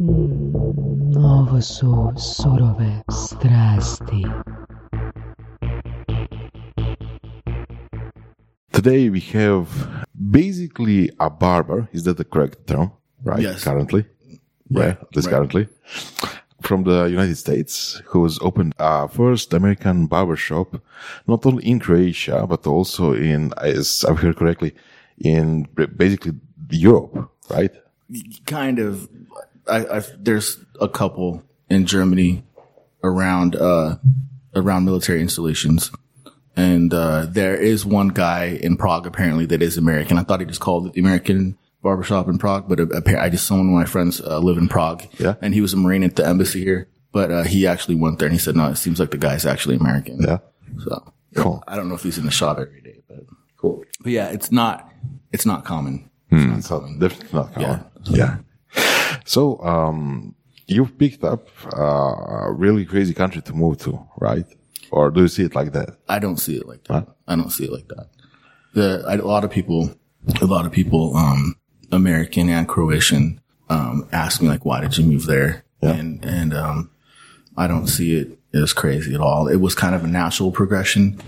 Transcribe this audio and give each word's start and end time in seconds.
Mm, 0.00 1.16
ovo 1.16 1.60
su 1.60 2.12
surove 2.16 3.02
strasti. 3.10 4.22
Today 8.70 9.10
we 9.10 9.20
have 9.32 9.66
basically 10.14 11.10
a 11.18 11.28
barber. 11.28 11.88
Is 11.92 12.04
that 12.04 12.16
the 12.16 12.24
correct 12.24 12.66
term? 12.68 12.92
Right. 13.24 13.40
Yes. 13.42 13.64
Currently. 13.64 14.04
Yeah. 14.70 14.94
This 15.12 15.26
right. 15.26 15.32
currently. 15.32 15.68
From 16.62 16.84
the 16.84 17.06
United 17.06 17.36
States, 17.36 18.00
who's 18.06 18.38
opened 18.40 18.74
a 18.78 19.08
first 19.08 19.52
American 19.52 20.06
barber 20.06 20.36
shop, 20.36 20.80
not 21.26 21.44
only 21.44 21.64
in 21.64 21.80
Croatia, 21.80 22.46
but 22.46 22.66
also 22.68 23.14
in, 23.14 23.52
as 23.60 24.04
I've 24.08 24.18
heard 24.18 24.36
correctly, 24.36 24.74
in 25.18 25.66
basically 25.96 26.34
Europe, 26.70 27.30
right? 27.50 27.72
kind 28.46 28.78
of 28.78 29.08
I, 29.68 29.98
I 29.98 30.02
there's 30.18 30.58
a 30.80 30.88
couple 30.88 31.42
in 31.68 31.86
Germany 31.86 32.44
around 33.02 33.56
uh 33.56 33.96
around 34.54 34.84
military 34.84 35.20
installations. 35.20 35.90
And 36.56 36.92
uh 36.92 37.26
there 37.28 37.54
is 37.54 37.84
one 37.84 38.08
guy 38.08 38.58
in 38.60 38.76
Prague 38.76 39.06
apparently 39.06 39.46
that 39.46 39.62
is 39.62 39.76
American. 39.76 40.18
I 40.18 40.22
thought 40.24 40.40
he 40.40 40.46
just 40.46 40.60
called 40.60 40.86
it 40.86 40.92
the 40.94 41.00
American 41.00 41.56
barbershop 41.82 42.28
in 42.28 42.38
Prague, 42.38 42.68
but 42.68 42.80
apparently 42.80 43.16
I 43.16 43.28
just 43.28 43.46
some 43.46 43.60
of 43.60 43.66
my 43.66 43.84
friends 43.84 44.20
uh, 44.20 44.38
live 44.40 44.58
in 44.58 44.68
Prague. 44.68 45.04
Yeah. 45.18 45.34
And 45.40 45.54
he 45.54 45.60
was 45.60 45.72
a 45.72 45.76
Marine 45.76 46.02
at 46.02 46.16
the 46.16 46.26
embassy 46.26 46.64
here. 46.64 46.88
But 47.12 47.30
uh, 47.30 47.42
he 47.44 47.66
actually 47.66 47.94
went 47.94 48.18
there 48.18 48.26
and 48.26 48.34
he 48.34 48.38
said, 48.38 48.54
No, 48.56 48.66
it 48.66 48.76
seems 48.76 49.00
like 49.00 49.10
the 49.12 49.16
guy's 49.16 49.46
actually 49.46 49.76
American. 49.76 50.20
Yeah. 50.20 50.38
So 50.78 51.12
Cool. 51.36 51.62
I 51.68 51.76
don't 51.76 51.88
know 51.88 51.94
if 51.94 52.02
he's 52.02 52.18
in 52.18 52.24
the 52.24 52.30
shop 52.30 52.58
every 52.58 52.80
day, 52.80 53.00
but 53.08 53.20
cool. 53.56 53.84
But 54.00 54.12
yeah, 54.12 54.28
it's 54.30 54.50
not 54.50 54.90
it's 55.32 55.46
not 55.46 55.64
common. 55.64 56.10
So 56.62 56.80
definitely 56.98 57.28
not 57.32 57.54
common. 57.54 57.84
Yeah, 58.04 58.16
Yeah. 58.16 58.36
So, 59.24 59.60
um, 59.62 60.34
you've 60.66 60.96
picked 60.98 61.24
up 61.24 61.48
uh, 61.76 61.80
a 62.46 62.52
really 62.52 62.84
crazy 62.84 63.14
country 63.14 63.42
to 63.42 63.52
move 63.52 63.78
to, 63.78 64.06
right? 64.18 64.44
Or 64.90 65.10
do 65.10 65.22
you 65.22 65.28
see 65.28 65.44
it 65.44 65.54
like 65.54 65.72
that? 65.72 65.98
I 66.08 66.18
don't 66.18 66.38
see 66.38 66.56
it 66.56 66.66
like 66.66 66.84
that. 66.84 67.08
I 67.26 67.36
don't 67.36 67.50
see 67.50 67.64
it 67.64 67.72
like 67.72 67.88
that. 67.88 68.08
The 68.74 69.04
I, 69.06 69.14
a 69.14 69.24
lot 69.24 69.44
of 69.44 69.50
people, 69.50 69.94
a 70.40 70.46
lot 70.46 70.66
of 70.66 70.72
people, 70.72 71.16
um, 71.16 71.56
American 71.92 72.48
and 72.48 72.68
Croatian, 72.68 73.40
um, 73.68 74.08
ask 74.12 74.40
me 74.40 74.48
like, 74.48 74.64
why 74.64 74.80
did 74.80 74.96
you 74.96 75.04
move 75.04 75.26
there? 75.26 75.64
Yeah. 75.82 75.90
And 75.90 76.24
and 76.24 76.54
um, 76.54 76.90
I 77.56 77.66
don't 77.66 77.86
see 77.86 78.16
it 78.16 78.38
as 78.54 78.72
crazy 78.72 79.14
at 79.14 79.20
all. 79.20 79.46
It 79.46 79.56
was 79.56 79.74
kind 79.74 79.94
of 79.94 80.04
a 80.04 80.08
natural 80.08 80.52
progression, 80.52 81.20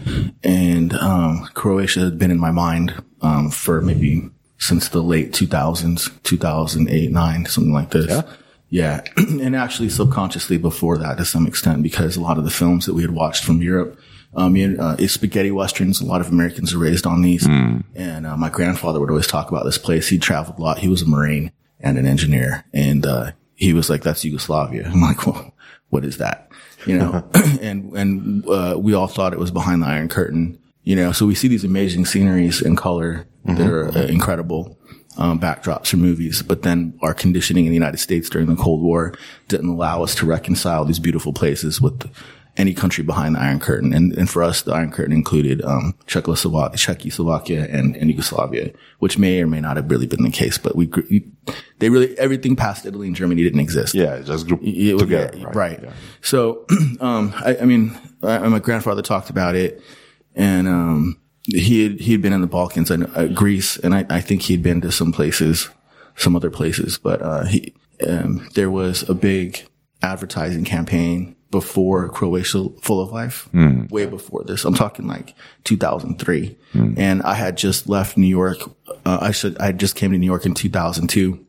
and 0.43 0.95
um, 0.95 1.49
Croatia 1.55 2.01
had 2.01 2.19
been 2.19 2.31
in 2.31 2.41
my 2.41 2.51
mind 2.51 2.95
um, 3.21 3.51
for 3.51 3.81
maybe 3.83 4.31
since 4.61 4.91
the 4.91 5.03
late 5.03 5.33
2000s, 5.33 6.23
2008, 6.23 7.11
nine, 7.11 7.47
something 7.47 7.73
like 7.73 7.91
this. 7.91 8.07
Yeah? 8.07 8.23
Yeah. 8.69 9.03
and 9.17 9.57
actually 9.57 9.89
subconsciously 9.89 10.59
before 10.59 10.99
that 10.99 11.17
to 11.17 11.25
some 11.25 11.47
extent, 11.47 11.83
because 11.83 12.17
a 12.17 12.21
lot 12.21 12.39
of 12.39 12.45
the 12.45 12.51
films 12.51 12.87
that 12.87 12.95
we 12.95 13.03
had 13.03 13.11
watched 13.11 13.43
from 13.43 13.63
Europe, 13.63 13.99
um, 14.35 14.55
you 14.55 14.69
know, 14.69 14.85
uh, 14.85 14.97
it's 14.99 15.15
spaghetti 15.15 15.51
westerns. 15.51 16.01
A 16.01 16.07
lot 16.07 16.21
of 16.21 16.29
Americans 16.29 16.73
are 16.73 16.79
raised 16.79 17.07
on 17.07 17.23
these. 17.23 17.47
And, 17.97 18.27
uh, 18.27 18.37
my 18.37 18.51
grandfather 18.51 19.01
would 19.01 19.11
always 19.11 19.27
talk 19.27 19.51
about 19.51 19.65
this 19.65 19.79
place. 19.79 20.09
He 20.09 20.19
traveled 20.19 20.59
a 20.59 20.63
lot. 20.63 20.79
He 20.79 20.89
was 20.89 21.03
a 21.03 21.09
Marine 21.09 21.51
and 21.81 21.99
an 21.99 22.07
engineer. 22.07 22.65
And, 22.73 23.05
uh, 23.05 23.33
he 23.57 23.73
was 23.73 23.91
like, 23.91 24.03
that's 24.03 24.25
Yugoslavia. 24.25 24.87
I'm 24.93 25.01
like, 25.01 25.27
well, 25.27 25.53
what 25.89 26.05
is 26.05 26.19
that? 26.19 26.51
You 26.87 26.99
know, 26.99 27.29
and, 27.61 27.93
and, 27.97 28.47
uh, 28.47 28.77
we 28.79 28.93
all 28.93 29.09
thought 29.09 29.33
it 29.33 29.39
was 29.39 29.51
behind 29.51 29.83
the 29.83 29.87
Iron 29.87 30.09
Curtain, 30.09 30.59
you 30.83 30.97
know, 30.97 31.13
so 31.13 31.27
we 31.27 31.35
see 31.35 31.49
these 31.49 31.65
amazing 31.65 32.07
sceneries 32.07 32.61
and 32.63 32.77
color 32.77 33.27
that 33.45 33.67
are 33.67 33.89
uh, 33.89 34.03
incredible 34.07 34.79
um, 35.17 35.39
backdrops 35.41 35.89
for 35.89 35.97
movies, 35.97 36.43
but 36.43 36.63
then 36.63 36.99
our 37.03 37.15
conditioning 37.15 37.65
in 37.67 37.71
the 37.71 37.75
United 37.75 37.99
States 37.99 38.31
during 38.31 38.47
the 38.47 38.57
Cold 38.57 38.83
War 38.83 39.15
didn't 39.49 39.69
allow 39.69 40.03
us 40.03 40.15
to 40.17 40.27
reconcile 40.27 40.85
these 40.85 40.99
beautiful 40.99 41.33
places 41.33 41.81
with 41.81 42.09
any 42.57 42.75
country 42.75 43.05
behind 43.05 43.35
the 43.35 43.41
Iron 43.41 43.61
Curtain. 43.61 43.93
And, 43.93 44.13
and 44.13 44.29
for 44.29 44.43
us, 44.43 44.63
the 44.63 44.73
Iron 44.73 44.91
Curtain 44.91 45.13
included 45.13 45.63
um, 45.63 45.95
Czechoslovakia, 46.07 46.77
Czechoslovakia 46.77 47.67
and, 47.71 47.97
and 47.97 48.11
Yugoslavia, 48.11 48.73
which 48.99 49.19
may 49.19 49.41
or 49.41 49.47
may 49.47 49.61
not 49.61 49.77
have 49.77 49.91
really 49.91 50.07
been 50.07 50.23
the 50.23 50.31
case, 50.31 50.59
but 50.59 50.77
we, 50.77 50.87
we 51.11 51.27
they 51.79 51.89
really 51.91 52.19
everything 52.19 52.57
past 52.57 52.85
Italy 52.87 53.07
and 53.07 53.17
Germany 53.17 53.43
didn't 53.43 53.61
exist. 53.61 53.95
Yeah, 53.95 54.17
it 54.17 54.25
just 54.25 54.47
group 54.47 54.61
Yeah, 54.63 54.97
together, 54.97 55.37
yeah, 55.39 55.45
right? 55.47 55.55
right. 55.55 55.81
Yeah. 55.83 55.93
So, 56.23 56.67
um, 57.01 57.33
I, 57.37 57.59
I 57.63 57.65
mean, 57.65 57.97
I, 58.23 58.47
my 58.49 58.59
grandfather 58.59 59.03
talked 59.03 59.31
about 59.31 59.55
it, 59.55 59.81
and 60.35 60.69
um, 60.69 61.21
he 61.45 61.83
had 61.83 62.01
he 62.01 62.13
had 62.13 62.23
been 62.23 62.33
in 62.33 62.41
the 62.41 62.47
Balkans 62.47 62.91
and 62.91 63.11
uh, 63.17 63.27
Greece, 63.29 63.77
and 63.77 63.95
I, 63.95 64.07
I 64.09 64.21
think 64.21 64.43
he'd 64.43 64.63
been 64.63 64.81
to 64.83 64.93
some 64.93 65.13
places, 65.13 65.69
some 66.17 66.37
other 66.37 66.51
places, 66.51 66.99
but 66.99 67.23
uh, 67.23 67.45
he 67.45 67.75
um, 68.07 68.49
there 68.55 68.71
was 68.71 69.09
a 69.09 69.15
big 69.15 69.67
advertising 70.03 70.65
campaign 70.65 71.37
before 71.51 72.09
Croatia 72.09 72.69
Full 72.81 73.03
of 73.03 73.11
Life, 73.13 73.49
way 73.91 74.07
before 74.07 74.45
this. 74.45 74.65
I'm 74.65 74.75
talking 74.75 75.07
like 75.07 75.35
2003, 75.65 76.57
and 76.97 77.23
I 77.23 77.35
had 77.35 77.57
just 77.57 77.89
left 77.89 78.17
New 78.17 78.29
York. 78.29 78.59
Uh, 79.05 79.19
I 79.21 79.31
should 79.33 79.59
I 79.59 79.73
just 79.73 79.97
came 79.97 80.13
to 80.13 80.19
New 80.19 80.27
York 80.27 80.47
in 80.47 80.55
2002. 80.55 81.45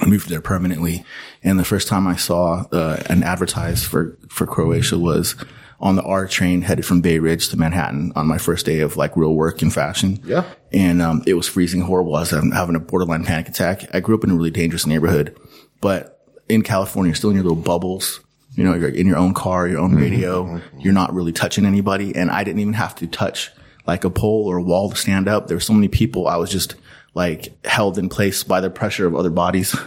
I 0.00 0.06
moved 0.06 0.28
there 0.28 0.40
permanently. 0.40 1.04
And 1.42 1.58
the 1.58 1.64
first 1.64 1.86
time 1.88 2.06
I 2.06 2.16
saw 2.16 2.64
uh, 2.72 3.02
an 3.08 3.22
advertise 3.22 3.84
for, 3.84 4.16
for 4.28 4.46
Croatia 4.46 4.98
was 4.98 5.36
on 5.84 5.96
the 5.96 6.02
R 6.02 6.26
train 6.26 6.62
headed 6.62 6.86
from 6.86 7.02
Bay 7.02 7.18
Ridge 7.18 7.50
to 7.50 7.58
Manhattan 7.58 8.10
on 8.16 8.26
my 8.26 8.38
first 8.38 8.64
day 8.64 8.80
of 8.80 8.96
like 8.96 9.16
real 9.18 9.34
work 9.34 9.62
in 9.62 9.70
fashion. 9.70 10.18
Yeah. 10.24 10.44
And 10.72 11.02
um, 11.02 11.22
it 11.26 11.34
was 11.34 11.46
freezing 11.46 11.82
horrible. 11.82 12.16
I 12.16 12.20
was 12.20 12.30
having, 12.30 12.52
having 12.52 12.74
a 12.74 12.80
borderline 12.80 13.24
panic 13.24 13.48
attack. 13.48 13.94
I 13.94 14.00
grew 14.00 14.16
up 14.16 14.24
in 14.24 14.30
a 14.30 14.34
really 14.34 14.50
dangerous 14.50 14.86
neighborhood, 14.86 15.38
but 15.82 16.26
in 16.48 16.62
California, 16.62 17.10
you're 17.10 17.16
still 17.16 17.30
in 17.30 17.36
your 17.36 17.44
little 17.44 17.62
bubbles. 17.62 18.20
You 18.54 18.64
know, 18.64 18.74
you're 18.74 18.88
in 18.88 19.06
your 19.06 19.18
own 19.18 19.34
car, 19.34 19.68
your 19.68 19.80
own 19.80 19.94
radio. 19.94 20.60
You're 20.78 20.92
not 20.94 21.12
really 21.12 21.32
touching 21.32 21.66
anybody. 21.66 22.14
And 22.14 22.30
I 22.30 22.44
didn't 22.44 22.60
even 22.60 22.74
have 22.74 22.94
to 22.96 23.06
touch 23.06 23.50
like 23.86 24.04
a 24.04 24.10
pole 24.10 24.46
or 24.46 24.56
a 24.56 24.62
wall 24.62 24.88
to 24.90 24.96
stand 24.96 25.28
up. 25.28 25.48
There 25.48 25.56
were 25.56 25.60
so 25.60 25.74
many 25.74 25.88
people. 25.88 26.28
I 26.28 26.36
was 26.36 26.50
just 26.50 26.76
like 27.14 27.64
held 27.64 27.96
in 27.98 28.08
place 28.08 28.42
by 28.42 28.60
the 28.60 28.70
pressure 28.70 29.06
of 29.06 29.14
other 29.14 29.30
bodies. 29.30 29.74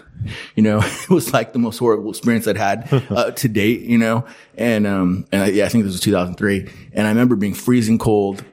You 0.55 0.63
know, 0.63 0.79
it 0.83 1.09
was 1.11 1.31
like 1.31 1.53
the 1.53 1.59
most 1.59 1.77
horrible 1.77 2.09
experience 2.09 2.47
I'd 2.47 2.57
had 2.57 2.91
uh, 3.11 3.31
to 3.31 3.47
date, 3.47 3.81
you 3.81 3.99
know, 3.99 4.25
and, 4.57 4.87
um, 4.87 5.27
and 5.31 5.43
I, 5.43 5.47
yeah, 5.49 5.65
I 5.65 5.69
think 5.69 5.83
this 5.83 5.93
was 5.93 6.01
2003. 6.01 6.67
And 6.93 7.05
I 7.05 7.09
remember 7.11 7.35
being 7.35 7.53
freezing 7.53 7.99
cold, 7.99 8.43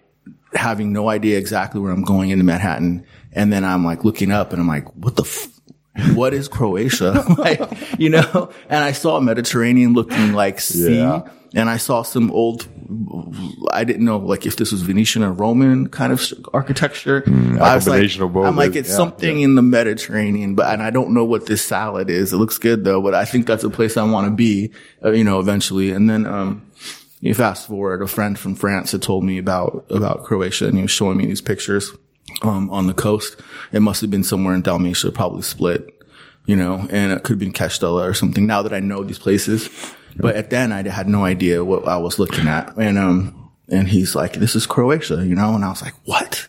having 0.53 0.93
no 0.93 1.09
idea 1.09 1.39
exactly 1.39 1.81
where 1.81 1.91
I'm 1.91 2.05
going 2.05 2.29
into 2.29 2.45
Manhattan. 2.45 3.05
And 3.33 3.51
then 3.51 3.65
I'm 3.65 3.83
like 3.83 4.05
looking 4.05 4.31
up 4.31 4.53
and 4.53 4.61
I'm 4.61 4.69
like, 4.69 4.95
what 4.95 5.17
the 5.17 5.25
f- 5.25 5.49
what 6.15 6.35
is 6.35 6.49
Croatia? 6.49 7.25
like, 7.39 7.61
you 7.99 8.11
know, 8.11 8.51
and 8.69 8.85
I 8.85 8.93
saw 8.93 9.21
Mediterranean 9.21 9.93
looking 9.93 10.33
like 10.33 10.61
sea 10.61 10.99
Yeah. 10.99 11.29
and 11.55 11.71
I 11.71 11.77
saw 11.77 12.03
some 12.03 12.31
old, 12.33 12.67
I 13.71 13.85
didn't 13.85 14.05
know 14.05 14.19
like 14.19 14.45
if 14.47 14.57
this 14.57 14.73
was 14.73 14.83
Venetian 14.83 15.23
or 15.23 15.33
Roman 15.33 15.89
kind 15.89 16.13
of 16.13 16.21
architecture. 16.53 17.23
I 17.61 17.75
was 17.77 17.87
like. 17.87 18.01
I'm 18.47 18.57
like, 18.57 18.75
it's 18.77 18.89
Yeah, 18.89 18.97
something 18.97 19.41
in 19.41 19.55
the 19.55 19.63
Mediterranean, 19.63 20.55
but, 20.57 20.73
and 20.73 20.83
I 20.83 20.91
don't 20.91 21.15
know 21.15 21.25
what 21.25 21.47
this 21.47 21.63
salad 21.65 22.11
is. 22.11 22.33
It 22.33 22.37
looks 22.39 22.59
good 22.59 22.85
though, 22.85 23.01
but 23.01 23.15
I 23.15 23.25
think 23.25 23.47
that's 23.47 23.65
a 23.65 23.71
place 23.71 23.97
I 23.97 24.03
want 24.05 24.27
to 24.27 24.31
be, 24.33 24.73
uh, 25.05 25.13
you 25.13 25.25
know, 25.25 25.39
eventually. 25.39 25.91
And 25.93 26.11
then, 26.11 26.27
um, 26.27 26.71
you 27.21 27.33
fast 27.35 27.69
forward, 27.69 28.03
a 28.03 28.07
friend 28.07 28.39
from 28.39 28.55
France 28.55 28.93
had 28.93 29.01
told 29.01 29.25
me 29.25 29.39
about, 29.39 29.87
about 29.89 30.25
Croatia 30.25 30.67
and 30.67 30.77
he 30.77 30.83
was 30.83 30.91
showing 30.91 31.17
me 31.17 31.25
these 31.27 31.41
pictures, 31.41 31.91
um, 32.43 32.71
on 32.71 32.87
the 32.87 32.95
coast. 32.95 33.41
It 33.73 33.81
must 33.81 34.01
have 34.01 34.11
been 34.11 34.25
somewhere 34.25 34.55
in 34.55 34.63
Dalmatia, 34.63 35.13
probably 35.13 35.43
Split, 35.43 35.89
you 36.47 36.57
know, 36.57 36.87
and 36.91 37.13
it 37.13 37.23
could 37.23 37.35
have 37.35 37.39
been 37.39 37.53
Kaštela 37.53 38.09
or 38.09 38.15
something 38.15 38.47
now 38.47 38.63
that 38.63 38.73
I 38.73 38.81
know 38.81 39.03
these 39.03 39.19
places. 39.19 39.69
But 40.17 40.37
at 40.37 40.51
then 40.51 40.73
I 40.73 40.89
had 40.89 41.09
no 41.09 41.25
idea 41.25 41.65
what 41.65 41.87
I 41.89 41.97
was 41.97 42.19
looking 42.19 42.47
at. 42.47 42.77
And, 42.77 42.99
um, 42.99 43.51
and 43.69 43.89
he's 43.89 44.15
like, 44.15 44.35
this 44.35 44.55
is 44.55 44.67
Croatia, 44.67 45.27
you 45.27 45.35
know, 45.35 45.55
and 45.55 45.65
I 45.65 45.71
was 45.71 45.83
like, 45.83 45.95
what? 46.05 46.49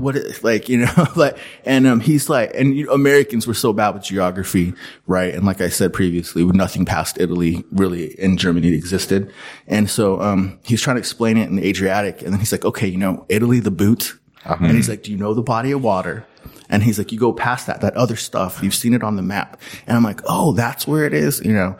What 0.00 0.16
is 0.16 0.42
like, 0.42 0.68
you 0.68 0.78
know, 0.78 1.06
like, 1.16 1.36
and, 1.64 1.86
um, 1.86 2.00
he's 2.00 2.28
like, 2.28 2.52
and 2.54 2.74
you 2.74 2.90
Americans 2.90 3.46
were 3.46 3.54
so 3.54 3.72
bad 3.72 3.94
with 3.94 4.02
geography, 4.02 4.72
right? 5.06 5.34
And 5.34 5.44
like 5.44 5.60
I 5.60 5.68
said 5.68 5.92
previously, 5.92 6.44
nothing 6.44 6.86
past 6.86 7.18
Italy 7.20 7.62
really 7.70 8.18
in 8.18 8.36
Germany 8.36 8.68
existed. 8.68 9.32
And 9.66 9.88
so, 9.88 10.20
um, 10.20 10.58
he's 10.64 10.80
trying 10.80 10.96
to 10.96 11.00
explain 11.00 11.36
it 11.36 11.48
in 11.48 11.56
the 11.56 11.66
Adriatic. 11.66 12.22
And 12.22 12.32
then 12.32 12.40
he's 12.40 12.52
like, 12.52 12.64
okay, 12.64 12.88
you 12.88 12.98
know, 12.98 13.26
Italy, 13.28 13.60
the 13.60 13.70
boot. 13.70 14.18
And 14.66 14.76
he's 14.76 14.88
like, 14.88 15.02
do 15.02 15.10
you 15.10 15.16
know 15.16 15.34
the 15.34 15.42
body 15.42 15.72
of 15.72 15.82
water? 15.82 16.26
And 16.68 16.82
he's 16.82 16.98
like, 16.98 17.12
you 17.12 17.18
go 17.18 17.32
past 17.32 17.66
that, 17.66 17.80
that 17.80 17.94
other 17.94 18.16
stuff. 18.16 18.62
You've 18.62 18.74
seen 18.74 18.94
it 18.94 19.02
on 19.02 19.16
the 19.16 19.22
map. 19.22 19.60
And 19.86 19.96
I'm 19.96 20.04
like, 20.04 20.20
oh, 20.24 20.52
that's 20.52 20.86
where 20.86 21.04
it 21.04 21.12
is, 21.12 21.40
you 21.44 21.52
know? 21.52 21.76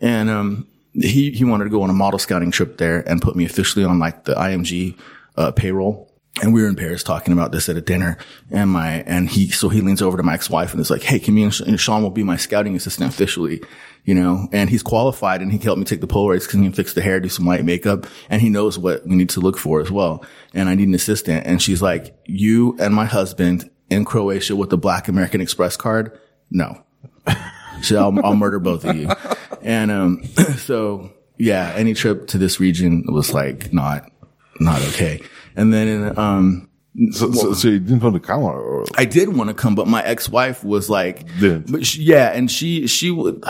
And, 0.00 0.28
um, 0.28 0.66
he, 0.94 1.30
he 1.30 1.44
wanted 1.44 1.64
to 1.64 1.70
go 1.70 1.82
on 1.82 1.88
a 1.88 1.94
model 1.94 2.18
scouting 2.18 2.50
trip 2.50 2.76
there 2.76 3.00
and 3.08 3.22
put 3.22 3.34
me 3.34 3.46
officially 3.46 3.84
on 3.84 3.98
like 3.98 4.24
the 4.24 4.34
IMG, 4.34 4.98
uh, 5.36 5.50
payroll. 5.52 6.12
And 6.42 6.52
we 6.52 6.62
were 6.62 6.68
in 6.68 6.76
Paris 6.76 7.02
talking 7.02 7.32
about 7.32 7.52
this 7.52 7.68
at 7.68 7.76
a 7.76 7.80
dinner 7.80 8.18
and 8.50 8.70
my, 8.70 9.02
and 9.06 9.28
he, 9.28 9.50
so 9.50 9.68
he 9.68 9.80
leans 9.80 10.02
over 10.02 10.16
to 10.16 10.22
my 10.22 10.34
ex-wife 10.34 10.72
and 10.72 10.80
is 10.80 10.90
like, 10.90 11.02
Hey, 11.02 11.18
can 11.18 11.34
me 11.34 11.44
and 11.44 11.80
Sean 11.80 12.02
will 12.02 12.10
be 12.10 12.22
my 12.22 12.36
scouting 12.36 12.76
assistant 12.76 13.10
officially, 13.10 13.62
you 14.04 14.14
know, 14.14 14.48
and 14.52 14.68
he's 14.68 14.82
qualified 14.82 15.42
and 15.42 15.52
he 15.52 15.58
can 15.58 15.66
help 15.66 15.78
me 15.78 15.84
take 15.84 16.00
the 16.00 16.06
Polaroids 16.08 16.40
because 16.40 16.54
he 16.54 16.62
can 16.62 16.72
fix 16.72 16.94
the 16.94 17.02
hair, 17.02 17.20
do 17.20 17.28
some 17.28 17.46
light 17.46 17.64
makeup 17.64 18.06
and 18.28 18.42
he 18.42 18.50
knows 18.50 18.78
what 18.78 19.06
we 19.06 19.14
need 19.14 19.28
to 19.30 19.40
look 19.40 19.56
for 19.56 19.80
as 19.80 19.90
well. 19.90 20.24
And 20.54 20.68
I 20.68 20.74
need 20.74 20.88
an 20.88 20.94
assistant. 20.94 21.46
And 21.46 21.62
she's 21.62 21.80
like, 21.80 22.16
you 22.26 22.76
and 22.80 22.94
my 22.94 23.04
husband 23.04 23.70
in 23.90 24.04
Croatia 24.04 24.56
with 24.56 24.70
the 24.70 24.78
Black 24.78 25.06
American 25.06 25.40
Express 25.40 25.76
card? 25.76 26.18
No. 26.50 26.82
So 27.80 27.98
I'll, 27.98 28.24
I'll 28.24 28.36
murder 28.36 28.60
both 28.60 28.84
of 28.84 28.94
you. 28.94 29.10
And, 29.60 29.90
um, 29.90 30.24
so 30.58 31.10
yeah, 31.36 31.72
any 31.74 31.94
trip 31.94 32.28
to 32.28 32.38
this 32.38 32.60
region 32.60 33.02
was 33.08 33.34
like 33.34 33.72
not, 33.72 34.08
not 34.60 34.80
okay. 34.88 35.20
And 35.56 35.72
then, 35.74 35.88
in, 35.88 36.18
um, 36.18 36.68
So, 37.10 37.32
so, 37.32 37.54
so 37.54 37.68
you 37.68 37.80
didn't 37.80 38.00
want 38.00 38.14
to 38.14 38.20
come 38.20 38.42
or, 38.42 38.84
I 38.96 39.04
did 39.04 39.34
want 39.34 39.48
to 39.48 39.54
come, 39.54 39.74
but 39.74 39.88
my 39.88 40.02
ex-wife 40.04 40.62
was 40.62 40.88
like, 40.90 41.26
she, 41.82 42.02
yeah, 42.02 42.30
and 42.32 42.48
she, 42.48 42.86
she 42.86 43.10
would, 43.10 43.42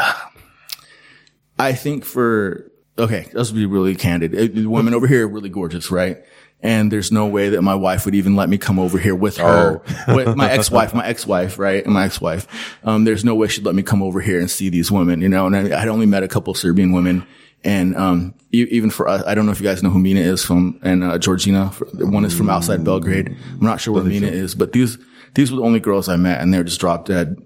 I 1.63 1.73
think 1.75 2.05
for, 2.05 2.71
okay, 2.99 3.29
let's 3.33 3.51
be 3.51 3.67
really 3.67 3.95
candid. 3.95 4.35
Uh, 4.35 4.53
The 4.53 4.67
women 4.67 4.95
over 4.95 5.07
here 5.07 5.27
are 5.27 5.29
really 5.29 5.49
gorgeous, 5.49 5.91
right? 5.91 6.19
And 6.65 6.93
there's 6.93 7.11
no 7.11 7.27
way 7.27 7.51
that 7.51 7.63
my 7.63 7.75
wife 7.75 8.05
would 8.05 8.15
even 8.15 8.37
let 8.37 8.49
me 8.49 8.57
come 8.57 8.79
over 8.79 8.97
here 8.99 9.15
with 9.17 9.37
her, 9.39 9.83
with 10.15 10.37
my 10.37 10.51
ex-wife, 10.51 10.95
my 10.95 11.07
ex-wife, 11.07 11.59
right? 11.59 11.85
And 11.85 11.95
my 11.95 12.05
ex-wife. 12.05 12.47
Um, 12.85 13.05
there's 13.05 13.25
no 13.25 13.35
way 13.35 13.49
she'd 13.49 13.65
let 13.65 13.75
me 13.75 13.83
come 13.83 14.03
over 14.03 14.21
here 14.21 14.39
and 14.39 14.51
see 14.51 14.69
these 14.69 14.91
women, 14.91 15.21
you 15.21 15.29
know, 15.29 15.47
and 15.47 15.57
I, 15.57 15.83
I'd 15.83 15.89
only 15.89 16.07
met 16.07 16.23
a 16.23 16.29
couple 16.29 16.55
Serbian 16.55 16.93
women. 16.93 17.27
And, 17.65 17.97
um, 17.97 18.35
even 18.51 18.91
for 18.91 19.07
us, 19.09 19.23
I 19.25 19.35
don't 19.35 19.47
know 19.47 19.53
if 19.53 19.61
you 19.61 19.67
guys 19.67 19.83
know 19.83 19.91
who 19.91 19.99
Mina 20.01 20.21
is 20.21 20.45
from, 20.45 20.79
and, 20.83 21.03
uh, 21.05 21.19
Georgina, 21.19 21.69
one 21.95 22.25
is 22.25 22.37
from 22.37 22.51
outside 22.51 22.85
Belgrade. 22.85 23.29
I'm 23.29 23.65
not 23.65 23.81
sure 23.81 23.95
where 23.95 24.05
Mina 24.05 24.27
is, 24.27 24.55
but 24.57 24.73
these, 24.73 24.99
these 25.35 25.51
were 25.51 25.59
the 25.59 25.63
only 25.63 25.81
girls 25.81 26.09
I 26.09 26.17
met 26.17 26.41
and 26.41 26.53
they're 26.53 26.65
just 26.65 26.81
drop 26.81 27.07
dead 27.07 27.37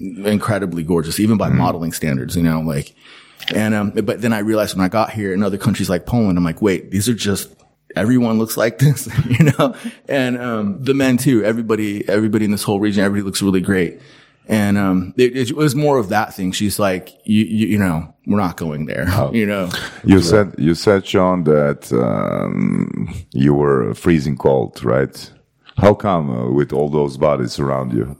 incredibly 0.00 0.82
gorgeous, 0.82 1.18
even 1.20 1.36
by 1.36 1.48
modeling 1.48 1.92
standards, 1.92 2.36
you 2.36 2.42
know, 2.42 2.60
like, 2.60 2.94
and, 3.54 3.74
um, 3.74 3.90
but 3.90 4.20
then 4.20 4.32
I 4.32 4.40
realized 4.40 4.76
when 4.76 4.84
I 4.84 4.88
got 4.88 5.10
here 5.10 5.32
in 5.32 5.42
other 5.42 5.58
countries 5.58 5.88
like 5.88 6.06
Poland, 6.06 6.36
I'm 6.38 6.44
like, 6.44 6.62
wait, 6.62 6.90
these 6.90 7.08
are 7.08 7.14
just, 7.14 7.54
everyone 7.94 8.38
looks 8.38 8.56
like 8.56 8.78
this, 8.78 9.08
you 9.26 9.52
know, 9.58 9.74
and, 10.08 10.38
um, 10.38 10.82
the 10.82 10.94
men 10.94 11.16
too, 11.16 11.44
everybody, 11.44 12.08
everybody 12.08 12.44
in 12.44 12.50
this 12.50 12.62
whole 12.62 12.80
region, 12.80 13.04
everybody 13.04 13.24
looks 13.24 13.42
really 13.42 13.60
great. 13.60 14.00
And, 14.48 14.78
um, 14.78 15.14
it, 15.16 15.36
it 15.36 15.56
was 15.56 15.74
more 15.74 15.98
of 15.98 16.08
that 16.10 16.34
thing. 16.34 16.52
She's 16.52 16.78
like, 16.78 17.10
you, 17.24 17.44
you, 17.44 17.66
you 17.68 17.78
know, 17.78 18.14
we're 18.26 18.38
not 18.38 18.56
going 18.56 18.86
there, 18.86 19.08
you 19.32 19.46
know. 19.46 19.70
You 20.04 20.20
said 20.20 20.54
you 20.58 20.74
said 20.74 21.06
Sean 21.06 21.44
that 21.44 21.92
um, 21.92 23.12
you 23.32 23.54
were 23.54 23.94
freezing 23.94 24.36
cold, 24.36 24.84
right? 24.84 25.32
How 25.78 25.94
come 25.94 26.30
uh, 26.30 26.50
with 26.50 26.72
all 26.72 26.88
those 26.88 27.16
bodies 27.16 27.58
around 27.58 27.92
you? 27.92 28.16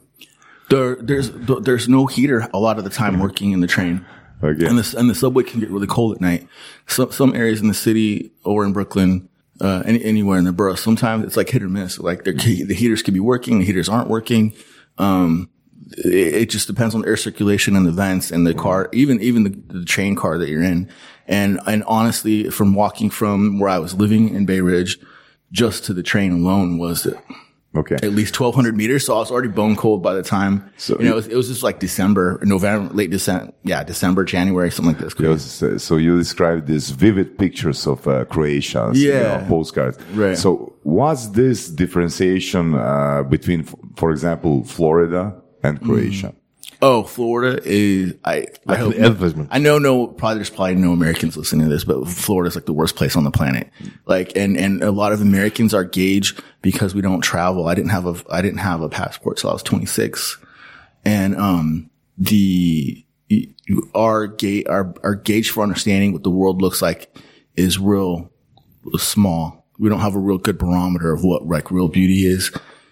There, 0.68 0.96
there's, 0.96 1.30
there's 1.30 1.88
no 1.88 2.06
heater 2.06 2.48
a 2.52 2.58
lot 2.58 2.78
of 2.78 2.84
the 2.84 2.90
time 2.90 3.20
working 3.20 3.52
in 3.52 3.60
the 3.60 3.68
train. 3.68 4.04
Okay. 4.42 4.66
And 4.66 4.78
the, 4.78 4.98
and 4.98 5.08
the 5.08 5.14
subway 5.14 5.44
can 5.44 5.60
get 5.60 5.70
really 5.70 5.86
cold 5.86 6.14
at 6.14 6.20
night. 6.20 6.46
Some, 6.86 7.10
some 7.10 7.34
areas 7.34 7.60
in 7.60 7.68
the 7.68 7.74
city 7.74 8.32
or 8.44 8.64
in 8.64 8.72
Brooklyn, 8.72 9.28
uh, 9.60 9.82
any, 9.86 10.04
anywhere 10.04 10.38
in 10.38 10.44
the 10.44 10.52
borough, 10.52 10.74
sometimes 10.74 11.24
it's 11.24 11.36
like 11.36 11.48
hit 11.48 11.62
or 11.62 11.68
miss. 11.68 11.98
Like 11.98 12.24
the, 12.24 12.32
heaters 12.32 13.02
could 13.02 13.14
be 13.14 13.20
working, 13.20 13.58
the 13.58 13.64
heaters 13.64 13.88
aren't 13.88 14.08
working. 14.08 14.54
Um, 14.98 15.48
it, 15.96 16.34
it 16.34 16.50
just 16.50 16.66
depends 16.66 16.94
on 16.94 17.06
air 17.06 17.16
circulation 17.16 17.76
and 17.76 17.86
the 17.86 17.92
vents 17.92 18.30
and 18.30 18.46
the 18.46 18.54
car, 18.54 18.90
even, 18.92 19.20
even 19.22 19.44
the, 19.44 19.78
the 19.78 19.84
train 19.84 20.14
car 20.16 20.36
that 20.38 20.48
you're 20.48 20.62
in. 20.62 20.90
And, 21.26 21.58
and 21.66 21.82
honestly, 21.84 22.50
from 22.50 22.74
walking 22.74 23.10
from 23.10 23.58
where 23.58 23.70
I 23.70 23.78
was 23.78 23.94
living 23.94 24.34
in 24.34 24.44
Bay 24.46 24.60
Ridge 24.60 24.98
just 25.50 25.84
to 25.84 25.94
the 25.94 26.02
train 26.02 26.32
alone 26.32 26.78
was 26.78 27.06
Okay. 27.76 27.96
at 27.96 28.12
least 28.12 28.38
1200 28.38 28.76
meters. 28.76 29.04
So 29.06 29.14
I 29.14 29.18
was 29.18 29.30
already 29.30 29.48
bone 29.48 29.76
cold 29.76 30.02
by 30.02 30.14
the 30.14 30.22
time, 30.22 30.70
So 30.76 30.98
you 30.98 31.04
know, 31.06 31.12
it 31.12 31.14
was, 31.16 31.26
it 31.28 31.36
was 31.36 31.48
just 31.48 31.62
like 31.62 31.78
December, 31.78 32.38
November, 32.42 32.92
late 32.94 33.10
December. 33.10 33.52
Yeah. 33.64 33.82
December, 33.84 34.24
January, 34.24 34.70
something 34.70 34.94
like 34.94 35.02
this. 35.02 35.14
Yes, 35.18 35.62
uh, 35.62 35.78
so 35.78 35.96
you 35.96 36.16
described 36.18 36.66
these 36.66 36.90
vivid 36.90 37.38
pictures 37.38 37.86
of 37.86 38.06
uh, 38.08 38.24
Croatia, 38.26 38.90
you 38.94 39.12
Yeah. 39.12 39.38
know, 39.38 39.44
postcards. 39.48 39.98
Right. 40.14 40.36
So 40.38 40.74
was 40.84 41.32
this 41.32 41.68
differentiation 41.68 42.74
uh, 42.74 43.22
between, 43.24 43.60
f- 43.60 43.74
for 43.96 44.10
example, 44.10 44.64
Florida 44.64 45.34
and 45.62 45.80
Croatia? 45.82 46.34
Oh, 46.82 47.04
Florida 47.04 47.60
is, 47.64 48.14
I, 48.24 48.46
I 48.66 48.76
hope. 48.76 48.94
I 49.50 49.58
know 49.58 49.78
no, 49.78 50.06
probably 50.06 50.36
there's 50.36 50.50
probably 50.50 50.74
no 50.74 50.92
Americans 50.92 51.36
listening 51.36 51.66
to 51.66 51.70
this, 51.72 51.84
but 51.84 52.06
Florida's 52.06 52.54
like 52.54 52.66
the 52.66 52.72
worst 52.72 52.96
place 52.96 53.16
on 53.16 53.24
the 53.24 53.30
planet. 53.30 53.70
Like, 54.04 54.36
and, 54.36 54.56
and 54.58 54.82
a 54.82 54.90
lot 54.90 55.12
of 55.12 55.22
Americans 55.22 55.72
are 55.72 55.84
gauged 55.84 56.42
because 56.60 56.94
we 56.94 57.00
don't 57.00 57.22
travel. 57.22 57.66
I 57.66 57.74
didn't 57.74 57.90
have 57.90 58.06
a, 58.06 58.16
I 58.30 58.42
didn't 58.42 58.58
have 58.58 58.82
a 58.82 58.88
passport 58.88 59.38
till 59.38 59.50
I 59.50 59.52
was 59.54 59.62
26. 59.62 60.36
And, 61.04 61.36
um, 61.36 61.90
the, 62.18 63.04
our 63.94 64.26
gauge, 64.26 64.66
our, 64.68 64.94
our 65.02 65.14
gauge 65.14 65.50
for 65.50 65.62
understanding 65.62 66.12
what 66.12 66.24
the 66.24 66.30
world 66.30 66.60
looks 66.60 66.82
like 66.82 67.16
is 67.56 67.78
real 67.78 68.30
small. 68.96 69.66
We 69.78 69.88
don't 69.88 70.00
have 70.00 70.14
a 70.14 70.20
real 70.20 70.38
good 70.38 70.58
barometer 70.58 71.12
of 71.12 71.24
what 71.24 71.46
like 71.46 71.70
real 71.70 71.88
beauty 71.88 72.26
is. 72.26 72.50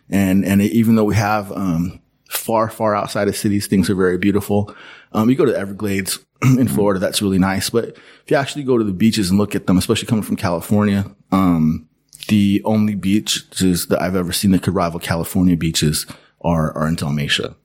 And, 0.08 0.44
and 0.44 0.62
even 0.62 0.96
though 0.96 1.04
we 1.04 1.14
have, 1.16 1.52
um, 1.52 2.00
far, 2.36 2.68
far 2.68 2.94
outside 2.94 3.28
of 3.28 3.36
cities, 3.36 3.66
things 3.66 3.88
are 3.88 3.94
very 3.94 4.18
beautiful. 4.18 4.74
Um, 5.12 5.30
you 5.30 5.36
go 5.36 5.44
to 5.44 5.52
the 5.52 5.58
Everglades 5.58 6.18
in 6.42 6.68
Florida, 6.68 7.00
that's 7.00 7.22
really 7.22 7.38
nice. 7.38 7.70
But 7.70 7.90
if 7.90 8.30
you 8.30 8.36
actually 8.36 8.64
go 8.64 8.78
to 8.78 8.84
the 8.84 8.92
beaches 8.92 9.30
and 9.30 9.38
look 9.38 9.54
at 9.54 9.66
them, 9.66 9.78
especially 9.78 10.06
coming 10.08 10.24
from 10.24 10.36
California, 10.36 11.10
um, 11.32 11.88
the 12.28 12.62
only 12.64 12.94
beaches 12.94 13.86
that 13.86 14.00
I've 14.00 14.16
ever 14.16 14.32
seen 14.32 14.50
that 14.52 14.62
could 14.62 14.74
rival 14.74 15.00
California 15.00 15.56
beaches 15.56 16.06
are, 16.42 16.72
are 16.76 16.88
in 16.88 16.96
Dalmatia. 16.96 17.56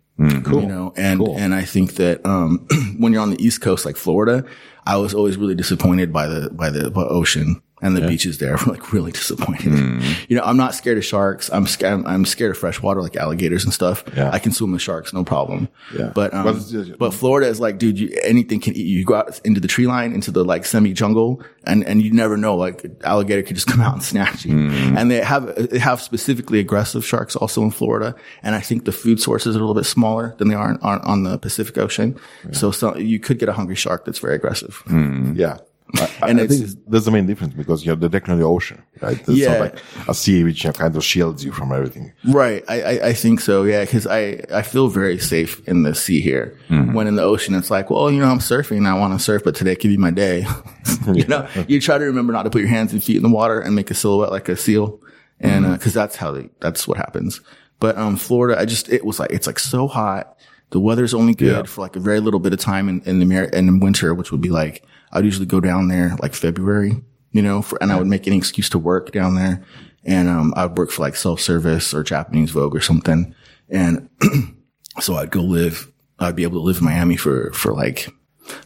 You 0.61 0.67
know, 0.67 0.93
and, 0.97 1.21
and 1.21 1.55
I 1.55 1.63
think 1.63 1.93
that, 1.95 2.25
um, 2.25 2.67
when 2.97 3.13
you're 3.13 3.21
on 3.21 3.29
the 3.29 3.41
East 3.41 3.61
Coast, 3.61 3.85
like 3.85 3.95
Florida, 3.95 4.43
I 4.85 4.97
was 4.97 5.13
always 5.13 5.37
really 5.37 5.55
disappointed 5.55 6.11
by 6.11 6.27
the, 6.27 6.49
by 6.49 6.69
the 6.69 6.91
by 6.91 7.03
ocean 7.03 7.61
and 7.81 7.95
the 7.95 8.07
beaches 8.07 8.37
there. 8.37 8.57
like 8.67 8.91
really 8.93 9.11
disappointed. 9.11 9.71
Mm. 9.71 10.29
You 10.29 10.37
know, 10.37 10.43
I'm 10.43 10.57
not 10.57 10.75
scared 10.75 10.97
of 10.97 11.05
sharks. 11.05 11.49
I'm 11.51 11.65
scared, 11.65 11.93
I'm, 11.93 12.05
I'm 12.05 12.25
scared 12.25 12.51
of 12.51 12.57
freshwater, 12.57 13.01
like 13.01 13.15
alligators 13.15 13.63
and 13.63 13.73
stuff. 13.73 14.03
Yeah. 14.15 14.31
I 14.31 14.39
can 14.39 14.51
swim 14.51 14.71
with 14.71 14.81
sharks, 14.81 15.13
no 15.13 15.23
problem. 15.23 15.69
Yeah. 15.95 16.11
But, 16.13 16.33
um, 16.33 16.43
But 16.43 16.97
but, 16.97 17.13
Florida 17.13 17.47
is 17.47 17.59
like, 17.59 17.77
dude, 17.77 17.99
you, 17.99 18.19
anything 18.23 18.59
can 18.59 18.75
eat 18.75 18.85
you. 18.85 18.99
You 18.99 19.05
go 19.05 19.15
out 19.15 19.39
into 19.43 19.59
the 19.59 19.67
tree 19.67 19.87
line, 19.87 20.13
into 20.13 20.31
the 20.31 20.43
like 20.43 20.65
semi 20.65 20.93
jungle 20.93 21.43
and, 21.63 21.83
and 21.85 22.01
you 22.01 22.11
never 22.11 22.37
know, 22.37 22.55
like 22.55 22.85
alligator 23.03 23.43
could 23.43 23.55
just 23.55 23.67
come 23.71 23.81
out 23.81 23.93
and 23.93 24.03
snatch 24.03 24.45
you. 24.45 24.53
Mm. 24.53 24.97
And 24.97 25.11
they 25.11 25.21
have, 25.21 25.69
they 25.69 25.79
have 25.79 26.01
specifically 26.01 26.59
aggressive 26.59 27.05
sharks 27.05 27.35
also 27.35 27.63
in 27.63 27.71
Florida. 27.71 28.15
And 28.43 28.55
I 28.55 28.61
think 28.61 28.85
the 28.85 28.91
food 28.91 29.19
sources 29.19 29.55
are 29.55 29.59
a 29.59 29.61
little 29.61 29.75
bit 29.75 29.85
smaller 29.85 30.35
than 30.37 30.49
they 30.49 30.55
are 30.55 30.77
on, 30.81 30.99
on 31.01 31.23
the 31.23 31.37
Pacific 31.37 31.77
Ocean. 31.77 32.19
So, 32.51 32.71
so 32.71 32.95
you 32.97 33.19
could 33.19 33.39
get 33.39 33.49
a 33.49 33.53
hungry 33.53 33.75
shark 33.75 34.05
that's 34.05 34.19
very 34.19 34.35
aggressive. 34.35 34.81
Mm. 34.87 35.37
Yeah. 35.37 35.57
I, 35.97 36.29
And 36.29 36.39
I 36.39 36.45
think 36.47 36.69
that's 36.87 37.05
the 37.05 37.11
main 37.11 37.25
difference 37.25 37.53
because 37.55 37.83
you 37.83 37.89
have 37.89 37.99
the 37.99 38.09
deck 38.09 38.29
on 38.29 38.37
the 38.37 38.45
ocean, 38.45 38.81
right? 39.01 39.17
It's 39.19 39.29
Yeah. 39.29 39.57
like 39.59 39.79
a 40.07 40.13
sea 40.13 40.43
which 40.43 40.63
kind 40.75 40.95
of 40.95 41.03
shields 41.03 41.43
you 41.43 41.51
from 41.51 41.71
everything. 41.71 42.11
Right. 42.25 42.63
I, 42.67 42.81
I, 42.81 43.07
I 43.07 43.13
think 43.13 43.39
so. 43.39 43.63
Yeah. 43.63 43.83
Cause 43.85 44.05
I, 44.05 44.41
I 44.53 44.61
feel 44.61 44.87
very 44.89 45.17
safe 45.17 45.67
in 45.67 45.83
the 45.83 45.95
sea 45.95 46.21
here. 46.21 46.57
When 46.67 47.07
in 47.07 47.15
the 47.15 47.23
ocean, 47.23 47.55
it's 47.55 47.71
like, 47.71 47.89
well, 47.89 48.11
you 48.11 48.19
know, 48.19 48.27
I'm 48.27 48.39
surfing. 48.39 48.85
I 48.87 48.93
want 48.99 49.17
to 49.17 49.23
surf, 49.23 49.43
but 49.43 49.55
today 49.55 49.75
could 49.75 49.87
be 49.89 49.97
my 49.97 50.11
day. 50.11 50.45
you 51.13 51.25
know, 51.25 51.47
you 51.67 51.81
try 51.81 51.97
to 51.97 52.05
remember 52.05 52.33
not 52.33 52.43
to 52.43 52.49
put 52.51 52.59
your 52.61 52.69
hands 52.69 52.93
and 52.93 53.03
feet 53.03 53.17
in 53.17 53.23
the 53.23 53.29
water 53.29 53.59
and 53.59 53.75
make 53.75 53.89
a 53.89 53.95
silhouette 53.95 54.31
like 54.31 54.47
a 54.49 54.55
seal. 54.55 54.99
And, 55.39 55.65
uh 55.65 55.69
'cause 55.69 55.85
cause 55.85 55.93
that's 55.93 56.15
how 56.17 56.31
they, 56.31 56.49
that's 56.59 56.87
what 56.87 56.97
happens. 56.97 57.41
But, 57.79 57.97
um, 57.97 58.15
Florida, 58.17 58.59
I 58.59 58.65
just, 58.65 58.89
it 58.89 59.05
was 59.05 59.19
like, 59.19 59.31
it's 59.31 59.47
like 59.47 59.57
so 59.57 59.87
hot. 59.87 60.37
The 60.71 60.79
weather's 60.79 61.13
only 61.15 61.33
good 61.33 61.55
Yeah. 61.55 61.63
for 61.63 61.81
like 61.81 61.95
a 61.95 61.99
very 61.99 62.19
little 62.19 62.39
bit 62.39 62.53
of 62.53 62.59
time 62.59 62.89
in, 62.89 63.01
in 63.05 63.17
the 63.27 63.57
in 63.57 63.79
winter, 63.79 64.13
which 64.13 64.31
would 64.31 64.41
be 64.41 64.49
like, 64.49 64.83
I'd 65.11 65.25
usually 65.25 65.45
go 65.45 65.59
down 65.59 65.87
there 65.87 66.15
like 66.21 66.33
February, 66.33 67.01
you 67.31 67.41
know, 67.41 67.61
for, 67.61 67.77
and 67.81 67.91
I 67.91 67.97
would 67.97 68.07
make 68.07 68.27
any 68.27 68.37
excuse 68.37 68.69
to 68.69 68.79
work 68.79 69.11
down 69.11 69.35
there. 69.35 69.63
And, 70.03 70.29
um, 70.29 70.53
I'd 70.55 70.77
work 70.77 70.91
for 70.91 71.01
like 71.01 71.15
self-service 71.15 71.93
or 71.93 72.03
Japanese 72.03 72.51
Vogue 72.51 72.75
or 72.75 72.81
something. 72.81 73.35
And 73.69 74.09
so 74.99 75.15
I'd 75.15 75.31
go 75.31 75.41
live, 75.41 75.91
I'd 76.19 76.35
be 76.35 76.43
able 76.43 76.59
to 76.59 76.65
live 76.65 76.77
in 76.77 76.85
Miami 76.85 77.17
for, 77.17 77.51
for 77.53 77.73
like 77.73 78.09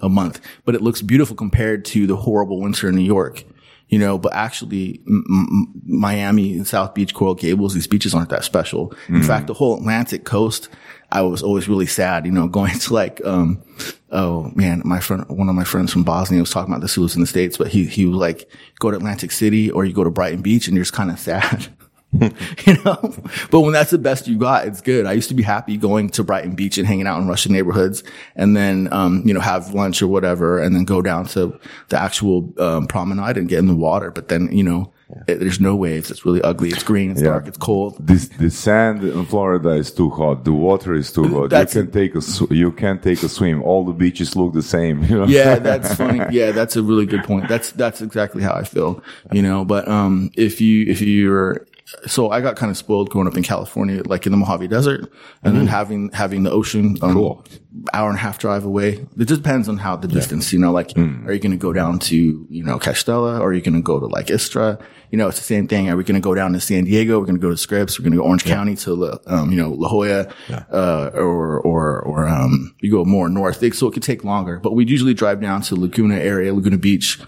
a 0.02 0.10
month, 0.10 0.40
but 0.66 0.76
it 0.76 0.82
looks 0.82 1.02
beautiful 1.02 1.36
compared 1.36 1.86
to 1.86 2.08
the 2.08 2.16
horrible 2.16 2.62
winter 2.62 2.90
in 2.90 2.96
New 2.96 3.02
York. 3.02 3.44
You 3.90 4.00
know, 4.00 4.18
but 4.18 4.34
actually, 4.34 5.02
M- 5.06 5.24
M- 5.30 5.82
Miami 5.86 6.54
and 6.54 6.66
South 6.66 6.96
Beach, 6.96 7.14
Coral 7.14 7.36
Gables, 7.36 7.76
these 7.76 7.86
beaches 7.86 8.16
aren't 8.16 8.30
that 8.30 8.44
special. 8.44 8.92
In 9.08 9.22
fact, 9.22 9.46
the 9.46 9.54
whole 9.54 9.78
Atlantic 9.78 10.24
coast, 10.24 10.68
I 11.14 11.22
was 11.22 11.44
always 11.44 11.70
really 11.70 11.86
sad, 11.86 12.26
you 12.26 12.32
know, 12.32 12.48
going 12.60 12.78
to 12.78 12.94
like, 12.94 13.24
um, 13.24 13.64
oh 14.12 14.52
man, 14.56 14.82
my 14.84 15.00
friend, 15.00 15.26
one 15.30 15.48
of 15.48 15.56
my 15.56 15.64
friends 15.64 15.94
from 15.94 16.04
Bosnia 16.04 16.42
was 16.42 16.50
talking 16.50 16.74
about 16.74 16.82
this 16.82 16.96
who 16.96 17.02
was 17.02 17.16
in 17.16 17.22
the 17.22 17.28
States, 17.28 17.58
but 17.58 17.68
he, 17.68 17.86
he 17.86 18.06
was 18.06 18.18
like, 18.18 18.50
go 18.80 18.92
to 18.92 18.98
Atlantic 18.98 19.32
City 19.32 19.72
or 19.72 19.86
you 19.86 19.94
go 19.94 20.04
to 20.04 20.10
Brighton 20.10 20.42
Beach 20.42 20.68
and 20.68 20.76
you're 20.76 20.84
just 20.84 20.94
kind 20.94 21.12
of 21.12 21.20
sad. 21.20 21.68
you 22.22 22.78
know, 22.86 23.16
but 23.50 23.62
when 23.62 23.74
that's 23.74 23.90
the 23.90 23.98
best 23.98 24.28
you 24.28 24.38
got, 24.38 24.68
it's 24.68 24.82
good. 24.82 25.08
I 25.08 25.14
used 25.14 25.30
to 25.30 25.36
be 25.36 25.42
happy 25.42 25.78
going 25.78 26.10
to 26.10 26.24
Brighton 26.24 26.54
Beach 26.54 26.78
and 26.78 26.86
hanging 26.86 27.08
out 27.08 27.20
in 27.20 27.28
Russian 27.28 27.54
neighborhoods 27.54 28.04
and 28.36 28.56
then, 28.56 28.92
um, 28.94 29.24
you 29.26 29.34
know, 29.34 29.40
have 29.40 29.74
lunch 29.74 30.02
or 30.02 30.08
whatever 30.08 30.60
and 30.60 30.76
then 30.76 30.84
go 30.84 31.02
down 31.02 31.26
to 31.28 31.60
the 31.90 32.00
actual, 32.00 32.54
um, 32.60 32.86
promenade 32.86 33.38
and 33.38 33.50
get 33.50 33.60
in 33.60 33.68
the 33.68 33.76
water. 33.76 34.12
But 34.12 34.28
then, 34.28 34.56
you 34.56 34.64
know, 34.64 34.93
it, 35.28 35.40
there's 35.40 35.60
no 35.60 35.76
waves. 35.76 36.10
It's 36.12 36.26
really 36.26 36.42
ugly. 36.42 36.70
It's 36.70 36.84
green. 36.84 37.12
It's 37.12 37.22
dark. 37.22 37.48
It's 37.48 37.58
cold. 37.58 37.96
This 38.00 38.28
the 38.30 38.50
sand 38.50 39.04
in 39.04 39.26
Florida 39.26 39.70
is 39.72 39.92
too 39.92 40.10
hot. 40.10 40.44
The 40.46 40.54
water 40.54 40.94
is 40.94 41.12
too 41.12 41.28
hot. 41.28 41.50
That's- 41.50 41.76
you 41.76 41.84
can 41.84 41.92
take 41.92 42.16
a 42.16 42.54
you 42.54 42.72
can 42.72 43.00
take 43.00 43.22
a 43.24 43.30
swim. 43.30 43.62
All 43.64 43.86
the 43.86 43.94
beaches 43.94 44.36
look 44.36 44.54
the 44.54 44.62
same. 44.62 45.04
You 45.04 45.20
know? 45.20 45.26
Yeah, 45.26 45.60
that's 45.60 45.94
funny. 45.96 46.22
Yeah, 46.32 46.52
that's 46.52 46.76
a 46.76 46.84
really 46.84 47.06
good 47.06 47.24
point. 47.24 47.48
That's 47.48 47.72
that's 47.72 48.02
exactly 48.02 48.42
how 48.42 48.54
I 48.54 48.64
feel. 48.64 49.04
You 49.32 49.42
know, 49.42 49.64
but 49.66 49.88
um, 49.88 50.32
if 50.36 50.60
you 50.62 50.86
if 50.88 51.02
you're 51.02 51.66
so 52.08 52.30
I 52.32 52.42
got 52.42 52.56
kind 52.56 52.70
of 52.72 52.78
spoiled 52.78 53.10
growing 53.10 53.28
up 53.28 53.36
in 53.38 53.44
California, 53.44 54.02
like 54.06 54.26
in 54.26 54.32
the 54.32 54.38
Mojave 54.38 54.68
Desert, 54.68 55.12
and 55.44 55.56
then 55.56 55.68
having 55.68 56.10
having 56.12 56.44
the 56.44 56.52
ocean, 56.52 56.98
um, 57.02 57.14
Cool. 57.14 57.46
hour 57.94 58.10
and 58.10 58.18
a 58.18 58.22
half 58.22 58.40
drive 58.40 58.64
away. 58.66 59.06
It 59.18 59.26
just 59.26 59.44
depends 59.44 59.68
on 59.70 59.78
how 59.78 59.96
the 59.98 60.08
distance, 60.08 60.52
you 60.54 60.60
know. 60.60 60.72
Like, 60.72 60.98
are 60.98 61.34
you 61.34 61.40
going 61.40 61.52
to 61.52 61.58
go 61.58 61.74
down 61.74 62.00
to 62.00 62.48
you 62.50 62.64
know 62.64 62.80
Kaštela, 62.80 63.40
or 63.40 63.50
are 63.50 63.54
you 63.54 63.62
going 63.62 63.76
to 63.76 63.82
go 63.82 64.00
to 64.00 64.06
like 64.08 64.30
Istra? 64.30 64.80
You 65.12 65.18
know, 65.18 65.28
it's 65.28 65.38
the 65.38 65.44
same 65.44 65.68
thing. 65.68 65.90
Are 65.90 65.96
we 65.96 66.04
going 66.04 66.20
to 66.20 66.26
go 66.26 66.34
down 66.34 66.54
to 66.54 66.60
San 66.60 66.86
Diego? 66.86 67.20
We're 67.20 67.26
going 67.26 67.36
to 67.36 67.42
go 67.42 67.52
to 67.52 67.58
Scripps. 67.58 68.00
We're 68.00 68.04
going 68.04 68.14
to 68.14 68.18
go 68.18 68.24
Orange 68.24 68.46
County 68.46 68.76
to 68.78 69.20
um, 69.28 69.52
you 69.52 69.58
know 69.58 69.70
La 69.72 69.90
Jolla, 69.90 70.34
uh, 70.72 71.12
or 71.14 71.60
or 71.60 72.02
or 72.02 72.28
um, 72.28 72.74
you 72.82 72.90
go 72.92 73.06
more 73.06 73.30
north. 73.30 73.58
So 73.76 73.88
it 73.88 73.94
could 73.94 74.04
take 74.04 74.24
longer, 74.24 74.60
but 74.60 74.74
we'd 74.74 74.90
usually 74.90 75.14
drive 75.14 75.42
down 75.42 75.62
to 75.64 75.76
Laguna 75.76 76.16
area, 76.16 76.54
Laguna 76.54 76.78
Beach, 76.78 77.20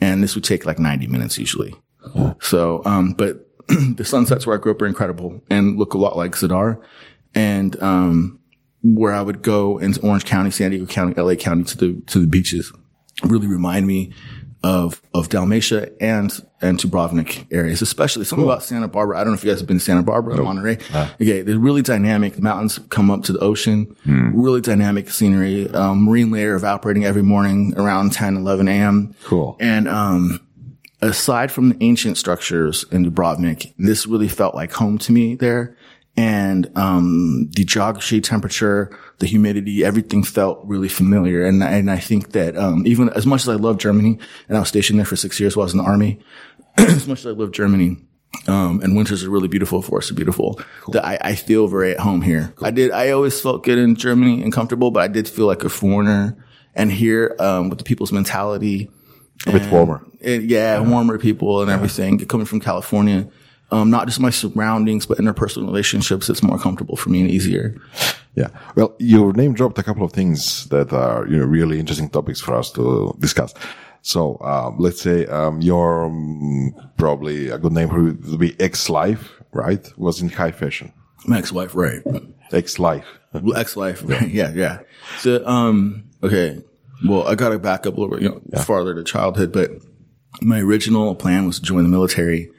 and 0.00 0.22
this 0.22 0.34
would 0.34 0.44
take 0.44 0.64
like 0.66 0.78
ninety 0.78 1.06
minutes 1.06 1.38
usually. 1.38 1.74
So, 2.40 2.82
um, 2.86 3.12
but 3.12 3.47
the 3.96 4.04
sunsets 4.04 4.46
where 4.46 4.56
I 4.56 4.60
grew 4.60 4.72
up 4.72 4.82
are 4.82 4.86
incredible 4.86 5.42
and 5.50 5.78
look 5.78 5.94
a 5.94 5.98
lot 5.98 6.16
like 6.16 6.32
Zadar. 6.32 6.80
And, 7.34 7.80
um, 7.82 8.40
where 8.82 9.12
I 9.12 9.20
would 9.20 9.42
go 9.42 9.78
into 9.78 10.00
Orange 10.00 10.24
County, 10.24 10.50
San 10.50 10.70
Diego 10.70 10.86
County, 10.86 11.14
LA 11.20 11.34
County 11.34 11.64
to 11.64 11.76
the, 11.76 12.00
to 12.06 12.20
the 12.20 12.26
beaches 12.26 12.72
really 13.24 13.46
remind 13.46 13.86
me 13.86 14.12
of, 14.62 15.02
of 15.14 15.28
Dalmatia 15.28 15.90
and, 16.00 16.32
and 16.60 16.78
Dubrovnik 16.78 17.46
areas, 17.52 17.80
especially 17.80 18.24
something 18.24 18.44
about 18.44 18.62
Santa 18.62 18.88
Barbara. 18.88 19.16
I 19.18 19.20
don't 19.20 19.32
know 19.32 19.38
if 19.38 19.44
you 19.44 19.50
guys 19.50 19.60
have 19.60 19.68
been 19.68 19.78
to 19.78 19.84
Santa 19.84 20.02
Barbara, 20.02 20.42
Monterey. 20.42 20.78
Okay. 21.20 21.42
They're 21.42 21.58
really 21.58 21.82
dynamic. 21.82 22.34
The 22.34 22.42
mountains 22.42 22.80
come 22.88 23.10
up 23.10 23.22
to 23.24 23.32
the 23.32 23.38
ocean, 23.38 23.94
really 24.34 24.60
dynamic 24.60 25.10
scenery, 25.10 25.68
um, 25.70 26.04
marine 26.04 26.30
layer 26.30 26.54
evaporating 26.54 27.04
every 27.04 27.22
morning 27.22 27.74
around 27.76 28.12
10, 28.12 28.36
11 28.36 28.66
a.m. 28.68 29.14
Cool. 29.24 29.56
And, 29.60 29.86
um, 29.88 30.40
aside 31.00 31.52
from 31.52 31.70
the 31.70 31.76
ancient 31.80 32.16
structures 32.16 32.84
in 32.90 33.04
Dubrovnik, 33.04 33.74
this 33.78 34.06
really 34.06 34.28
felt 34.28 34.54
like 34.54 34.72
home 34.72 34.98
to 34.98 35.12
me 35.12 35.34
there. 35.34 35.76
And, 36.16 36.68
um, 36.76 37.48
the 37.54 37.64
geography, 37.64 38.20
temperature, 38.20 38.90
the 39.18 39.26
humidity, 39.26 39.84
everything 39.84 40.24
felt 40.24 40.60
really 40.64 40.88
familiar. 40.88 41.46
And, 41.46 41.62
and 41.62 41.88
I 41.88 41.98
think 41.98 42.32
that, 42.32 42.56
um, 42.56 42.84
even 42.86 43.08
as 43.10 43.24
much 43.24 43.42
as 43.42 43.48
I 43.48 43.54
love 43.54 43.78
Germany 43.78 44.18
and 44.48 44.56
I 44.56 44.60
was 44.60 44.68
stationed 44.68 44.98
there 44.98 45.06
for 45.06 45.14
six 45.14 45.38
years 45.38 45.56
while 45.56 45.62
I 45.62 45.66
was 45.66 45.74
in 45.74 45.78
the 45.78 45.84
army, 45.84 46.18
as 46.76 47.06
much 47.06 47.20
as 47.20 47.26
I 47.26 47.30
love 47.30 47.52
Germany, 47.52 47.98
um, 48.46 48.80
and 48.82 48.96
winters 48.96 49.24
are 49.24 49.30
really 49.30 49.48
beautiful, 49.48 49.82
forests 49.82 50.10
are 50.10 50.14
beautiful. 50.14 50.60
That 50.88 51.04
I, 51.04 51.18
I 51.20 51.34
feel 51.34 51.68
very 51.68 51.92
at 51.92 52.00
home 52.00 52.22
here. 52.22 52.52
I 52.62 52.70
did, 52.70 52.90
I 52.90 53.10
always 53.10 53.40
felt 53.40 53.64
good 53.64 53.78
in 53.78 53.94
Germany 53.94 54.42
and 54.42 54.52
comfortable, 54.52 54.90
but 54.90 55.00
I 55.00 55.08
did 55.08 55.28
feel 55.28 55.46
like 55.46 55.64
a 55.64 55.68
foreigner. 55.68 56.36
And 56.74 56.92
here, 56.92 57.34
um, 57.38 57.68
with 57.68 57.78
the 57.78 57.84
people's 57.84 58.12
mentality, 58.12 58.90
A 59.46 59.52
bit 59.52 59.70
warmer. 59.70 60.04
and 60.22 60.50
yeah, 60.50 60.80
warmer 60.80 61.18
people 61.18 61.62
and 61.62 61.70
everything. 61.70 62.18
Coming 62.26 62.46
from 62.46 62.60
California, 62.60 63.28
um, 63.70 63.90
not 63.90 64.06
just 64.06 64.20
my 64.20 64.30
surroundings, 64.30 65.06
but 65.06 65.18
interpersonal 65.18 65.66
relationships, 65.66 66.28
it's 66.28 66.42
more 66.42 66.58
comfortable 66.58 66.96
for 66.96 67.10
me 67.10 67.20
and 67.20 67.30
easier. 67.30 67.80
Yeah. 68.34 68.48
Well, 68.76 68.94
you 68.98 69.32
name 69.32 69.54
dropped 69.54 69.78
a 69.78 69.82
couple 69.82 70.04
of 70.04 70.12
things 70.12 70.66
that 70.68 70.92
are, 70.92 71.26
you 71.28 71.36
know, 71.38 71.44
really 71.44 71.78
interesting 71.78 72.08
topics 72.08 72.40
for 72.40 72.54
us 72.54 72.70
to 72.72 73.14
discuss. 73.20 73.54
So, 74.02 74.38
um, 74.40 74.76
let's 74.78 75.00
say, 75.02 75.26
um, 75.26 75.60
your, 75.60 76.04
um, 76.06 76.72
probably 76.96 77.48
a 77.50 77.58
good 77.58 77.72
name 77.72 77.88
would 77.90 78.38
be 78.38 78.54
ex 78.60 78.88
life, 78.88 79.32
right? 79.52 79.86
Was 79.98 80.20
in 80.20 80.28
high 80.30 80.52
fashion. 80.52 80.92
My 81.26 81.38
ex-wife, 81.38 81.74
right? 81.74 82.00
Ex 82.52 82.78
life. 82.78 83.04
Ex-wife, 83.34 84.02
right? 84.04 84.28
Yeah, 84.40 84.52
yeah. 84.54 84.78
So, 85.18 85.44
um, 85.46 86.04
okay. 86.22 86.62
Well, 87.06 87.26
I 87.26 87.34
got 87.34 87.50
to 87.50 87.58
back 87.58 87.86
up 87.86 87.96
a 87.96 88.00
little 88.00 88.16
bit, 88.16 88.22
you 88.22 88.28
know, 88.28 88.62
farther 88.62 88.94
to 88.94 89.04
childhood, 89.04 89.52
but 89.52 89.70
my 90.40 90.60
original 90.60 91.14
plan 91.14 91.46
was 91.46 91.58
to 91.58 91.64
join 91.64 91.82
the 91.84 91.88
military, 91.88 92.50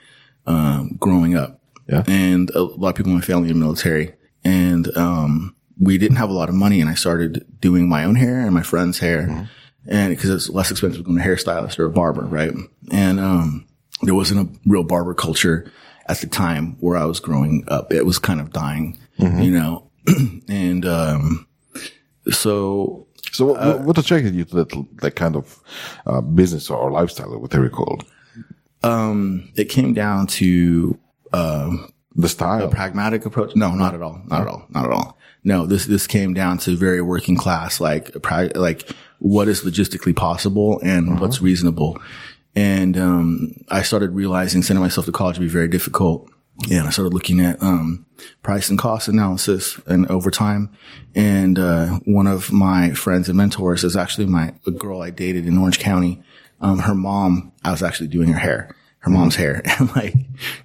um, 0.45 0.95
growing 0.99 1.35
up. 1.35 1.61
Yeah. 1.87 2.03
And 2.07 2.49
a 2.51 2.61
lot 2.61 2.89
of 2.89 2.95
people 2.95 3.11
in 3.11 3.17
my 3.17 3.23
family 3.23 3.51
are 3.51 3.55
military 3.55 4.13
and, 4.43 4.95
um, 4.97 5.55
we 5.81 5.97
didn't 5.97 6.17
have 6.17 6.29
a 6.29 6.33
lot 6.33 6.49
of 6.49 6.55
money 6.55 6.81
and 6.81 6.89
I 6.89 6.93
started 6.93 7.45
doing 7.59 7.87
my 7.89 8.03
own 8.03 8.15
hair 8.15 8.39
and 8.41 8.53
my 8.53 8.63
friend's 8.63 8.99
hair. 8.99 9.47
And 9.87 10.09
because 10.15 10.29
it's 10.29 10.49
less 10.49 10.71
expensive 10.71 11.05
to 11.05 11.11
a 11.11 11.13
hairstylist 11.15 11.79
or 11.79 11.85
a 11.85 11.89
barber, 11.89 12.23
right? 12.23 12.53
And, 12.91 13.19
um, 13.19 13.65
there 14.01 14.15
wasn't 14.15 14.47
a 14.49 14.59
real 14.69 14.83
barber 14.83 15.13
culture 15.13 15.71
at 16.07 16.19
the 16.21 16.27
time 16.27 16.77
where 16.79 16.97
I 16.97 17.05
was 17.05 17.19
growing 17.19 17.63
up. 17.67 17.91
It 17.91 18.05
was 18.05 18.19
kind 18.19 18.39
of 18.39 18.51
dying, 18.51 18.97
you 19.17 19.51
know, 19.51 19.89
and, 20.47 20.85
um, 20.85 21.47
so 22.29 23.07
So 23.31 23.45
what, 23.45 23.81
what 23.81 23.97
attracted 23.97 24.35
you 24.35 24.45
to 24.45 24.55
that, 24.57 24.85
that 25.01 25.15
kind 25.15 25.35
of, 25.35 25.59
uh, 26.05 26.21
business 26.21 26.69
or 26.69 26.91
lifestyle, 26.91 27.33
or 27.33 27.39
whatever 27.39 27.65
you 27.65 27.69
call 27.69 27.99
it? 27.99 28.05
um, 28.83 29.49
it 29.55 29.65
came 29.65 29.93
down 29.93 30.27
to 30.27 30.97
um, 31.33 31.91
The 32.15 32.29
style. 32.29 32.63
a 32.63 32.69
pragmatic 32.69 33.25
approach. 33.25 33.55
No, 33.55 33.73
not 33.75 33.93
at 33.93 34.01
all. 34.01 34.21
Not 34.27 34.41
at 34.41 34.47
all. 34.47 34.65
Not 34.69 34.85
at 34.85 34.91
all. 34.91 35.17
No, 35.43 35.65
this 35.65 35.85
this 35.85 36.05
came 36.07 36.33
down 36.33 36.57
to 36.59 36.75
very 36.75 37.01
working 37.01 37.37
class, 37.37 37.79
like 37.79 38.11
like 38.57 38.89
what 39.19 39.47
is 39.47 39.61
logistically 39.63 40.13
possible 40.15 40.79
and 40.83 41.19
what's 41.19 41.41
reasonable. 41.41 41.97
And 42.55 42.97
um, 42.97 43.53
I 43.69 43.83
started 43.83 44.11
realizing 44.11 44.63
sending 44.63 44.81
myself 44.83 45.05
to 45.05 45.11
college 45.13 45.37
would 45.39 45.45
be 45.45 45.49
very 45.49 45.69
difficult. 45.69 46.29
And 46.69 46.87
I 46.87 46.89
started 46.89 47.13
looking 47.13 47.39
at 47.39 47.61
um, 47.63 48.05
price 48.43 48.69
and 48.69 48.77
cost 48.77 49.07
analysis 49.07 49.79
and 49.87 50.05
over 50.07 50.29
time. 50.29 50.69
And 51.15 51.57
uh, 51.57 51.99
one 52.05 52.27
of 52.27 52.51
my 52.51 52.91
friends 52.91 53.29
and 53.29 53.37
mentors 53.37 53.83
is 53.83 53.95
actually 53.95 54.25
my 54.25 54.53
a 54.67 54.71
girl 54.71 55.01
I 55.01 55.09
dated 55.09 55.45
in 55.45 55.57
Orange 55.57 55.79
County. 55.79 56.21
Um, 56.61 56.79
her 56.79 56.95
mom, 56.95 57.53
I 57.63 57.71
was 57.71 57.81
actually 57.81 58.07
doing 58.07 58.27
her 58.29 58.39
hair, 58.39 58.75
her 58.99 59.09
mom's 59.09 59.35
hair, 59.35 59.61
and 59.79 59.95
like 59.95 60.13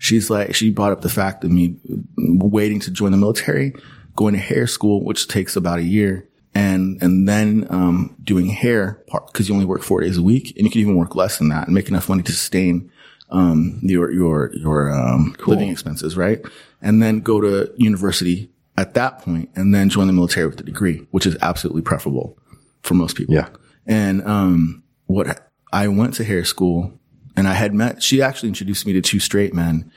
she's 0.00 0.28
like 0.28 0.54
she 0.54 0.70
brought 0.70 0.92
up 0.92 1.02
the 1.02 1.08
fact 1.08 1.44
of 1.44 1.52
me 1.52 1.76
waiting 2.16 2.80
to 2.80 2.90
join 2.90 3.12
the 3.12 3.16
military, 3.16 3.72
going 4.16 4.34
to 4.34 4.40
hair 4.40 4.66
school, 4.66 5.04
which 5.04 5.28
takes 5.28 5.54
about 5.54 5.78
a 5.78 5.84
year, 5.84 6.28
and 6.54 7.00
and 7.00 7.28
then 7.28 7.68
um, 7.70 8.16
doing 8.24 8.46
hair 8.46 9.04
part 9.06 9.28
because 9.28 9.48
you 9.48 9.54
only 9.54 9.66
work 9.66 9.84
four 9.84 10.00
days 10.00 10.18
a 10.18 10.22
week, 10.22 10.52
and 10.56 10.66
you 10.66 10.70
can 10.70 10.80
even 10.80 10.96
work 10.96 11.14
less 11.14 11.38
than 11.38 11.48
that 11.50 11.66
and 11.68 11.74
make 11.74 11.88
enough 11.88 12.08
money 12.08 12.24
to 12.24 12.32
sustain 12.32 12.90
um, 13.34 13.78
your 13.82 14.10
your 14.12 14.50
your 14.54 14.92
um, 14.92 15.34
living 15.46 15.68
expenses, 15.68 16.16
right? 16.16 16.40
And 16.80 17.02
then 17.02 17.20
go 17.20 17.40
to 17.40 17.72
university 17.76 18.50
at 18.76 18.94
that 18.94 19.20
point, 19.20 19.50
and 19.54 19.74
then 19.74 19.88
join 19.88 20.06
the 20.06 20.12
military 20.12 20.46
with 20.46 20.60
a 20.60 20.64
degree, 20.64 21.06
which 21.10 21.26
is 21.26 21.36
absolutely 21.42 21.82
preferable 21.82 22.38
for 22.82 22.94
most 22.94 23.16
people. 23.16 23.34
Yeah. 23.34 23.48
And 23.86 24.26
um, 24.26 24.82
what 25.06 25.48
I 25.72 25.88
went 25.88 26.14
to 26.14 26.24
hair 26.24 26.44
school, 26.44 26.92
and 27.36 27.46
I 27.48 27.54
had 27.54 27.74
met. 27.74 28.02
She 28.02 28.22
actually 28.22 28.48
introduced 28.48 28.86
me 28.86 28.92
to 28.94 29.00
two 29.00 29.18
straight 29.20 29.52
men 29.54 29.90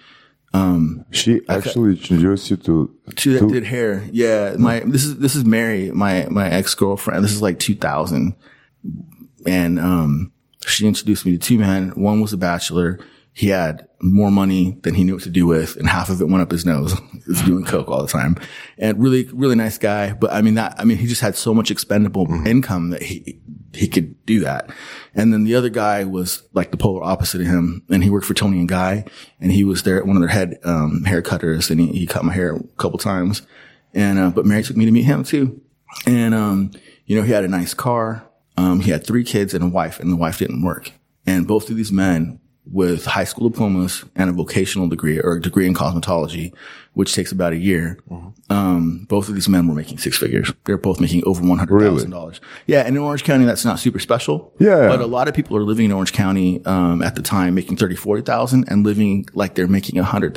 Um, 0.53 1.05
She 1.11 1.41
actually 1.49 1.91
introduced 1.91 2.49
you 2.49 2.57
to. 2.57 2.95
Two 3.15 3.33
that 3.33 3.39
to- 3.39 3.49
did 3.49 3.63
hair. 3.65 4.03
Yeah. 4.11 4.55
My, 4.57 4.79
this 4.79 5.03
is, 5.03 5.17
this 5.17 5.35
is 5.35 5.43
Mary, 5.45 5.91
my, 5.91 6.27
my 6.29 6.49
ex-girlfriend. 6.49 7.23
This 7.23 7.33
is 7.33 7.41
like 7.41 7.59
2000. 7.59 8.35
And, 9.45 9.79
um, 9.79 10.31
she 10.65 10.87
introduced 10.87 11.25
me 11.25 11.31
to 11.33 11.37
two 11.37 11.59
men. 11.59 11.89
One 11.91 12.21
was 12.21 12.33
a 12.33 12.37
bachelor. 12.37 12.99
He 13.37 13.49
had 13.49 13.87
more 14.01 14.31
money 14.31 14.79
than 14.81 14.95
he 14.95 15.03
knew 15.03 15.13
what 15.13 15.21
to 15.21 15.29
do 15.29 15.45
with, 15.45 15.75
and 15.75 15.87
half 15.87 16.09
of 16.09 16.19
it 16.19 16.27
went 16.27 16.41
up 16.41 16.49
his 16.49 16.65
nose. 16.65 16.93
he 17.11 17.21
was 17.27 17.43
doing 17.43 17.65
coke 17.65 17.87
all 17.87 18.01
the 18.01 18.07
time. 18.07 18.35
And 18.79 18.99
really, 18.99 19.25
really 19.31 19.53
nice 19.53 19.77
guy. 19.77 20.13
But 20.13 20.33
I 20.33 20.41
mean, 20.41 20.55
that, 20.55 20.73
I 20.79 20.85
mean, 20.85 20.97
he 20.97 21.05
just 21.05 21.21
had 21.21 21.35
so 21.35 21.53
much 21.53 21.69
expendable 21.69 22.25
income 22.47 22.89
that 22.89 23.03
he, 23.03 23.39
he 23.73 23.87
could 23.87 24.25
do 24.25 24.39
that. 24.39 24.71
And 25.13 25.31
then 25.31 25.43
the 25.43 25.53
other 25.53 25.69
guy 25.69 26.03
was 26.03 26.49
like 26.53 26.71
the 26.71 26.77
polar 26.77 27.03
opposite 27.03 27.41
of 27.41 27.45
him. 27.45 27.83
And 27.91 28.03
he 28.03 28.09
worked 28.09 28.25
for 28.25 28.33
Toni 28.33 28.57
and 28.57 28.67
Guy 28.67 29.05
and 29.39 29.51
he 29.51 29.63
was 29.63 29.83
there, 29.83 30.03
one 30.03 30.15
of 30.15 30.21
their 30.23 30.29
head, 30.29 30.57
um, 30.63 31.03
hair 31.03 31.21
cutters 31.21 31.69
and 31.69 31.79
he, 31.79 31.89
he 31.89 32.07
cut 32.07 32.25
my 32.25 32.33
hair 32.33 32.55
a 32.55 32.63
couple 32.79 32.97
times. 32.97 33.43
And, 33.93 34.17
uh, 34.17 34.31
but 34.31 34.47
Mary 34.47 34.63
took 34.63 34.77
me 34.77 34.85
to 34.85 34.91
meet 34.91 35.05
him 35.05 35.23
too. 35.23 35.61
And, 36.07 36.33
um, 36.33 36.71
you 37.05 37.15
know, 37.15 37.21
he 37.21 37.33
had 37.33 37.43
a 37.43 37.47
nice 37.47 37.75
car. 37.75 38.27
Um, 38.57 38.79
he 38.79 38.89
had 38.89 39.05
three 39.05 39.23
kids 39.23 39.53
and 39.53 39.63
a 39.63 39.67
wife 39.67 39.99
and 39.99 40.11
the 40.11 40.17
wife 40.17 40.39
didn't 40.39 40.63
work. 40.63 40.91
And 41.27 41.47
both 41.47 41.69
of 41.69 41.75
these 41.77 41.91
men 41.91 42.39
with 42.71 43.05
high 43.05 43.23
school 43.23 43.49
diplomas 43.49 44.03
and 44.15 44.29
a 44.29 44.33
vocational 44.33 44.87
degree 44.87 45.19
or 45.19 45.33
a 45.33 45.41
degree 45.41 45.65
in 45.65 45.73
cosmetology, 45.73 46.53
which 46.93 47.13
takes 47.13 47.31
about 47.31 47.53
a 47.53 47.57
year. 47.57 47.99
Um, 48.49 49.05
both 49.07 49.29
of 49.29 49.35
these 49.35 49.47
men 49.47 49.67
were 49.67 49.75
making 49.75 49.99
six 49.99 50.17
figures. 50.17 50.51
They're 50.65 50.77
both 50.77 50.99
making 50.99 51.23
over 51.25 51.41
$100,000. 51.41 52.39
Yeah. 52.65 52.81
And 52.81 52.95
in 52.95 53.01
Orange 53.01 53.23
County, 53.23 53.45
that's 53.45 53.65
not 53.65 53.79
super 53.79 53.99
special. 53.99 54.53
Yeah. 54.59 54.87
But 54.87 55.01
a 55.01 55.05
lot 55.05 55.27
of 55.27 55.33
people 55.33 55.55
are 55.57 55.63
living 55.63 55.85
in 55.85 55.91
Orange 55.91 56.13
County, 56.13 56.63
um, 56.65 57.01
at 57.01 57.15
the 57.15 57.21
time 57.21 57.55
making 57.55 57.77
30, 57.77 57.95
40,000 57.95 58.65
and 58.67 58.83
living 58.85 59.27
like 59.33 59.55
they're 59.55 59.67
making 59.67 59.99
a 59.99 60.03
hundred 60.03 60.33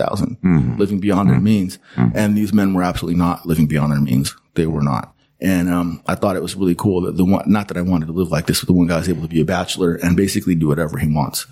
living 0.79 1.01
beyond 1.01 1.31
their 1.31 1.41
means. 1.41 1.79
And 1.97 2.37
these 2.37 2.53
men 2.53 2.75
were 2.75 2.83
absolutely 2.83 3.19
not 3.19 3.47
living 3.47 3.67
beyond 3.67 3.93
their 3.93 4.01
means. 4.01 4.37
They 4.55 4.67
were 4.67 4.83
not. 4.83 5.15
And, 5.41 5.71
um, 5.71 6.03
I 6.07 6.17
thought 6.17 6.37
it 6.37 6.43
was 6.43 6.55
really 6.55 6.75
cool 6.75 7.01
that 7.03 7.17
the 7.17 7.25
one, 7.25 7.51
not 7.51 7.69
that 7.69 7.79
I 7.79 7.83
wanted 7.83 8.07
to 8.07 8.13
live 8.13 8.31
like 8.31 8.47
this, 8.47 8.61
but 8.61 8.67
the 8.67 8.75
one 8.75 8.87
guy 8.89 8.99
was 8.99 9.09
able 9.09 9.23
to 9.23 9.29
be 9.29 9.41
a 9.41 9.45
bachelor 9.47 9.95
and 9.95 10.15
basically 10.17 10.55
do 10.55 10.69
whatever 10.69 10.99
he 10.99 11.09
wants, 11.09 11.47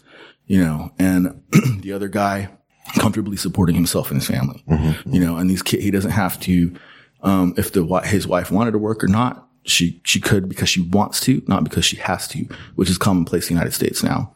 you 0.49 0.65
know, 0.65 0.91
and 0.99 1.43
the 1.81 1.93
other 1.93 2.09
guy 2.09 2.49
comfortably 2.95 3.37
supporting 3.37 3.77
himself 3.77 4.11
and 4.11 4.21
his 4.21 4.29
family, 4.29 4.65
you 5.07 5.21
know, 5.21 5.37
and 5.37 5.49
these 5.49 5.63
kids, 5.63 5.85
he 5.85 5.91
doesn't 5.91 6.11
have 6.11 6.41
to, 6.41 6.75
um, 7.23 7.55
if 7.57 7.73
the, 7.73 7.85
his 8.05 8.27
wife 8.27 8.51
wanted 8.51 8.73
to 8.73 8.79
work 8.79 9.05
or 9.05 9.09
not, 9.09 9.47
she, 9.65 10.01
she 10.05 10.19
could 10.19 10.49
because 10.49 10.71
she 10.71 10.81
wants 10.81 11.21
to, 11.21 11.43
not 11.47 11.63
because 11.63 11.85
she 11.85 11.97
has 11.97 12.27
to, 12.29 12.47
which 12.75 12.89
is 12.89 12.97
commonplace 12.97 13.45
in 13.45 13.55
the 13.55 13.61
United 13.61 13.75
States 13.75 14.03
now. 14.03 14.33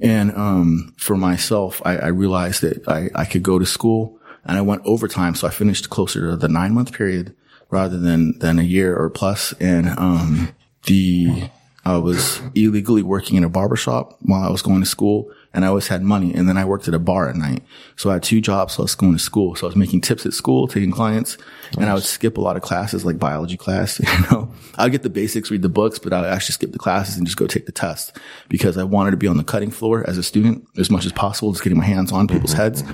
And, 0.00 0.32
um, 0.32 0.92
for 0.98 1.16
myself, 1.16 1.80
I, 1.84 1.96
I 1.96 2.08
realized 2.08 2.62
that 2.62 2.86
I, 2.88 3.08
I 3.14 3.24
could 3.24 3.44
go 3.44 3.60
to 3.60 3.64
school 3.64 4.18
and 4.44 4.58
I 4.58 4.60
went 4.60 4.82
overtime. 4.84 5.36
So 5.36 5.46
I 5.46 5.50
finished 5.50 5.88
closer 5.88 6.30
to 6.30 6.36
the 6.36 6.48
nine 6.48 6.74
month 6.74 6.92
period 6.92 7.34
rather 7.70 7.96
than, 7.96 8.36
than 8.40 8.58
a 8.58 8.64
year 8.64 8.96
or 8.96 9.08
plus. 9.08 9.54
And, 9.60 9.88
um, 9.90 10.54
the, 10.82 11.48
I 11.84 11.98
was 11.98 12.40
illegally 12.54 13.02
working 13.02 13.36
in 13.36 13.44
a 13.44 13.48
barbershop 13.48 14.18
while 14.20 14.42
I 14.42 14.50
was 14.50 14.62
going 14.62 14.80
to 14.80 14.86
school 14.86 15.30
and 15.54 15.64
I 15.64 15.68
always 15.68 15.86
had 15.86 16.02
money. 16.02 16.34
And 16.34 16.48
then 16.48 16.56
I 16.56 16.64
worked 16.64 16.88
at 16.88 16.94
a 16.94 16.98
bar 16.98 17.28
at 17.28 17.36
night. 17.36 17.62
So 17.96 18.10
I 18.10 18.14
had 18.14 18.24
two 18.24 18.40
jobs. 18.40 18.74
So 18.74 18.82
I 18.82 18.84
was 18.84 18.94
going 18.96 19.12
to 19.12 19.18
school. 19.18 19.54
So 19.54 19.66
I 19.66 19.68
was 19.68 19.76
making 19.76 20.00
tips 20.00 20.26
at 20.26 20.32
school, 20.32 20.66
taking 20.66 20.90
clients 20.90 21.38
and 21.78 21.88
I 21.88 21.94
would 21.94 22.02
skip 22.02 22.36
a 22.36 22.40
lot 22.40 22.56
of 22.56 22.62
classes 22.62 23.04
like 23.04 23.18
biology 23.18 23.56
class. 23.56 24.00
You 24.14 24.30
know, 24.30 24.52
I'd 24.76 24.92
get 24.92 25.02
the 25.02 25.10
basics, 25.10 25.50
read 25.50 25.62
the 25.62 25.68
books, 25.68 25.98
but 25.98 26.12
I'd 26.12 26.24
actually 26.24 26.52
skip 26.52 26.72
the 26.72 26.78
classes 26.78 27.16
and 27.16 27.26
just 27.26 27.36
go 27.36 27.46
take 27.46 27.66
the 27.66 27.72
test 27.72 28.16
because 28.48 28.78
I 28.78 28.84
wanted 28.84 29.10
to 29.12 29.16
be 29.16 29.26
on 29.26 29.36
the 29.36 29.44
cutting 29.44 29.70
floor 29.70 30.08
as 30.08 30.18
a 30.18 30.22
student 30.22 30.66
as 30.78 30.90
much 30.90 31.04
as 31.04 31.12
possible, 31.12 31.52
just 31.52 31.64
getting 31.64 31.78
my 31.78 31.84
hands 31.84 32.12
on 32.12 32.28
people's 32.28 32.52
heads. 32.52 32.84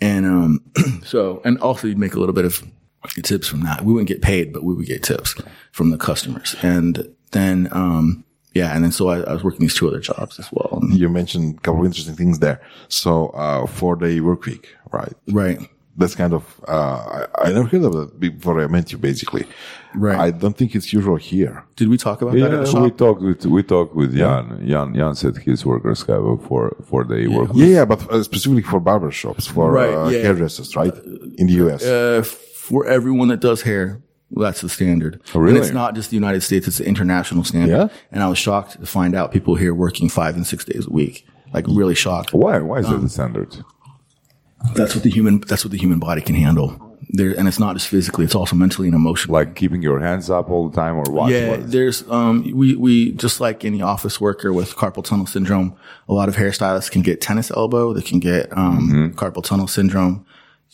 And, 0.00 0.26
um, 0.26 0.64
so, 1.04 1.42
and 1.44 1.58
also 1.58 1.86
you'd 1.86 1.98
make 1.98 2.14
a 2.14 2.18
little 2.18 2.34
bit 2.34 2.44
of 2.44 2.62
tips 3.22 3.46
from 3.46 3.62
that. 3.62 3.84
We 3.84 3.92
wouldn't 3.92 4.08
get 4.08 4.22
paid, 4.22 4.52
but 4.52 4.64
we 4.64 4.74
would 4.74 4.86
get 4.86 5.02
tips 5.02 5.34
from 5.72 5.90
the 5.90 5.98
customers. 5.98 6.56
And 6.62 7.14
then, 7.32 7.68
um, 7.72 8.24
yeah, 8.54 8.74
and 8.74 8.82
then 8.84 8.92
so 8.92 9.08
I, 9.08 9.20
I 9.20 9.32
was 9.32 9.42
working 9.44 9.60
these 9.60 9.74
two 9.74 9.88
other 9.88 10.00
jobs 10.00 10.38
as 10.38 10.48
well. 10.52 10.80
You 10.90 11.08
mentioned 11.08 11.56
a 11.58 11.60
couple 11.60 11.80
of 11.80 11.86
interesting 11.86 12.16
things 12.16 12.38
there. 12.38 12.60
So, 12.88 13.28
uh, 13.30 13.66
four 13.66 13.96
day 13.96 14.20
work 14.20 14.44
week, 14.46 14.74
right? 14.92 15.12
right. 15.32 15.58
That's 15.96 16.16
kind 16.16 16.32
of, 16.34 16.42
uh, 16.66 17.26
I, 17.36 17.48
I 17.50 17.52
never 17.52 17.68
heard 17.68 17.84
of 17.84 17.92
that 17.92 18.18
before 18.18 18.60
I 18.60 18.66
met 18.66 18.90
you, 18.90 18.98
basically. 18.98 19.44
Right. 19.94 20.18
I 20.18 20.30
don't 20.32 20.56
think 20.58 20.74
it's 20.74 20.92
usual 20.92 21.14
here. 21.14 21.62
Did 21.76 21.88
we 21.88 21.96
talk 21.96 22.20
about 22.20 22.32
that 22.34 22.40
Yeah, 22.40 22.48
the 22.48 22.66
shop? 22.66 22.82
we 22.82 22.90
talked 22.90 23.22
with 23.22 23.46
we 23.46 23.62
talked 23.62 23.94
with 23.94 24.10
Jan. 24.16 24.66
Jan 24.68 24.92
Jan 24.92 25.14
said 25.14 25.36
his 25.36 25.64
workers 25.64 26.02
have 26.06 26.24
a 26.24 26.36
four 26.36 26.76
four 26.88 27.04
day 27.04 27.28
work. 27.28 27.50
Yeah, 27.54 27.66
yeah, 27.76 27.84
but 27.84 28.00
uh, 28.10 28.20
specifically 28.24 28.62
for 28.62 28.80
barbershops, 28.80 29.46
for 29.48 29.70
Right, 29.70 29.94
uh, 29.94 30.08
yeah. 30.08 30.22
hairdressers, 30.26 30.74
right? 30.74 30.92
In 31.40 31.46
the 31.46 31.54
US. 31.64 31.84
uh, 31.84 32.22
for 32.68 32.86
everyone 32.96 33.28
that 33.28 33.38
does 33.40 33.62
hair, 33.62 34.00
that's 34.36 34.60
the 34.60 34.68
standard. 34.68 35.20
Oh, 35.34 35.40
really? 35.40 35.56
And 35.56 35.64
it's 35.64 35.74
not 35.74 35.94
just 35.94 36.10
the 36.10 36.16
United 36.16 36.42
States; 36.42 36.66
it's 36.68 36.78
the 36.78 36.86
international 36.86 37.44
standard. 37.44 37.76
Yeah? 37.76 37.88
And 38.12 38.22
I 38.22 38.28
was 38.28 38.38
shocked 38.38 38.80
to 38.80 38.86
find 38.86 39.14
out 39.14 39.32
people 39.32 39.54
here 39.54 39.74
working 39.74 40.08
five 40.08 40.36
and 40.36 40.46
six 40.46 40.64
days 40.64 40.86
a 40.86 40.90
week. 40.90 41.26
Like 41.52 41.66
really 41.68 41.94
shocked. 41.94 42.32
Why? 42.34 42.58
Why 42.58 42.78
is 42.78 42.86
that 42.86 42.94
Um, 42.94 43.02
the 43.02 43.08
standard? 43.08 43.56
That's 44.74 44.94
what 44.94 45.04
the 45.04 45.10
human. 45.10 45.40
That's 45.40 45.64
what 45.64 45.72
the 45.72 45.78
human 45.78 45.98
body 45.98 46.20
can 46.20 46.34
handle. 46.34 46.80
There, 47.10 47.38
and 47.38 47.46
it's 47.46 47.58
not 47.60 47.74
just 47.76 47.88
physically; 47.88 48.24
it's 48.24 48.34
also 48.34 48.56
mentally 48.56 48.88
and 48.88 48.94
emotionally. 48.96 49.44
Like 49.44 49.54
keeping 49.54 49.82
your 49.82 50.00
hands 50.00 50.30
up 50.30 50.50
all 50.50 50.68
the 50.68 50.74
time, 50.74 50.96
or 50.96 51.04
what? 51.12 51.30
Yeah, 51.30 51.58
there's 51.60 52.02
um 52.10 52.50
we 52.54 52.74
we 52.74 53.12
just 53.12 53.40
like 53.40 53.64
any 53.64 53.82
office 53.82 54.20
worker 54.20 54.52
with 54.52 54.74
carpal 54.74 55.04
tunnel 55.04 55.26
syndrome, 55.26 55.76
a 56.08 56.14
lot 56.14 56.28
of 56.28 56.36
hairstylists 56.36 56.90
can 56.90 57.02
get 57.02 57.20
tennis 57.20 57.50
elbow, 57.50 57.92
they 57.92 58.00
can 58.02 58.20
get 58.20 58.50
um 58.56 59.12
carpal 59.16 59.44
tunnel 59.44 59.68
syndrome. 59.68 60.24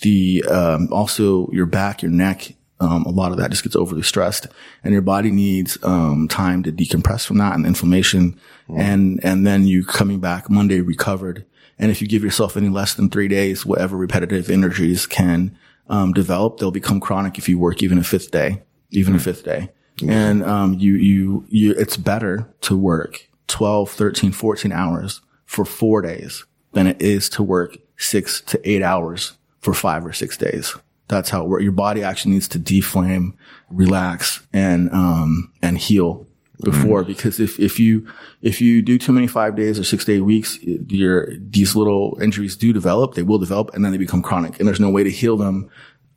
The 0.02 0.45
um 0.49 0.88
also 0.93 1.50
your 1.50 1.67
back, 1.67 2.00
your 2.00 2.12
neck, 2.12 2.55
um 2.80 3.04
a 3.04 3.10
lot 3.10 3.32
of 3.32 3.38
that 3.38 3.50
just 3.50 3.62
gets 3.62 3.76
overly 3.76 4.02
stressed 4.02 4.46
and 4.82 4.92
your 4.92 5.02
body 5.02 5.30
needs 5.30 5.78
um 5.82 6.28
time 6.28 6.62
to 6.62 6.72
decompress 6.72 7.26
from 7.26 7.38
that 7.38 7.54
and 7.54 7.66
inflammation. 7.66 8.38
And 8.68 9.20
and 9.25 9.46
then 9.46 9.66
you 9.66 9.84
coming 9.84 10.20
back 10.20 10.49
Monday 10.49 10.80
recovered. 10.80 11.44
And 11.78 11.90
if 11.90 12.02
you 12.02 12.08
give 12.08 12.22
yourself 12.22 12.56
any 12.56 12.68
less 12.68 12.94
than 12.94 13.08
3 13.08 13.26
days, 13.28 13.64
whatever 13.64 13.96
repetitive 13.96 14.50
energies 14.50 15.06
can 15.06 15.56
um 15.88 16.12
develop, 16.12 16.58
they'll 16.58 16.70
become 16.70 17.00
chronic 17.00 17.38
if 17.38 17.49
you 17.49 17.58
work 17.58 17.82
even 17.82 17.99
a 17.99 18.04
fifth 18.04 18.30
day, 18.30 18.62
even 18.90 19.14
a 19.14 19.18
fifth 19.18 19.44
day. 19.44 19.70
And 20.08 20.42
um, 20.44 20.75
you, 20.75 20.94
you, 20.94 21.44
you, 21.49 21.72
it's 21.72 21.96
better 21.96 22.49
to 22.62 22.76
work 22.76 23.28
12, 23.49 23.90
13, 23.90 24.32
14 24.32 24.72
hours 24.72 25.20
for 25.44 25.64
four 25.64 26.02
days 26.02 26.44
than 26.72 26.87
it 26.87 27.00
is 27.02 27.28
to 27.30 27.42
work 27.42 27.76
six 27.96 28.40
to 28.42 28.68
eight 28.68 28.82
hours 28.82 29.37
for 29.60 29.75
five 29.75 30.06
or 30.06 30.12
six 30.12 30.37
days. 30.37 30.76
That's 31.11 31.29
how 31.29 31.43
it 31.43 31.49
works. 31.49 31.64
Your 31.64 31.73
body 31.73 32.05
actually 32.05 32.33
needs 32.33 32.47
to 32.49 32.59
deflame, 32.59 33.37
relax, 33.69 34.47
and 34.52 34.88
um, 34.93 35.52
and 35.61 35.76
heal 35.76 36.29
before. 36.62 37.02
Because 37.02 37.40
if 37.40 37.59
if 37.59 37.81
you 37.81 38.07
if 38.43 38.61
you 38.61 38.81
do 38.81 38.97
too 38.97 39.11
many 39.11 39.26
five 39.26 39.57
days 39.57 39.76
or 39.76 39.83
six 39.83 40.05
day 40.05 40.21
weeks, 40.21 40.58
your 40.63 41.37
these 41.37 41.75
little 41.75 42.17
injuries 42.23 42.56
do 42.56 42.73
develop. 42.73 43.15
They 43.15 43.25
will 43.25 43.39
develop, 43.39 43.75
and 43.75 43.84
then 43.84 43.91
they 43.91 43.99
become 43.99 44.23
chronic, 44.23 44.61
and 44.61 44.69
there's 44.69 44.78
no 44.78 44.89
way 44.89 45.02
to 45.02 45.11
heal 45.11 45.37
them 45.37 45.69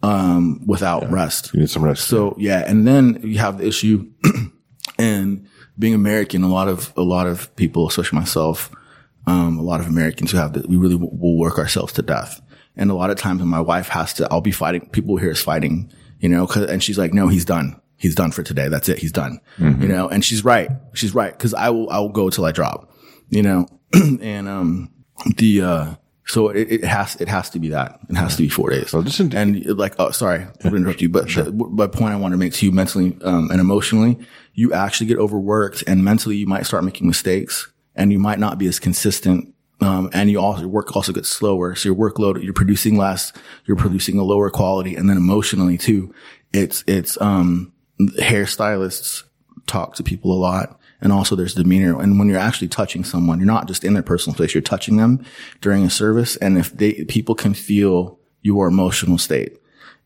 um, 0.03 0.61
without 0.67 1.09
rest. 1.09 1.51
You 1.55 1.61
need 1.61 1.71
some 1.71 1.83
rest. 1.83 2.07
So 2.07 2.35
yeah, 2.37 2.63
and 2.67 2.85
then 2.85 3.19
you 3.23 3.39
have 3.39 3.57
the 3.57 3.67
issue, 3.67 4.11
and 4.99 5.47
being 5.79 5.95
American, 5.95 6.43
a 6.43 6.49
lot 6.49 6.67
of 6.67 6.93
a 6.95 7.01
lot 7.01 7.25
of 7.25 7.53
people, 7.55 7.87
especially 7.87 8.19
myself, 8.19 8.69
um, 9.25 9.57
a 9.57 9.63
lot 9.63 9.79
of 9.79 9.87
Americans 9.87 10.31
who 10.31 10.37
have 10.37 10.53
that, 10.53 10.69
we 10.69 10.77
really 10.77 10.99
w- 10.99 11.17
will 11.19 11.39
work 11.39 11.57
ourselves 11.57 11.93
to 11.93 12.03
death. 12.03 12.41
And 12.75 12.89
a 12.89 12.93
lot 12.95 13.09
of 13.09 13.17
times 13.17 13.39
when 13.39 13.49
my 13.49 13.61
wife 13.61 13.87
has 13.89 14.13
to, 14.15 14.27
I'll 14.31 14.41
be 14.41 14.51
fighting, 14.51 14.89
people 14.89 15.17
here 15.17 15.31
is 15.31 15.41
fighting, 15.41 15.91
you 16.19 16.29
know, 16.29 16.47
'cause- 16.47 16.69
and 16.69 16.81
she's 16.81 16.97
like, 16.97 17.13
no, 17.13 17.27
he's 17.27 17.45
done. 17.45 17.79
He's 17.97 18.15
done 18.15 18.31
for 18.31 18.43
today. 18.43 18.67
That's 18.67 18.89
it. 18.89 18.97
He's 18.99 19.11
done, 19.13 19.39
you 19.59 19.87
know, 19.87 20.09
and 20.09 20.25
she's 20.25 20.43
right. 20.43 20.69
She's 20.93 21.13
right. 21.15 21.37
Cause 21.37 21.53
I 21.53 21.69
will, 21.69 21.89
I 21.89 21.99
will 21.99 22.09
go 22.09 22.29
till 22.29 22.43
I 22.45 22.51
drop, 22.51 22.91
you 23.29 23.41
know, 23.43 23.67
and, 23.93 24.49
um, 24.49 24.89
the, 25.37 25.61
uh, 25.61 25.95
so 26.25 26.49
it, 26.49 26.67
it 26.71 26.83
has, 26.83 27.15
it 27.21 27.27
has 27.27 27.49
to 27.51 27.59
be 27.59 27.69
that. 27.69 27.99
It 28.09 28.15
has 28.15 28.35
to 28.37 28.41
be 28.43 28.49
four 28.49 28.69
days. 28.71 28.91
Well, 28.91 29.03
listen 29.03 29.33
and 29.35 29.63
like, 29.77 29.93
oh, 29.99 30.11
sorry, 30.11 30.47
gonna 30.63 30.75
interrupt 30.77 31.01
you, 31.01 31.09
but 31.09 31.27
the, 31.27 31.51
my 31.51 31.87
point 31.87 32.13
I 32.13 32.17
want 32.17 32.31
to 32.33 32.37
make 32.37 32.53
to 32.53 32.65
you 32.65 32.71
mentally, 32.71 33.17
um, 33.23 33.49
and 33.51 33.61
emotionally, 33.61 34.17
you 34.53 34.73
actually 34.73 35.07
get 35.07 35.17
overworked 35.19 35.83
and 35.87 36.03
mentally 36.03 36.35
you 36.37 36.47
might 36.47 36.65
start 36.65 36.83
making 36.83 37.07
mistakes 37.07 37.71
and 37.95 38.11
you 38.11 38.19
might 38.19 38.39
not 38.39 38.57
be 38.57 38.67
as 38.67 38.79
consistent. 38.79 39.52
Um, 39.81 40.09
and 40.13 40.29
you 40.29 40.39
also, 40.39 40.61
your 40.61 40.69
work 40.69 40.95
also 40.95 41.11
gets 41.11 41.29
slower. 41.29 41.75
So 41.75 41.89
your 41.89 41.95
workload, 41.95 42.41
you're 42.43 42.53
producing 42.53 42.97
less, 42.97 43.33
you're 43.65 43.77
producing 43.77 44.17
a 44.17 44.23
lower 44.23 44.49
quality. 44.49 44.95
And 44.95 45.09
then 45.09 45.17
emotionally 45.17 45.77
too, 45.77 46.13
it's, 46.53 46.83
it's, 46.87 47.19
um, 47.19 47.73
hairstylists 47.99 49.23
talk 49.67 49.95
to 49.95 50.03
people 50.03 50.31
a 50.31 50.39
lot. 50.39 50.79
And 51.01 51.11
also 51.11 51.35
there's 51.35 51.53
demeanor. 51.53 51.99
And 52.01 52.17
when 52.17 52.29
you're 52.29 52.39
actually 52.39 52.69
touching 52.69 53.03
someone, 53.03 53.39
you're 53.39 53.45
not 53.45 53.67
just 53.67 53.83
in 53.83 53.93
their 53.93 54.03
personal 54.03 54.35
space, 54.35 54.53
you're 54.53 54.61
touching 54.61 54.97
them 54.97 55.25
during 55.59 55.83
a 55.83 55.89
service. 55.89 56.37
And 56.37 56.57
if 56.57 56.71
they, 56.71 57.03
people 57.05 57.35
can 57.35 57.53
feel 57.53 58.19
your 58.41 58.67
emotional 58.67 59.17
state. 59.17 59.57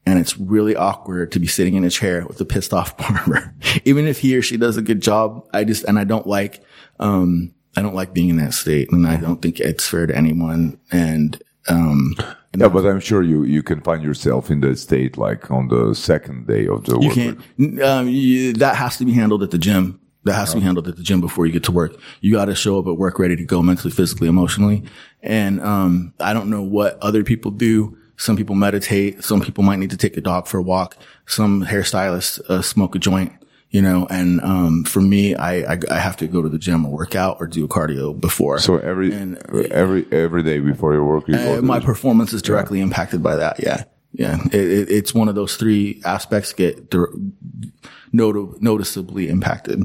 And 0.08 0.18
it's 0.18 0.38
really 0.38 0.76
awkward 0.76 1.34
to 1.34 1.40
be 1.40 1.48
sitting 1.48 1.76
in 1.76 1.84
a 1.84 1.90
chair 1.90 2.26
with 2.26 2.40
a 2.40 2.46
pissed 2.46 2.74
off 2.74 2.98
barber. 2.98 3.54
Even 3.86 4.08
if 4.08 4.20
he 4.20 4.36
or 4.38 4.42
she 4.42 4.58
does 4.58 4.78
a 4.78 4.82
good 4.82 5.02
job, 5.02 5.46
I 5.54 5.66
just, 5.66 5.84
and 5.84 6.00
I 6.00 6.04
don't 6.04 6.26
like, 6.26 6.64
um, 7.00 7.54
I 7.78 7.82
don't 7.84 7.94
like 7.94 8.12
being 8.12 8.30
in 8.30 8.38
that 8.38 8.54
state 8.56 8.92
and 8.92 9.06
I 9.06 9.18
don't 9.18 9.40
think 9.40 9.60
it's 9.60 9.88
fair 9.88 10.08
to 10.08 10.16
anyone. 10.18 10.80
And, 10.92 11.40
um, 11.68 12.16
Yeah, 12.58 12.70
but 12.70 12.88
I'm 12.88 13.00
sure 13.00 13.22
you 13.22 13.44
you 13.44 13.62
can 13.62 13.82
find 13.82 14.02
yourself 14.04 14.50
in 14.50 14.62
that 14.62 14.80
state 14.80 15.16
like 15.16 15.52
on 15.52 15.68
the 15.68 15.94
second 15.94 16.48
day 16.48 16.66
of 16.68 16.86
the 16.86 16.98
week. 16.98 17.16
You 17.16 17.36
can't. 17.60 17.82
Um, 17.84 18.08
you, 18.10 18.54
that 18.54 18.76
has 18.78 18.98
to 18.98 19.06
be 19.06 19.14
handled 19.14 19.44
at 19.44 19.52
the 19.52 19.60
gym. 19.60 20.00
That 20.24 20.34
has 20.34 20.52
to 20.52 20.58
be 20.58 20.64
handled 20.64 20.88
at 20.88 20.96
the 20.96 21.04
gym 21.04 21.22
before 21.22 21.46
you 21.46 21.54
get 21.54 21.64
to 21.66 21.72
work. 21.72 21.94
You 22.22 22.34
got 22.34 22.46
to 22.46 22.56
show 22.56 22.80
up 22.80 22.88
at 22.88 22.98
work 22.98 23.20
ready 23.20 23.36
to 23.36 23.46
go 23.46 23.62
mentally, 23.62 23.92
physically, 23.92 24.28
emotionally. 24.28 24.84
And 25.22 25.62
um, 25.62 26.14
I 26.20 26.34
don't 26.34 26.50
know 26.50 26.64
what 26.64 26.98
other 27.02 27.24
people 27.24 27.52
do. 27.52 27.96
Some 28.18 28.36
people 28.36 28.56
meditate. 28.56 29.24
Some 29.24 29.42
people 29.42 29.64
might 29.64 29.78
need 29.78 29.92
to 29.92 29.98
take 29.98 30.18
a 30.18 30.22
dog 30.22 30.48
for 30.48 30.58
a 30.58 30.64
walk. 30.64 30.98
Some 31.28 31.64
hairstylists 31.64 32.40
uh, 32.50 32.64
smoke 32.64 32.96
a 32.96 33.00
joint. 33.00 33.32
You 33.70 33.82
know, 33.82 34.08
and 34.10 34.40
um, 34.42 34.86
for 34.86 35.02
me, 35.02 35.36
I, 35.36 35.74
I 35.74 35.80
I 35.92 36.00
have 36.00 36.16
to 36.18 36.28
go 36.28 36.42
to 36.42 36.48
the 36.48 36.58
gym 36.58 36.86
or 36.86 36.92
work 36.92 37.16
out 37.16 37.38
or 37.42 37.48
do 37.48 37.68
cardio 37.68 38.18
before. 38.20 38.60
So 38.60 38.78
every 38.78 39.14
And- 39.14 39.38
every 39.72 40.08
every 40.12 40.42
day 40.44 40.60
before 40.60 40.94
your 40.94 41.04
work, 41.04 41.28
you 41.28 41.36
Uh, 41.36 41.62
my 41.62 41.80
performance 41.82 42.32
is 42.32 42.42
directly 42.42 42.80
impacted 42.80 43.22
by 43.22 43.36
that. 43.36 43.62
Yeah. 43.62 43.84
Yeah. 44.14 44.40
It, 44.54 44.56
it, 44.56 44.90
it's 44.90 45.14
one 45.14 45.28
of 45.28 45.36
those 45.36 45.58
three 45.58 46.02
aspects 46.06 46.54
get 46.54 46.90
dir- 46.90 47.12
noti- 48.14 48.58
noticeably 48.60 49.28
impacted. 49.30 49.84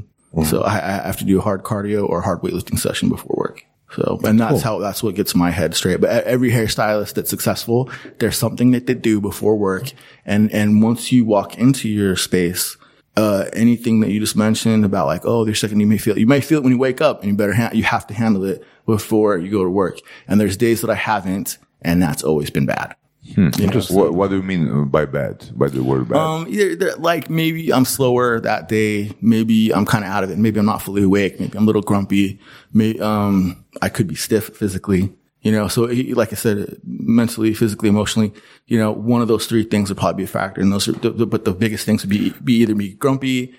So 0.49 0.61
I, 0.63 0.77
I 0.77 1.05
have 1.05 1.17
to 1.17 1.25
do 1.25 1.37
a 1.37 1.41
hard 1.41 1.61
cardio 1.63 2.09
or 2.09 2.21
hard 2.21 2.41
weightlifting 2.41 2.79
session 2.79 3.07
before 3.09 3.35
work. 3.37 3.65
So, 3.91 4.19
and 4.23 4.39
that's 4.39 4.63
how, 4.63 4.79
that's 4.79 5.03
what 5.03 5.13
gets 5.13 5.35
my 5.35 5.51
head 5.51 5.75
straight. 5.75 6.01
But 6.01 6.23
every 6.23 6.49
hairstylist 6.49 7.13
that's 7.13 7.29
successful, 7.29 7.91
there's 8.17 8.35
something 8.35 8.71
that 8.71 8.87
they 8.87 8.95
do 8.95 9.21
before 9.21 9.55
work. 9.55 9.91
And, 10.25 10.51
and 10.51 10.81
once 10.81 11.11
you 11.11 11.23
walk 11.25 11.59
into 11.59 11.87
your 11.87 12.15
space, 12.15 12.75
uh, 13.15 13.45
anything 13.53 13.99
that 14.01 14.09
you 14.11 14.19
just 14.19 14.35
mentioned 14.35 14.85
about 14.85 15.07
like, 15.07 15.21
oh, 15.25 15.45
there's 15.45 15.59
second, 15.59 15.79
you 15.79 15.87
may 15.87 15.97
feel, 15.97 16.15
it. 16.15 16.19
you 16.19 16.27
may 16.27 16.41
feel 16.41 16.59
it 16.59 16.63
when 16.63 16.71
you 16.71 16.79
wake 16.79 17.01
up 17.01 17.21
and 17.21 17.29
you 17.31 17.35
better, 17.37 17.53
ha- 17.53 17.69
you 17.73 17.83
have 17.83 18.07
to 18.07 18.13
handle 18.13 18.43
it 18.43 18.63
before 18.85 19.37
you 19.37 19.51
go 19.51 19.63
to 19.63 19.69
work. 19.69 19.99
And 20.27 20.39
there's 20.41 20.57
days 20.57 20.81
that 20.81 20.89
I 20.89 20.95
haven't, 20.95 21.57
and 21.81 22.01
that's 22.01 22.23
always 22.23 22.49
been 22.49 22.65
bad. 22.65 22.95
You 23.25 23.51
know, 23.67 23.79
so- 23.79 23.95
what, 23.95 24.13
what 24.13 24.29
do 24.31 24.37
you 24.37 24.43
mean 24.43 24.85
by 24.89 25.05
bad? 25.05 25.49
By 25.57 25.69
the 25.69 25.81
word 25.83 26.09
bad? 26.09 26.17
um, 26.17 26.45
either 26.49 26.93
like 26.97 27.29
maybe 27.29 27.71
I'm 27.71 27.85
slower 27.85 28.41
that 28.41 28.67
day. 28.67 29.11
Maybe 29.21 29.73
I'm 29.73 29.85
kind 29.85 30.03
of 30.03 30.09
out 30.09 30.25
of 30.25 30.29
it. 30.31 30.37
Maybe 30.37 30.59
I'm 30.59 30.65
not 30.65 30.81
fully 30.81 31.03
awake. 31.03 31.39
Maybe 31.39 31.57
I'm 31.57 31.63
a 31.63 31.65
little 31.67 31.81
grumpy. 31.81 32.39
Maybe, 32.73 32.99
um, 32.99 33.63
I 33.81 33.87
could 33.87 34.07
be 34.07 34.15
stiff 34.15 34.49
physically, 34.49 35.13
you 35.43 35.51
know, 35.51 35.67
so 35.67 35.85
he- 35.87 36.13
like 36.15 36.31
I 36.33 36.35
said, 36.35 36.77
mentally, 36.83 37.53
physically, 37.53 37.89
emotionally, 37.89 38.33
you 38.65 38.77
know, 38.79 38.91
one 38.91 39.21
of 39.21 39.27
those 39.27 39.45
three 39.45 39.63
things 39.63 39.89
would 39.89 39.97
probably 39.99 40.23
be 40.23 40.23
a 40.23 40.27
factor. 40.27 40.59
And 40.61 40.71
those 40.71 40.87
are, 40.87 40.93
the, 40.93 41.11
the- 41.11 41.27
but 41.27 41.45
the 41.45 41.53
biggest 41.53 41.85
things 41.85 42.01
would 42.03 42.09
be, 42.09 42.31
be 42.43 42.53
either 42.61 42.73
be 42.75 42.93
grumpy, 42.93 43.53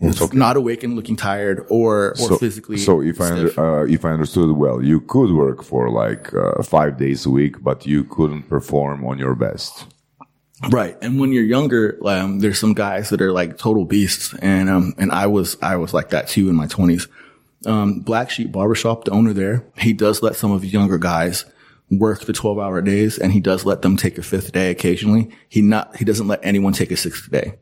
It's 0.00 0.32
not 0.34 0.56
awake 0.56 0.84
and 0.84 0.94
looking 0.96 1.16
tired 1.16 1.64
or, 1.70 2.14
or 2.20 2.38
physically. 2.38 2.76
So 2.76 3.00
if 3.00 3.20
I 3.20 3.26
stiff. 3.26 3.58
under, 3.58 3.80
uh, 3.82 3.86
if 3.86 4.04
I 4.04 4.10
understood 4.10 4.50
well, 4.56 4.82
you 4.82 5.00
could 5.00 5.32
work 5.32 5.62
for 5.64 5.90
like 5.90 6.32
uh, 6.34 6.62
five 6.62 6.98
days 6.98 7.24
a 7.26 7.30
week, 7.30 7.62
but 7.62 7.86
you 7.86 8.04
couldn't 8.04 8.44
perform 8.48 9.04
on 9.06 9.18
your 9.18 9.34
best. 9.34 9.86
Right. 10.70 10.96
And 11.02 11.18
when 11.20 11.32
you're 11.32 11.44
younger, 11.44 11.98
um, 12.04 12.40
there's 12.40 12.58
some 12.58 12.74
guys 12.74 13.10
that 13.10 13.20
are 13.22 13.32
like 13.32 13.58
total 13.58 13.84
beasts. 13.84 14.34
And, 14.42 14.68
um, 14.68 14.94
and 14.98 15.10
I 15.12 15.26
was, 15.26 15.56
I 15.62 15.76
was 15.76 15.94
like 15.94 16.10
that 16.10 16.28
too 16.28 16.48
in 16.48 16.56
my 16.56 16.66
twenties. 16.66 17.06
Um, 17.66 18.00
Black 18.00 18.30
Sheep 18.30 18.52
Barbershop, 18.52 19.04
the 19.04 19.10
owner 19.10 19.32
there, 19.32 19.66
he 19.76 19.92
does 19.92 20.22
let 20.22 20.36
some 20.36 20.52
of 20.52 20.62
his 20.62 20.72
younger 20.72 20.98
guys 20.98 21.44
work 21.90 22.24
the 22.24 22.32
12 22.32 22.58
hour 22.58 22.82
days 22.82 23.18
and 23.18 23.32
he 23.32 23.40
does 23.40 23.64
let 23.64 23.82
them 23.82 23.96
take 23.96 24.18
a 24.18 24.22
fifth 24.22 24.52
day 24.52 24.70
occasionally. 24.70 25.30
He 25.48 25.62
not, 25.62 25.96
he 25.96 26.04
doesn't 26.04 26.28
let 26.28 26.40
anyone 26.42 26.72
take 26.72 26.90
a 26.90 26.96
sixth 26.96 27.30
day. 27.30 27.54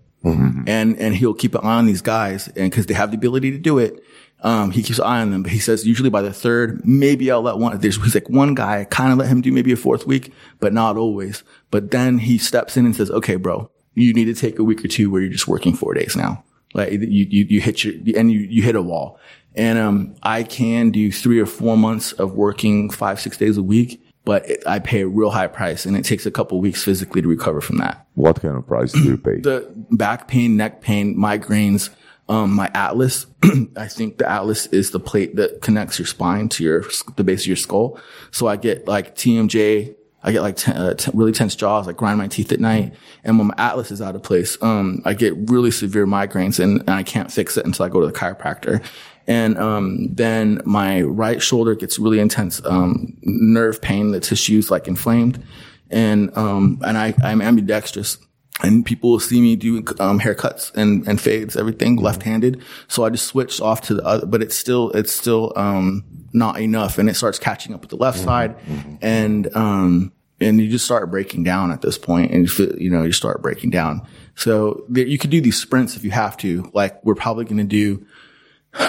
And, 0.66 0.98
and 0.98 1.14
he'll 1.14 1.34
keep 1.34 1.54
an 1.54 1.60
eye 1.62 1.76
on 1.76 1.86
these 1.86 2.02
guys 2.02 2.48
and 2.48 2.72
cause 2.72 2.86
they 2.86 2.94
have 2.94 3.10
the 3.10 3.16
ability 3.16 3.52
to 3.52 3.58
do 3.58 3.78
it. 3.78 4.02
Um, 4.42 4.70
he 4.70 4.82
keeps 4.82 4.98
an 4.98 5.06
eye 5.06 5.20
on 5.22 5.30
them, 5.30 5.42
but 5.42 5.52
he 5.52 5.58
says 5.58 5.86
usually 5.86 6.10
by 6.10 6.22
the 6.22 6.32
third, 6.32 6.84
maybe 6.84 7.30
I'll 7.30 7.42
let 7.42 7.56
one, 7.56 7.78
there's, 7.78 7.96
he's 8.02 8.14
like 8.14 8.28
one 8.28 8.54
guy, 8.54 8.84
kind 8.84 9.12
of 9.12 9.18
let 9.18 9.28
him 9.28 9.40
do 9.40 9.50
maybe 9.50 9.72
a 9.72 9.76
fourth 9.76 10.06
week, 10.06 10.32
but 10.60 10.72
not 10.72 10.96
always. 10.96 11.42
But 11.70 11.90
then 11.90 12.18
he 12.18 12.36
steps 12.36 12.76
in 12.76 12.84
and 12.84 12.94
says, 12.94 13.10
okay, 13.10 13.36
bro, 13.36 13.70
you 13.94 14.12
need 14.12 14.26
to 14.26 14.34
take 14.34 14.58
a 14.58 14.64
week 14.64 14.84
or 14.84 14.88
two 14.88 15.10
where 15.10 15.22
you're 15.22 15.32
just 15.32 15.48
working 15.48 15.74
four 15.74 15.94
days 15.94 16.16
now. 16.16 16.44
Like 16.74 16.92
you, 16.92 16.98
you, 17.00 17.46
you 17.48 17.60
hit 17.60 17.82
your, 17.84 17.94
and 18.18 18.30
you, 18.30 18.40
you 18.40 18.62
hit 18.62 18.76
a 18.76 18.82
wall. 18.82 19.18
And, 19.56 19.78
um, 19.78 20.14
I 20.22 20.42
can 20.42 20.90
do 20.90 21.10
three 21.10 21.40
or 21.40 21.46
four 21.46 21.76
months 21.76 22.12
of 22.12 22.34
working 22.34 22.90
five, 22.90 23.20
six 23.20 23.36
days 23.38 23.56
a 23.56 23.62
week, 23.62 24.02
but 24.24 24.48
it, 24.48 24.62
I 24.66 24.78
pay 24.80 25.00
a 25.02 25.08
real 25.08 25.30
high 25.30 25.46
price 25.46 25.86
and 25.86 25.96
it 25.96 26.04
takes 26.04 26.26
a 26.26 26.30
couple 26.30 26.60
weeks 26.60 26.82
physically 26.84 27.22
to 27.22 27.28
recover 27.28 27.60
from 27.60 27.78
that 27.78 28.06
What 28.14 28.40
kind 28.42 28.56
of 28.56 28.66
price 28.66 28.92
do 28.92 29.02
you 29.02 29.16
pay? 29.16 29.40
the 29.40 29.66
back 29.90 30.28
pain, 30.28 30.56
neck 30.56 30.82
pain, 30.82 31.16
migraines, 31.16 31.90
um, 32.28 32.52
my 32.52 32.70
atlas. 32.74 33.26
I 33.76 33.86
think 33.88 34.18
the 34.18 34.28
atlas 34.28 34.66
is 34.66 34.90
the 34.90 34.98
plate 35.00 35.36
that 35.36 35.62
connects 35.62 35.98
your 35.98 36.06
spine 36.06 36.48
to 36.50 36.64
your 36.64 36.84
the 37.16 37.22
base 37.24 37.42
of 37.42 37.46
your 37.46 37.56
skull. 37.56 37.98
So 38.32 38.46
I 38.48 38.56
get 38.56 38.86
like 38.88 39.14
TMJ. 39.14 39.94
I 40.24 40.32
get 40.32 40.42
like 40.42 40.56
t- 40.56 40.72
uh, 40.72 40.94
t- 40.94 41.12
really 41.14 41.30
tense 41.30 41.54
jaws. 41.54 41.86
I 41.86 41.92
grind 41.92 42.18
my 42.18 42.26
teeth 42.26 42.50
at 42.50 42.58
night, 42.58 42.94
and 43.22 43.38
when 43.38 43.46
my 43.46 43.54
atlas 43.58 43.92
is 43.92 44.02
out 44.02 44.16
of 44.16 44.24
place, 44.24 44.58
um, 44.60 45.00
I 45.04 45.14
get 45.14 45.34
really 45.48 45.70
severe 45.70 46.04
migraines, 46.04 46.58
and, 46.58 46.80
and 46.80 46.90
I 46.90 47.04
can't 47.04 47.30
fix 47.30 47.56
it 47.56 47.64
until 47.64 47.84
I 47.86 47.88
go 47.88 48.00
to 48.00 48.08
the 48.08 48.12
chiropractor. 48.12 48.84
And 49.26 49.58
um, 49.58 50.14
then 50.14 50.60
my 50.64 51.02
right 51.02 51.42
shoulder 51.42 51.74
gets 51.74 51.98
really 51.98 52.20
intense 52.20 52.64
um, 52.64 53.16
nerve 53.22 53.82
pain. 53.82 54.12
The 54.12 54.20
tissue's 54.20 54.70
like 54.70 54.86
inflamed, 54.86 55.42
and 55.90 56.36
um, 56.36 56.80
and 56.86 56.96
I 56.96 57.14
I'm 57.22 57.42
ambidextrous 57.42 58.18
and 58.62 58.86
people 58.86 59.10
will 59.10 59.20
see 59.20 59.40
me 59.40 59.56
do 59.56 59.78
um, 60.00 60.20
haircuts 60.20 60.74
and, 60.74 61.06
and 61.06 61.20
fades, 61.20 61.56
everything 61.56 61.96
left-handed. 61.96 62.62
So 62.88 63.04
I 63.04 63.10
just 63.10 63.26
switched 63.26 63.60
off 63.60 63.82
to 63.82 63.94
the 63.94 64.04
other, 64.04 64.26
but 64.26 64.42
it's 64.42 64.56
still 64.56 64.90
it's 64.92 65.12
still 65.12 65.52
um, 65.56 66.04
not 66.32 66.60
enough, 66.60 66.98
and 66.98 67.08
it 67.08 67.14
starts 67.14 67.38
catching 67.38 67.74
up 67.74 67.82
with 67.82 67.90
the 67.90 67.96
left 67.96 68.18
side, 68.18 68.56
and 69.02 69.54
um, 69.54 70.12
and 70.40 70.60
you 70.60 70.68
just 70.70 70.84
start 70.84 71.10
breaking 71.10 71.44
down 71.44 71.70
at 71.70 71.82
this 71.82 71.98
point, 71.98 72.32
and 72.32 72.42
you 72.42 72.48
feel, 72.48 72.78
you 72.80 72.90
know 72.90 73.02
you 73.02 73.12
start 73.12 73.42
breaking 73.42 73.70
down. 73.70 74.06
So 74.36 74.84
there, 74.88 75.06
you 75.06 75.18
could 75.18 75.30
do 75.30 75.40
these 75.40 75.60
sprints 75.60 75.96
if 75.96 76.04
you 76.04 76.10
have 76.10 76.36
to. 76.38 76.70
Like 76.72 77.02
we're 77.04 77.14
probably 77.14 77.44
going 77.44 77.58
to 77.58 77.64
do 77.64 78.06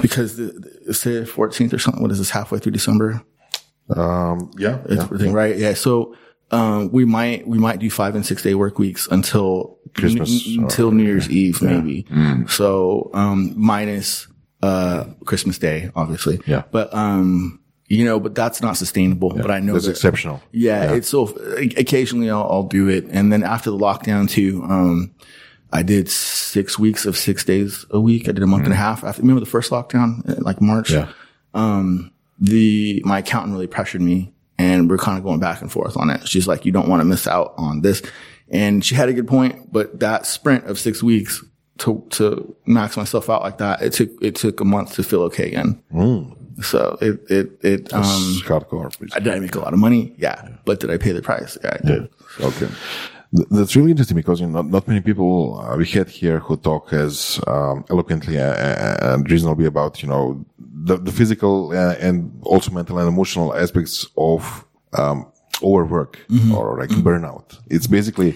because 0.01 0.37
the, 0.37 0.45
the 0.85 0.93
say 0.93 1.21
14th 1.21 1.73
or 1.73 1.79
something. 1.79 2.01
What 2.01 2.11
is 2.11 2.17
this? 2.19 2.29
Halfway 2.29 2.59
through 2.59 2.73
December. 2.73 3.23
Um, 3.89 4.51
yeah, 4.57 4.79
It's 4.85 4.95
yeah. 4.95 5.03
everything, 5.03 5.33
right? 5.33 5.55
Yeah. 5.57 5.73
So, 5.73 6.15
um, 6.51 6.91
we 6.91 7.05
might, 7.05 7.47
we 7.47 7.57
might 7.57 7.79
do 7.79 7.89
five 7.89 8.15
and 8.15 8.25
six 8.25 8.41
day 8.41 8.53
work 8.55 8.79
weeks 8.79 9.07
until 9.09 9.77
Christmas 9.95 10.47
n- 10.47 10.63
until 10.63 10.91
New 10.91 11.03
Year's 11.03 11.29
Eve, 11.29 11.61
maybe. 11.61 12.05
So, 12.47 13.09
um, 13.13 13.53
minus, 13.55 14.27
uh, 14.61 15.05
Christmas 15.25 15.57
Day, 15.57 15.91
obviously. 15.95 16.39
Yeah. 16.45 16.63
But, 16.71 16.93
um, 16.93 17.61
you 17.87 18.03
know, 18.03 18.19
but 18.19 18.35
that's 18.35 18.61
not 18.61 18.75
sustainable. 18.75 19.29
But 19.29 19.49
I 19.51 19.59
know 19.61 19.73
That's 19.73 19.85
that, 19.85 19.91
exceptional. 19.91 20.41
yeah, 20.51 20.93
it's 20.93 21.07
so 21.07 21.27
occasionally 21.77 22.29
I'll, 22.29 22.43
I'll 22.43 22.63
do 22.67 22.89
it. 22.89 23.05
And 23.09 23.31
then 23.31 23.43
after 23.43 23.69
the 23.71 23.77
lockdown 23.77 24.29
too, 24.29 24.61
um, 24.63 25.15
I 25.71 25.83
did 25.83 26.09
six 26.09 26.79
weeks 26.79 27.05
of 27.05 27.17
six 27.17 27.43
days 27.43 27.85
a 27.91 27.99
week. 27.99 28.29
I 28.29 28.31
did 28.31 28.43
a 28.43 28.47
month 28.47 28.63
and 28.65 28.73
a 28.73 28.77
half 28.77 29.03
after, 29.03 29.21
remember 29.21 29.39
the 29.41 29.45
first 29.45 29.69
lockdown, 29.71 30.27
uh, 30.29 30.35
like 30.41 30.61
March? 30.61 30.91
Yeah. 30.91 31.09
um, 31.53 32.11
the, 32.39 33.01
my 33.03 33.19
accountant 33.19 33.53
really 33.53 33.67
pressured 33.67 34.01
me 34.01 34.31
and 34.59 34.89
we're 34.89 34.97
kind 34.99 35.17
of 35.17 35.23
going 35.23 35.39
back 35.39 35.61
and 35.61 35.71
forth 35.71 35.97
on 35.97 36.09
it. 36.09 36.27
She's 36.27 36.47
like, 36.47 36.65
you 36.65 36.71
don't 36.71 36.87
want 36.87 37.01
to 37.01 37.05
miss 37.05 37.27
out 37.27 37.53
on 37.57 37.81
this. 37.81 38.01
And 38.49 38.85
she 38.85 38.95
had 38.95 39.09
a 39.09 39.13
good 39.13 39.27
point, 39.27 39.73
but 39.73 39.99
that 39.99 40.25
sprint 40.25 40.65
of 40.65 40.77
six 40.79 41.01
weeks 41.03 41.43
to, 41.79 42.03
to 42.11 42.55
max 42.65 42.95
myself 42.95 43.29
out 43.29 43.41
like 43.41 43.57
that, 43.57 43.81
it 43.81 43.93
took, 43.93 44.09
it 44.21 44.35
took 44.35 44.59
a 44.61 44.65
month 44.65 44.93
to 44.95 45.03
feel 45.03 45.21
okay 45.23 45.47
again. 45.47 45.81
So 46.61 46.97
it, 47.01 47.19
it, 47.29 47.51
it, 47.63 47.93
um, 47.93 48.03
hardcore. 48.45 48.91
I- 49.15 49.19
did 49.19 49.33
I 49.33 49.39
make 49.39 49.55
a 49.55 49.59
lot 49.59 49.73
of 49.73 49.79
money? 49.79 50.15
Yeah. 50.17 50.47
But 50.65 50.79
did 50.79 50.89
I 50.91 50.97
pay 50.97 51.11
the 51.11 51.21
price? 51.21 51.57
Yeah, 51.63 51.77
I 51.83 51.85
did. 51.87 52.09
Okay. 52.39 52.67
Th- 53.37 53.47
That's 53.57 53.75
really 53.77 53.91
interesting 53.91 54.17
because 54.17 54.39
you 54.41 54.47
know, 54.47 54.61
not, 54.61 54.65
not 54.75 54.87
many 54.87 55.01
people 55.09 55.59
uh, 55.59 55.75
we 55.77 55.85
had 55.97 56.07
here 56.09 56.39
who 56.45 56.57
talk 56.57 56.83
as 56.93 57.39
um, 57.53 57.85
eloquently 57.89 58.35
uh, 58.39 59.13
and 59.13 59.29
reasonably 59.31 59.65
about 59.73 59.93
you 60.03 60.09
know 60.09 60.45
the, 60.87 60.95
the 60.97 61.11
physical 61.11 61.53
uh, 61.81 61.95
and 62.07 62.15
also 62.43 62.71
mental 62.71 62.97
and 62.99 63.07
emotional 63.07 63.49
aspects 63.63 64.07
of 64.17 64.41
um, 65.01 65.17
overwork 65.61 66.13
or 66.55 66.77
like 66.81 66.89
burnout. 67.07 67.45
It's 67.75 67.87
basically 67.87 68.35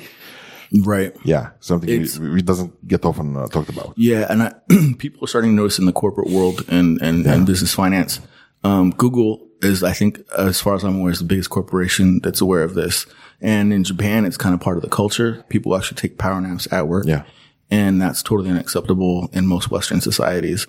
Right. 0.86 1.14
yeah 1.26 1.50
something 1.60 1.90
we, 1.90 1.96
It's- 2.04 2.18
we 2.18 2.42
doesn't 2.42 2.72
get 2.88 3.04
often 3.06 3.36
uh, 3.36 3.48
talked 3.48 3.70
about. 3.70 3.94
Yeah, 3.98 4.26
and 4.30 4.44
I, 4.44 4.54
people 5.04 5.24
are 5.24 5.28
starting 5.28 5.52
to 5.52 5.56
notice 5.56 5.80
in 5.80 5.86
the 5.86 5.92
corporate 5.94 6.30
world 6.30 6.64
and 6.70 7.02
and, 7.02 7.26
and 7.28 7.46
business 7.46 7.74
finance. 7.74 8.20
Um, 8.64 8.92
Google 8.92 9.48
is, 9.62 9.84
I 9.84 9.92
think, 9.94 10.20
as 10.38 10.62
far 10.62 10.76
as 10.76 10.84
I'm 10.84 11.00
aware, 11.00 11.12
is 11.12 11.20
the 11.20 11.26
biggest 11.26 11.50
corporation 11.50 12.20
that's 12.24 12.42
aware 12.42 12.64
of 12.64 12.74
this. 12.76 13.06
And 13.42 13.74
in 13.74 13.84
Japan, 13.84 14.26
it's 14.26 14.38
kind 14.38 14.54
of 14.54 14.62
part 14.62 14.78
of 14.78 14.84
the 14.84 14.90
culture. 14.90 15.44
People 15.50 15.76
actually 15.76 15.98
take 15.98 16.18
power 16.18 16.40
naps 16.40 16.72
at 16.72 16.88
work. 16.88 17.06
Yeah. 17.08 17.24
and 17.72 18.02
that's 18.02 18.22
totally 18.22 18.50
unacceptable 18.50 19.30
in 19.34 19.48
most 19.48 19.72
Western 19.72 20.02
societies. 20.02 20.68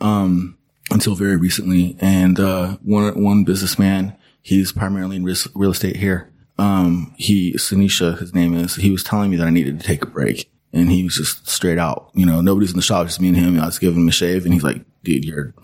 Um, 0.00 0.56
until 0.90 1.14
very 1.14 1.36
recently, 1.36 1.96
and 2.00 2.38
uh, 2.38 2.76
one 2.82 3.22
one 3.22 3.44
businessman, 3.44 4.14
he's 4.42 4.70
primarily 4.72 5.16
in 5.16 5.24
real 5.24 5.70
estate 5.70 5.96
here. 5.96 6.30
Um, 6.58 7.14
he 7.16 7.54
Sanisha, 7.54 8.18
his 8.18 8.34
name 8.34 8.54
is. 8.54 8.76
He 8.76 8.90
was 8.90 9.02
telling 9.02 9.30
me 9.30 9.36
that 9.38 9.46
I 9.46 9.50
needed 9.50 9.80
to 9.80 9.86
take 9.86 10.02
a 10.02 10.06
break, 10.06 10.50
and 10.72 10.90
he 10.90 11.02
was 11.02 11.16
just 11.16 11.48
straight 11.48 11.78
out. 11.78 12.10
You 12.14 12.26
know, 12.26 12.40
nobody's 12.40 12.70
in 12.70 12.76
the 12.76 12.82
shop, 12.82 13.06
just 13.06 13.20
me 13.20 13.28
and 13.28 13.36
him. 13.36 13.58
I 13.58 13.66
was 13.66 13.78
giving 13.78 14.00
him 14.02 14.08
a 14.08 14.12
shave, 14.12 14.44
and 14.44 14.52
he's 14.54 14.62
like, 14.62 14.84
"Dude, 15.02 15.24
you're 15.24 15.54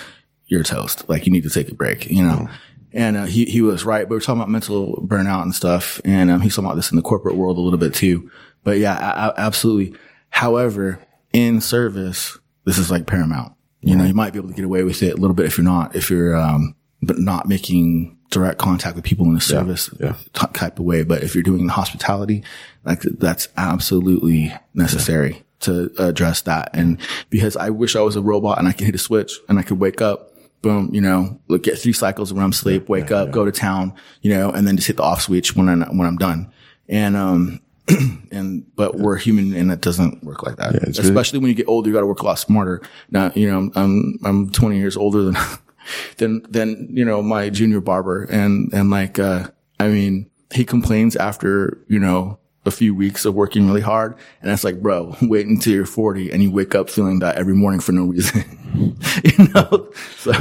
you're 0.46 0.62
toast. 0.64 1.08
Like, 1.08 1.26
you 1.26 1.32
need 1.32 1.44
to 1.44 1.50
take 1.50 1.70
a 1.70 1.74
break." 1.74 2.10
You 2.10 2.24
know. 2.24 2.48
And 2.92 3.16
uh, 3.16 3.24
he 3.26 3.44
he 3.44 3.62
was 3.62 3.84
right, 3.84 4.08
but 4.08 4.16
we're 4.16 4.20
talking 4.20 4.40
about 4.40 4.48
mental 4.48 5.04
burnout 5.06 5.42
and 5.42 5.54
stuff, 5.54 6.00
and 6.04 6.30
um, 6.30 6.40
he's 6.40 6.54
talking 6.54 6.66
about 6.66 6.76
this 6.76 6.90
in 6.90 6.96
the 6.96 7.02
corporate 7.02 7.36
world 7.36 7.56
a 7.56 7.60
little 7.60 7.78
bit 7.78 7.94
too. 7.94 8.30
But 8.64 8.78
yeah, 8.78 8.98
a- 8.98 9.28
a- 9.28 9.34
absolutely. 9.40 9.96
However, 10.30 10.98
in 11.32 11.60
service, 11.60 12.36
this 12.64 12.78
is 12.78 12.90
like 12.90 13.06
paramount. 13.06 13.52
You 13.82 13.96
know, 13.96 14.04
you 14.04 14.12
might 14.12 14.32
be 14.32 14.38
able 14.38 14.50
to 14.50 14.54
get 14.54 14.64
away 14.64 14.82
with 14.82 15.02
it 15.02 15.14
a 15.14 15.16
little 15.16 15.34
bit 15.34 15.46
if 15.46 15.56
you're 15.56 15.64
not, 15.64 15.96
if 15.96 16.10
you're, 16.10 16.36
um, 16.36 16.76
but 17.00 17.18
not 17.18 17.48
making 17.48 18.18
direct 18.30 18.58
contact 18.58 18.94
with 18.94 19.04
people 19.04 19.24
in 19.26 19.36
a 19.36 19.40
service 19.40 19.88
yeah. 19.98 20.14
t- 20.34 20.46
type 20.52 20.78
of 20.78 20.84
way. 20.84 21.02
But 21.02 21.22
if 21.22 21.34
you're 21.34 21.42
doing 21.42 21.66
the 21.66 21.72
hospitality, 21.72 22.44
like 22.84 23.00
that's 23.00 23.48
absolutely 23.56 24.52
necessary 24.74 25.42
to 25.60 25.90
address 25.98 26.42
that. 26.42 26.70
And 26.74 26.98
because 27.30 27.56
I 27.56 27.70
wish 27.70 27.96
I 27.96 28.00
was 28.00 28.16
a 28.16 28.22
robot 28.22 28.58
and 28.58 28.68
I 28.68 28.72
could 28.72 28.84
hit 28.86 28.94
a 28.94 28.98
switch 28.98 29.32
and 29.48 29.58
I 29.58 29.62
could 29.62 29.80
wake 29.80 30.00
up, 30.02 30.29
boom, 30.62 30.90
you 30.94 31.00
know, 31.00 31.40
look, 31.48 31.62
get 31.62 31.78
three 31.78 31.92
cycles 31.92 32.30
of 32.30 32.36
REM 32.38 32.52
sleep, 32.52 32.88
wake 32.88 33.10
up, 33.10 33.30
go 33.30 33.44
to 33.44 33.52
town, 33.52 33.94
you 34.22 34.34
know, 34.34 34.50
and 34.50 34.66
then 34.66 34.76
just 34.76 34.86
hit 34.88 34.96
the 34.98 35.02
off 35.02 35.22
switch 35.22 35.56
when 35.56 35.68
I'm, 35.68 35.80
when 35.98 36.06
I'm 36.06 36.16
done. 36.16 36.52
And, 36.88 37.16
um, 37.16 37.60
and 38.30 38.64
but 38.76 38.96
we're 38.96 39.16
human 39.16 39.54
and 39.54 39.72
it 39.72 39.80
doesn't 39.80 40.22
work 40.22 40.44
like 40.44 40.56
that. 40.56 40.72
really- 40.74 40.92
Especially 41.08 41.38
when 41.40 41.48
you 41.48 41.54
get 41.54 41.66
older, 41.68 41.88
you 41.88 41.94
got 41.94 42.00
to 42.00 42.06
work 42.06 42.20
a 42.20 42.24
lot 42.26 42.38
smarter. 42.38 42.82
Now, 43.10 43.32
you 43.34 43.50
know, 43.50 43.70
I'm 43.74 44.18
I'm 44.24 44.50
20 44.50 44.78
years 44.78 44.96
older 44.96 45.22
than 45.22 45.36
than 46.18 46.42
than 46.48 46.88
you 46.92 47.04
know 47.04 47.20
my 47.22 47.48
junior 47.50 47.80
barber, 47.80 48.24
and 48.24 48.72
and 48.72 48.90
like 48.90 49.18
uh, 49.18 49.48
I 49.80 49.88
mean, 49.88 50.30
he 50.54 50.64
complains 50.64 51.16
after 51.16 51.78
you 51.88 51.98
know 51.98 52.38
a 52.66 52.70
few 52.70 52.94
weeks 52.94 53.24
of 53.24 53.34
working 53.34 53.66
really 53.66 53.80
hard, 53.80 54.16
and 54.42 54.50
it's 54.50 54.64
like, 54.64 54.82
bro, 54.82 55.16
wait 55.22 55.46
until 55.46 55.74
you're 55.74 55.86
40 55.86 56.30
and 56.30 56.42
you 56.42 56.50
wake 56.50 56.74
up 56.74 56.90
feeling 56.90 57.20
that 57.20 57.36
every 57.36 57.54
morning 57.54 57.80
for 57.80 57.92
no 57.92 58.04
reason, 58.04 58.44
you 59.24 59.48
know. 59.54 59.90
So 60.16 60.32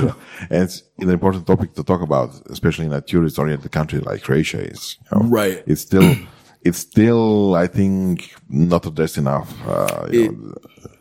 And 0.50 0.64
it's 0.64 0.84
an 1.00 1.10
important 1.10 1.48
topic 1.48 1.74
to 1.76 1.84
talk 1.84 2.02
about, 2.02 2.34
especially 2.50 2.86
in 2.86 2.94
a 2.94 3.02
tourist-oriented 3.02 3.72
country 3.72 4.00
like 4.00 4.24
Croatia 4.24 4.62
is. 4.62 4.98
you 5.12 5.20
know. 5.20 5.28
Right. 5.28 5.64
It's 5.66 5.82
still, 5.82 6.16
it's 6.62 6.80
still, 6.80 7.56
I 7.56 7.68
think, 7.68 8.34
not 8.50 8.86
addressed 8.86 9.18
enough. 9.18 9.54
Uh, 9.66 10.08
you 10.12 10.32
know, 10.32 10.56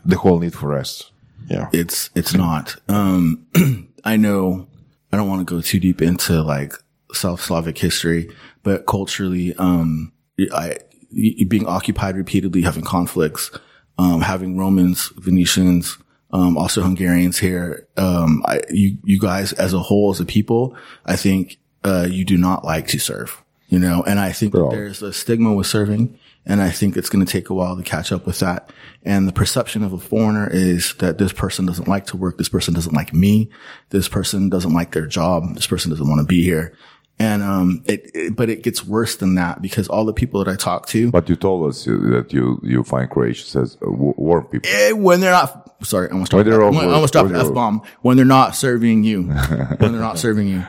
the, 0.05 0.17
whole 0.17 0.39
need 0.39 0.55
for 0.55 0.69
rest. 0.69 1.11
Yeah. 1.49 1.69
it's 1.73 2.11
it's 2.15 2.35
not. 2.35 2.77
Um, 2.89 3.47
I 4.05 4.17
know 4.17 4.69
I 5.13 5.17
don't 5.17 5.29
want 5.29 5.47
to 5.47 5.55
go 5.55 5.61
too 5.61 5.81
deep 5.81 6.03
into 6.03 6.43
like 6.43 6.75
South 7.13 7.41
Slavic 7.41 7.79
history, 7.79 8.31
but 8.63 8.87
culturally, 8.87 9.55
um, 9.57 10.13
I 10.53 10.77
being 11.11 11.67
occupied 11.67 12.17
repeatedly, 12.17 12.63
having 12.63 12.85
conflicts, 12.85 13.51
um, 13.99 14.21
having 14.21 14.59
Romans, 14.59 15.13
Venetians, 15.17 15.99
um, 16.31 16.59
also 16.59 16.83
Hungarians 16.83 17.39
here. 17.39 17.87
Um, 17.97 18.43
I, 18.47 18.61
you, 18.71 18.99
you 19.05 19.19
guys 19.19 19.53
as 19.55 19.73
a 19.73 19.79
whole, 19.79 20.11
as 20.11 20.21
a 20.21 20.25
people, 20.27 20.77
I 21.07 21.17
think, 21.17 21.59
uh, 21.85 22.07
you 22.11 22.25
do 22.25 22.37
not 22.37 22.65
like 22.65 22.89
to 22.89 22.99
serve, 22.99 23.43
you 23.69 23.79
know, 23.79 24.03
and 24.07 24.19
I 24.19 24.33
think 24.33 24.53
that 24.53 24.69
there's 24.71 25.03
a 25.03 25.13
stigma 25.13 25.55
with 25.55 25.67
serving. 25.67 26.19
And 26.47 26.63
I 26.63 26.71
think 26.71 26.97
it's 26.97 27.11
going 27.11 27.25
to 27.25 27.31
take 27.31 27.51
a 27.51 27.55
while 27.55 27.77
to 27.77 27.83
catch 27.83 28.11
up 28.11 28.25
with 28.27 28.39
that. 28.39 28.71
And 29.03 29.29
the 29.29 29.35
perception 29.35 29.85
of 29.85 29.93
a 29.93 29.99
foreigner 29.99 30.49
is 30.51 30.95
that 30.95 31.19
this 31.19 31.31
person 31.31 31.67
doesn't 31.67 31.87
like 31.87 32.07
to 32.07 32.17
work. 32.17 32.39
This 32.39 32.49
person 32.49 32.73
doesn't 32.73 32.95
like 32.95 33.13
me. 33.13 33.51
This 33.91 34.09
person 34.09 34.49
doesn't 34.49 34.73
like 34.73 34.93
their 34.93 35.07
job. 35.07 35.55
This 35.55 35.67
person 35.67 35.91
doesn't 35.91 36.09
want 36.09 36.21
to 36.21 36.27
be 36.27 36.43
here. 36.43 36.73
And, 37.21 37.43
um, 37.43 37.83
it, 37.87 38.11
it- 38.15 38.37
but 38.37 38.49
it 38.49 38.63
gets 38.63 38.85
worse 38.85 39.17
than 39.17 39.35
that 39.35 39.61
because 39.61 39.89
all 39.89 40.05
the 40.05 40.13
people 40.13 40.43
that 40.45 40.51
I 40.51 40.57
talk 40.57 40.87
to, 40.89 41.11
But 41.11 41.29
you 41.29 41.35
told 41.37 41.69
us 41.69 41.85
that 41.85 42.29
you, 42.33 42.61
you 42.63 42.85
find 42.85 43.11
Croatians 43.11 43.57
as 43.57 43.77
uh, 43.85 43.91
warm 43.91 44.45
people. 44.47 44.71
Eh, 44.73 44.93
when 44.93 45.21
they're 45.21 45.33
not, 45.33 45.75
sorry, 45.85 46.09
I 46.09 46.13
almost 46.13 46.31
dropped, 46.31 46.47
When 46.49 46.77
I 46.77 46.93
almost 46.93 47.13
dropped 47.13 47.27
when 47.31 47.35
an 47.35 47.41
they're 47.43 47.49
F 47.51 47.55
bomb. 47.55 47.83
When 48.03 48.17
they're 48.17 48.25
not 48.27 48.55
serving 48.55 49.03
you, 49.05 49.23
when 49.79 49.93
they're 49.93 50.01
not 50.01 50.19
serving 50.19 50.47
you. 50.49 50.65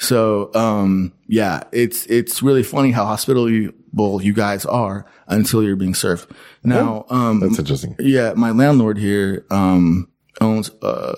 So, 0.00 0.54
um, 0.54 1.12
yeah, 1.26 1.64
it's, 1.72 2.06
it's 2.06 2.40
really 2.42 2.62
funny 2.62 2.92
how 2.92 3.04
hospitable 3.04 3.50
you 3.50 4.32
guys 4.32 4.64
are 4.64 5.04
until 5.26 5.64
you're 5.64 5.74
being 5.74 5.94
served. 5.96 6.30
Now, 6.62 7.06
um, 7.10 7.40
That's 7.40 7.58
interesting. 7.58 7.96
yeah, 7.98 8.34
my 8.36 8.52
landlord 8.52 8.98
here, 8.98 9.44
um, 9.50 10.08
owns, 10.40 10.70
uh, 10.82 11.14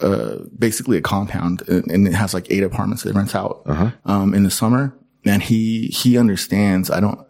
uh, 0.00 0.36
basically 0.56 0.96
a 0.96 1.02
compound 1.02 1.66
and, 1.68 1.90
and 1.90 2.06
it 2.06 2.14
has 2.14 2.34
like 2.34 2.46
eight 2.50 2.62
apartments 2.62 3.02
that 3.02 3.10
it 3.10 3.16
rents 3.16 3.34
out, 3.34 3.62
um, 4.04 4.34
in 4.34 4.44
the 4.44 4.50
summer. 4.50 4.96
And 5.24 5.42
he, 5.42 5.88
he 5.88 6.16
understands. 6.16 6.90
I 6.90 7.00
don't, 7.00 7.20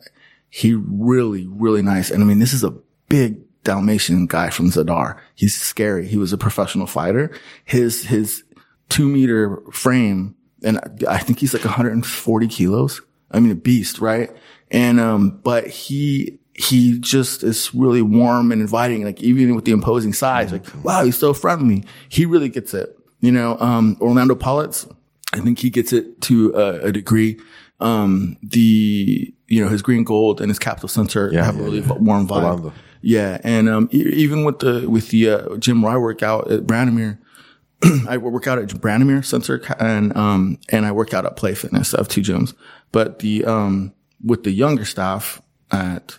he 0.51 0.75
really, 0.75 1.47
really 1.47 1.83
nice. 1.83 2.11
And 2.11 2.23
I 2.23 2.27
mean, 2.27 2.39
this 2.39 2.53
is 2.53 2.63
a 2.63 2.75
big 3.09 3.41
Dalmatian 3.65 4.27
guy 4.27 4.51
from 4.51 4.71
Zadar. 4.71 5.19
He's 5.35 5.59
scary. 5.59 6.07
He 6.07 6.17
was 6.17 6.33
a 6.33 6.39
professional 6.39 6.87
fighter. 6.87 7.33
His, 7.65 8.05
his 8.05 8.45
two 8.89 9.09
meter 9.09 9.63
frame, 9.73 10.37
and 10.63 10.79
I 11.09 11.19
think 11.19 11.39
he's 11.39 11.55
like 11.55 11.65
140 11.65 12.49
kilos. 12.49 13.01
I 13.31 13.41
mean, 13.41 13.53
a 13.53 13.57
beast, 13.57 14.01
right? 14.01 14.31
And, 14.71 15.01
um, 15.01 15.41
but 15.43 15.67
he, 15.67 16.39
he 16.59 16.99
just 16.99 17.45
is 17.45 17.73
really 17.73 18.03
warm 18.03 18.51
and 18.51 18.61
inviting, 18.61 19.05
like 19.05 19.23
even 19.23 19.55
with 19.55 19.65
the 19.65 19.71
imposing 19.71 20.13
size, 20.13 20.51
like, 20.51 20.65
wow, 20.83 21.05
he's 21.05 21.17
so 21.17 21.33
friendly. 21.33 21.85
He 22.09 22.27
really 22.27 22.49
gets 22.49 22.75
it. 22.75 22.99
You 23.21 23.31
know, 23.31 23.57
um, 23.61 23.97
Orlando 24.01 24.35
Politz, 24.35 24.93
I 25.33 25.39
think 25.39 25.61
he 25.61 25.71
gets 25.71 25.93
it 25.93 26.21
to 26.23 26.53
a, 26.55 26.87
a 26.87 26.93
degree. 26.93 27.39
Um, 27.79 28.37
the, 28.43 29.33
you 29.47 29.63
know, 29.63 29.71
his 29.71 29.83
green 29.83 30.03
gold 30.03 30.41
and 30.41 30.51
his 30.51 30.59
capital 30.59 30.89
center 30.89 31.33
have 31.33 31.61
a 31.61 31.63
really 31.63 31.79
yeah. 31.79 31.93
warm 31.93 32.27
vibe. 32.27 32.43
Orlando. 32.43 32.73
Yeah. 33.03 33.39
And, 33.45 33.69
um, 33.69 33.89
e- 33.93 33.99
even 33.99 34.45
with 34.45 34.59
the, 34.59 34.91
with 34.91 35.11
the, 35.11 35.31
uh, 35.31 35.57
gym 35.59 35.83
where 35.83 35.93
I 35.95 35.97
work 35.97 36.25
out 36.25 36.51
at 36.51 36.63
Branimir, 36.63 37.19
I 38.09 38.17
work 38.17 38.49
out 38.49 38.59
at 38.59 38.69
Branimir 38.71 39.25
Center 39.25 39.63
and, 39.79 40.17
um, 40.17 40.59
and 40.71 40.85
I 40.85 40.91
work 40.91 41.15
out 41.15 41.25
at 41.25 41.37
Play 41.37 41.55
Fitness. 41.55 41.95
I 41.95 41.99
have 41.99 42.09
two 42.09 42.23
gyms, 42.23 42.53
but 42.91 43.21
the, 43.21 43.45
um, 43.45 43.93
with 44.25 44.43
the 44.43 44.51
younger 44.51 44.85
staff 44.85 45.41
at 45.71 46.19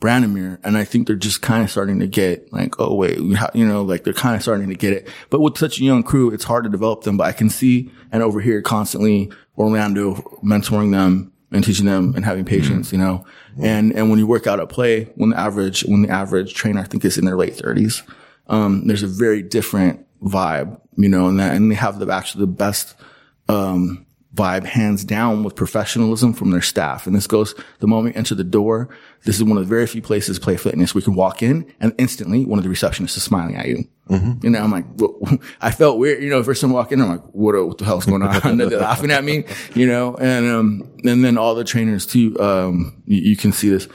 Branimir, 0.00 0.60
and 0.62 0.78
I 0.78 0.84
think 0.84 1.06
they're 1.06 1.16
just 1.16 1.42
kind 1.42 1.64
of 1.64 1.70
starting 1.70 1.98
to 1.98 2.06
get 2.06 2.52
like, 2.52 2.78
oh 2.78 2.94
wait, 2.94 3.18
you 3.18 3.66
know, 3.66 3.82
like 3.82 4.04
they're 4.04 4.12
kind 4.12 4.36
of 4.36 4.42
starting 4.42 4.68
to 4.68 4.76
get 4.76 4.92
it. 4.92 5.08
But 5.28 5.40
with 5.40 5.58
such 5.58 5.80
a 5.80 5.84
young 5.84 6.04
crew, 6.04 6.30
it's 6.30 6.44
hard 6.44 6.64
to 6.64 6.70
develop 6.70 7.02
them. 7.02 7.16
But 7.16 7.26
I 7.26 7.32
can 7.32 7.50
see 7.50 7.90
and 8.12 8.22
overhear 8.22 8.62
constantly 8.62 9.32
Orlando 9.56 10.14
mentoring 10.44 10.92
them 10.92 11.32
and 11.50 11.64
teaching 11.64 11.86
them 11.86 12.12
and 12.14 12.24
having 12.24 12.44
patience, 12.44 12.92
you 12.92 12.98
know. 12.98 13.24
And 13.60 13.92
and 13.92 14.08
when 14.08 14.20
you 14.20 14.26
work 14.26 14.46
out 14.46 14.60
at 14.60 14.68
play, 14.68 15.04
when 15.16 15.30
the 15.30 15.38
average 15.38 15.82
when 15.82 16.02
the 16.02 16.10
average 16.10 16.54
trainer 16.54 16.80
I 16.80 16.84
think 16.84 17.04
is 17.04 17.18
in 17.18 17.24
their 17.24 17.36
late 17.36 17.56
thirties, 17.56 18.02
um, 18.46 18.86
there's 18.86 19.02
a 19.02 19.08
very 19.08 19.42
different 19.42 20.06
vibe, 20.22 20.80
you 20.96 21.08
know, 21.08 21.26
and 21.26 21.40
that 21.40 21.56
and 21.56 21.70
they 21.70 21.74
have 21.74 21.98
the 21.98 22.08
actually 22.12 22.42
the 22.42 22.52
best 22.52 22.94
um, 23.48 24.06
vibe 24.34 24.64
hands 24.64 25.04
down 25.04 25.42
with 25.42 25.56
professionalism 25.56 26.32
from 26.32 26.50
their 26.50 26.62
staff. 26.62 27.06
And 27.06 27.16
this 27.16 27.26
goes 27.26 27.54
the 27.80 27.88
moment 27.88 28.14
you 28.14 28.18
enter 28.18 28.34
the 28.34 28.44
door. 28.44 28.88
This 29.24 29.36
is 29.36 29.44
one 29.44 29.58
of 29.58 29.64
the 29.64 29.68
very 29.68 29.86
few 29.86 30.00
places 30.00 30.38
Play 30.38 30.56
Fitness 30.56 30.94
we 30.94 31.02
can 31.02 31.14
walk 31.14 31.42
in 31.42 31.72
and 31.80 31.92
instantly 31.98 32.44
one 32.44 32.58
of 32.58 32.64
the 32.64 32.70
receptionists 32.70 33.16
is 33.16 33.22
smiling 33.22 33.56
at 33.56 33.66
you. 33.66 33.84
You 34.42 34.48
know, 34.48 34.60
I'm 34.60 34.70
like, 34.70 34.86
what- 34.96 35.38
I 35.60 35.70
felt 35.70 35.98
weird. 35.98 36.22
You 36.22 36.30
know, 36.30 36.42
first 36.42 36.62
time 36.62 36.70
I 36.70 36.74
walk 36.74 36.92
in, 36.92 37.02
I'm 37.02 37.08
like, 37.10 37.24
what, 37.32 37.54
what 37.66 37.76
the 37.76 37.84
hell's 37.84 38.06
going 38.06 38.22
on? 38.22 38.40
And 38.42 38.58
they're 38.58 38.70
laughing 38.80 39.10
at 39.10 39.22
me, 39.22 39.44
you 39.74 39.86
know, 39.86 40.14
and, 40.16 40.46
um, 40.46 40.90
and 41.04 41.22
then 41.22 41.36
all 41.36 41.54
the 41.54 41.62
trainers 41.64 42.06
too, 42.06 42.34
um, 42.40 43.02
you, 43.04 43.18
you 43.30 43.36
can 43.36 43.52
see 43.52 43.68
this, 43.68 43.86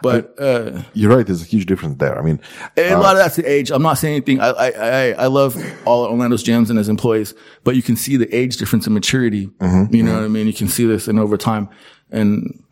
but, 0.00 0.34
uh, 0.40 0.82
You're 0.94 1.14
right. 1.14 1.26
There's 1.26 1.42
a 1.42 1.44
huge 1.44 1.66
difference 1.66 1.96
there. 1.98 2.18
I 2.18 2.22
mean, 2.22 2.40
a 2.78 2.96
lot 2.96 3.16
of 3.16 3.18
that's 3.22 3.36
the 3.36 3.44
age. 3.44 3.70
I'm 3.70 3.82
not 3.82 3.94
saying 3.98 4.14
anything. 4.14 4.40
I, 4.40 4.48
I, 4.48 4.68
I, 4.70 5.10
I 5.12 5.26
love 5.26 5.54
all 5.84 6.06
Orlando's 6.06 6.42
gyms 6.44 6.70
and 6.70 6.78
his 6.78 6.88
employees, 6.88 7.34
but 7.64 7.76
you 7.76 7.82
can 7.82 7.96
see 7.96 8.16
the 8.16 8.32
age 8.34 8.56
difference 8.56 8.86
in 8.86 8.94
maturity. 8.94 9.50
You 9.92 10.02
know 10.02 10.14
what 10.14 10.24
I 10.24 10.28
mean? 10.28 10.46
You 10.46 10.54
can 10.54 10.68
see 10.68 10.86
this 10.86 11.08
and 11.08 11.18
over 11.20 11.36
time. 11.36 11.68
And 12.10 12.62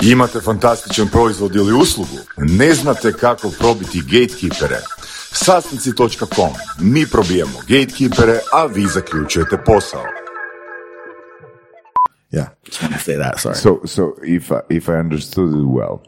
Imate 0.00 0.40
fantastičan 0.40 1.08
proizvod 1.08 1.54
ili 1.54 1.72
uslugu? 1.72 2.18
Ne 2.36 2.74
znate 2.74 3.12
kako 3.12 3.50
probiti 3.58 4.00
gatekeepere? 4.00 4.80
Sastanci.com. 5.32 6.52
Mi 6.80 7.06
probijemo 7.06 7.58
gatekeepere, 7.68 8.40
a 8.52 8.66
vi 8.66 8.86
zaključujete 8.86 9.56
posao. 9.66 10.02
yeah. 12.36 12.50
just 12.64 12.82
want 12.82 12.92
to 12.92 12.98
say 12.98 13.16
that. 13.16 13.40
Sorry. 13.40 13.54
So, 13.54 13.84
so 13.84 14.16
if 14.22 14.52
I, 14.52 14.60
if 14.68 14.88
I 14.88 14.96
understood 14.96 15.52
it 15.54 15.64
well, 15.64 16.02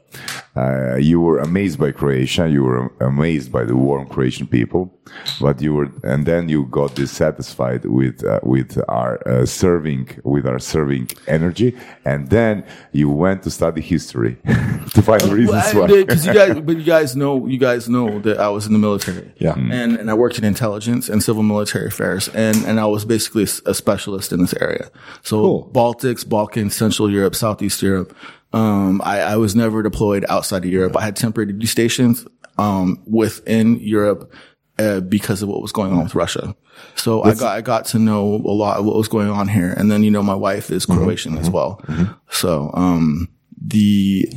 uh, 0.59 0.97
you 0.97 1.21
were 1.21 1.38
amazed 1.38 1.79
by 1.79 1.90
Croatia, 1.92 2.49
you 2.49 2.62
were 2.64 2.92
amazed 3.01 3.53
by 3.53 3.64
the 3.64 3.77
warm 3.77 4.07
Croatian 4.07 4.47
people, 4.47 4.92
but 5.40 5.61
you 5.61 5.75
were, 5.75 5.88
and 6.03 6.27
then 6.27 6.49
you 6.49 6.66
got 6.66 6.94
dissatisfied 6.94 7.85
with 7.85 8.25
uh, 8.25 8.40
with 8.42 8.71
our 8.88 9.12
uh, 9.29 9.47
serving, 9.47 10.05
with 10.25 10.47
our 10.47 10.59
serving 10.59 11.09
energy, 11.27 11.77
and 12.05 12.31
then 12.31 12.64
you 12.92 13.09
went 13.09 13.42
to 13.44 13.51
study 13.51 13.81
history 13.81 14.37
to 14.94 15.03
find 15.03 15.21
the 15.21 15.35
reasons 15.35 15.75
why. 15.75 15.87
Because 15.87 16.27
you 16.27 16.35
guys, 16.35 16.61
but 16.66 16.77
you 16.77 16.85
guys 16.85 17.14
know, 17.14 17.47
you 17.47 17.59
guys 17.59 17.88
know 17.88 18.18
that 18.21 18.38
I 18.38 18.49
was 18.49 18.66
in 18.66 18.73
the 18.73 18.79
military. 18.79 19.33
Yeah. 19.38 19.55
And, 19.55 19.97
and 19.97 20.11
I 20.11 20.14
worked 20.14 20.38
in 20.38 20.44
intelligence 20.44 21.09
and 21.09 21.23
civil 21.23 21.42
military 21.42 21.87
affairs. 21.88 22.29
And, 22.29 22.57
and 22.64 22.81
I 22.81 22.87
was 22.87 23.05
basically 23.05 23.44
a 23.44 23.75
specialist 23.75 24.33
in 24.33 24.40
this 24.40 24.55
area. 24.55 24.90
So 25.23 25.71
Baltics, 25.73 26.29
Balkans, 26.29 26.75
Central 26.75 27.11
Europe, 27.11 27.35
Southeast 27.35 27.83
Europe. 27.83 28.14
Um, 28.52 29.02
I, 29.04 29.20
I 29.20 29.37
was 29.37 29.54
never 29.54 29.82
deployed 29.82 30.24
outside 30.28 30.64
of 30.64 30.70
Europe. 30.70 30.96
I 30.96 31.02
had 31.02 31.16
temporary 31.16 31.52
duty 31.52 31.66
stations, 31.66 32.26
um, 32.56 33.02
within 33.06 33.78
Europe, 33.80 34.32
uh, 34.78 35.00
because 35.00 35.42
of 35.42 35.48
what 35.48 35.61
was 35.61 35.72
going 35.72 35.92
on 35.92 36.04
with 36.04 36.14
Russia. 36.14 36.54
So 36.94 37.22
I 37.22 37.34
got, 37.34 37.56
I 37.56 37.61
got 37.61 37.84
to 37.87 37.98
know 37.98 38.37
a 38.37 38.54
lot 38.54 38.78
of 38.78 38.84
what 38.84 38.96
was 38.96 39.08
going 39.08 39.28
on 39.28 39.48
here. 39.48 39.72
And 39.76 39.90
then, 39.90 40.04
you 40.04 40.11
know, 40.11 40.22
my 40.22 40.34
wife 40.34 40.70
is 40.70 40.87
Croatian 40.87 41.37
as 41.37 41.50
well. 41.50 41.82
So, 42.30 42.70
um, 42.74 43.28
the, 43.61 44.30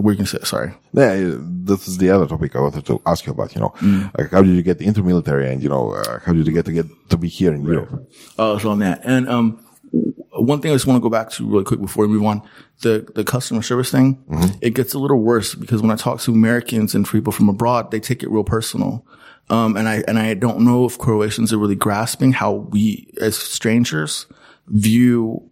we 0.00 0.16
can 0.16 0.24
say, 0.24 0.38
sorry. 0.42 0.72
Yeah, 0.94 1.36
this 1.38 1.86
is 1.86 1.98
the 1.98 2.10
other 2.10 2.26
topic 2.26 2.56
I 2.56 2.60
wanted 2.60 2.86
to 2.86 3.02
ask 3.04 3.26
you 3.26 3.32
about. 3.32 3.54
You 3.54 3.60
know, 3.60 3.74
like 4.16 4.30
how 4.30 4.42
did 4.42 4.54
you 4.54 4.62
get 4.62 4.80
into 4.80 5.02
military, 5.02 5.52
and 5.52 5.62
you 5.62 5.68
know, 5.68 5.92
uh, 5.92 6.20
how 6.20 6.32
did 6.32 6.46
you 6.46 6.52
get 6.52 6.64
to 6.64 6.72
get 6.72 6.86
to 7.10 7.18
be 7.18 7.28
here 7.28 7.52
in 7.52 7.62
Europe? 7.62 8.10
Oh, 8.38 8.56
so 8.56 8.70
on 8.70 8.78
that. 8.78 9.02
And 9.04 9.28
um, 9.28 9.62
one 10.32 10.60
thing 10.60 10.70
I 10.70 10.74
just 10.74 10.86
want 10.86 10.98
to 10.98 11.02
go 11.02 11.08
back 11.10 11.30
to 11.30 11.48
really 11.48 11.64
quick 11.64 11.80
before 11.80 12.06
we 12.06 12.12
move 12.12 12.24
on, 12.24 12.42
the 12.82 13.06
the 13.14 13.24
customer 13.24 13.62
service 13.62 13.90
thing, 13.90 14.22
it 14.60 14.74
gets 14.74 14.94
a 14.94 14.98
little 14.98 15.20
worse 15.20 15.54
because 15.54 15.82
when 15.82 15.90
I 15.90 15.96
talk 15.96 16.20
to 16.20 16.32
Americans 16.32 16.94
and 16.94 17.08
people 17.08 17.32
from 17.32 17.48
abroad, 17.48 17.90
they 17.90 18.00
take 18.00 18.22
it 18.22 18.30
real 18.30 18.44
personal. 18.44 19.06
Um, 19.48 19.76
and 19.76 19.88
I 19.88 20.02
and 20.08 20.18
I 20.18 20.34
don't 20.34 20.60
know 20.60 20.84
if 20.86 20.98
Croatians 20.98 21.52
are 21.52 21.58
really 21.58 21.76
grasping 21.76 22.32
how 22.32 22.52
we 22.52 23.12
as 23.20 23.36
strangers 23.36 24.26
view 24.68 25.50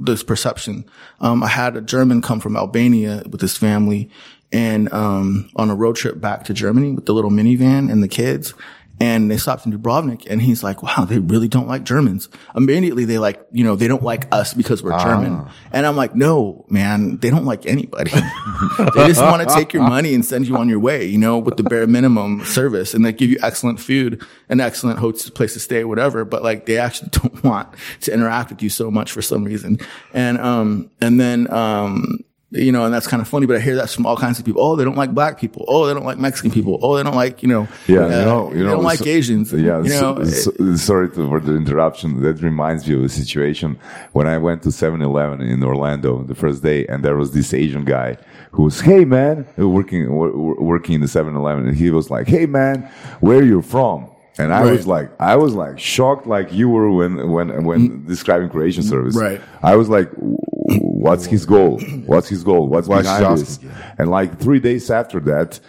this 0.00 0.22
perception. 0.22 0.84
Um, 1.20 1.42
I 1.42 1.48
had 1.48 1.76
a 1.76 1.80
German 1.80 2.22
come 2.22 2.40
from 2.40 2.56
Albania 2.56 3.22
with 3.28 3.40
his 3.40 3.56
family 3.56 4.10
and, 4.52 4.92
um, 4.92 5.50
on 5.56 5.70
a 5.70 5.74
road 5.74 5.96
trip 5.96 6.20
back 6.20 6.44
to 6.44 6.54
Germany 6.54 6.92
with 6.92 7.06
the 7.06 7.12
little 7.12 7.30
minivan 7.30 7.90
and 7.90 8.02
the 8.02 8.08
kids. 8.08 8.54
And 9.00 9.30
they 9.30 9.38
stopped 9.38 9.64
in 9.64 9.72
Dubrovnik 9.72 10.26
and 10.28 10.42
he's 10.42 10.62
like, 10.62 10.82
wow, 10.82 11.06
they 11.06 11.18
really 11.18 11.48
don't 11.48 11.66
like 11.66 11.84
Germans. 11.84 12.28
Immediately 12.54 13.06
they 13.06 13.18
like, 13.18 13.42
you 13.50 13.64
know, 13.64 13.74
they 13.74 13.88
don't 13.88 14.02
like 14.02 14.28
us 14.30 14.52
because 14.52 14.82
we're 14.82 14.98
German. 15.00 15.48
And 15.72 15.86
I'm 15.86 15.96
like, 15.96 16.14
no, 16.14 16.66
man, 16.68 17.16
they 17.16 17.30
don't 17.30 17.46
like 17.46 17.64
anybody. 17.64 18.10
they 18.78 19.06
just 19.06 19.22
want 19.22 19.48
to 19.48 19.54
take 19.54 19.72
your 19.72 19.84
money 19.84 20.12
and 20.12 20.22
send 20.22 20.46
you 20.46 20.56
on 20.58 20.68
your 20.68 20.80
way, 20.80 21.06
you 21.06 21.16
know, 21.16 21.38
with 21.38 21.56
the 21.56 21.62
bare 21.62 21.86
minimum 21.86 22.44
service 22.44 22.92
and 22.92 23.02
they 23.02 23.12
give 23.12 23.30
you 23.30 23.38
excellent 23.42 23.80
food, 23.80 24.22
and 24.50 24.60
excellent 24.60 24.98
host 24.98 25.32
place 25.34 25.54
to 25.54 25.60
stay, 25.60 25.84
whatever. 25.84 26.24
But 26.24 26.42
like 26.42 26.66
they 26.66 26.76
actually 26.76 27.08
don't 27.12 27.42
want 27.42 27.74
to 28.02 28.12
interact 28.12 28.50
with 28.50 28.62
you 28.62 28.68
so 28.68 28.90
much 28.90 29.12
for 29.12 29.22
some 29.22 29.44
reason. 29.44 29.78
And, 30.12 30.38
um, 30.38 30.90
and 31.00 31.18
then, 31.18 31.50
um, 31.52 32.24
You 32.52 32.72
know, 32.72 32.84
and 32.84 32.92
that's 32.92 33.06
kind 33.06 33.20
of 33.20 33.28
funny, 33.28 33.46
but 33.46 33.54
I 33.56 33.60
hear 33.60 33.76
that 33.76 33.90
from 33.90 34.06
all 34.06 34.16
kinds 34.16 34.40
of 34.40 34.44
people. 34.44 34.60
Oh, 34.60 34.74
they 34.74 34.82
don't 34.82 34.96
like 34.96 35.14
black 35.14 35.38
people. 35.38 35.64
Oh, 35.68 35.86
they 35.86 35.94
don't 35.94 36.04
like 36.04 36.18
Mexican 36.18 36.50
people. 36.50 36.80
Oh, 36.82 36.96
they 36.96 37.04
don't 37.04 37.14
like, 37.14 37.44
you 37.44 37.48
know, 37.48 37.68
Yeah, 37.86 38.00
uh, 38.00 38.02
you 38.02 38.24
know, 38.24 38.48
you 38.50 38.58
they 38.58 38.64
know, 38.64 38.70
don't 38.72 38.82
like 38.82 38.98
so- 38.98 39.04
Asians. 39.06 39.52
Yeah, 39.52 39.80
you 39.82 39.90
know, 39.90 40.24
so- 40.24 40.24
so- 40.24 40.74
sorry 40.76 41.08
to, 41.10 41.28
for 41.28 41.38
the 41.38 41.54
interruption. 41.54 42.20
That 42.22 42.42
reminds 42.42 42.88
me 42.88 42.94
of 42.96 43.04
a 43.04 43.08
situation 43.08 43.78
when 44.14 44.26
I 44.26 44.36
went 44.38 44.62
to 44.64 44.70
7-Eleven 44.70 45.40
in 45.42 45.62
Orlando 45.62 46.24
the 46.24 46.34
first 46.34 46.60
day, 46.64 46.86
and 46.88 47.04
there 47.04 47.16
was 47.16 47.30
this 47.30 47.54
Asian 47.54 47.84
guy 47.84 48.16
who 48.50 48.64
was, 48.64 48.80
"Hey 48.80 49.04
man," 49.04 49.46
working 49.56 50.10
wor- 50.12 50.36
wor- 50.36 50.60
working 50.60 50.96
in 50.96 51.02
the 51.02 51.06
7-Eleven, 51.06 51.68
and 51.68 51.76
he 51.76 51.90
was 51.90 52.10
like, 52.10 52.26
"Hey 52.26 52.46
man, 52.46 52.88
where 53.20 53.44
you 53.44 53.62
from?" 53.62 54.06
And 54.40 54.52
I 54.54 54.64
was 54.70 54.86
like, 54.86 55.10
I 55.20 55.36
was 55.36 55.54
like 55.54 55.78
shocked, 55.78 56.26
like 56.26 56.52
you 56.52 56.68
were 56.68 56.90
when 56.90 57.30
when 57.30 57.64
when 57.64 58.04
describing 58.06 58.48
Croatian 58.48 58.82
service. 58.82 59.16
Mm. 59.16 59.20
Right. 59.22 59.40
I 59.62 59.76
was 59.76 59.88
like, 59.88 60.10
"What's 60.14 61.26
his 61.26 61.46
goal? 61.46 61.80
What's 62.06 62.28
his 62.28 62.42
goal? 62.44 62.68
What's 62.68 62.88
Why 62.88 63.02
behind 63.02 63.38
this?" 63.38 63.56
asking. 63.58 63.70
And 63.98 64.10
like 64.10 64.38
three 64.38 64.60
days 64.60 64.90
after 64.90 65.20
that, 65.20 65.60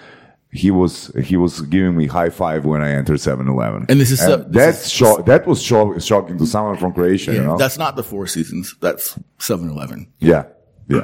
he 0.51 0.69
was 0.71 1.11
he 1.23 1.37
was 1.37 1.61
giving 1.61 1.95
me 1.95 2.07
high 2.07 2.29
five 2.29 2.65
when 2.65 2.81
I 2.81 2.91
entered 2.91 3.17
7-Eleven. 3.17 3.85
And 3.89 3.99
this 3.99 4.11
is 4.11 4.19
so- 4.19 4.37
that's 4.49 4.89
shock. 4.89 5.25
That 5.25 5.47
was 5.47 5.61
shock, 5.61 6.01
shocking 6.01 6.37
to 6.37 6.45
someone 6.45 6.77
from 6.77 6.93
Croatia. 6.93 7.33
you 7.33 7.43
know? 7.43 7.57
that's 7.57 7.77
not 7.77 7.95
the 7.95 8.03
Four 8.03 8.27
Seasons. 8.27 8.75
That's 8.81 9.17
7-Eleven. 9.39 10.11
yeah, 10.19 10.43
yeah, 10.89 10.99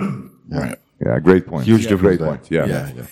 Right. 0.50 0.78
yeah. 1.06 1.20
Great 1.20 1.48
point. 1.48 1.66
Huge 1.66 1.84
yeah, 1.84 1.90
difference 1.90 2.18
Great 2.18 2.20
there. 2.20 2.28
point. 2.38 2.52
Yeah. 2.52 2.66
yeah, 2.66 2.92
yeah. 2.98 3.06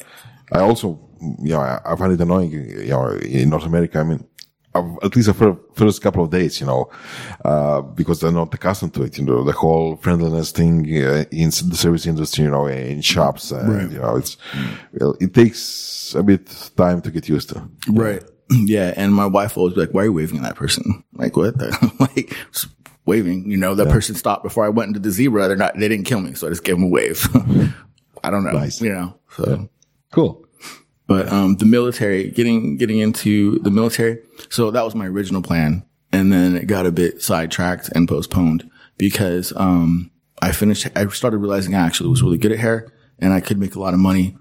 I 0.51 0.59
also, 0.59 0.99
yeah, 1.41 1.57
I, 1.85 1.93
I 1.93 1.95
find 1.95 2.11
it 2.11 2.19
annoying, 2.21 2.51
you 2.51 2.87
know, 2.89 3.07
in 3.11 3.49
North 3.49 3.65
America. 3.65 3.99
I 3.99 4.03
mean, 4.03 4.27
at 4.75 5.15
least 5.15 5.27
the 5.27 5.57
first 5.73 6.01
couple 6.01 6.23
of 6.23 6.31
days, 6.31 6.59
you 6.59 6.67
know, 6.67 6.89
uh, 7.43 7.81
because 7.81 8.19
they're 8.19 8.31
not 8.31 8.53
accustomed 8.53 8.93
to 8.95 9.03
it. 9.03 9.17
You 9.17 9.25
know, 9.25 9.43
the 9.43 9.51
whole 9.51 9.97
friendliness 9.97 10.51
thing 10.51 10.85
uh, 11.03 11.25
in 11.31 11.49
the 11.49 11.75
service 11.75 12.05
industry, 12.05 12.45
you 12.45 12.51
know, 12.51 12.67
in 12.67 13.01
shops, 13.01 13.51
and 13.51 13.91
you 13.91 13.99
know, 13.99 14.17
it's 14.17 14.37
well, 14.93 15.15
it 15.19 15.33
takes 15.33 16.13
a 16.15 16.23
bit 16.23 16.47
time 16.75 17.01
to 17.01 17.11
get 17.11 17.29
used 17.29 17.49
to. 17.49 17.67
Right. 17.87 18.23
Yeah. 18.51 18.93
And 18.95 19.11
my 19.11 19.25
wife 19.25 19.57
always 19.57 19.73
be 19.73 19.79
like, 19.81 19.93
why 19.95 20.03
are 20.03 20.05
you 20.05 20.13
waving 20.13 20.37
at 20.37 20.43
that 20.43 20.55
person? 20.55 21.03
Like, 21.13 21.35
what? 21.35 21.55
like, 21.99 22.35
waving, 23.05 23.49
you 23.49 23.57
know, 23.57 23.73
that 23.73 23.89
person 23.89 24.13
stopped 24.13 24.43
before 24.43 24.65
I 24.65 24.69
went 24.69 24.89
into 24.89 24.99
the 24.99 25.09
zebra. 25.09 25.47
They're 25.47 25.57
not, 25.57 25.73
they 25.79 25.87
didn't 25.87 26.05
kill 26.05 26.19
me. 26.19 26.35
So 26.35 26.45
I 26.45 26.51
just 26.51 26.63
gave 26.63 26.75
them 26.75 26.83
a 26.83 26.87
wave. 26.87 27.27
I 28.23 28.29
don't 28.29 28.43
know. 28.43 28.51
Nice. 28.51 28.81
You 28.81 28.93
know, 28.93 29.19
so. 29.29 29.69
Cool. 30.11 30.44
But 31.07 31.29
um, 31.29 31.57
the 31.57 31.65
military, 31.65 32.31
getting 32.31 32.77
getting 32.77 32.99
into 32.99 33.59
the 33.59 33.69
military. 33.69 34.19
So 34.49 34.71
that 34.71 34.83
was 34.83 34.95
my 34.95 35.05
original 35.05 35.41
plan, 35.41 35.85
and 36.11 36.33
then 36.33 36.55
it 36.55 36.65
got 36.65 36.85
a 36.85 36.91
bit 36.91 37.21
sidetracked 37.21 37.89
and 37.93 38.07
postponed 38.07 38.69
because 38.97 39.53
um, 39.55 40.11
I 40.41 40.51
finished. 40.51 40.87
I 40.95 41.07
started 41.07 41.37
realizing 41.37 41.75
I 41.75 41.85
actually 41.85 42.09
was 42.09 42.23
really 42.23 42.39
good 42.39 42.51
at 42.51 42.59
hair, 42.59 42.87
and 43.19 43.33
I 43.33 43.39
could 43.39 43.59
make 43.59 43.75
a 43.75 43.79
lot 43.79 43.93
of 43.93 43.99
money. 43.99 44.35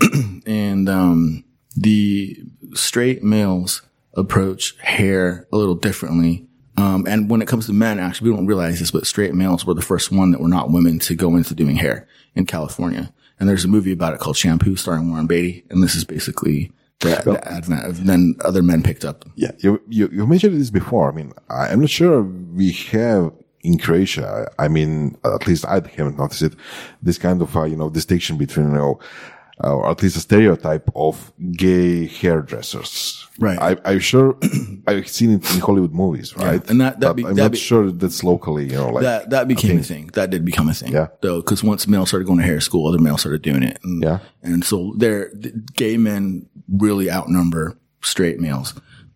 and 0.46 0.88
um, 0.88 1.44
the 1.76 2.36
straight 2.74 3.22
males 3.22 3.82
approach 4.14 4.78
hair 4.80 5.46
a 5.52 5.56
little 5.56 5.74
differently. 5.74 6.46
Um, 6.76 7.06
and 7.08 7.28
when 7.28 7.42
it 7.42 7.48
comes 7.48 7.66
to 7.66 7.72
men, 7.72 7.98
actually, 7.98 8.30
we 8.30 8.36
don't 8.36 8.46
realize 8.46 8.78
this, 8.78 8.92
but 8.92 9.06
straight 9.06 9.34
males 9.34 9.66
were 9.66 9.74
the 9.74 9.82
first 9.82 10.12
one 10.12 10.30
that 10.30 10.40
were 10.40 10.48
not 10.48 10.70
women 10.70 11.00
to 11.00 11.14
go 11.14 11.34
into 11.36 11.54
doing 11.54 11.76
hair 11.76 12.06
in 12.34 12.46
California. 12.46 13.12
And 13.38 13.48
there's 13.48 13.64
a 13.64 13.68
movie 13.68 13.92
about 13.92 14.14
it 14.14 14.20
called 14.20 14.36
Shampoo 14.36 14.76
starring 14.76 15.10
Warren 15.10 15.26
Beatty. 15.26 15.64
And 15.70 15.82
this 15.82 15.94
is 15.94 16.04
basically 16.04 16.72
the, 17.00 17.20
the 17.24 17.48
advent 17.48 17.84
of 17.84 18.04
then 18.04 18.36
other 18.44 18.62
men 18.62 18.82
picked 18.82 19.04
up. 19.04 19.24
Yeah, 19.36 19.52
you, 19.58 19.80
you, 19.88 20.08
you 20.12 20.26
mentioned 20.26 20.60
this 20.60 20.70
before. 20.70 21.10
I 21.10 21.14
mean, 21.14 21.32
I'm 21.48 21.80
not 21.80 21.90
sure 21.90 22.22
we 22.22 22.72
have 22.72 23.32
in 23.62 23.78
Croatia. 23.78 24.50
I 24.58 24.68
mean, 24.68 25.16
at 25.24 25.46
least 25.46 25.64
I 25.64 25.74
haven't 25.74 26.18
noticed 26.18 26.42
it. 26.42 26.54
This 27.02 27.18
kind 27.18 27.40
of, 27.42 27.56
uh, 27.56 27.64
you 27.64 27.76
know, 27.76 27.90
distinction 27.90 28.36
between, 28.36 28.68
you 28.68 28.74
know, 28.74 29.00
uh, 29.62 29.74
or 29.74 29.90
at 29.90 30.02
least 30.02 30.16
a 30.16 30.20
stereotype 30.20 30.88
of 30.94 31.32
gay 31.52 32.06
hairdressers. 32.06 33.26
Right. 33.38 33.58
I, 33.60 33.76
I'm 33.84 33.98
sure 34.00 34.36
I've 34.86 35.08
seen 35.08 35.30
it 35.32 35.54
in 35.54 35.60
Hollywood 35.60 35.92
movies, 35.92 36.36
right? 36.36 36.68
and 36.70 36.80
that- 36.80 37.00
that 37.00 37.16
be- 37.16 37.24
I'm 37.24 37.34
that 37.34 37.42
not 37.42 37.52
be- 37.52 37.58
sure 37.58 37.90
that's 37.90 38.24
locally, 38.24 38.66
you 38.66 38.72
know, 38.76 38.88
like 38.90 39.02
that 39.04 39.30
that 39.30 39.48
became 39.48 39.78
a 39.78 39.82
thing. 39.82 40.10
That 40.14 40.30
did 40.30 40.44
become 40.44 40.68
a 40.68 40.74
thing. 40.74 40.92
Yeah. 40.92 41.08
Though, 41.22 41.40
because 41.40 41.62
once 41.62 41.86
males 41.86 42.08
started 42.08 42.26
going 42.26 42.38
to 42.38 42.44
hair 42.44 42.60
school, 42.60 42.88
other 42.88 42.98
males 43.02 43.20
started 43.20 43.42
doing 43.42 43.62
it. 43.62 43.78
And, 43.84 44.02
Yeah. 44.02 44.18
And 44.42 44.64
so 44.64 44.94
there, 44.96 45.30
th- 45.30 45.54
gay 45.74 45.96
men 45.96 46.46
really 46.68 47.10
outnumber 47.10 47.78
straight 48.02 48.40
males. 48.40 48.74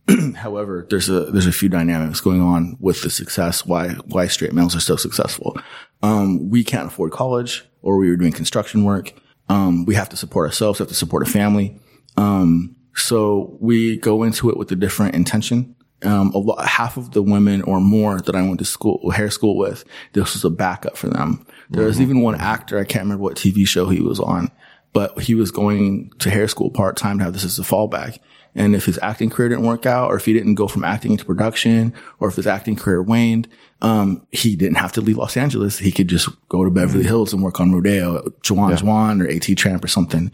However, 0.37 0.87
there's 0.90 1.09
a 1.09 1.26
there's 1.31 1.46
a 1.46 1.52
few 1.52 1.68
dynamics 1.68 2.20
going 2.20 2.40
on 2.40 2.76
with 2.81 3.02
the 3.02 3.11
success. 3.11 3.64
Why 3.64 3.90
why 4.07 4.26
straight 4.26 4.52
males 4.52 4.74
are 4.74 4.81
so 4.81 4.96
successful? 4.96 5.57
Um, 6.02 6.50
we 6.50 6.64
can't 6.64 6.88
afford 6.88 7.12
college, 7.12 7.64
or 7.83 7.96
we 7.98 8.11
were 8.11 8.16
doing 8.16 8.33
construction 8.33 8.85
work. 8.85 9.12
Um, 9.52 9.84
we 9.84 9.94
have 9.96 10.08
to 10.08 10.16
support 10.16 10.46
ourselves. 10.46 10.78
We 10.78 10.84
have 10.84 10.88
to 10.88 10.94
support 10.94 11.22
a 11.22 11.30
family. 11.30 11.78
Um, 12.16 12.74
so 12.94 13.58
we 13.60 13.98
go 13.98 14.22
into 14.22 14.48
it 14.48 14.56
with 14.56 14.72
a 14.72 14.76
different 14.76 15.14
intention. 15.14 15.76
Um, 16.02 16.30
a 16.30 16.38
lot, 16.38 16.66
half 16.66 16.96
of 16.96 17.10
the 17.10 17.22
women 17.22 17.60
or 17.62 17.78
more 17.78 18.18
that 18.18 18.34
I 18.34 18.42
went 18.42 18.58
to 18.60 18.64
school, 18.64 19.10
hair 19.10 19.30
school 19.30 19.58
with, 19.58 19.84
this 20.14 20.32
was 20.32 20.44
a 20.44 20.50
backup 20.50 20.96
for 20.96 21.08
them. 21.08 21.46
There 21.68 21.84
was 21.84 22.00
even 22.00 22.22
one 22.22 22.34
actor, 22.34 22.78
I 22.78 22.84
can't 22.84 23.04
remember 23.04 23.22
what 23.22 23.36
TV 23.36 23.68
show 23.68 23.88
he 23.88 24.00
was 24.00 24.18
on, 24.18 24.50
but 24.92 25.20
he 25.20 25.34
was 25.34 25.50
going 25.50 26.10
to 26.18 26.30
hair 26.30 26.48
school 26.48 26.70
part 26.70 26.96
time 26.96 27.18
to 27.18 27.24
have 27.24 27.34
this 27.34 27.44
as 27.44 27.58
a 27.58 27.62
fallback. 27.62 28.18
And 28.54 28.74
if 28.76 28.84
his 28.84 28.98
acting 29.02 29.30
career 29.30 29.48
didn't 29.48 29.64
work 29.64 29.86
out, 29.86 30.10
or 30.10 30.16
if 30.16 30.26
he 30.26 30.32
didn't 30.32 30.56
go 30.56 30.68
from 30.68 30.84
acting 30.84 31.12
into 31.12 31.24
production, 31.24 31.94
or 32.20 32.28
if 32.28 32.36
his 32.36 32.46
acting 32.46 32.76
career 32.76 33.02
waned, 33.02 33.48
um, 33.80 34.26
he 34.30 34.56
didn't 34.56 34.76
have 34.76 34.92
to 34.92 35.00
leave 35.00 35.16
Los 35.16 35.36
Angeles. 35.36 35.78
He 35.78 35.90
could 35.90 36.08
just 36.08 36.28
go 36.48 36.62
to 36.64 36.70
Beverly 36.70 37.04
Hills 37.04 37.32
and 37.32 37.42
work 37.42 37.60
on 37.60 37.72
Rodeo, 37.72 38.30
Juan 38.48 38.76
Juan 38.82 39.22
or 39.22 39.28
AT 39.28 39.56
Tramp 39.56 39.82
or 39.82 39.88
something. 39.88 40.30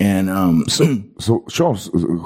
And, 0.00 0.30
um, 0.30 0.64
so, 0.68 1.02
So, 1.18 1.44
Sean, 1.48 1.76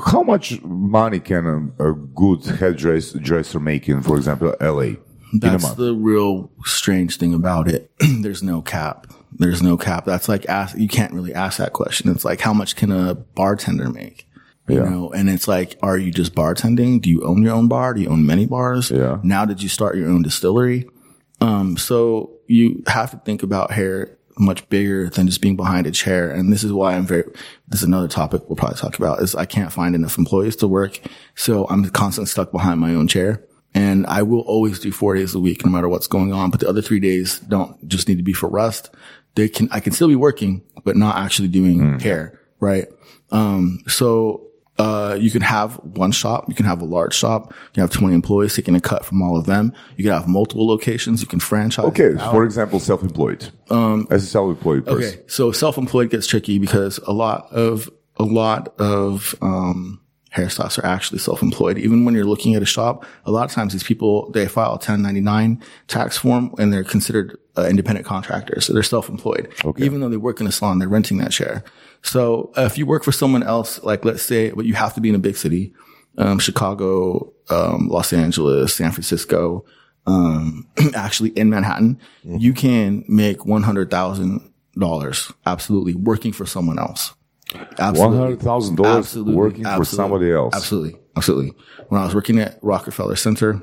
how 0.06 0.22
much 0.22 0.62
money 0.62 1.18
can 1.20 1.72
a, 1.78 1.90
a 1.90 1.94
good 1.94 2.44
hairdresser 2.44 3.18
dresser 3.18 3.58
make 3.60 3.88
in, 3.88 4.02
for 4.02 4.16
example, 4.16 4.54
LA? 4.60 4.96
That's 5.34 5.64
the 5.76 5.94
real 5.94 6.50
strange 6.64 7.16
thing 7.16 7.32
about 7.32 7.68
it. 7.68 7.90
There's 8.20 8.42
no 8.42 8.60
cap. 8.60 9.06
There's 9.32 9.62
no 9.62 9.78
cap. 9.78 10.04
That's 10.04 10.28
like 10.28 10.46
ask, 10.46 10.76
you 10.76 10.88
can't 10.88 11.14
really 11.14 11.32
ask 11.32 11.56
that 11.58 11.72
question. 11.72 12.10
It's 12.10 12.24
like, 12.24 12.40
how 12.42 12.52
much 12.52 12.76
can 12.76 12.92
a 12.92 13.14
bartender 13.14 13.88
make? 13.88 14.28
You 14.68 14.76
Yeah. 14.78 14.88
know, 14.90 15.10
and 15.12 15.28
it's 15.28 15.48
like, 15.48 15.76
are 15.82 15.98
you 15.98 16.10
just 16.12 16.34
bartending? 16.34 17.02
Do 17.02 17.10
you 17.10 17.22
own 17.22 17.42
your 17.42 17.52
own 17.54 17.66
bar? 17.68 17.94
Do 17.94 18.00
you 18.00 18.08
own 18.08 18.24
many 18.24 18.46
bars? 18.46 18.90
Yeah. 18.90 19.18
Now 19.22 19.44
did 19.44 19.62
you 19.62 19.68
start 19.68 19.96
your 19.96 20.08
own 20.08 20.22
distillery? 20.22 20.88
Um, 21.40 21.76
so 21.76 22.30
you 22.46 22.82
have 22.86 23.10
to 23.10 23.16
think 23.18 23.42
about 23.42 23.72
hair 23.72 24.16
much 24.38 24.66
bigger 24.70 25.10
than 25.10 25.26
just 25.26 25.40
being 25.42 25.56
behind 25.56 25.86
a 25.86 25.90
chair. 25.90 26.30
And 26.30 26.52
this 26.52 26.62
is 26.64 26.72
why 26.72 26.94
I'm 26.94 27.04
very, 27.06 27.24
this 27.68 27.80
is 27.80 27.88
another 27.88 28.08
topic 28.08 28.42
we'll 28.48 28.56
probably 28.56 28.78
talk 28.78 28.96
about 28.98 29.20
is 29.20 29.34
I 29.34 29.44
can't 29.44 29.72
find 29.72 29.94
enough 29.94 30.16
employees 30.16 30.56
to 30.56 30.68
work. 30.68 31.00
So 31.34 31.66
I'm 31.68 31.84
constantly 31.90 32.28
stuck 32.28 32.52
behind 32.52 32.80
my 32.80 32.94
own 32.94 33.08
chair. 33.08 33.44
And 33.74 34.06
I 34.06 34.22
will 34.22 34.40
always 34.40 34.78
do 34.78 34.92
four 34.92 35.14
days 35.14 35.34
a 35.34 35.40
week, 35.40 35.64
no 35.64 35.72
matter 35.72 35.88
what's 35.88 36.06
going 36.06 36.32
on. 36.32 36.50
But 36.50 36.60
the 36.60 36.68
other 36.68 36.82
three 36.82 37.00
days 37.00 37.40
don't 37.40 37.86
just 37.88 38.06
need 38.06 38.18
to 38.18 38.22
be 38.22 38.32
for 38.34 38.48
rest. 38.48 38.90
They 39.34 39.48
can, 39.48 39.68
I 39.72 39.80
can 39.80 39.92
still 39.92 40.08
be 40.08 40.14
working, 40.16 40.62
but 40.84 40.94
not 40.96 41.16
actually 41.16 41.48
doing 41.48 41.98
hair. 41.98 42.38
Right. 42.60 42.86
Um, 43.30 43.80
so, 43.88 44.46
uh, 44.82 45.14
you 45.14 45.30
can 45.30 45.42
have 45.42 45.76
one 45.76 46.10
shop. 46.10 46.46
You 46.48 46.56
can 46.56 46.66
have 46.66 46.82
a 46.82 46.84
large 46.84 47.14
shop. 47.14 47.54
You 47.74 47.82
have 47.82 47.90
20 47.90 48.14
employees 48.14 48.56
taking 48.56 48.74
a 48.74 48.80
cut 48.80 49.04
from 49.04 49.22
all 49.22 49.36
of 49.36 49.46
them. 49.46 49.72
You 49.96 50.02
can 50.02 50.12
have 50.12 50.26
multiple 50.26 50.66
locations. 50.66 51.20
You 51.20 51.28
can 51.28 51.38
franchise. 51.38 51.84
Okay, 51.86 52.16
for 52.16 52.44
example, 52.44 52.80
self-employed. 52.80 53.48
Um, 53.70 54.08
As 54.10 54.24
a 54.24 54.26
self-employed 54.26 54.86
person. 54.86 55.20
Okay, 55.20 55.22
so 55.28 55.52
self-employed 55.52 56.10
gets 56.10 56.26
tricky 56.26 56.58
because 56.58 56.98
a 57.06 57.12
lot 57.12 57.46
of 57.52 57.88
a 58.16 58.24
lot 58.24 58.74
of 58.80 59.36
um, 59.40 60.00
hairstylists 60.34 60.82
are 60.82 60.86
actually 60.86 61.18
self-employed. 61.20 61.78
Even 61.78 62.04
when 62.04 62.14
you're 62.14 62.24
looking 62.24 62.56
at 62.56 62.62
a 62.62 62.66
shop, 62.66 63.04
a 63.24 63.30
lot 63.30 63.44
of 63.44 63.52
times 63.52 63.72
these 63.72 63.84
people 63.84 64.30
they 64.32 64.48
file 64.48 64.70
a 64.70 64.82
1099 64.82 65.62
tax 65.86 66.16
form 66.16 66.52
and 66.58 66.72
they're 66.72 66.82
considered 66.82 67.38
uh, 67.56 67.66
independent 67.66 68.04
contractors, 68.04 68.66
so 68.66 68.72
they're 68.72 68.82
self-employed. 68.82 69.52
Even 69.78 70.00
though 70.00 70.08
they 70.08 70.16
work 70.16 70.40
in 70.40 70.46
a 70.48 70.52
salon, 70.52 70.80
they're 70.80 70.88
renting 70.88 71.18
that 71.18 71.30
chair. 71.30 71.62
So 72.02 72.52
uh, 72.56 72.62
if 72.62 72.78
you 72.78 72.86
work 72.86 73.04
for 73.04 73.12
someone 73.12 73.42
else, 73.42 73.82
like 73.82 74.04
let's 74.04 74.22
say, 74.22 74.50
but 74.50 74.64
you 74.64 74.74
have 74.74 74.94
to 74.94 75.00
be 75.00 75.08
in 75.08 75.14
a 75.14 75.20
big 75.20 75.36
city, 75.36 75.72
um, 76.18 76.38
Chicago, 76.38 77.32
um, 77.48 77.88
Los 77.88 78.12
Angeles, 78.12 78.74
San 78.74 78.90
Francisco, 78.90 79.64
um, 80.06 80.66
actually 80.94 81.30
in 81.30 81.50
Manhattan, 81.50 82.00
you 82.24 82.52
can 82.52 83.04
make 83.08 83.46
one 83.46 83.62
hundred 83.62 83.90
thousand 83.90 84.52
dollars 84.76 85.32
absolutely 85.46 85.94
working 85.94 86.32
for 86.32 86.46
someone 86.46 86.78
else. 86.78 87.14
Absolutely. 87.78 88.36
$100,000 88.36 88.98
Absolutely. 88.98 89.34
working 89.34 89.64
for 89.64 89.84
somebody 89.84 90.32
else. 90.32 90.54
Absolutely, 90.54 90.98
absolutely. 91.16 91.52
When 91.88 92.00
I 92.00 92.04
was 92.04 92.14
working 92.14 92.38
at 92.38 92.58
Rockefeller 92.62 93.16
Center, 93.16 93.62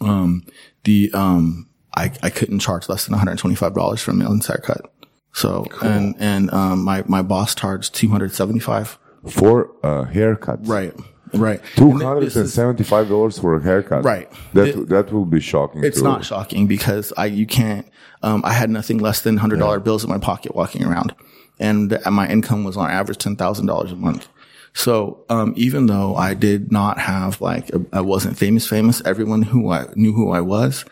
um, 0.00 0.44
the 0.84 1.10
um, 1.14 1.68
I 1.96 2.12
I 2.22 2.30
couldn't 2.30 2.60
charge 2.60 2.88
less 2.88 3.06
than 3.06 3.12
one 3.12 3.20
hundred 3.20 3.38
twenty 3.38 3.56
five 3.56 3.74
dollars 3.74 4.02
for 4.02 4.10
a 4.10 4.14
male 4.14 4.36
haircut. 4.46 4.92
So 5.32 5.66
and 5.82 6.14
and 6.18 6.50
um, 6.52 6.82
my 6.84 7.04
my 7.06 7.22
boss 7.22 7.54
charged 7.54 7.94
two 7.94 8.08
hundred 8.08 8.32
seventy 8.34 8.60
five. 8.60 8.98
For 9.28 9.70
a 9.82 10.04
haircut. 10.06 10.60
Right. 10.66 10.94
Right. 11.34 11.60
Two 11.76 11.90
hundred 11.98 12.34
and 12.36 12.48
seventy-five 12.48 13.08
dollars 13.08 13.38
for 13.38 13.54
a 13.56 13.62
haircut. 13.62 14.04
Right. 14.04 14.30
That 14.54 14.74
The- 14.74 14.84
that 14.86 15.12
will 15.12 15.26
be 15.26 15.40
shocking. 15.40 15.84
It's 15.84 15.98
to- 15.98 16.04
not 16.04 16.24
shocking 16.24 16.66
because 16.66 17.12
I 17.16 17.26
you 17.26 17.46
can't. 17.46 17.86
Um, 18.22 18.42
I 18.44 18.52
had 18.52 18.70
nothing 18.70 18.98
less 18.98 19.20
than 19.20 19.36
hundred 19.36 19.58
dollar 19.58 19.80
bills 19.80 20.02
in 20.04 20.10
my 20.10 20.18
pocket 20.18 20.54
walking 20.54 20.84
around, 20.84 21.14
and 21.60 21.98
my 22.10 22.26
income 22.28 22.64
was 22.64 22.76
on 22.76 22.90
average 22.90 23.18
ten 23.18 23.36
thousand 23.36 23.66
dollars 23.66 23.92
a 23.92 23.96
month. 23.96 24.28
So 24.72 25.24
um, 25.28 25.52
even 25.56 25.86
though 25.86 26.14
I 26.16 26.34
did 26.34 26.72
not 26.72 26.98
have 26.98 27.40
like 27.40 27.68
a, 27.70 27.84
I 27.92 28.00
wasn't 28.00 28.38
famous 28.38 28.66
famous, 28.66 29.02
everyone 29.04 29.42
who 29.42 29.70
I 29.70 29.86
knew 29.94 30.12
who 30.14 30.30
I 30.30 30.40
was, 30.40 30.84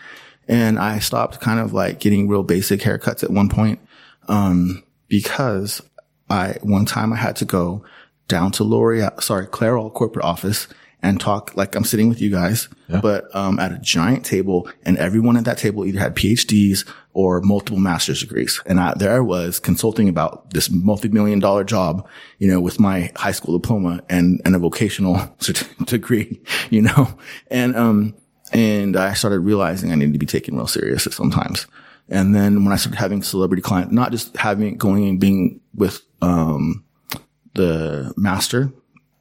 and 0.48 0.78
I 0.78 0.98
stopped 0.98 1.40
kind 1.40 1.60
of 1.60 1.72
like 1.72 1.98
getting 2.00 2.28
real 2.28 2.42
basic 2.42 2.80
haircuts 2.80 3.22
at 3.24 3.30
one 3.30 3.48
point 3.48 3.78
um, 4.28 4.82
because 5.08 5.82
I 6.28 6.56
one 6.62 6.84
time 6.84 7.12
I 7.12 7.16
had 7.16 7.36
to 7.36 7.44
go 7.44 7.84
down 8.28 8.50
to 8.52 8.64
L'Oreal, 8.64 9.22
sorry, 9.22 9.46
Clairol 9.46 9.92
corporate 9.92 10.24
office 10.24 10.66
and 11.02 11.20
talk 11.20 11.56
like 11.56 11.76
I'm 11.76 11.84
sitting 11.84 12.08
with 12.08 12.20
you 12.20 12.30
guys, 12.30 12.68
but 13.00 13.32
um, 13.34 13.60
at 13.60 13.70
a 13.70 13.78
giant 13.78 14.24
table, 14.24 14.68
and 14.84 14.96
everyone 14.96 15.36
at 15.36 15.44
that 15.44 15.58
table 15.58 15.84
either 15.84 16.00
had 16.00 16.16
PhDs 16.16 16.88
or 17.12 17.40
multiple 17.42 17.78
master's 17.78 18.20
degrees, 18.20 18.60
and 18.66 18.80
I, 18.80 18.94
there 18.96 19.14
I 19.14 19.20
was 19.20 19.60
consulting 19.60 20.08
about 20.08 20.50
this 20.50 20.70
multi-million 20.70 21.38
dollar 21.38 21.64
job, 21.64 22.08
you 22.38 22.48
know, 22.48 22.60
with 22.60 22.80
my 22.80 23.12
high 23.14 23.32
school 23.32 23.56
diploma 23.56 24.02
and 24.08 24.40
and 24.44 24.56
a 24.56 24.58
vocational 24.58 25.20
degree, 25.84 26.40
you 26.70 26.82
know, 26.82 27.08
and 27.50 27.76
um 27.76 28.14
and 28.52 28.96
I 28.96 29.12
started 29.14 29.40
realizing 29.40 29.92
I 29.92 29.96
needed 29.96 30.14
to 30.14 30.18
be 30.18 30.26
taken 30.26 30.56
real 30.56 30.66
serious 30.66 31.04
sometimes. 31.10 31.66
And 32.08 32.34
then 32.34 32.64
when 32.64 32.72
I 32.72 32.76
started 32.76 32.98
having 32.98 33.22
celebrity 33.22 33.62
clients, 33.62 33.92
not 33.92 34.12
just 34.12 34.36
having 34.36 34.76
going 34.76 35.08
and 35.08 35.20
being 35.20 35.60
with 35.74 36.02
um, 36.22 36.84
the 37.54 38.12
master 38.16 38.72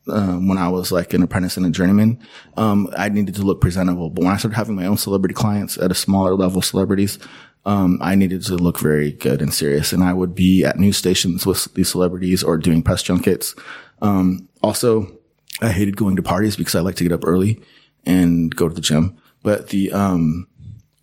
um, 0.08 0.48
when 0.48 0.58
I 0.58 0.70
was 0.70 0.92
like 0.92 1.14
an 1.14 1.24
apprentice 1.24 1.58
and 1.58 1.66
a 1.66 1.72
journeyman, 1.72 2.20
um, 2.58 2.90
I 2.96 3.10
needed 3.10 3.36
to 3.36 3.42
look 3.42 3.60
presentable. 3.62 4.10
But 4.10 4.24
when 4.24 4.34
I 4.34 4.38
started 4.38 4.56
having 4.56 4.76
my 4.76 4.86
own 4.86 4.98
celebrity 4.98 5.34
clients 5.34 5.78
at 5.78 5.92
a 5.92 5.96
smaller 5.96 6.36
level 6.36 6.62
celebrities, 6.62 7.18
um, 7.66 7.98
I 8.02 8.14
needed 8.14 8.44
to 8.44 8.56
look 8.56 8.80
very 8.80 9.12
good 9.12 9.42
and 9.42 9.54
serious. 9.54 9.92
And 9.92 10.04
I 10.04 10.14
would 10.14 10.36
be 10.36 10.64
at 10.64 10.78
news 10.78 10.98
stations 10.98 11.46
with 11.46 11.74
these 11.74 11.90
celebrities 11.90 12.44
or 12.44 12.58
doing 12.58 12.84
press 12.84 13.02
junkets. 13.02 13.56
Um, 14.02 14.48
also, 14.62 15.12
I 15.62 15.70
hated 15.70 15.98
going 15.98 16.18
to 16.18 16.22
parties 16.22 16.56
because 16.56 16.76
I 16.76 16.82
like 16.82 16.96
to 16.96 17.04
get 17.04 17.14
up 17.14 17.26
early 17.26 17.62
and 18.06 18.56
go 18.56 18.70
to 18.70 18.76
the 18.76 18.82
gym. 18.82 19.18
But 19.42 19.70
the, 19.70 19.92
um, 19.92 20.48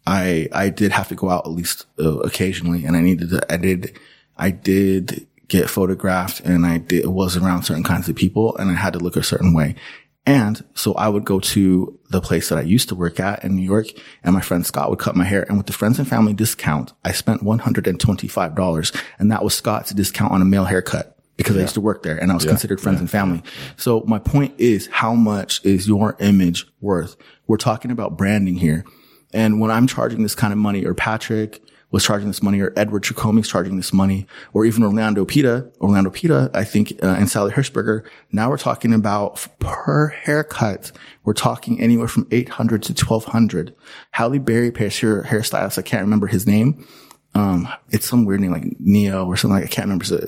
I, 0.07 0.49
I 0.53 0.71
did 0.71 0.93
have 0.93 1.09
to 1.09 1.15
go 1.15 1.31
out 1.31 1.47
at 1.47 1.53
least 1.53 1.87
uh, 1.99 2.19
occasionally 2.19 2.85
and 2.85 2.97
I 2.97 3.01
needed 3.01 3.31
to, 3.31 3.53
I 3.53 3.57
did, 3.57 3.99
I 4.37 4.51
did 4.51 5.27
get 5.49 5.71
photographed 5.71 6.41
and 6.41 6.67
I 6.67 6.79
did, 6.79 7.07
was 7.07 7.37
around 7.37 7.65
certain 7.65 7.85
kinds 7.85 8.09
of 8.09 8.17
people 8.17 8.57
and 8.57 8.71
I 8.71 8.75
had 8.75 8.95
to 8.95 8.99
look 8.99 9.17
a 9.17 9.23
certain 9.23 9.55
way. 9.55 9.77
And 10.25 10.65
so 10.75 10.95
I 10.95 11.09
would 11.09 11.25
go 11.25 11.41
to 11.41 11.99
the 12.11 12.21
place 12.21 12.49
that 12.49 12.59
I 12.59 12.63
used 12.63 12.89
to 12.91 12.95
work 12.95 13.19
at 13.19 13.45
in 13.45 13.57
New 13.57 13.63
York 13.63 13.89
and 14.23 14.35
my 14.35 14.41
friend 14.41 14.65
Scott 14.65 14.89
would 14.89 15.01
cut 15.01 15.17
my 15.17 15.25
hair. 15.25 15.45
And 15.49 15.57
with 15.57 15.67
the 15.67 15.73
friends 15.73 15.99
and 15.99 16.07
family 16.07 16.33
discount, 16.33 16.93
I 17.05 17.13
spent 17.13 17.43
$125 17.43 19.03
and 19.19 19.33
that 19.33 19.43
was 19.45 19.55
Scott's 19.55 19.93
discount 19.93 20.33
on 20.33 20.41
a 20.41 20.45
male 20.45 20.65
haircut 20.65 21.19
because 21.37 21.57
I 21.57 21.61
used 21.61 21.75
to 21.75 21.81
work 21.81 22.03
there 22.03 22.17
and 22.17 22.31
I 22.31 22.35
was 22.35 22.45
considered 22.45 22.81
friends 22.81 23.01
and 23.01 23.11
family. 23.11 23.43
So 23.77 24.05
my 24.07 24.19
point 24.21 24.55
is 24.59 24.87
how 24.89 25.15
much 25.15 25.65
is 25.65 25.89
your 25.89 26.17
image 26.21 26.67
worth? 26.81 27.17
We're 27.47 27.57
talking 27.57 27.91
about 27.91 28.17
branding 28.17 28.57
here. 28.57 28.85
And 29.33 29.61
when 29.61 29.71
I'm 29.71 29.87
charging 29.87 30.23
this 30.23 30.35
kind 30.35 30.53
of 30.53 30.59
money 30.59 30.85
or 30.85 30.95
Patrick 30.95 31.63
was 31.93 32.05
charging 32.05 32.29
this 32.29 32.43
money 32.43 32.61
or 32.61 32.73
Edward 32.75 33.05
Tricomi's 33.05 33.49
charging 33.49 33.77
this 33.77 33.93
money 33.93 34.27
or 34.55 34.65
even 34.65 34.83
Orlando 34.83 35.25
Pita, 35.25 35.71
Orlando 35.81 36.11
Pita, 36.11 36.51
I 36.55 36.65
think, 36.65 36.93
uh, 37.03 37.17
and 37.19 37.29
Sally 37.29 37.53
Hershberger. 37.53 38.05
Now 38.33 38.49
we're 38.51 38.57
talking 38.57 38.95
about 38.95 39.47
per 39.59 40.09
haircut. 40.09 40.91
We're 41.25 41.35
talking 41.35 41.81
anywhere 41.81 42.09
from 42.09 42.27
800 42.31 42.83
to 42.85 42.93
1200. 42.93 43.75
Halle 44.13 44.39
Berry 44.39 44.73
pays 44.73 44.99
her 45.01 45.23
hairstylist. 45.23 45.79
I 45.79 45.83
can't 45.83 46.03
remember 46.03 46.27
his 46.27 46.47
name. 46.47 46.87
Um, 47.35 47.69
it's 47.91 48.09
some 48.09 48.25
weird 48.25 48.41
name 48.41 48.53
like 48.53 48.81
Neo 48.81 49.27
or 49.27 49.37
something 49.37 49.57
like, 49.57 49.65
I 49.65 49.69
can't 49.69 49.87
remember. 49.87 50.05
So 50.05 50.27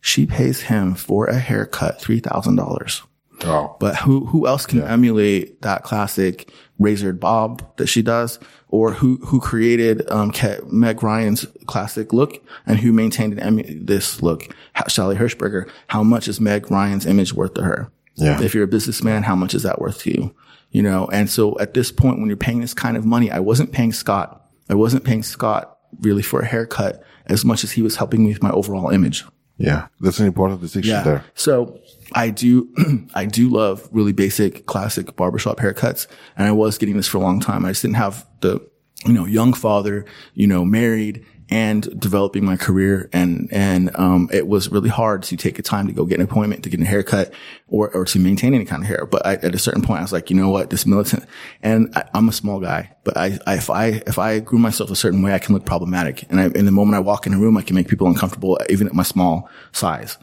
she 0.00 0.24
pays 0.24 0.62
him 0.62 0.94
for 0.94 1.26
a 1.26 1.38
haircut 1.38 2.00
$3,000. 2.00 3.02
Wow. 3.44 3.76
But 3.80 3.96
who 3.96 4.26
who 4.26 4.46
else 4.46 4.66
can 4.66 4.82
emulate 4.82 5.62
that 5.62 5.82
classic 5.82 6.52
razored 6.82 7.20
bob 7.20 7.76
that 7.76 7.86
she 7.86 8.02
does, 8.02 8.38
or 8.68 8.92
who 8.92 9.16
who 9.26 9.40
created 9.40 10.08
um 10.10 10.32
Meg 10.70 11.02
Ryan's 11.02 11.46
classic 11.66 12.12
look 12.12 12.44
and 12.66 12.78
who 12.80 12.92
maintained 12.92 13.38
emu- 13.40 13.84
this 13.84 14.22
look? 14.22 14.54
How, 14.74 14.86
Sally 14.88 15.16
Hershberger. 15.16 15.68
How 15.88 16.02
much 16.02 16.28
is 16.28 16.40
Meg 16.40 16.70
Ryan's 16.70 17.06
image 17.06 17.32
worth 17.32 17.54
to 17.54 17.62
her? 17.62 17.90
Yeah. 18.14 18.42
If 18.42 18.54
you're 18.54 18.64
a 18.64 18.68
businessman, 18.68 19.22
how 19.22 19.34
much 19.34 19.54
is 19.54 19.62
that 19.62 19.80
worth 19.80 20.00
to 20.00 20.10
you? 20.10 20.34
You 20.70 20.82
know. 20.82 21.06
And 21.06 21.30
so 21.30 21.58
at 21.58 21.74
this 21.74 21.90
point, 21.92 22.18
when 22.18 22.28
you're 22.28 22.36
paying 22.36 22.60
this 22.60 22.74
kind 22.74 22.96
of 22.96 23.04
money, 23.04 23.30
I 23.30 23.40
wasn't 23.40 23.72
paying 23.72 23.92
Scott. 23.92 24.46
I 24.68 24.74
wasn't 24.74 25.04
paying 25.04 25.22
Scott 25.22 25.78
really 26.00 26.22
for 26.22 26.40
a 26.40 26.46
haircut 26.46 27.02
as 27.26 27.44
much 27.44 27.64
as 27.64 27.72
he 27.72 27.82
was 27.82 27.96
helping 27.96 28.24
me 28.24 28.30
with 28.30 28.42
my 28.42 28.50
overall 28.50 28.90
image. 28.90 29.24
Yeah. 29.58 29.88
That's 30.00 30.18
an 30.18 30.26
important 30.26 30.60
distinction 30.60 31.04
there. 31.04 31.24
So 31.34 31.78
I 32.14 32.30
do, 32.30 32.72
I 33.14 33.26
do 33.26 33.48
love 33.48 33.88
really 33.92 34.12
basic 34.12 34.66
classic 34.66 35.16
barbershop 35.16 35.58
haircuts. 35.58 36.06
And 36.36 36.46
I 36.46 36.52
was 36.52 36.78
getting 36.78 36.96
this 36.96 37.08
for 37.08 37.18
a 37.18 37.20
long 37.20 37.40
time. 37.40 37.64
I 37.64 37.70
just 37.70 37.82
didn't 37.82 37.96
have 37.96 38.26
the, 38.40 38.60
you 39.04 39.12
know, 39.12 39.26
young 39.26 39.52
father, 39.52 40.04
you 40.34 40.46
know, 40.46 40.64
married 40.64 41.24
and 41.50 42.00
developing 42.00 42.44
my 42.46 42.56
career. 42.56 43.10
And, 43.12 43.48
and, 43.52 43.90
um, 43.96 44.30
it 44.32 44.46
was 44.46 44.70
really 44.70 44.88
hard 44.88 45.22
to 45.24 45.36
take 45.36 45.58
a 45.58 45.62
time 45.62 45.86
to 45.86 45.92
go 45.92 46.06
get 46.06 46.18
an 46.18 46.24
appointment 46.24 46.62
to 46.62 46.70
get 46.70 46.80
a 46.80 46.84
haircut 46.84 47.32
or, 47.68 47.90
or 47.90 48.06
to 48.06 48.18
maintain 48.18 48.54
any 48.54 48.64
kind 48.64 48.82
of 48.82 48.88
hair. 48.88 49.04
But 49.04 49.26
I, 49.26 49.34
at 49.34 49.54
a 49.54 49.58
certain 49.58 49.82
point, 49.82 49.98
I 49.98 50.02
was 50.02 50.12
like, 50.12 50.30
you 50.30 50.36
know 50.36 50.48
what, 50.48 50.70
this 50.70 50.86
militant, 50.86 51.26
and 51.62 51.94
I, 51.94 52.04
I'm 52.14 52.28
a 52.28 52.32
small 52.32 52.58
guy, 52.58 52.92
but 53.04 53.18
I, 53.18 53.38
I, 53.46 53.56
if 53.56 53.68
I, 53.68 53.86
if 54.06 54.18
I 54.18 54.38
grew 54.38 54.58
myself 54.58 54.90
a 54.90 54.96
certain 54.96 55.20
way, 55.20 55.34
I 55.34 55.38
can 55.38 55.54
look 55.54 55.66
problematic. 55.66 56.24
And 56.30 56.40
I, 56.40 56.44
in 56.46 56.64
the 56.64 56.72
moment 56.72 56.96
I 56.96 57.00
walk 57.00 57.26
in 57.26 57.34
a 57.34 57.38
room, 57.38 57.58
I 57.58 57.62
can 57.62 57.74
make 57.74 57.88
people 57.88 58.06
uncomfortable, 58.06 58.58
even 58.70 58.86
at 58.86 58.94
my 58.94 59.02
small 59.02 59.50
size. 59.72 60.16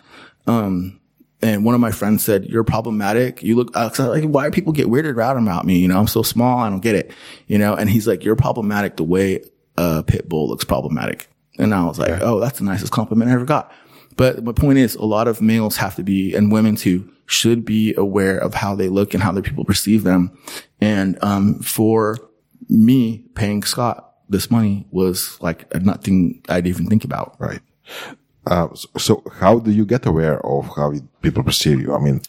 Um, 0.48 1.00
and 1.42 1.64
one 1.64 1.76
of 1.76 1.82
my 1.82 1.92
friends 1.92 2.24
said, 2.24 2.46
"You're 2.46 2.64
problematic. 2.64 3.42
You 3.44 3.56
look 3.56 3.76
uh, 3.76 3.90
like 4.00 4.26
why 4.26 4.46
do 4.46 4.52
people 4.52 4.74
get 4.74 4.88
weirded 4.88 5.22
out 5.22 5.38
about 5.38 5.66
me? 5.66 5.80
You 5.80 5.88
know, 5.88 6.00
I'm 6.00 6.08
so 6.08 6.24
small. 6.24 6.60
I 6.60 6.70
don't 6.70 6.82
get 6.82 6.96
it. 6.96 7.12
You 7.48 7.58
know." 7.58 7.76
And 7.76 7.90
he's 7.90 8.08
like, 8.08 8.24
"You're 8.24 8.36
problematic 8.36 8.98
the 8.98 9.04
way 9.04 9.44
a 9.78 10.04
pit 10.04 10.28
bull 10.28 10.50
looks 10.50 10.66
problematic." 10.66 11.30
And 11.58 11.74
I 11.74 11.86
was 11.86 12.00
like, 12.00 12.22
"Oh, 12.22 12.40
that's 12.40 12.60
the 12.60 12.66
nicest 12.66 12.92
compliment 12.92 13.32
I 13.32 13.34
ever 13.34 13.46
got." 13.46 13.72
But 14.18 14.44
my 14.44 14.52
point 14.52 14.80
is, 14.80 14.96
a 14.96 15.06
lot 15.06 15.28
of 15.28 15.42
males 15.42 15.78
have 15.78 15.96
to 15.96 16.04
be, 16.04 16.36
and 16.36 16.52
women 16.52 16.76
too, 16.76 17.10
should 17.26 17.64
be 17.64 17.94
aware 17.96 18.38
of 18.38 18.54
how 18.54 18.76
they 18.76 18.90
look 18.90 19.14
and 19.14 19.24
how 19.24 19.32
their 19.32 19.44
people 19.44 19.64
perceive 19.64 20.04
them. 20.04 20.38
And 20.82 21.18
um, 21.24 21.60
for 21.60 22.18
me, 22.68 23.26
paying 23.36 23.64
Scott 23.64 24.14
this 24.28 24.52
money 24.52 24.86
was 24.92 25.40
like 25.42 25.74
nothing 25.82 26.42
I'd 26.50 26.68
even 26.68 26.88
think 26.88 27.04
about. 27.04 27.36
Right. 27.40 27.62
Uh, 28.48 28.74
so, 28.74 28.90
so 28.98 29.24
how 29.40 29.60
do 29.60 29.72
you 29.72 29.86
get 29.86 30.06
aware 30.06 30.44
of 30.46 30.68
how 30.76 30.94
people 31.22 31.44
perceive 31.44 31.82
you? 31.82 31.94
I 31.94 32.00
mean, 32.00 32.22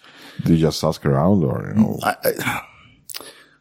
do 0.45 0.55
you 0.55 0.61
just 0.61 0.83
ask 0.85 1.05
around 1.07 1.45
or, 1.45 1.73
you 1.75 1.81
know? 1.81 1.99
I, 2.03 2.17
I, 2.25 2.63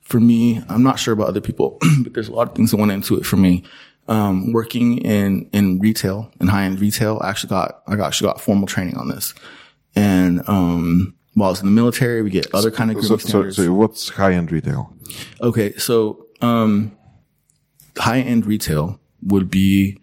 for 0.02 0.20
me, 0.20 0.62
I'm 0.70 0.84
not 0.84 1.00
sure 1.00 1.14
about 1.14 1.28
other 1.28 1.42
people, 1.42 1.78
but 2.04 2.14
there's 2.14 2.28
a 2.28 2.34
lot 2.34 2.50
of 2.50 2.56
things 2.56 2.72
that 2.72 2.78
went 2.78 2.92
into 2.92 3.18
it 3.18 3.26
for 3.26 3.38
me. 3.38 3.64
Um, 4.08 4.54
working 4.54 4.98
in, 4.98 5.48
in 5.54 5.80
retail, 5.80 6.32
in 6.42 6.48
high 6.48 6.64
end 6.64 6.80
retail, 6.80 7.20
I 7.22 7.30
actually 7.30 7.52
got, 7.52 7.84
I 7.86 7.96
got, 7.96 8.08
actually 8.08 8.30
got 8.30 8.42
formal 8.42 8.68
training 8.68 8.98
on 8.98 9.08
this. 9.08 9.36
And, 9.96 10.42
um, 10.48 11.16
while 11.40 11.48
I 11.48 11.52
was 11.52 11.62
in 11.62 11.68
the 11.68 11.72
military, 11.72 12.22
we 12.22 12.30
get 12.30 12.54
other 12.54 12.72
kind 12.72 12.92
of 12.92 12.98
so, 12.98 13.02
grooming 13.02 13.20
so, 13.20 13.28
standards. 13.28 13.56
so 13.58 13.74
what's 13.74 14.10
high 14.10 14.34
end 14.34 14.52
retail? 14.52 14.94
Okay, 15.42 15.74
so 15.78 16.26
um 16.42 16.98
high 17.98 18.20
end 18.20 18.46
retail 18.46 19.00
would 19.24 19.50
be 19.50 20.00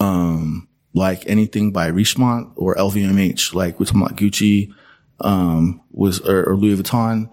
um 0.00 0.65
like 0.96 1.24
anything 1.28 1.72
by 1.72 1.90
Richemont 1.90 2.52
or 2.56 2.74
LVMH, 2.74 3.54
like 3.54 3.78
we're 3.78 3.84
talking 3.86 4.00
about 4.02 4.16
Gucci, 4.16 4.72
um 5.20 5.80
was 5.90 6.20
or, 6.20 6.48
or 6.48 6.56
Louis 6.56 6.80
Vuitton, 6.82 7.28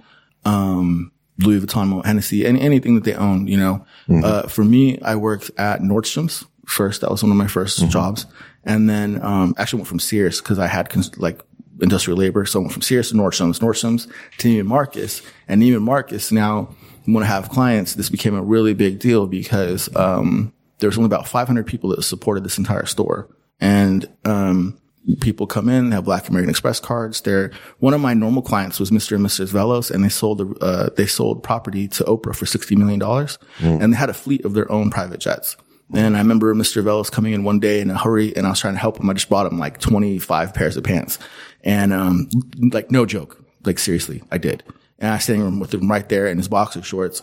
um 0.46 1.12
Louis 1.40 1.60
Vuitton, 1.62 1.88
Moet 1.88 2.06
Hennessy, 2.06 2.46
and 2.46 2.60
anything 2.60 2.96
that 2.96 3.06
they 3.06 3.16
own, 3.16 3.48
you 3.48 3.58
know. 3.58 3.86
Uh 4.24 4.48
for 4.48 4.64
me, 4.64 5.00
I 5.02 5.16
worked 5.16 5.50
at 5.58 5.80
Nordstrom's 5.82 6.46
first. 6.66 7.02
That 7.02 7.10
was 7.10 7.24
one 7.24 7.32
of 7.32 7.38
my 7.38 7.46
1st 7.48 7.90
jobs. 7.90 8.26
And 8.66 8.90
then 8.90 9.24
um 9.24 9.56
actually 9.58 9.78
went 9.80 9.88
from 9.88 10.00
Sears 10.00 10.42
because 10.42 10.60
I 10.60 10.68
had 10.68 10.90
cons- 10.90 11.18
like 11.18 11.40
industrial 11.82 12.18
labor. 12.20 12.46
So 12.46 12.60
I 12.60 12.62
went 12.64 12.74
from 12.74 12.82
Sears 12.82 13.10
to 13.10 13.16
Nordstrom's, 13.16 13.60
Nordstrom's 13.60 14.08
to 14.40 14.48
Neiman 14.50 14.68
Marcus. 14.68 15.22
And 15.48 15.62
Neiman 15.62 15.82
Marcus 15.82 16.32
now, 16.32 16.76
when 17.06 17.24
I 17.24 17.28
have 17.28 17.50
clients, 17.50 17.96
this 17.96 18.10
became 18.10 18.36
a 18.36 18.42
really 18.44 18.74
big 18.74 19.00
deal 19.00 19.26
because 19.26 19.94
um, 19.96 20.54
there 20.80 20.90
was 20.90 20.98
only 20.98 21.08
about 21.08 21.28
500 21.28 21.66
people 21.66 21.90
that 21.92 22.04
supported 22.04 22.44
this 22.44 22.58
entire 22.58 22.86
store. 22.86 23.28
And 23.64 24.06
um, 24.26 24.78
people 25.22 25.48
come 25.48 25.70
in, 25.70 25.90
they 25.90 25.96
have 25.96 26.04
Black 26.04 26.28
American 26.28 26.50
Express 26.50 26.82
cards. 26.82 27.22
They're 27.22 27.52
one 27.80 27.94
of 27.94 28.02
my 28.02 28.14
normal 28.14 28.42
clients 28.42 28.78
was 28.78 28.92
Mr. 28.92 29.16
and 29.16 29.26
Mrs. 29.26 29.54
Velos, 29.54 29.90
and 29.90 30.04
they 30.04 30.10
sold 30.10 30.58
uh, 30.62 30.90
they 30.98 31.06
sold 31.06 31.44
property 31.44 31.88
to 31.88 32.04
Oprah 32.04 32.36
for 32.36 32.46
60 32.46 32.76
million 32.76 33.00
dollars, 33.00 33.40
and 33.82 33.94
they 33.94 33.98
had 33.98 34.10
a 34.10 34.14
fleet 34.14 34.44
of 34.44 34.54
their 34.54 34.70
own 34.70 34.90
private 34.90 35.22
jets. 35.22 35.56
And 35.94 36.18
I 36.18 36.20
remember 36.20 36.54
Mr. 36.54 36.84
Velos 36.84 37.10
coming 37.10 37.32
in 37.32 37.46
one 37.46 37.60
day 37.60 37.80
in 37.80 37.90
a 37.90 37.98
hurry 37.98 38.36
and 38.36 38.48
I 38.48 38.50
was 38.50 38.60
trying 38.60 38.74
to 38.74 38.80
help 38.80 39.00
him. 39.00 39.10
I 39.10 39.14
just 39.14 39.30
bought 39.30 39.46
him 39.46 39.60
like 39.60 39.80
25 39.80 40.54
pairs 40.54 40.76
of 40.76 40.84
pants. 40.84 41.20
And, 41.64 41.94
um, 41.94 42.30
like 42.72 42.90
no 42.90 43.06
joke, 43.06 43.44
like 43.64 43.78
seriously, 43.78 44.24
I 44.32 44.40
did. 44.40 44.64
And 45.04 45.12
I 45.12 45.18
sitting 45.18 45.42
him 45.42 45.60
with 45.60 45.74
him 45.74 45.92
right 45.92 46.08
there 46.08 46.28
in 46.28 46.38
his 46.38 46.48
boxer 46.48 46.82
shorts. 46.82 47.22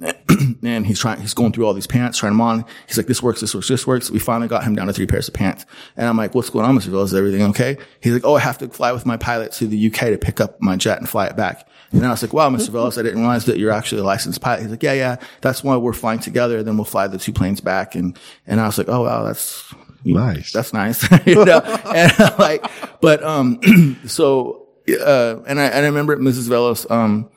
and 0.62 0.86
he's 0.86 0.98
trying, 0.98 1.20
he's 1.20 1.34
going 1.34 1.52
through 1.52 1.66
all 1.66 1.74
these 1.74 1.86
pants, 1.86 2.16
trying 2.16 2.32
them 2.32 2.40
on. 2.40 2.64
He's 2.86 2.96
like, 2.96 3.06
this 3.06 3.22
works, 3.22 3.42
this 3.42 3.54
works, 3.54 3.68
this 3.68 3.86
works. 3.86 4.10
We 4.10 4.18
finally 4.18 4.48
got 4.48 4.64
him 4.64 4.74
down 4.74 4.86
to 4.86 4.94
three 4.94 5.04
pairs 5.04 5.28
of 5.28 5.34
pants. 5.34 5.66
And 5.98 6.06
I'm 6.06 6.16
like, 6.16 6.34
what's 6.34 6.48
going 6.48 6.64
on, 6.64 6.74
Mr. 6.74 6.86
Villas? 6.86 7.12
Is 7.12 7.18
everything 7.18 7.42
okay? 7.50 7.76
He's 8.00 8.14
like, 8.14 8.24
oh, 8.24 8.36
I 8.36 8.40
have 8.40 8.56
to 8.58 8.68
fly 8.70 8.92
with 8.92 9.04
my 9.04 9.18
pilot 9.18 9.52
to 9.52 9.66
the 9.66 9.88
UK 9.88 10.06
to 10.06 10.16
pick 10.16 10.40
up 10.40 10.58
my 10.62 10.76
jet 10.76 11.00
and 11.00 11.06
fly 11.06 11.26
it 11.26 11.36
back. 11.36 11.68
And 11.92 12.06
I 12.06 12.08
was 12.08 12.22
like, 12.22 12.32
wow, 12.32 12.48
Mr. 12.48 12.70
Villas, 12.70 12.96
I 12.96 13.02
didn't 13.02 13.18
realize 13.20 13.44
that 13.44 13.58
you're 13.58 13.72
actually 13.72 14.00
a 14.00 14.04
licensed 14.04 14.40
pilot. 14.40 14.62
He's 14.62 14.70
like, 14.70 14.82
yeah, 14.82 14.94
yeah, 14.94 15.16
that's 15.42 15.62
why 15.62 15.76
we're 15.76 15.92
flying 15.92 16.20
together. 16.20 16.62
Then 16.62 16.78
we'll 16.78 16.86
fly 16.86 17.08
the 17.08 17.18
two 17.18 17.34
planes 17.34 17.60
back. 17.60 17.94
And, 17.94 18.18
and 18.46 18.58
I 18.58 18.64
was 18.64 18.78
like, 18.78 18.88
oh, 18.88 19.04
wow, 19.04 19.24
that's, 19.24 19.70
Nice. 20.02 20.50
that's 20.52 20.72
nice. 20.72 21.06
you 21.26 21.44
know, 21.44 21.60
and 21.60 22.10
I'm 22.18 22.38
like, 22.38 22.70
but, 23.02 23.22
um, 23.22 23.98
so, 24.06 24.67
uh, 24.96 25.40
and 25.46 25.60
I, 25.60 25.66
and 25.66 25.84
I 25.84 25.88
remember 25.88 26.16
Mrs. 26.16 26.48
Velos, 26.48 26.90
um, 26.90 27.30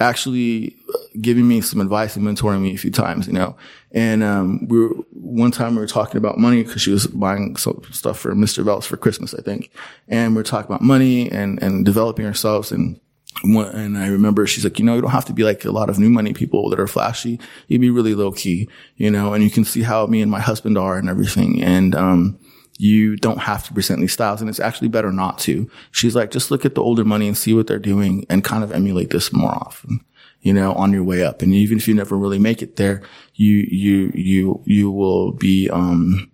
actually 0.00 0.76
giving 1.20 1.46
me 1.46 1.60
some 1.60 1.80
advice 1.80 2.16
and 2.16 2.26
mentoring 2.26 2.62
me 2.62 2.74
a 2.74 2.78
few 2.78 2.90
times, 2.90 3.26
you 3.26 3.32
know, 3.32 3.56
and, 3.92 4.22
um, 4.22 4.66
we 4.68 4.80
were, 4.80 4.94
one 5.12 5.50
time 5.50 5.74
we 5.74 5.80
were 5.80 5.86
talking 5.86 6.16
about 6.16 6.38
money 6.38 6.62
because 6.62 6.82
she 6.82 6.90
was 6.90 7.06
buying 7.06 7.56
some 7.56 7.80
stuff 7.90 8.18
for 8.18 8.34
Mr. 8.34 8.64
Velos 8.64 8.84
for 8.84 8.96
Christmas, 8.96 9.34
I 9.34 9.42
think. 9.42 9.70
And 10.08 10.32
we 10.32 10.40
were 10.40 10.44
talking 10.44 10.70
about 10.70 10.82
money 10.82 11.30
and, 11.30 11.62
and 11.62 11.84
developing 11.84 12.26
ourselves 12.26 12.72
and, 12.72 13.00
and 13.42 13.98
I 13.98 14.06
remember 14.08 14.46
she's 14.46 14.64
like, 14.64 14.78
you 14.78 14.84
know, 14.84 14.94
you 14.94 15.00
don't 15.00 15.10
have 15.10 15.24
to 15.26 15.32
be 15.32 15.42
like 15.44 15.64
a 15.64 15.72
lot 15.72 15.90
of 15.90 15.98
new 15.98 16.08
money 16.08 16.32
people 16.32 16.70
that 16.70 16.78
are 16.78 16.86
flashy. 16.86 17.40
You'd 17.66 17.80
be 17.80 17.90
really 17.90 18.14
low 18.14 18.30
key, 18.30 18.68
you 18.96 19.10
know, 19.10 19.34
and 19.34 19.42
you 19.42 19.50
can 19.50 19.64
see 19.64 19.82
how 19.82 20.06
me 20.06 20.22
and 20.22 20.30
my 20.30 20.40
husband 20.40 20.78
are 20.78 20.96
and 20.96 21.08
everything. 21.08 21.62
And, 21.62 21.94
um, 21.94 22.38
you 22.78 23.16
don't 23.16 23.38
have 23.38 23.64
to 23.66 23.72
present 23.72 24.00
these 24.00 24.12
styles 24.12 24.40
and 24.40 24.50
it's 24.50 24.60
actually 24.60 24.88
better 24.88 25.12
not 25.12 25.38
to. 25.40 25.70
She's 25.90 26.16
like, 26.16 26.30
just 26.30 26.50
look 26.50 26.64
at 26.64 26.74
the 26.74 26.82
older 26.82 27.04
money 27.04 27.28
and 27.28 27.36
see 27.36 27.54
what 27.54 27.66
they're 27.66 27.78
doing 27.78 28.26
and 28.28 28.42
kind 28.42 28.64
of 28.64 28.72
emulate 28.72 29.10
this 29.10 29.32
more 29.32 29.52
often, 29.52 30.04
you 30.40 30.52
know, 30.52 30.72
on 30.74 30.92
your 30.92 31.04
way 31.04 31.22
up. 31.22 31.42
And 31.42 31.54
even 31.54 31.78
if 31.78 31.86
you 31.86 31.94
never 31.94 32.16
really 32.16 32.38
make 32.38 32.62
it 32.62 32.76
there, 32.76 33.02
you, 33.34 33.66
you, 33.70 34.10
you, 34.14 34.62
you 34.64 34.90
will 34.90 35.32
be, 35.32 35.70
um, 35.70 36.30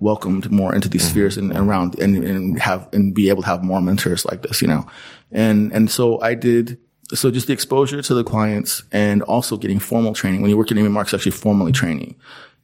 welcomed 0.00 0.50
more 0.50 0.74
into 0.74 0.88
these 0.88 1.08
spheres 1.08 1.36
and 1.36 1.52
around 1.52 1.98
and, 1.98 2.22
and 2.24 2.60
have 2.60 2.88
and 2.92 3.14
be 3.14 3.28
able 3.28 3.42
to 3.42 3.48
have 3.48 3.64
more 3.64 3.80
mentors 3.80 4.24
like 4.24 4.42
this, 4.42 4.62
you 4.62 4.68
know. 4.68 4.86
And 5.32 5.72
and 5.72 5.90
so 5.90 6.20
I 6.20 6.34
did 6.34 6.78
so 7.12 7.30
just 7.30 7.46
the 7.46 7.52
exposure 7.52 8.00
to 8.00 8.14
the 8.14 8.24
clients 8.24 8.82
and 8.92 9.22
also 9.22 9.56
getting 9.56 9.78
formal 9.78 10.14
training. 10.14 10.40
When 10.40 10.50
you 10.50 10.56
work 10.56 10.70
at 10.70 10.76
Neiman 10.76 10.92
Marcus, 10.92 11.14
actually 11.14 11.32
formally 11.32 11.72
training. 11.72 12.16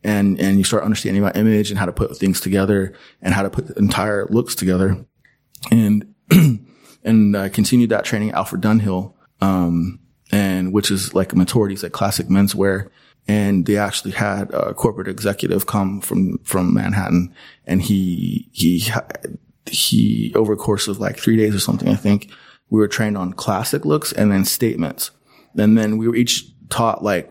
And 0.03 0.41
and 0.41 0.57
you 0.57 0.65
start 0.65 0.85
understanding 0.85 1.23
about 1.23 1.37
image 1.37 1.71
and 1.71 1.79
how 1.79 1.87
to 1.87 1.93
put 1.93 2.17
things 2.17 2.41
together 2.41 2.95
and 3.21 3.35
how 3.35 3.43
to 3.43 3.51
put 3.51 3.77
entire 3.77 4.27
looks 4.29 4.55
together. 4.55 5.05
And 5.71 6.15
and 7.05 7.37
I 7.37 7.49
continued 7.49 7.91
that 7.91 8.05
training 8.05 8.31
at 8.31 8.37
Alfred 8.37 8.63
Dunhill, 8.63 9.13
um, 9.41 10.01
and 10.33 10.73
which 10.73 10.91
is 10.91 11.15
like 11.15 11.33
a 11.33 11.37
maturity, 11.37 11.75
it's 11.75 11.83
like 11.83 11.93
classic 11.93 12.29
menswear. 12.29 12.89
And 13.29 13.67
they 13.67 13.77
actually 13.77 14.13
had 14.13 14.53
a 14.53 14.75
corporate 14.75 15.07
executive 15.07 15.67
come 15.67 16.01
from, 16.01 16.39
from 16.39 16.75
Manhattan 16.75 17.33
and 17.67 17.81
he, 17.83 18.49
he, 18.51 18.83
he, 19.67 20.33
over 20.35 20.55
a 20.55 20.57
course 20.57 20.89
of 20.89 20.99
like 20.99 21.19
three 21.19 21.37
days 21.37 21.55
or 21.55 21.61
something, 21.61 21.89
I 21.89 21.95
think 21.95 22.31
we 22.71 22.81
were 22.81 22.89
trained 22.89 23.19
on 23.19 23.35
classic 23.35 23.85
looks 23.85 24.13
and 24.13 24.33
then 24.33 24.45
statements. 24.45 25.11
And 25.57 25.77
then 25.77 25.99
we 25.99 26.09
were 26.09 26.17
each 26.17 26.47
taught 26.71 27.05
like 27.05 27.31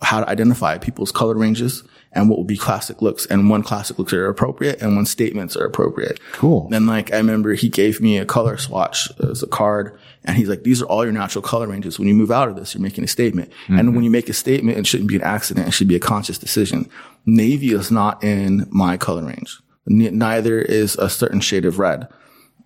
how 0.00 0.20
to 0.20 0.28
identify 0.28 0.78
people's 0.78 1.12
color 1.12 1.34
ranges 1.34 1.82
and 2.12 2.28
what 2.28 2.38
would 2.38 2.46
be 2.46 2.56
classic 2.56 3.00
looks 3.00 3.26
and 3.26 3.48
when 3.48 3.62
classic 3.62 3.98
looks 3.98 4.12
are 4.12 4.28
appropriate 4.28 4.82
and 4.82 4.96
when 4.96 5.06
statements 5.06 5.56
are 5.56 5.64
appropriate. 5.64 6.20
Cool. 6.32 6.68
And 6.72 6.86
like, 6.86 7.12
I 7.12 7.16
remember 7.16 7.54
he 7.54 7.68
gave 7.68 8.00
me 8.00 8.18
a 8.18 8.26
color 8.26 8.58
swatch 8.58 9.08
as 9.20 9.42
a 9.42 9.46
card 9.46 9.98
and 10.24 10.36
he's 10.36 10.48
like, 10.48 10.62
these 10.62 10.82
are 10.82 10.86
all 10.86 11.04
your 11.04 11.12
natural 11.12 11.42
color 11.42 11.66
ranges. 11.66 11.98
When 11.98 12.08
you 12.08 12.14
move 12.14 12.30
out 12.30 12.48
of 12.48 12.56
this, 12.56 12.74
you're 12.74 12.82
making 12.82 13.04
a 13.04 13.08
statement. 13.08 13.50
And 13.68 13.94
when 13.94 14.04
you 14.04 14.10
make 14.10 14.28
a 14.28 14.34
statement, 14.34 14.78
it 14.78 14.86
shouldn't 14.86 15.08
be 15.08 15.16
an 15.16 15.22
accident. 15.22 15.68
It 15.68 15.72
should 15.72 15.88
be 15.88 15.96
a 15.96 16.00
conscious 16.00 16.38
decision. 16.38 16.88
Navy 17.24 17.72
is 17.72 17.90
not 17.90 18.22
in 18.22 18.66
my 18.70 18.96
color 18.96 19.24
range. 19.24 19.58
N- 19.90 20.18
neither 20.18 20.60
is 20.60 20.96
a 20.96 21.08
certain 21.08 21.40
shade 21.40 21.64
of 21.64 21.78
red. 21.78 22.08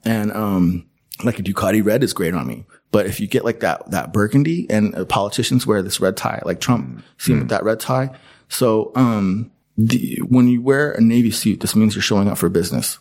And, 0.04 0.32
um, 0.32 0.86
like 1.24 1.38
a 1.38 1.42
Ducati 1.42 1.82
red 1.84 2.04
is 2.04 2.12
great 2.12 2.34
on 2.34 2.46
me. 2.46 2.66
But 2.92 3.06
if 3.06 3.20
you 3.20 3.26
get 3.26 3.44
like 3.44 3.60
that, 3.60 3.90
that 3.90 4.12
burgundy 4.12 4.66
and 4.70 4.94
uh, 4.94 5.04
politicians 5.04 5.66
wear 5.66 5.82
this 5.82 6.00
red 6.00 6.16
tie, 6.16 6.42
like 6.44 6.60
Trump, 6.60 7.02
see 7.18 7.32
him 7.32 7.40
with 7.40 7.48
that 7.48 7.64
red 7.64 7.80
tie. 7.80 8.10
So, 8.48 8.92
um, 8.94 9.50
the, 9.78 10.20
when 10.28 10.48
you 10.48 10.62
wear 10.62 10.92
a 10.92 11.00
navy 11.00 11.30
suit, 11.30 11.60
this 11.60 11.76
means 11.76 11.94
you're 11.94 12.02
showing 12.02 12.28
up 12.28 12.38
for 12.38 12.48
business. 12.48 12.98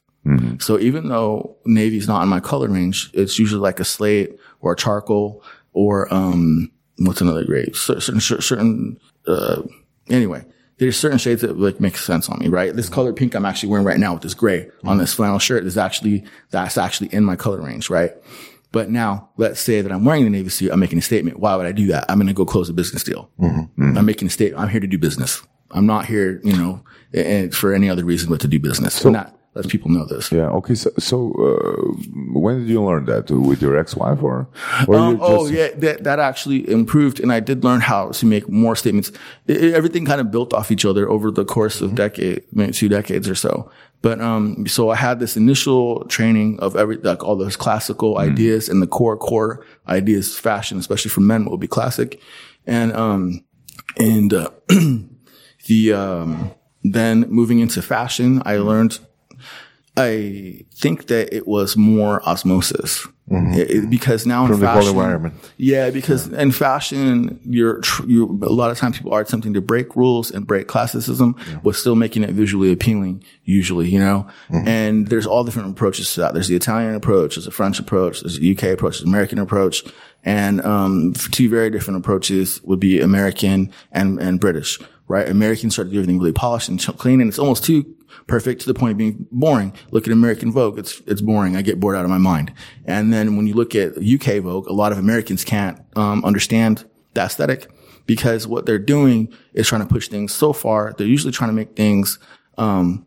So 0.59 0.79
even 0.79 1.09
though 1.09 1.55
navy 1.65 1.97
is 1.97 2.07
not 2.07 2.23
in 2.23 2.29
my 2.29 2.39
color 2.39 2.67
range, 2.67 3.11
it's 3.13 3.37
usually 3.37 3.61
like 3.61 3.79
a 3.79 3.85
slate 3.85 4.39
or 4.59 4.73
a 4.73 4.75
charcoal 4.75 5.43
or, 5.71 6.11
um, 6.11 6.71
what's 6.97 7.21
another 7.21 7.45
grade? 7.45 7.75
Certain, 7.75 8.19
certain, 8.19 8.99
uh, 9.27 9.61
anyway, 10.09 10.43
there's 10.79 10.97
certain 10.97 11.19
shades 11.19 11.41
that 11.41 11.59
like 11.59 11.79
make 11.79 11.95
sense 11.95 12.27
on 12.27 12.39
me, 12.39 12.47
right? 12.47 12.75
This 12.75 12.89
color 12.89 13.13
pink 13.13 13.35
I'm 13.35 13.45
actually 13.45 13.69
wearing 13.69 13.85
right 13.85 13.99
now 13.99 14.13
with 14.13 14.23
this 14.23 14.33
gray 14.33 14.69
on 14.83 14.97
this 14.97 15.13
flannel 15.13 15.39
shirt 15.39 15.63
is 15.63 15.77
actually, 15.77 16.25
that's 16.49 16.77
actually 16.77 17.13
in 17.13 17.23
my 17.23 17.35
color 17.35 17.61
range, 17.61 17.91
right? 17.91 18.11
But 18.75 18.89
now 18.89 19.29
let's 19.37 19.61
say 19.61 19.79
that 19.79 19.89
I'm 19.89 20.03
wearing 20.03 20.25
the 20.25 20.29
navy 20.29 20.49
suit. 20.49 20.69
I'm 20.69 20.81
making 20.81 20.99
a 20.99 21.01
statement. 21.01 21.39
Why 21.39 21.55
would 21.55 21.65
I 21.65 21.71
do 21.71 21.87
that? 21.87 22.03
I'm 22.09 22.17
going 22.17 22.27
to 22.27 22.33
go 22.33 22.45
close 22.45 22.67
a 22.67 22.73
business 22.73 23.05
deal. 23.05 23.31
Mm-hmm. 23.39 23.97
I'm 23.97 24.05
making 24.05 24.27
a 24.27 24.31
statement. 24.31 24.61
I'm 24.61 24.67
here 24.67 24.81
to 24.81 24.87
do 24.87 24.97
business. 24.97 25.41
I'm 25.71 25.85
not 25.85 26.07
here, 26.07 26.41
you 26.43 26.57
know, 26.57 27.51
for 27.51 27.73
any 27.73 27.89
other 27.89 28.03
reason 28.03 28.29
but 28.29 28.41
to 28.41 28.49
do 28.49 28.59
business. 28.59 28.99
and 29.05 29.15
that 29.15 29.33
lets 29.55 29.67
people 29.67 29.89
know 29.89 30.05
this. 30.05 30.31
Yeah. 30.31 30.49
Okay. 30.49 30.75
So, 30.75 30.91
so 30.99 31.31
uh, 31.31 31.81
when 32.33 32.59
did 32.59 32.69
you 32.69 32.83
learn 32.83 33.05
that 33.05 33.31
with 33.31 33.61
your 33.61 33.77
ex-wife, 33.77 34.21
or, 34.21 34.47
or 34.87 34.95
Um, 34.95 35.17
oh 35.21 35.47
yeah, 35.47 35.69
that 35.77 36.03
that 36.03 36.19
actually 36.19 36.69
improved, 36.69 37.19
and 37.21 37.31
I 37.31 37.39
did 37.39 37.63
learn 37.63 37.81
how 37.81 38.09
to 38.11 38.25
make 38.25 38.49
more 38.49 38.75
statements. 38.75 39.11
It- 39.47 39.63
it- 39.63 39.73
everything 39.73 40.05
kind 40.05 40.19
of 40.21 40.29
built 40.29 40.53
off 40.53 40.71
each 40.71 40.85
other 40.85 41.09
over 41.09 41.31
the 41.31 41.45
course 41.45 41.79
of 41.81 41.95
decade, 41.95 42.43
maybe 42.51 42.73
two 42.73 42.89
decades 42.89 43.29
or 43.29 43.35
so. 43.35 43.69
But 44.01 44.19
um, 44.21 44.67
so 44.67 44.89
I 44.91 44.95
had 44.97 45.19
this 45.19 45.35
initial 45.37 46.03
training 46.05 46.59
of 46.59 46.75
every 46.75 46.97
like 46.97 47.23
all 47.23 47.35
those 47.37 47.55
classical 47.55 48.17
ideas 48.19 48.69
and 48.69 48.81
the 48.81 48.87
core 48.87 49.17
core 49.17 49.65
ideas, 49.87 50.37
fashion, 50.37 50.77
especially 50.77 51.09
for 51.09 51.21
men, 51.21 51.45
will 51.45 51.57
be 51.57 51.67
classic, 51.67 52.19
and 52.67 52.91
um, 52.93 53.43
and 53.97 54.33
uh, 54.33 54.49
the 55.67 55.93
um, 55.93 56.51
then 56.83 57.21
moving 57.29 57.59
into 57.59 57.81
fashion, 57.81 58.41
I 58.45 58.57
learned 58.57 58.99
I 59.97 60.65
think 60.73 61.07
that 61.07 61.33
it 61.33 61.47
was 61.47 61.77
more 61.77 62.21
osmosis 62.27 63.07
It- 63.31 63.71
it- 63.71 63.89
because 63.89 64.25
now 64.27 64.43
in 64.45 64.51
From 64.51 64.59
the 64.59 64.67
fashion, 64.67 64.89
environment. 64.89 65.33
yeah, 65.57 65.89
because 65.89 66.27
in 66.27 66.51
fashion, 66.51 67.39
you're, 67.43 67.79
tr- 67.79 68.05
you 68.05 68.37
a 68.43 68.51
lot 68.53 68.69
of 68.71 68.77
times 68.77 68.97
people 68.97 69.13
are 69.13 69.21
attempting 69.21 69.53
to 69.55 69.61
break 69.61 69.95
rules 69.95 70.29
and 70.31 70.45
break 70.45 70.67
classicism, 70.67 71.35
but 71.63 71.75
still 71.75 71.95
making 71.95 72.23
it 72.23 72.31
visually 72.31 72.71
appealing. 72.71 73.23
Usually, 73.45 73.89
you 73.89 73.99
know, 73.99 74.27
and 74.51 75.07
there's 75.07 75.25
all 75.25 75.43
different 75.43 75.69
approaches 75.71 76.13
to 76.13 76.21
that. 76.21 76.33
There's 76.33 76.49
the 76.49 76.55
Italian 76.55 76.93
approach, 76.93 77.35
there's 77.35 77.47
a 77.47 77.51
French 77.51 77.79
approach, 77.79 78.21
there's 78.21 78.37
a 78.37 78.51
UK 78.51 78.63
approach, 78.73 78.95
there's 78.97 79.03
an 79.03 79.09
American 79.09 79.39
approach, 79.39 79.83
and 80.23 80.61
um, 80.65 81.13
two 81.31 81.49
very 81.49 81.69
different 81.71 81.97
approaches 81.97 82.61
would 82.63 82.79
be 82.79 82.99
American 82.99 83.71
and 83.91 84.19
and 84.19 84.39
British. 84.39 84.77
Right? 85.07 85.29
Americans 85.29 85.75
try 85.75 85.83
to 85.83 85.89
do 85.89 85.97
everything 85.97 86.17
really 86.17 86.33
polished 86.33 86.67
and 86.67 86.79
clean, 86.97 87.21
and 87.21 87.27
it's 87.27 87.37
almost 87.37 87.63
too 87.63 87.95
perfect 88.27 88.61
to 88.61 88.67
the 88.67 88.73
point 88.73 88.91
of 88.93 88.97
being 88.97 89.27
boring. 89.31 89.73
Look 89.91 90.07
at 90.07 90.13
American 90.13 90.51
Vogue. 90.51 90.79
It's, 90.79 91.01
it's 91.05 91.21
boring. 91.21 91.55
I 91.55 91.61
get 91.61 91.79
bored 91.79 91.95
out 91.95 92.05
of 92.05 92.09
my 92.09 92.17
mind. 92.17 92.53
And 92.85 93.13
then 93.13 93.35
when 93.35 93.47
you 93.47 93.53
look 93.53 93.75
at 93.75 93.97
UK 93.97 94.41
Vogue, 94.41 94.67
a 94.67 94.73
lot 94.73 94.91
of 94.91 94.97
Americans 94.97 95.43
can't, 95.43 95.79
um, 95.95 96.23
understand 96.25 96.85
the 97.13 97.21
aesthetic 97.21 97.69
because 98.05 98.47
what 98.47 98.65
they're 98.65 98.79
doing 98.79 99.31
is 99.53 99.67
trying 99.67 99.81
to 99.81 99.87
push 99.87 100.07
things 100.07 100.33
so 100.33 100.53
far. 100.53 100.93
They're 100.97 101.07
usually 101.07 101.31
trying 101.33 101.49
to 101.49 101.55
make 101.55 101.75
things, 101.75 102.19
um, 102.57 103.04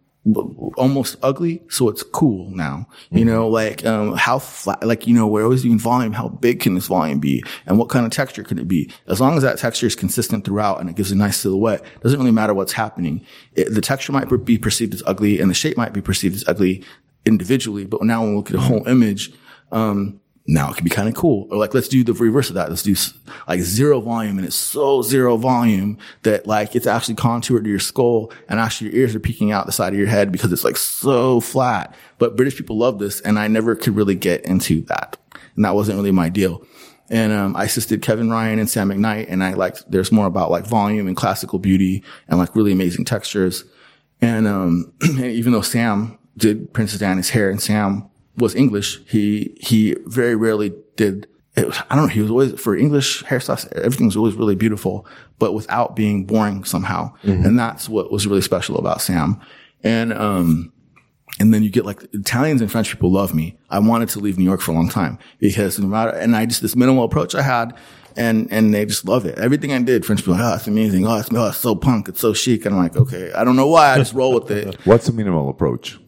almost 0.76 1.16
ugly. 1.22 1.62
So 1.68 1.88
it's 1.88 2.02
cool 2.02 2.50
now, 2.50 2.86
you 3.10 3.24
know, 3.24 3.48
like, 3.48 3.86
um, 3.86 4.14
how 4.14 4.38
flat, 4.38 4.86
like, 4.86 5.06
you 5.06 5.14
know, 5.14 5.26
we're 5.26 5.44
always 5.44 5.62
doing 5.62 5.78
volume. 5.78 6.12
How 6.12 6.28
big 6.28 6.60
can 6.60 6.74
this 6.74 6.86
volume 6.86 7.18
be? 7.18 7.42
And 7.66 7.78
what 7.78 7.88
kind 7.88 8.04
of 8.04 8.12
texture 8.12 8.44
can 8.44 8.58
it 8.58 8.68
be? 8.68 8.90
As 9.06 9.20
long 9.20 9.36
as 9.36 9.42
that 9.42 9.58
texture 9.58 9.86
is 9.86 9.94
consistent 9.94 10.44
throughout 10.44 10.80
and 10.80 10.90
it 10.90 10.96
gives 10.96 11.10
a 11.10 11.16
nice 11.16 11.38
silhouette, 11.38 11.82
doesn't 12.02 12.18
really 12.18 12.30
matter 12.30 12.52
what's 12.52 12.72
happening. 12.72 13.24
It, 13.54 13.72
the 13.72 13.80
texture 13.80 14.12
might 14.12 14.28
be 14.44 14.58
perceived 14.58 14.92
as 14.92 15.02
ugly 15.06 15.40
and 15.40 15.50
the 15.50 15.54
shape 15.54 15.76
might 15.76 15.92
be 15.92 16.02
perceived 16.02 16.34
as 16.34 16.44
ugly 16.46 16.84
individually. 17.24 17.86
But 17.86 18.02
now 18.02 18.22
when 18.22 18.30
we 18.30 18.36
look 18.36 18.50
at 18.50 18.56
the 18.56 18.60
whole 18.60 18.86
image, 18.86 19.32
um, 19.72 20.20
now 20.48 20.70
it 20.70 20.76
can 20.76 20.84
be 20.84 20.90
kind 20.90 21.08
of 21.08 21.14
cool. 21.14 21.46
Or 21.50 21.58
like, 21.58 21.74
let's 21.74 21.88
do 21.88 22.02
the 22.02 22.14
reverse 22.14 22.48
of 22.48 22.54
that. 22.54 22.70
Let's 22.70 22.82
do 22.82 22.96
like 23.46 23.60
zero 23.60 24.00
volume 24.00 24.38
and 24.38 24.46
it's 24.46 24.56
so 24.56 25.02
zero 25.02 25.36
volume 25.36 25.98
that 26.22 26.46
like 26.46 26.74
it's 26.74 26.86
actually 26.86 27.16
contoured 27.16 27.64
to 27.64 27.70
your 27.70 27.78
skull 27.78 28.32
and 28.48 28.58
actually 28.58 28.90
your 28.90 29.02
ears 29.02 29.14
are 29.14 29.20
peeking 29.20 29.52
out 29.52 29.66
the 29.66 29.72
side 29.72 29.92
of 29.92 29.98
your 29.98 30.08
head 30.08 30.32
because 30.32 30.50
it's 30.50 30.64
like 30.64 30.78
so 30.78 31.40
flat. 31.40 31.94
But 32.16 32.34
British 32.34 32.56
people 32.56 32.78
love 32.78 32.98
this 32.98 33.20
and 33.20 33.38
I 33.38 33.46
never 33.46 33.76
could 33.76 33.94
really 33.94 34.14
get 34.14 34.46
into 34.46 34.80
that. 34.86 35.18
And 35.54 35.66
that 35.66 35.74
wasn't 35.74 35.96
really 35.96 36.12
my 36.12 36.30
deal. 36.30 36.66
And, 37.10 37.30
um, 37.30 37.54
I 37.54 37.64
assisted 37.64 38.00
Kevin 38.00 38.30
Ryan 38.30 38.58
and 38.58 38.70
Sam 38.70 38.88
McKnight 38.88 39.26
and 39.28 39.44
I 39.44 39.52
liked, 39.52 39.90
there's 39.90 40.10
more 40.10 40.26
about 40.26 40.50
like 40.50 40.66
volume 40.66 41.06
and 41.06 41.16
classical 41.16 41.58
beauty 41.58 42.02
and 42.26 42.38
like 42.38 42.56
really 42.56 42.72
amazing 42.72 43.04
textures. 43.04 43.64
And, 44.22 44.48
um, 44.48 44.94
and 45.02 45.20
even 45.26 45.52
though 45.52 45.60
Sam 45.60 46.18
did 46.38 46.72
Princess 46.72 47.00
Diana's 47.00 47.30
hair 47.30 47.50
and 47.50 47.60
Sam 47.60 48.08
was 48.38 48.54
English, 48.54 49.00
he, 49.06 49.56
he 49.60 49.96
very 50.06 50.34
rarely 50.34 50.72
did 50.96 51.28
it 51.58 51.66
was, 51.66 51.82
I 51.90 51.96
don't 51.96 52.04
know. 52.04 52.12
He 52.12 52.20
was 52.20 52.30
always 52.30 52.60
for 52.60 52.76
English 52.76 53.24
hairstyles. 53.24 53.70
Everything 53.72 54.06
was 54.06 54.16
always 54.16 54.34
really 54.34 54.54
beautiful, 54.54 55.06
but 55.38 55.52
without 55.52 55.96
being 55.96 56.24
boring 56.24 56.64
somehow. 56.64 57.12
And 57.44 57.58
that's 57.58 57.88
what 57.88 58.12
was 58.12 58.26
really 58.26 58.42
special 58.42 58.78
about 58.78 59.00
Sam. 59.00 59.40
And, 59.82 60.12
um, 60.12 60.72
and 61.40 61.52
then 61.52 61.62
you 61.62 61.70
get 61.70 61.84
like 61.84 62.02
Italians 62.12 62.60
and 62.60 62.70
French 62.70 62.90
people 62.90 63.12
love 63.12 63.34
me. 63.34 63.58
I 63.70 63.78
wanted 63.78 64.08
to 64.10 64.20
leave 64.20 64.38
New 64.38 64.44
York 64.44 64.60
for 64.60 64.72
a 64.72 64.74
long 64.74 64.88
time 64.88 65.18
because 65.38 65.78
no 65.78 65.86
matter, 65.86 66.10
and 66.10 66.34
I 66.34 66.46
just, 66.46 66.62
this 66.62 66.76
minimal 66.76 67.04
approach 67.04 67.34
I 67.34 67.42
had 67.42 67.76
and, 68.16 68.48
and 68.52 68.74
they 68.74 68.84
just 68.84 69.06
love 69.06 69.26
it. 69.26 69.38
Everything 69.38 69.72
I 69.72 69.80
did, 69.80 70.04
French 70.04 70.20
people, 70.20 70.34
like, 70.34 70.42
oh, 70.42 70.54
it's 70.56 70.66
amazing. 70.66 71.06
Oh, 71.06 71.16
it's, 71.16 71.28
oh, 71.32 71.48
it's 71.48 71.58
so 71.58 71.74
punk. 71.74 72.08
It's 72.08 72.20
so 72.20 72.32
chic. 72.32 72.66
And 72.66 72.74
I'm 72.74 72.82
like, 72.82 72.96
okay, 72.96 73.32
I 73.32 73.44
don't 73.44 73.56
know 73.56 73.68
why. 73.68 73.92
I 73.92 73.98
just 73.98 74.14
roll 74.14 74.34
with 74.34 74.50
it. 74.50 74.74
What's 74.84 75.08
a 75.08 75.12
minimal 75.12 75.48
approach? 75.48 75.98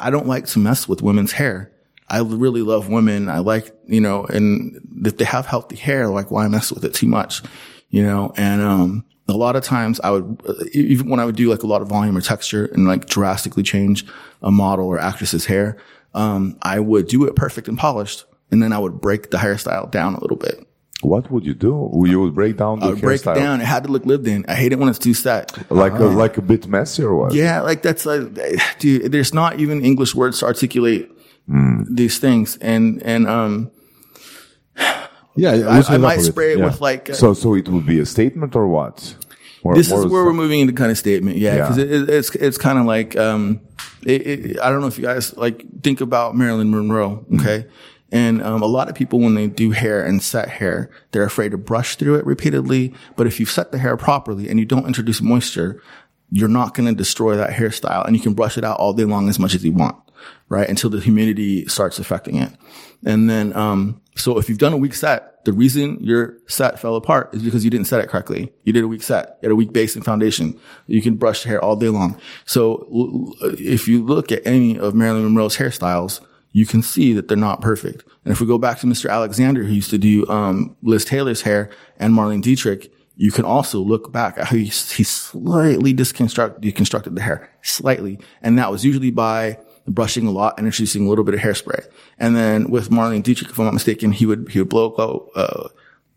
I 0.00 0.10
don't 0.10 0.26
like 0.26 0.46
to 0.46 0.58
mess 0.58 0.88
with 0.88 1.02
women's 1.02 1.32
hair. 1.32 1.72
I 2.10 2.20
really 2.20 2.62
love 2.62 2.88
women. 2.88 3.28
I 3.28 3.38
like, 3.38 3.72
you 3.86 4.00
know, 4.00 4.24
and 4.24 5.06
if 5.06 5.16
they 5.16 5.24
have 5.24 5.46
healthy 5.46 5.76
hair, 5.76 6.08
like 6.08 6.30
why 6.30 6.48
mess 6.48 6.72
with 6.72 6.84
it 6.84 6.92
too 6.92 7.06
much, 7.06 7.40
you 7.88 8.02
know? 8.02 8.32
And, 8.36 8.60
um, 8.60 9.04
a 9.28 9.36
lot 9.36 9.54
of 9.54 9.62
times 9.62 10.00
I 10.02 10.10
would, 10.10 10.42
uh, 10.44 10.54
even 10.72 11.08
when 11.08 11.20
I 11.20 11.24
would 11.24 11.36
do 11.36 11.48
like 11.48 11.62
a 11.62 11.66
lot 11.68 11.82
of 11.82 11.88
volume 11.88 12.16
or 12.16 12.20
texture 12.20 12.64
and 12.66 12.88
like 12.88 13.06
drastically 13.06 13.62
change 13.62 14.04
a 14.42 14.50
model 14.50 14.86
or 14.86 14.98
actress's 14.98 15.46
hair, 15.46 15.76
um, 16.14 16.58
I 16.62 16.80
would 16.80 17.06
do 17.06 17.24
it 17.26 17.36
perfect 17.36 17.68
and 17.68 17.78
polished. 17.78 18.24
And 18.50 18.60
then 18.60 18.72
I 18.72 18.80
would 18.80 19.00
break 19.00 19.30
the 19.30 19.36
hairstyle 19.36 19.88
down 19.88 20.14
a 20.14 20.20
little 20.20 20.36
bit. 20.36 20.66
What 21.02 21.30
would 21.30 21.46
you 21.46 21.54
do? 21.54 21.90
You 22.04 22.20
would 22.20 22.34
break 22.34 22.56
down 22.56 22.80
the 22.80 22.86
I 22.86 22.88
would 22.90 23.00
break 23.00 23.20
it 23.20 23.34
down. 23.34 23.60
It 23.60 23.64
had 23.66 23.84
to 23.84 23.92
look 23.92 24.04
lived 24.04 24.26
in. 24.26 24.44
I 24.48 24.54
hate 24.54 24.72
it 24.72 24.78
when 24.78 24.88
it's 24.88 24.98
too 24.98 25.14
set. 25.14 25.56
like 25.70 25.92
a, 25.92 26.04
like 26.04 26.36
a 26.36 26.42
bit 26.42 26.66
messy 26.66 27.04
or 27.04 27.14
what? 27.14 27.32
Yeah, 27.32 27.62
like 27.62 27.82
that's 27.82 28.04
like, 28.04 28.20
dude, 28.80 29.12
there's 29.12 29.32
not 29.32 29.60
even 29.60 29.82
English 29.82 30.14
words 30.14 30.40
to 30.40 30.46
articulate 30.46 31.10
these 31.90 32.18
things. 32.18 32.56
And, 32.58 33.02
and, 33.02 33.26
um, 33.26 33.70
Yeah, 35.36 35.52
I, 35.52 35.94
I 35.94 35.96
might 35.96 36.20
spray 36.20 36.52
it 36.52 36.58
Yeah. 36.58 36.64
with 36.66 36.80
like, 36.80 37.08
uh, 37.10 37.14
So 37.14 37.34
so 37.34 37.54
it 37.54 37.68
would 37.68 37.86
be 37.86 38.00
a 38.00 38.06
statement 38.06 38.56
or 38.56 38.66
what? 38.66 39.14
Or 39.62 39.74
this 39.74 39.86
is 39.92 40.06
where 40.06 40.24
we're 40.24 40.32
moving 40.32 40.60
into 40.60 40.72
kind 40.72 40.90
of 40.90 40.98
statement. 40.98 41.36
Yeah. 41.36 41.56
Yeah. 41.56 41.66
Cause 41.68 41.78
it, 41.78 41.90
it, 41.92 42.10
it's, 42.10 42.34
it's 42.34 42.58
kind 42.58 42.78
of 42.78 42.84
like, 42.86 43.16
um, 43.16 43.60
it, 44.04 44.26
it, 44.26 44.60
I 44.60 44.70
don't 44.70 44.80
know 44.80 44.86
if 44.88 44.98
you 44.98 45.04
guys 45.04 45.36
like 45.36 45.64
think 45.82 46.00
about 46.00 46.34
Marilyn 46.36 46.70
Monroe. 46.70 47.24
Okay. 47.34 47.66
And, 48.12 48.42
um, 48.42 48.60
a 48.62 48.66
lot 48.66 48.88
of 48.88 48.96
people, 48.96 49.20
when 49.20 49.34
they 49.36 49.46
do 49.46 49.70
hair 49.70 50.04
and 50.04 50.20
set 50.20 50.48
hair, 50.48 50.90
they're 51.12 51.22
afraid 51.24 51.52
to 51.52 51.58
brush 51.58 51.94
through 51.96 52.16
it 52.16 52.26
repeatedly. 52.26 52.92
But 53.16 53.26
if 53.28 53.38
you 53.38 53.46
set 53.46 53.70
the 53.70 53.78
hair 53.78 53.96
properly 53.96 54.48
and 54.48 54.58
you 54.58 54.66
don't 54.66 54.86
introduce 54.86 55.20
moisture, 55.22 55.80
you're 56.32 56.48
not 56.48 56.74
going 56.74 56.88
to 56.88 56.94
destroy 56.94 57.36
that 57.36 57.50
hairstyle 57.50 58.04
and 58.06 58.16
you 58.16 58.22
can 58.22 58.34
brush 58.34 58.58
it 58.58 58.64
out 58.64 58.78
all 58.78 58.92
day 58.94 59.04
long 59.04 59.28
as 59.28 59.38
much 59.38 59.54
as 59.54 59.64
you 59.64 59.72
want, 59.72 59.96
right? 60.48 60.68
Until 60.68 60.90
the 60.90 61.00
humidity 61.00 61.66
starts 61.66 61.98
affecting 61.98 62.36
it. 62.36 62.52
And 63.04 63.30
then, 63.30 63.54
um, 63.56 64.00
so 64.16 64.38
if 64.38 64.48
you've 64.48 64.58
done 64.58 64.72
a 64.72 64.76
weak 64.76 64.94
set, 64.94 65.44
the 65.44 65.52
reason 65.52 65.98
your 66.00 66.36
set 66.46 66.78
fell 66.78 66.96
apart 66.96 67.34
is 67.34 67.42
because 67.42 67.64
you 67.64 67.70
didn't 67.70 67.86
set 67.86 68.00
it 68.00 68.08
correctly. 68.08 68.52
You 68.64 68.72
did 68.72 68.84
a 68.84 68.88
weak 68.88 69.02
set. 69.02 69.38
You 69.40 69.48
had 69.48 69.52
a 69.52 69.56
weak 69.56 69.72
base 69.72 69.96
and 69.96 70.04
foundation. 70.04 70.58
You 70.86 71.00
can 71.00 71.16
brush 71.16 71.44
hair 71.44 71.62
all 71.64 71.76
day 71.76 71.88
long. 71.88 72.20
So 72.44 73.34
if 73.42 73.88
you 73.88 74.04
look 74.04 74.30
at 74.30 74.46
any 74.46 74.78
of 74.78 74.94
Marilyn 74.94 75.24
Monroe's 75.24 75.56
hairstyles, 75.56 76.20
you 76.52 76.66
can 76.66 76.82
see 76.82 77.12
that 77.14 77.28
they're 77.28 77.36
not 77.36 77.62
perfect. 77.62 78.04
And 78.24 78.32
if 78.32 78.40
we 78.40 78.46
go 78.46 78.58
back 78.58 78.80
to 78.80 78.86
Mr. 78.86 79.08
Alexander, 79.08 79.64
who 79.64 79.72
used 79.72 79.90
to 79.90 79.98
do, 79.98 80.26
um, 80.28 80.76
Liz 80.82 81.04
Taylor's 81.04 81.42
hair 81.42 81.70
and 81.98 82.12
Marlene 82.12 82.42
Dietrich, 82.42 82.92
you 83.16 83.30
can 83.30 83.44
also 83.44 83.80
look 83.80 84.12
back 84.12 84.36
at 84.38 84.46
how 84.46 84.56
he, 84.56 84.64
he 84.64 85.04
slightly 85.04 85.94
deconstructed 85.94 87.14
the 87.14 87.22
hair 87.22 87.50
slightly. 87.62 88.18
And 88.42 88.58
that 88.58 88.70
was 88.70 88.84
usually 88.84 89.10
by 89.10 89.58
brushing 89.90 90.26
a 90.26 90.30
lot 90.30 90.54
and 90.56 90.66
introducing 90.66 91.06
a 91.06 91.08
little 91.08 91.24
bit 91.24 91.34
of 91.34 91.40
hairspray. 91.40 91.86
And 92.18 92.34
then 92.34 92.70
with 92.70 92.90
Marlene 92.90 93.22
Dietrich, 93.22 93.50
if 93.50 93.58
I'm 93.58 93.66
not 93.66 93.74
mistaken, 93.74 94.12
he 94.12 94.24
would, 94.26 94.48
he 94.50 94.58
would 94.58 94.68
blow, 94.68 95.30
uh, 95.34 95.68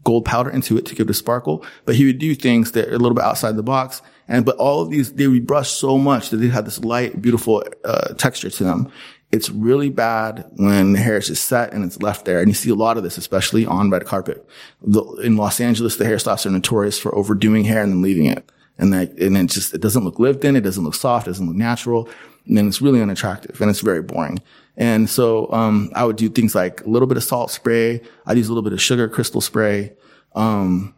gold 0.04 0.26
powder 0.26 0.50
into 0.50 0.78
it 0.78 0.86
to 0.86 0.96
give 0.96 1.08
it 1.08 1.12
a 1.12 1.14
sparkle, 1.14 1.66
but 1.86 1.96
he 1.96 2.06
would 2.06 2.20
do 2.20 2.36
things 2.36 2.74
that 2.74 2.90
are 2.90 2.96
a 2.96 2.98
little 2.98 3.16
bit 3.16 3.24
outside 3.24 3.56
the 3.56 3.64
box. 3.64 4.02
And, 4.28 4.46
but 4.46 4.58
all 4.58 4.82
of 4.82 4.90
these, 4.90 5.14
they 5.14 5.28
would 5.28 5.48
brush 5.48 5.72
so 5.72 5.98
much 5.98 6.30
that 6.30 6.38
they 6.38 6.48
had 6.48 6.66
this 6.66 6.80
light, 6.80 7.22
beautiful, 7.22 7.64
uh, 7.84 8.14
texture 8.14 8.50
to 8.50 8.64
them. 8.64 8.92
It's 9.32 9.50
really 9.50 9.90
bad 9.90 10.46
when 10.58 10.94
the 10.94 11.00
hair 11.00 11.18
is 11.18 11.28
just 11.28 11.46
set 11.48 11.74
and 11.74 11.84
it's 11.84 12.02
left 12.02 12.26
there. 12.26 12.40
And 12.40 12.48
you 12.48 12.54
see 12.54 12.70
a 12.70 12.76
lot 12.76 12.98
of 12.98 13.04
this, 13.04 13.18
especially 13.18 13.66
on 13.66 13.90
red 13.90 14.06
carpet. 14.06 14.48
The, 14.82 15.02
in 15.24 15.38
Los 15.38 15.60
Angeles, 15.60 15.96
the 15.96 16.06
hairstylists 16.06 16.46
are 16.46 16.52
notorious 16.52 17.00
for 17.00 17.16
overdoing 17.16 17.64
hair 17.64 17.82
and 17.82 17.92
then 17.92 18.02
leaving 18.02 18.26
it. 18.26 18.52
And 18.78 18.94
that, 18.94 19.12
and 19.18 19.38
it 19.38 19.48
just, 19.48 19.74
it 19.74 19.82
doesn't 19.82 20.04
look 20.04 20.20
lived 20.20 20.46
in. 20.46 20.56
It 20.56 20.62
doesn't 20.62 20.84
look 20.84 20.96
soft. 20.96 21.28
It 21.28 21.32
doesn't 21.32 21.48
look 21.48 21.56
natural. 21.56 22.10
And 22.46 22.58
then 22.58 22.68
it's 22.68 22.82
really 22.82 23.02
unattractive 23.02 23.62
and 23.62 23.70
it's 23.70 23.80
very 23.80 24.02
boring. 24.02 24.42
And 24.76 25.10
so, 25.10 25.52
um, 25.52 25.92
I 25.96 26.04
would 26.04 26.16
do 26.16 26.30
things 26.30 26.56
like 26.56 26.82
a 26.82 26.90
little 26.90 27.08
bit 27.08 27.18
of 27.18 27.24
salt 27.24 27.52
spray. 27.52 28.02
I'd 28.26 28.38
use 28.38 28.48
a 28.48 28.52
little 28.52 28.64
bit 28.64 28.74
of 28.74 28.82
sugar 28.82 29.08
crystal 29.08 29.42
spray. 29.42 29.94
Um, 30.36 30.96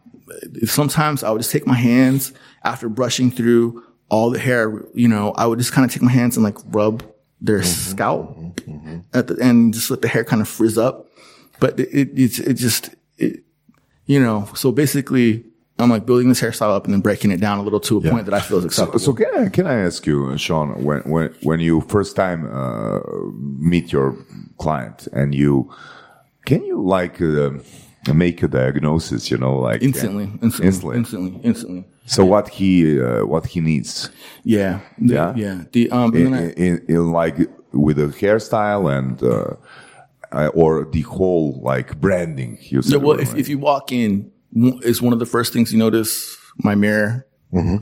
sometimes 0.65 1.23
I 1.23 1.31
would 1.31 1.39
just 1.39 1.51
take 1.51 1.67
my 1.67 1.75
hands 1.75 2.33
after 2.63 2.89
brushing 2.89 3.31
through 3.31 3.83
all 4.09 4.29
the 4.29 4.39
hair, 4.39 4.83
you 4.93 5.07
know, 5.07 5.31
I 5.31 5.45
would 5.45 5.59
just 5.59 5.71
kind 5.71 5.85
of 5.85 5.91
take 5.91 6.01
my 6.01 6.11
hands 6.11 6.37
and 6.37 6.43
like 6.43 6.57
rub 6.67 7.03
their 7.41 7.63
scalp 7.63 8.37
at 9.13 9.27
the 9.27 9.37
end, 9.41 9.73
just 9.73 9.89
let 9.89 10.01
the 10.01 10.07
hair 10.07 10.23
kind 10.23 10.41
of 10.41 10.47
frizz 10.47 10.77
up. 10.77 11.07
But 11.59 11.79
it, 11.79 11.89
it, 11.89 12.09
it's, 12.15 12.39
it 12.39 12.53
just, 12.53 12.95
it, 13.17 13.43
you 14.05 14.19
know, 14.19 14.47
so 14.55 14.71
basically 14.71 15.43
I'm 15.77 15.89
like 15.89 16.05
building 16.05 16.29
this 16.29 16.39
hairstyle 16.41 16.73
up 16.73 16.85
and 16.85 16.93
then 16.93 17.01
breaking 17.01 17.31
it 17.31 17.41
down 17.41 17.59
a 17.59 17.61
little 17.61 17.81
to 17.81 17.97
a 17.97 18.01
point 18.01 18.25
that 18.25 18.33
I 18.33 18.39
feel 18.39 18.59
is 18.59 18.65
acceptable. 18.65 18.99
So 18.99 19.13
can 19.13 19.27
I, 19.37 19.49
can 19.49 19.67
I 19.67 19.75
ask 19.81 20.05
you, 20.05 20.37
Sean, 20.37 20.83
when 20.83 21.01
when 21.01 21.35
when 21.43 21.59
you 21.59 21.81
first 21.81 22.15
time 22.15 22.45
uh, 22.45 22.99
meet 23.59 23.91
your 23.91 24.15
client 24.57 25.07
and 25.11 25.35
you 25.35 25.69
can 26.45 26.63
you 26.63 26.81
like 26.81 27.21
uh, 27.21 27.51
make 28.13 28.41
a 28.41 28.47
diagnosis? 28.47 29.29
You 29.29 29.37
know, 29.37 29.59
like 29.59 29.81
instantly, 29.83 30.25
uh, 30.25 30.37
instantly, 30.43 30.97
instantly. 30.97 30.97
instantly, 30.97 31.41
instantly. 31.43 31.85
So 32.05 32.23
what 32.23 32.47
he 32.49 33.01
uh, 33.01 33.25
what 33.25 33.45
he 33.47 33.59
needs 33.59 34.09
Yeah. 34.43 34.79
The- 34.97 35.13
Yeah? 35.13 35.33
Yeah. 35.35 35.63
The, 35.73 35.91
um, 35.91 36.13
and 36.13 36.15
in, 36.15 36.31
then 36.31 36.33
I, 36.41 36.51
in, 36.53 36.85
in 36.87 37.11
like 37.11 37.37
with 37.73 37.97
the 37.97 38.07
hairstyle 38.07 38.89
and 38.97 39.21
uh, 39.21 39.55
uh, 40.31 40.47
or 40.53 40.85
the 40.85 41.01
whole 41.01 41.59
like 41.61 41.99
branding. 41.99 42.59
You 42.61 42.81
said 42.81 42.93
Yeah, 42.93 42.97
well, 42.99 43.19
if, 43.19 43.35
if 43.35 43.49
you 43.49 43.57
walk 43.57 43.91
in, 43.91 44.31
is 44.53 45.01
one 45.01 45.13
of 45.13 45.19
the 45.19 45.25
first 45.25 45.53
things 45.53 45.71
you 45.71 45.77
notice 45.79 46.37
my 46.57 46.75
mirror. 46.75 47.25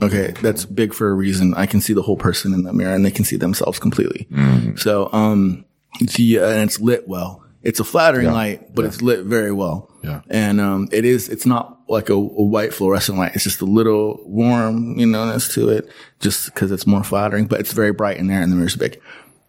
Okay, 0.02 0.32
that's 0.40 0.64
big 0.64 0.94
for 0.94 1.08
a 1.10 1.14
reason. 1.14 1.52
I 1.54 1.66
can 1.66 1.80
see 1.80 1.94
the 1.94 2.02
whole 2.02 2.16
person 2.16 2.54
in 2.54 2.62
the 2.62 2.72
mirror, 2.72 2.94
and 2.94 3.04
they 3.04 3.10
can 3.10 3.24
see 3.24 3.36
themselves 3.36 3.78
completely. 3.80 4.28
So, 4.76 5.08
um, 5.12 5.64
the 6.00 6.38
uh, 6.38 6.48
and 6.48 6.68
it's 6.68 6.78
lit 6.80 7.08
well. 7.08 7.42
It's 7.62 7.80
a 7.80 7.84
flattering 7.84 8.30
light, 8.30 8.74
but 8.74 8.84
it's 8.84 9.00
lit 9.02 9.24
very 9.24 9.50
well. 9.50 9.90
Yeah. 10.02 10.20
and 10.28 10.60
um, 10.60 10.88
it 10.92 11.04
is. 11.06 11.28
It's 11.30 11.46
not 11.46 11.80
like 11.88 12.08
a, 12.10 12.12
a 12.12 12.18
white 12.18 12.74
fluorescent 12.74 13.16
light. 13.18 13.34
It's 13.34 13.42
just 13.44 13.62
a 13.62 13.64
little 13.64 14.20
warm, 14.26 14.98
you 14.98 15.06
know, 15.06 15.26
that's 15.26 15.52
to 15.54 15.70
it, 15.70 15.88
just 16.20 16.44
because 16.46 16.70
it's 16.70 16.86
more 16.86 17.02
flattering. 17.02 17.46
But 17.46 17.60
it's 17.60 17.72
very 17.72 17.92
bright 17.92 18.18
in 18.18 18.26
there, 18.26 18.42
and 18.42 18.52
the 18.52 18.56
mirror's 18.56 18.76
big. 18.76 19.00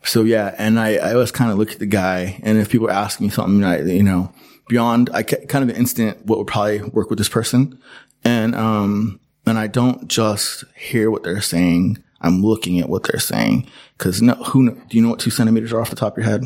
So 0.04 0.24
yeah, 0.24 0.56
and 0.58 0.80
I, 0.80 0.96
I 0.96 1.14
always 1.14 1.32
kind 1.32 1.52
of 1.52 1.58
look 1.58 1.72
at 1.72 1.80
the 1.80 1.86
guy, 1.86 2.40
and 2.44 2.58
if 2.58 2.70
people 2.70 2.90
ask 2.90 3.20
me 3.20 3.30
something, 3.30 3.64
I, 3.64 3.82
you 3.82 4.04
know, 4.04 4.32
beyond, 4.68 5.10
I 5.14 5.24
ca- 5.24 5.46
kind 5.48 5.64
of 5.64 5.70
an 5.70 5.76
instant 5.76 6.26
what 6.26 6.38
would 6.40 6.48
probably 6.48 6.82
work 6.82 7.10
with 7.10 7.18
this 7.20 7.30
person, 7.30 7.80
and 8.24 8.56
um, 8.56 9.20
and 9.46 9.58
I 9.58 9.68
don't 9.68 10.08
just 10.08 10.64
hear 10.76 11.10
what 11.12 11.24
they're 11.24 11.42
saying. 11.42 12.04
I'm 12.22 12.42
looking 12.42 12.80
at 12.80 12.90
what 12.90 13.04
they're 13.04 13.20
saying 13.20 13.68
because 13.98 14.22
no, 14.22 14.34
who 14.36 14.72
do 14.72 14.98
you 14.98 15.04
know 15.04 15.10
what 15.10 15.20
two 15.20 15.30
centimeters 15.30 15.72
are 15.74 15.82
off 15.82 15.90
the 15.92 15.96
top 15.96 16.18
of 16.18 16.24
your 16.24 16.30
head? 16.32 16.44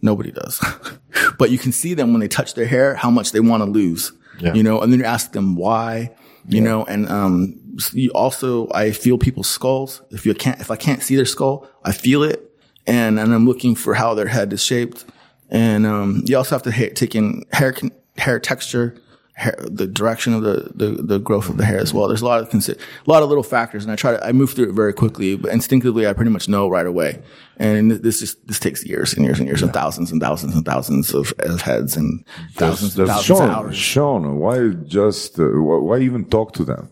Nobody 0.00 0.30
does, 0.30 0.60
but 1.38 1.50
you 1.50 1.58
can 1.58 1.72
see 1.72 1.94
them 1.94 2.12
when 2.12 2.20
they 2.20 2.28
touch 2.28 2.54
their 2.54 2.66
hair 2.66 2.94
how 2.94 3.10
much 3.10 3.32
they 3.32 3.40
want 3.40 3.64
to 3.64 3.68
lose, 3.70 4.12
Yeah. 4.38 4.54
you 4.54 4.62
know, 4.62 4.80
and 4.80 4.92
then 4.92 5.00
you 5.00 5.04
ask 5.06 5.32
them 5.32 5.56
why, 5.56 6.14
you 6.46 6.60
know, 6.60 6.84
and 6.84 7.08
um, 7.08 7.58
you 7.92 8.10
also 8.12 8.68
I 8.72 8.92
feel 8.92 9.18
people's 9.18 9.48
skulls. 9.48 10.02
If 10.10 10.24
you 10.24 10.34
can't, 10.34 10.60
if 10.60 10.70
I 10.70 10.76
can't 10.76 11.02
see 11.02 11.16
their 11.16 11.24
skull, 11.24 11.68
I 11.84 11.90
feel 11.92 12.22
it 12.22 12.44
and 12.86 13.18
and 13.18 13.34
I'm 13.34 13.44
looking 13.44 13.74
for 13.74 13.94
how 13.94 14.14
their 14.14 14.28
head 14.28 14.52
is 14.52 14.62
shaped. 14.62 15.04
And 15.50 15.86
um, 15.86 16.22
you 16.26 16.36
also 16.36 16.54
have 16.54 16.62
to 16.64 16.72
ha- 16.72 16.92
take 16.94 17.14
in 17.14 17.44
hair 17.52 17.72
con- 17.72 17.92
hair 18.18 18.38
texture, 18.38 19.00
hair, 19.32 19.56
the 19.62 19.86
direction 19.86 20.34
of 20.34 20.42
the, 20.42 20.70
the 20.74 21.02
the 21.02 21.18
growth 21.18 21.48
of 21.48 21.56
the 21.56 21.64
hair 21.64 21.78
as 21.78 21.94
well. 21.94 22.06
There's 22.08 22.20
a 22.20 22.26
lot 22.26 22.40
of 22.40 22.50
consi- 22.50 22.78
a 22.78 23.10
lot 23.10 23.22
of 23.22 23.28
little 23.28 23.42
factors, 23.42 23.84
and 23.84 23.92
I 23.92 23.96
try 23.96 24.12
to 24.12 24.26
I 24.26 24.32
move 24.32 24.50
through 24.50 24.68
it 24.68 24.74
very 24.74 24.92
quickly, 24.92 25.36
but 25.36 25.52
instinctively 25.52 26.06
I 26.06 26.12
pretty 26.12 26.30
much 26.30 26.48
know 26.48 26.68
right 26.68 26.86
away. 26.86 27.22
And 27.56 27.90
this 27.90 28.20
just 28.20 28.46
this 28.46 28.60
takes 28.60 28.84
years 28.84 29.14
and 29.14 29.24
years 29.24 29.38
and 29.38 29.48
years 29.48 29.62
and 29.62 29.72
thousands 29.72 30.12
and 30.12 30.20
thousands 30.20 30.54
and 30.54 30.64
thousands 30.64 31.14
of, 31.14 31.32
of 31.38 31.62
heads 31.62 31.96
and 31.96 32.24
thousands 32.54 32.94
That's 32.94 33.08
thousands 33.10 33.30
of 33.30 33.36
Sean, 33.38 33.50
hours. 33.50 33.76
Sean, 33.76 34.38
why 34.38 34.68
just 34.86 35.40
uh, 35.40 35.44
why, 35.44 35.78
why 35.78 35.98
even 36.00 36.26
talk 36.26 36.52
to 36.52 36.64
them? 36.64 36.90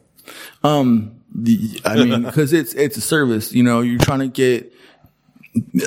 Um, 0.65 1.21
the, 1.35 1.81
I 1.85 2.03
mean, 2.03 2.23
because 2.23 2.53
it's 2.53 2.73
it's 2.75 2.97
a 2.97 3.03
service. 3.03 3.53
You 3.53 3.63
know, 3.63 3.83
you're 3.83 3.99
trying 3.99 4.21
to 4.21 4.29
get, 4.29 4.73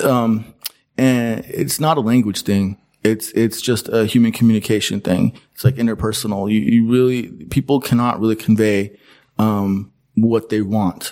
um, 0.04 0.54
and 1.00 1.44
it's 1.62 1.78
not 1.86 1.94
a 1.96 2.00
language 2.12 2.40
thing. 2.50 2.66
It's 3.02 3.26
it's 3.32 3.60
just 3.70 3.88
a 3.88 4.00
human 4.12 4.32
communication 4.38 5.00
thing. 5.00 5.22
It's 5.54 5.64
like 5.64 5.76
interpersonal. 5.84 6.42
You 6.52 6.60
you 6.74 6.80
really 6.94 7.20
people 7.56 7.80
cannot 7.88 8.20
really 8.22 8.36
convey 8.46 8.78
um 9.38 9.92
what 10.14 10.48
they 10.52 10.62
want. 10.76 11.02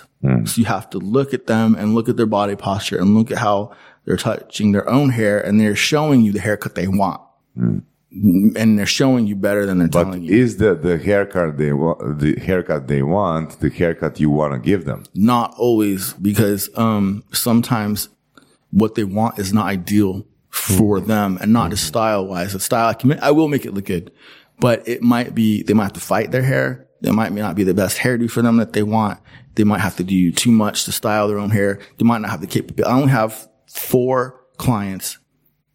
So 0.45 0.53
you 0.61 0.65
have 0.65 0.87
to 0.89 0.97
look 1.15 1.33
at 1.33 1.43
them 1.47 1.75
and 1.79 1.95
look 1.95 2.09
at 2.09 2.17
their 2.17 2.25
body 2.39 2.55
posture 2.55 2.99
and 3.01 3.15
look 3.17 3.31
at 3.31 3.37
how 3.47 3.71
they're 4.05 4.17
touching 4.27 4.73
their 4.73 4.87
own 4.97 5.09
hair 5.19 5.39
and 5.45 5.53
they're 5.59 5.77
showing 5.91 6.19
you 6.25 6.31
the 6.33 6.41
haircut 6.47 6.75
they 6.75 6.89
want. 7.01 7.21
and 8.61 8.77
they're 8.77 8.85
showing 9.01 9.27
you 9.27 9.35
better 9.47 9.65
than 9.65 9.77
they're 9.79 9.87
But 9.87 10.03
telling 10.03 10.23
you. 10.23 10.31
is 10.43 10.57
the 10.57 10.75
the 10.75 10.97
haircut 10.97 11.57
they 11.57 11.73
want 11.73 12.19
the 12.19 12.35
haircut 12.47 12.87
they 12.87 13.01
want 13.17 13.59
the 13.63 13.69
haircut 13.69 14.19
you 14.19 14.29
want 14.29 14.51
to 14.53 14.59
give 14.59 14.81
them? 14.89 15.03
not 15.15 15.53
always 15.57 16.13
because 16.29 16.69
um 16.75 17.23
sometimes 17.31 18.09
what 18.71 18.95
they 18.95 19.03
want 19.03 19.39
is 19.39 19.53
not 19.53 19.65
ideal 19.65 20.25
for 20.49 20.99
them 20.99 21.37
and 21.41 21.53
not 21.53 21.71
just 21.71 21.83
mm-hmm. 21.83 21.89
style 21.89 22.25
wise. 22.25 22.53
The 22.53 22.59
style 22.59 22.89
I 22.89 22.93
can 22.93 23.19
I 23.19 23.31
will 23.31 23.47
make 23.47 23.65
it 23.65 23.73
look 23.73 23.85
good, 23.85 24.11
but 24.59 24.87
it 24.87 25.01
might 25.01 25.35
be 25.35 25.63
they 25.63 25.73
might 25.73 25.83
have 25.83 25.93
to 25.93 25.99
fight 25.99 26.31
their 26.31 26.43
hair. 26.43 26.87
It 27.01 27.13
might 27.13 27.31
not 27.31 27.55
be 27.55 27.63
the 27.63 27.73
best 27.73 27.97
hairdo 27.97 28.29
for 28.29 28.41
them 28.41 28.57
that 28.57 28.73
they 28.73 28.83
want. 28.83 29.19
They 29.55 29.63
might 29.63 29.79
have 29.79 29.95
to 29.97 30.03
do 30.03 30.31
too 30.31 30.51
much 30.51 30.85
to 30.85 30.91
style 30.91 31.27
their 31.27 31.39
own 31.39 31.49
hair. 31.49 31.79
They 31.97 32.05
might 32.05 32.19
not 32.19 32.31
have 32.31 32.41
the 32.41 32.47
capability. 32.47 32.89
I 32.89 32.95
only 32.95 33.11
have 33.11 33.47
four 33.67 34.41
clients 34.57 35.17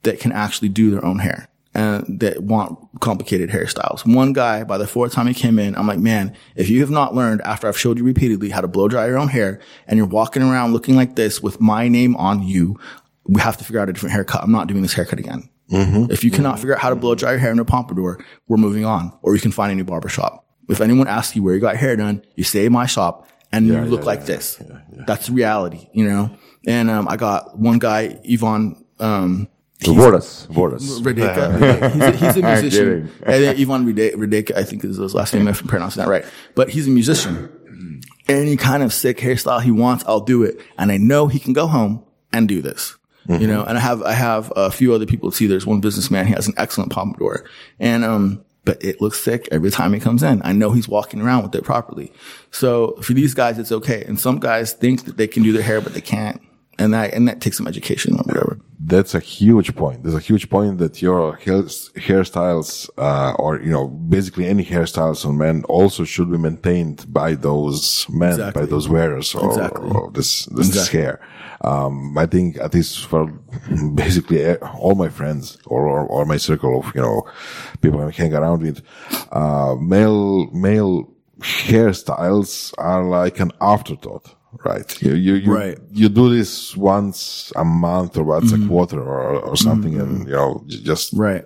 that 0.03 0.21
can 0.21 0.33
actually 0.33 0.69
do 0.69 0.91
their 0.91 1.05
own 1.05 1.19
hair 1.19 1.49
and 1.75 2.21
that 2.21 2.43
want 2.43 2.79
complicated 3.01 3.51
hairstyles. 3.51 4.07
One 4.13 4.33
guy, 4.33 4.63
by 4.65 4.79
the 4.79 4.87
fourth 4.87 5.13
time 5.13 5.27
he 5.27 5.35
came 5.35 5.59
in, 5.59 5.75
I'm 5.77 5.87
like, 5.87 5.99
man, 5.99 6.37
if 6.55 6.69
you 6.71 6.81
have 6.81 6.91
not 6.91 7.15
learned 7.15 7.43
after 7.43 7.67
I've 7.67 7.79
showed 7.79 7.99
you 7.99 8.05
repeatedly 8.05 8.51
how 8.51 8.61
to 8.61 8.69
blow 8.69 8.87
dry 8.89 9.07
your 9.07 9.19
own 9.19 9.29
hair 9.29 9.61
and 9.87 9.97
you're 9.97 10.07
walking 10.07 10.43
around 10.43 10.73
looking 10.73 10.95
like 10.95 11.17
this 11.17 11.43
with 11.43 11.61
my 11.61 11.89
name 11.89 12.15
on 12.17 12.43
you, 12.43 12.79
we 13.27 13.41
have 13.41 13.57
to 13.57 13.65
figure 13.65 13.81
out 13.81 13.89
a 13.89 13.93
different 13.93 14.13
haircut. 14.13 14.43
I'm 14.43 14.53
not 14.53 14.69
doing 14.69 14.83
this 14.83 14.93
haircut 14.95 15.19
again. 15.19 15.49
If 16.11 16.23
you 16.23 16.31
cannot 16.31 16.59
figure 16.61 16.75
out 16.75 16.81
how 16.81 16.91
to 16.91 16.97
blow 16.97 17.15
dry 17.15 17.31
your 17.31 17.39
hair 17.41 17.51
in 17.51 17.59
a 17.59 17.65
pompadour, 17.65 18.23
we're 18.47 18.57
moving 18.59 18.85
on 18.85 19.13
or 19.23 19.35
you 19.35 19.41
can 19.41 19.51
find 19.51 19.73
a 19.73 19.75
new 19.75 19.85
barber 19.85 20.09
shop. 20.09 20.47
If 20.69 20.81
anyone 20.81 21.09
asks 21.09 21.35
you 21.35 21.43
where 21.43 21.55
you 21.55 21.61
got 21.61 21.77
hair 21.77 21.97
done, 21.97 22.23
you 22.37 22.45
say 22.45 22.69
my 22.69 22.87
shop 22.87 23.27
and 23.51 23.67
you 23.67 23.73
look 23.91 24.05
like 24.05 24.27
this. 24.27 24.63
That's 25.07 25.29
reality, 25.29 25.89
you 25.93 26.05
know? 26.09 26.31
And, 26.67 26.89
um, 26.91 27.09
I 27.09 27.17
got 27.17 27.59
one 27.59 27.79
guy, 27.79 28.19
Yvonne, 28.25 28.85
um, 29.01 29.49
Voras, 29.81 30.47
Voras. 30.49 31.01
Radeka. 31.03 31.93
he's, 31.93 32.03
a, 32.03 32.11
he's 32.13 32.37
a 32.37 32.43
musician. 32.43 33.13
And 33.23 33.45
then 33.45 33.57
Ivan 33.61 33.85
Rade- 33.87 34.15
Radeka, 34.15 34.57
I 34.57 34.65
think 34.65 34.85
is 34.85 34.97
his 34.97 35.15
last 35.15 35.35
name, 35.35 35.47
if 35.49 35.61
I'm 35.61 35.69
pronouncing 35.69 36.03
that 36.03 36.09
right. 36.09 36.25
But 36.55 36.71
he's 36.71 36.87
a 36.87 36.91
musician. 36.91 37.51
Any 38.29 38.57
kind 38.57 38.83
of 38.83 38.93
sick 38.95 39.19
hairstyle 39.19 39.61
he 39.63 39.71
wants, 39.71 40.05
I'll 40.07 40.21
do 40.21 40.43
it. 40.43 40.59
And 40.79 40.91
I 40.91 40.97
know 40.97 41.27
he 41.27 41.39
can 41.39 41.53
go 41.53 41.67
home 41.67 42.03
and 42.33 42.49
do 42.49 42.63
this. 42.63 42.97
You 43.27 43.47
know, 43.47 43.65
and 43.65 43.79
I 43.79 43.81
have, 43.81 44.03
I 44.03 44.13
have 44.13 44.53
a 44.55 44.71
few 44.71 44.93
other 44.95 45.07
people 45.07 45.31
too. 45.31 45.49
There's 45.49 45.65
one 45.65 45.81
businessman. 45.81 46.27
He 46.27 46.35
has 46.35 46.47
an 46.47 46.53
excellent 46.59 46.93
pompadour 46.93 47.45
and, 47.81 48.05
um, 48.05 48.45
but 48.67 48.83
it 48.85 49.01
looks 49.01 49.19
sick 49.19 49.49
every 49.51 49.71
time 49.71 49.93
he 49.95 50.01
comes 50.01 50.23
in. 50.23 50.41
I 50.45 50.53
know 50.53 50.73
he's 50.73 50.89
walking 50.89 51.21
around 51.23 51.43
with 51.43 51.55
it 51.55 51.65
properly. 51.65 52.13
So 52.51 52.97
for 53.03 53.13
these 53.15 53.33
guys, 53.35 53.59
it's 53.59 53.73
okay. 53.73 54.05
And 54.05 54.19
some 54.21 54.41
guys 54.41 54.73
think 54.75 55.05
that 55.05 55.17
they 55.17 55.27
can 55.27 55.43
do 55.43 55.53
their 55.53 55.63
hair, 55.63 55.81
but 55.83 55.95
they 55.95 56.01
can't. 56.03 56.41
And 56.79 56.93
that, 56.93 57.15
and 57.15 57.29
that 57.29 57.41
takes 57.41 57.57
some 57.59 57.69
education 57.69 58.15
or 58.15 58.25
whatever. 58.25 58.59
That's 58.81 59.15
a 59.15 59.21
huge 59.21 59.75
point. 59.77 60.03
There's 60.03 60.15
a 60.17 60.21
huge 60.21 60.51
point 60.51 60.79
that 60.79 61.01
your 61.01 61.37
hairstyles, 61.39 62.91
uh, 62.99 63.35
or, 63.39 63.61
you 63.61 63.71
know, 63.71 63.89
basically 63.89 64.47
any 64.47 64.65
hairstyles 64.65 65.25
on 65.25 65.39
men 65.39 65.65
also 65.69 66.05
should 66.05 66.31
be 66.31 66.37
maintained 66.37 67.07
by 67.13 67.35
those 67.35 68.07
men, 68.11 68.31
Exactly. 68.33 68.63
by 68.63 68.67
those 68.67 68.89
wearers 68.89 69.35
or, 69.35 69.49
Exactly. 69.51 69.89
or 69.91 70.11
this, 70.11 70.47
this, 70.47 70.67
this 70.69 70.69
Exactly. 70.69 71.01
hair. 71.01 71.21
Um, 71.63 72.19
I 72.19 72.27
think 72.27 72.59
at 72.59 72.75
least 72.75 73.07
for 73.07 73.27
basically 73.95 74.57
all 74.57 74.95
my 74.97 75.09
friends 75.09 75.57
or, 75.67 75.87
or, 75.89 76.01
or 76.07 76.27
my 76.27 76.37
circle 76.37 76.81
of, 76.81 76.95
you 76.95 77.01
know, 77.01 77.23
people 77.81 78.01
I 78.03 78.11
hang 78.11 78.35
around 78.35 78.63
with, 78.63 78.83
uh, 79.33 79.77
male, 79.77 80.51
male 80.51 81.09
hairstyles 81.41 82.75
are 82.79 83.05
like 83.05 83.41
an 83.41 83.53
afterthought. 83.61 84.35
Right. 84.65 85.03
You, 85.03 85.15
you, 85.15 85.35
you, 85.35 85.53
Right. 85.53 85.79
you 85.93 86.09
do 86.09 86.35
this 86.35 86.77
once 86.77 87.53
a 87.57 87.65
month 87.65 88.17
or 88.17 88.25
once 88.25 88.53
a 88.53 88.59
quarter 88.67 89.01
or, 89.01 89.39
or 89.41 89.57
something 89.57 89.99
and, 90.01 90.27
you 90.27 90.33
know, 90.35 90.65
just, 90.69 91.13
Right. 91.13 91.45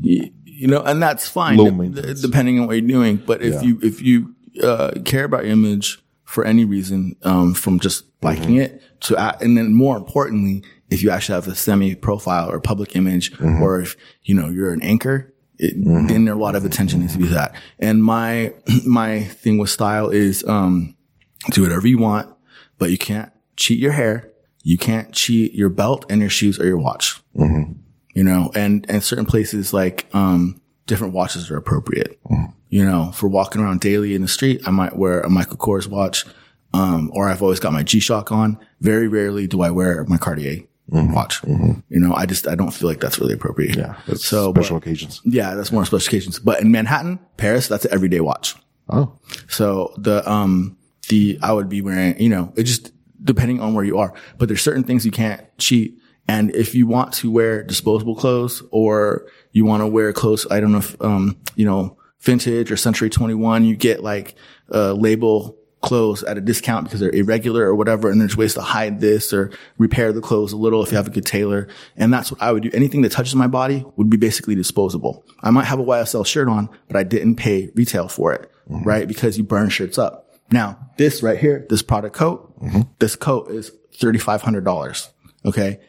You, 0.00 0.30
know, 0.68 0.82
and 0.82 1.02
that's 1.02 1.28
fine. 1.28 1.56
Depending 1.56 2.60
on 2.60 2.66
what 2.66 2.74
you're 2.76 2.86
doing. 2.88 3.16
But 3.16 3.42
if 3.42 3.54
Yeah. 3.54 3.62
you, 3.62 3.78
if 3.82 4.02
you, 4.02 4.34
uh, 4.62 4.92
care 5.04 5.24
about 5.24 5.44
your 5.44 5.52
image 5.52 5.98
for 6.24 6.44
any 6.44 6.64
reason, 6.64 7.16
um, 7.22 7.54
from 7.54 7.78
just 7.80 8.04
liking 8.22 8.56
Mm-hmm. 8.56 8.60
it 8.76 8.82
to, 9.02 9.18
and 9.42 9.56
then 9.56 9.74
more 9.74 9.96
importantly, 9.96 10.62
if 10.90 11.02
you 11.02 11.10
actually 11.10 11.34
have 11.36 11.48
a 11.48 11.54
semi 11.54 11.94
profile 11.94 12.50
or 12.50 12.60
public 12.60 12.94
image, 12.96 13.32
Mm-hmm. 13.32 13.62
or 13.62 13.80
if, 13.80 13.96
you 14.24 14.34
know, 14.34 14.48
you're 14.48 14.72
an 14.72 14.82
anchor, 14.82 15.32
it, 15.58 15.74
then 16.08 16.26
a 16.28 16.34
lot 16.34 16.54
of 16.56 16.64
attention 16.64 17.00
needs 17.00 17.12
to 17.14 17.18
be 17.18 17.26
that. 17.28 17.54
And 17.78 18.02
my, 18.04 18.52
my 18.86 19.24
thing 19.24 19.58
with 19.58 19.70
style 19.70 20.10
is, 20.10 20.44
um, 20.44 20.94
do 21.50 21.62
whatever 21.62 21.86
you 21.88 21.98
want, 21.98 22.31
but 22.82 22.90
you 22.90 22.98
can't 22.98 23.30
cheat 23.56 23.78
your 23.78 23.92
hair. 23.92 24.28
You 24.64 24.76
can't 24.78 25.12
cheat 25.12 25.54
your 25.54 25.68
belt 25.68 26.04
and 26.10 26.20
your 26.20 26.30
shoes 26.30 26.58
or 26.58 26.66
your 26.66 26.78
watch. 26.78 27.20
You 28.14 28.24
know, 28.24 28.50
and, 28.54 28.84
and 28.88 29.02
certain 29.02 29.24
places 29.26 29.72
like, 29.72 30.06
um, 30.14 30.60
different 30.86 31.14
watches 31.14 31.50
are 31.50 31.56
appropriate. 31.56 32.18
You 32.68 32.84
know, 32.84 33.12
for 33.14 33.28
walking 33.28 33.60
around 33.62 33.80
daily 33.80 34.14
in 34.14 34.22
the 34.22 34.28
street, 34.28 34.62
I 34.66 34.70
might 34.70 34.96
wear 34.96 35.20
a 35.20 35.30
Michael 35.30 35.56
Kors 35.56 35.86
watch. 35.86 36.24
Um, 36.74 37.10
or 37.14 37.28
I've 37.28 37.42
always 37.42 37.60
got 37.60 37.72
my 37.72 37.82
G-Shock 37.82 38.32
on. 38.32 38.58
Very 38.80 39.06
rarely 39.06 39.46
do 39.46 39.62
I 39.62 39.70
wear 39.70 40.04
my 40.08 40.16
Cartier 40.16 40.62
watch. 40.88 41.42
You 41.44 41.82
know, 42.00 42.12
I 42.14 42.26
just, 42.26 42.46
I 42.48 42.54
don't 42.54 42.70
feel 42.72 42.88
like 42.88 43.00
that's 43.00 43.18
really 43.20 43.34
appropriate. 43.34 43.76
yeah, 43.76 43.94
so, 44.16 44.52
special 44.52 44.76
but- 44.78 44.82
occasions. 44.86 45.20
yeah, 45.24 45.54
that's 45.54 45.70
more 45.72 45.84
special 45.86 46.08
occasions. 46.08 46.38
But 46.38 46.60
in 46.60 46.70
Manhattan, 46.72 47.18
Paris, 47.36 47.68
that's 47.68 47.84
an 47.86 47.92
everyday 47.94 48.20
watch. 48.20 48.54
Oh, 48.88 49.18
So 49.48 49.94
the, 49.96 50.28
um, 50.30 50.76
the, 51.08 51.38
I 51.42 51.52
would 51.52 51.68
be 51.68 51.82
wearing, 51.82 52.20
you 52.20 52.28
know, 52.28 52.52
it 52.56 52.64
just 52.64 52.92
depending 53.22 53.60
on 53.60 53.74
where 53.74 53.84
you 53.84 53.98
are, 53.98 54.14
but 54.38 54.48
there's 54.48 54.62
certain 54.62 54.84
things 54.84 55.04
you 55.04 55.12
can't 55.12 55.42
cheat. 55.58 55.98
And 56.28 56.54
if 56.54 56.74
you 56.74 56.86
want 56.86 57.12
to 57.14 57.30
wear 57.30 57.62
disposable 57.62 58.14
clothes 58.14 58.62
or 58.70 59.26
you 59.52 59.64
want 59.64 59.82
to 59.82 59.86
wear 59.86 60.12
clothes, 60.12 60.46
I 60.50 60.60
don't 60.60 60.72
know 60.72 60.78
if, 60.78 61.00
um, 61.02 61.36
you 61.56 61.64
know, 61.64 61.96
vintage 62.20 62.70
or 62.70 62.76
century 62.76 63.10
21, 63.10 63.64
you 63.64 63.76
get 63.76 64.02
like, 64.02 64.36
a 64.68 64.94
label 64.94 65.56
clothes 65.82 66.22
at 66.22 66.38
a 66.38 66.40
discount 66.40 66.84
because 66.84 67.00
they're 67.00 67.10
irregular 67.10 67.64
or 67.64 67.74
whatever. 67.74 68.10
And 68.10 68.20
there's 68.20 68.36
ways 68.36 68.54
to 68.54 68.62
hide 68.62 69.00
this 69.00 69.32
or 69.32 69.50
repair 69.78 70.12
the 70.12 70.20
clothes 70.20 70.52
a 70.52 70.56
little 70.56 70.82
if 70.82 70.90
you 70.90 70.96
have 70.96 71.08
a 71.08 71.10
good 71.10 71.26
tailor. 71.26 71.68
And 71.96 72.12
that's 72.12 72.30
what 72.30 72.40
I 72.40 72.52
would 72.52 72.62
do. 72.62 72.70
Anything 72.72 73.02
that 73.02 73.12
touches 73.12 73.34
my 73.34 73.48
body 73.48 73.84
would 73.96 74.08
be 74.08 74.16
basically 74.16 74.54
disposable. 74.54 75.26
I 75.42 75.50
might 75.50 75.64
have 75.64 75.80
a 75.80 75.84
YSL 75.84 76.24
shirt 76.24 76.48
on, 76.48 76.70
but 76.86 76.96
I 76.96 77.02
didn't 77.02 77.36
pay 77.36 77.70
retail 77.74 78.08
for 78.08 78.32
it, 78.32 78.50
right? 78.68 79.06
Because 79.06 79.36
you 79.36 79.44
burn 79.44 79.68
shirts 79.68 79.98
up. 79.98 80.30
Now, 80.50 80.81
this 80.96 81.22
right 81.22 81.38
here, 81.38 81.66
this 81.68 81.82
product 81.82 82.14
coat, 82.14 82.54
this 82.98 83.16
coat 83.16 83.50
is 83.50 83.72
$3,500. 83.98 85.08
Okay. 85.44 85.80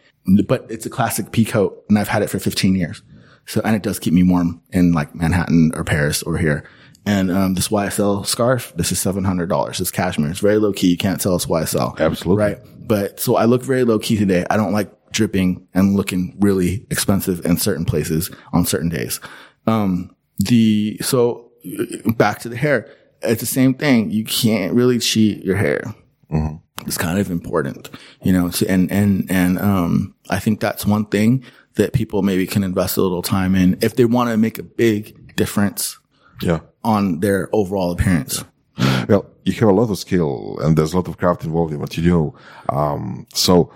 But 0.45 0.65
it's 0.69 0.85
a 0.85 0.89
classic 0.89 1.31
pea 1.31 1.45
coat 1.45 1.83
and 1.89 1.99
I've 1.99 2.07
had 2.07 2.21
it 2.21 2.29
for 2.29 2.39
15 2.39 2.75
years. 2.75 3.01
So, 3.45 3.61
and 3.65 3.75
it 3.75 3.83
does 3.83 3.99
keep 3.99 4.13
me 4.13 4.23
warm 4.23 4.61
in 4.71 4.93
like 4.93 5.13
Manhattan 5.13 5.71
or 5.75 5.83
Paris 5.83 6.23
or 6.23 6.37
here. 6.37 6.63
And, 7.05 7.29
um, 7.29 7.53
this 7.55 7.67
YSL 7.67 8.25
scarf, 8.25 8.71
this 8.77 8.93
is 8.93 8.99
$700. 8.99 9.81
It's 9.81 9.91
cashmere. 9.91 10.29
It's 10.29 10.39
very 10.39 10.57
low 10.57 10.71
key. 10.71 10.87
You 10.87 10.97
can't 10.97 11.19
tell 11.19 11.35
it's 11.35 11.45
YSL. 11.45 11.99
Absolutely. 11.99 12.41
Right. 12.41 12.59
But 12.87 13.19
so 13.19 13.35
I 13.35 13.45
look 13.45 13.61
very 13.63 13.83
low 13.83 13.99
key 13.99 14.17
today. 14.17 14.45
I 14.49 14.55
don't 14.55 14.71
like 14.71 15.11
dripping 15.11 15.67
and 15.73 15.95
looking 15.95 16.37
really 16.39 16.87
expensive 16.89 17.45
in 17.45 17.57
certain 17.57 17.83
places 17.83 18.31
on 18.53 18.65
certain 18.65 18.89
days. 18.89 19.19
Um, 19.67 20.15
the, 20.39 20.97
so 21.01 21.51
back 22.15 22.39
to 22.39 22.49
the 22.49 22.57
hair. 22.57 22.89
It's 23.23 23.41
the 23.41 23.47
same 23.47 23.73
thing. 23.73 24.11
You 24.11 24.23
can't 24.23 24.73
really 24.73 24.99
cheat 24.99 25.43
your 25.43 25.55
hair. 25.55 25.95
It's 26.85 26.97
kind 26.97 27.19
of 27.19 27.29
important, 27.31 27.89
you 28.23 28.33
know, 28.33 28.49
so- 28.49 28.65
and, 28.67 28.91
and, 28.91 29.29
and, 29.29 29.59
um, 29.59 30.15
I 30.29 30.39
think 30.39 30.59
that's 30.59 30.85
one 30.85 31.05
thing 31.05 31.43
that 31.75 31.93
people 31.93 32.21
maybe 32.21 32.45
can 32.47 32.63
invest 32.63 32.97
a 32.97 33.01
little 33.01 33.21
time 33.21 33.55
in 33.55 33.77
if 33.81 33.95
they 33.95 34.05
want 34.05 34.29
to 34.29 34.37
make 34.37 34.59
a 34.59 34.63
big 34.63 35.35
difference 35.35 35.97
yeah. 36.41 36.59
on 36.83 37.19
their 37.19 37.49
overall 37.53 37.91
appearance. 37.91 38.43
Well, 39.07 39.25
you 39.43 39.53
have 39.53 39.69
a 39.69 39.73
lot 39.73 39.89
of 39.91 39.97
skill 39.97 40.57
and 40.61 40.77
there's 40.77 40.93
a 40.93 40.97
lot 40.97 41.07
of 41.07 41.17
craft 41.17 41.43
involved 41.43 41.73
in 41.73 41.79
what 41.79 41.95
you 41.95 42.03
do. 42.03 42.33
Um, 42.69 43.27
so 43.33 43.71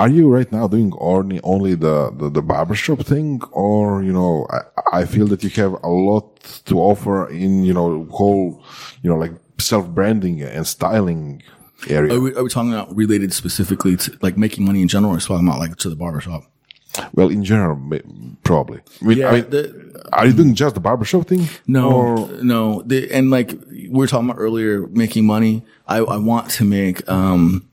are 0.00 0.08
you 0.08 0.28
right 0.36 0.50
now 0.50 0.66
doing 0.68 0.92
only, 0.98 1.38
only 1.42 1.74
the, 1.74 1.96
the, 2.20 2.28
the 2.30 2.42
barbershop 2.42 3.00
thing 3.12 3.40
or, 3.52 4.02
you 4.02 4.12
know, 4.12 4.46
I, 4.50 5.00
I 5.00 5.04
feel 5.04 5.26
that 5.28 5.42
you 5.44 5.50
have 5.62 5.74
a 5.82 5.88
lot 5.88 6.24
to 6.68 6.74
offer 6.80 7.28
in, 7.28 7.62
you 7.64 7.74
know, 7.74 8.06
whole, 8.10 8.62
you 9.02 9.10
know, 9.10 9.16
like 9.24 9.32
self-branding 9.58 10.42
and 10.42 10.66
styling 10.66 11.42
area. 11.88 12.14
Are 12.14 12.20
we, 12.20 12.34
are 12.34 12.42
we 12.42 12.48
talking 12.48 12.72
about 12.72 12.94
related 12.96 13.32
specifically 13.32 13.96
to 13.98 14.18
like 14.22 14.36
making 14.36 14.64
money 14.64 14.80
in 14.82 14.88
general 14.88 15.14
or 15.14 15.20
talking 15.20 15.46
about 15.46 15.58
like 15.58 15.76
to 15.76 15.88
the 15.90 15.96
barbershop? 15.96 16.42
well, 17.14 17.28
in 17.30 17.42
general, 17.42 17.76
probably. 18.44 18.80
I 19.00 19.04
mean, 19.04 19.18
Yeah, 19.18 19.28
I 19.30 19.32
mean, 19.40 19.50
the- 19.50 19.92
are 20.12 20.26
you 20.26 20.32
doing 20.34 20.54
just 20.54 20.74
the 20.74 20.80
barbershop 20.80 21.26
thing? 21.26 21.48
No, 21.66 21.90
Or- 21.90 22.28
no. 22.42 22.82
The, 22.84 23.10
and 23.10 23.30
like 23.30 23.54
we 23.70 23.88
were 23.90 24.06
talking 24.06 24.28
about 24.28 24.38
earlier, 24.40 24.86
making 24.88 25.24
money. 25.26 25.64
I, 25.88 25.98
I 25.98 26.16
want 26.18 26.50
to 26.58 26.64
make, 26.64 26.98
um, 27.10 27.66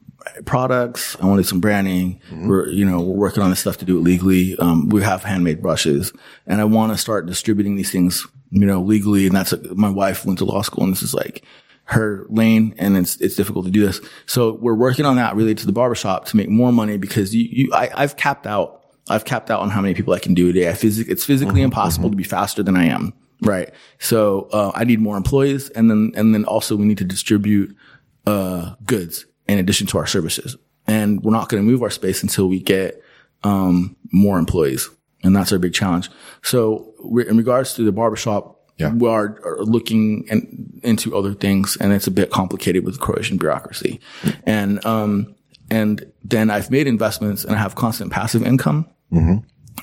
products. 0.46 1.16
I 1.22 1.26
want 1.26 1.40
to 1.40 1.44
do 1.44 1.48
some 1.48 1.60
branding. 1.60 2.22
We're, 2.32 2.70
you 2.70 2.86
know, 2.86 3.02
we're 3.02 3.16
working 3.16 3.44
on 3.44 3.50
this 3.50 3.60
stuff 3.60 3.78
to 3.78 3.86
do 3.86 3.98
it 3.98 4.02
legally. 4.02 4.58
Um, 4.58 4.90
we 4.90 5.02
have 5.04 5.24
handmade 5.24 5.62
brushes 5.62 6.14
and 6.46 6.62
I 6.62 6.66
want 6.66 6.92
to 6.92 6.98
start 6.98 7.26
distributing 7.26 7.76
these 7.76 7.92
things, 7.92 8.26
you 8.52 8.66
know, 8.66 8.82
legally. 8.82 9.28
And 9.28 9.36
that's, 9.36 9.54
my 9.74 9.90
wife 9.90 10.26
went 10.26 10.40
to 10.40 10.46
law 10.46 10.62
school 10.62 10.84
and 10.84 10.94
this 10.94 11.04
is 11.04 11.14
like 11.14 11.44
her 11.86 12.26
lane 12.30 12.76
and 12.78 12.98
it's, 12.98 13.16
it's 13.18 13.36
difficult 13.36 13.66
to 13.66 13.72
do 13.72 13.86
this. 13.86 14.00
So 14.26 14.54
we're 14.54 14.76
working 14.76 15.06
on 15.06 15.16
that 15.16 15.36
related 15.36 15.60
to 15.60 15.66
the 15.66 15.72
barbershop 15.72 16.26
to 16.26 16.38
make 16.38 16.50
more 16.50 16.72
money 16.72 16.98
because 16.98 17.34
you, 17.36 17.48
you, 17.52 17.74
I, 17.74 17.90
I've 17.94 18.16
capped 18.16 18.48
out 18.48 18.76
I've 19.12 19.26
capped 19.26 19.50
out 19.50 19.62
on 19.62 19.72
how 19.72 19.82
many 19.82 19.96
people 19.96 20.14
I 20.14 20.20
can 20.20 20.36
do 20.36 20.50
a 20.50 20.54
day. 20.54 20.70
I 20.70 20.74
physic- 20.74 21.08
it's 21.10 21.26
physically 21.26 21.64
impossible 21.64 22.12
to 22.12 22.16
be 22.16 22.24
faster 22.24 22.62
than 22.62 22.78
I 22.78 22.86
am. 22.86 23.12
Right. 23.42 23.74
So, 23.98 24.50
uh, 24.52 24.72
I 24.76 24.84
need 24.84 25.00
more 25.00 25.18
employees 25.18 25.70
and 25.72 25.90
then, 25.90 26.12
and 26.16 26.36
then 26.36 26.46
also 26.46 26.76
we 26.76 26.86
need 26.86 27.00
to 27.00 27.06
distribute, 27.06 27.76
uh, 28.28 28.76
goods 28.86 29.26
in 29.50 29.60
addition 29.60 29.88
to 29.88 29.98
our 29.98 30.06
services. 30.08 30.56
And 30.88 31.22
we're 31.24 31.32
not 31.34 31.50
going 31.50 31.64
to 31.64 31.70
move 31.70 31.84
our 31.84 31.90
space 31.90 32.24
until 32.24 32.48
we 32.48 32.60
get, 32.60 33.02
um, 33.44 33.96
more 34.12 34.40
employees. 34.40 34.90
And 35.24 35.36
that's 35.36 35.52
our 35.52 35.60
big 35.60 35.74
challenge. 35.74 36.10
So 36.44 36.94
we're, 37.00 37.28
in 37.28 37.38
regards 37.38 37.74
to 37.74 37.84
the 37.84 37.92
barbershop, 37.92 38.56
Yeah. 38.78 38.94
we 38.94 39.08
are, 39.10 39.38
are 39.44 39.64
looking 39.66 40.26
in, 40.30 40.80
into 40.84 41.16
other 41.18 41.34
things 41.34 41.78
and 41.82 41.92
it's 41.94 42.08
a 42.08 42.12
bit 42.12 42.30
complicated 42.32 42.86
with 42.86 43.00
Croatian 43.00 43.38
bureaucracy. 43.38 44.00
And, 44.46 44.84
um, 44.86 45.36
and 45.70 46.06
then 46.24 46.50
I've 46.50 46.72
made 46.72 46.88
investments 46.88 47.44
and 47.44 47.56
I 47.56 47.60
have 47.60 47.76
constant 47.76 48.12
passive 48.12 48.44
income. 48.44 48.88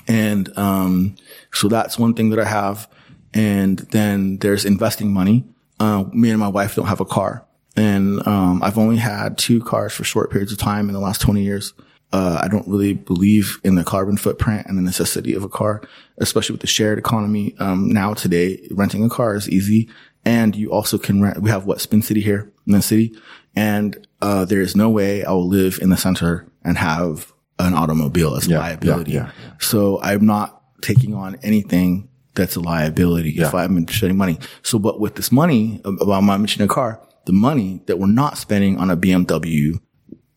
And, 0.07 0.57
um, 0.57 1.15
so 1.53 1.67
that's 1.67 1.97
one 1.99 2.13
thing 2.13 2.29
that 2.31 2.39
I 2.39 2.45
have. 2.45 2.87
And 3.33 3.77
then 3.91 4.37
there's 4.39 4.65
investing 4.65 5.13
money. 5.13 5.45
Uh, 5.79 6.05
me 6.11 6.29
and 6.31 6.39
my 6.39 6.47
wife 6.47 6.75
don't 6.75 6.87
have 6.87 6.99
a 7.01 7.05
car. 7.05 7.45
And, 7.77 8.25
um, 8.27 8.61
I've 8.63 8.77
only 8.77 8.97
had 8.97 9.37
two 9.37 9.61
cars 9.61 9.93
for 9.93 10.03
short 10.03 10.31
periods 10.31 10.51
of 10.51 10.57
time 10.57 10.89
in 10.89 10.93
the 10.93 10.99
last 10.99 11.21
20 11.21 11.43
years. 11.43 11.73
Uh, 12.11 12.39
I 12.41 12.47
don't 12.47 12.67
really 12.67 12.93
believe 12.93 13.59
in 13.63 13.75
the 13.75 13.83
carbon 13.83 14.17
footprint 14.17 14.65
and 14.67 14.77
the 14.77 14.81
necessity 14.81 15.33
of 15.33 15.43
a 15.43 15.49
car, 15.49 15.81
especially 16.17 16.53
with 16.53 16.61
the 16.61 16.67
shared 16.67 16.97
economy. 16.97 17.53
Um, 17.59 17.89
now 17.89 18.13
today, 18.13 18.65
renting 18.71 19.03
a 19.03 19.09
car 19.09 19.35
is 19.35 19.47
easy. 19.49 19.89
And 20.25 20.55
you 20.55 20.71
also 20.71 20.97
can 20.97 21.21
rent, 21.21 21.41
we 21.41 21.49
have 21.49 21.65
what, 21.65 21.79
Spin 21.79 22.01
City 22.01 22.21
here 22.21 22.51
in 22.65 22.73
the 22.73 22.81
city. 22.81 23.13
And, 23.55 24.05
uh, 24.21 24.45
there 24.45 24.61
is 24.61 24.75
no 24.75 24.89
way 24.89 25.23
I 25.23 25.31
will 25.31 25.47
live 25.47 25.79
in 25.81 25.89
the 25.89 25.97
center 25.97 26.47
and 26.63 26.77
have 26.77 27.31
an 27.59 27.73
automobile 27.73 28.35
as 28.35 28.47
a 28.47 28.51
Yeah, 28.51 28.59
liability. 28.59 29.11
yeah, 29.13 29.31
So 29.59 30.01
I'm 30.01 30.25
not 30.25 30.61
taking 30.81 31.13
on 31.13 31.35
anything 31.43 32.07
that's 32.35 32.55
a 32.55 32.59
liability 32.59 33.31
if 33.39 33.53
I'm 33.53 33.87
spending 33.87 34.17
money. 34.17 34.37
So, 34.63 34.77
but 34.79 34.99
with 34.99 35.15
this 35.15 35.31
money, 35.31 35.81
about 35.83 36.21
my 36.21 36.37
mentioning 36.37 36.69
a 36.69 36.73
car, 36.73 36.99
the 37.27 37.33
money 37.33 37.81
that 37.85 37.99
we're 37.99 38.07
not 38.07 38.37
spending 38.37 38.79
on 38.79 38.89
a 38.89 38.97
BMW, 38.97 39.79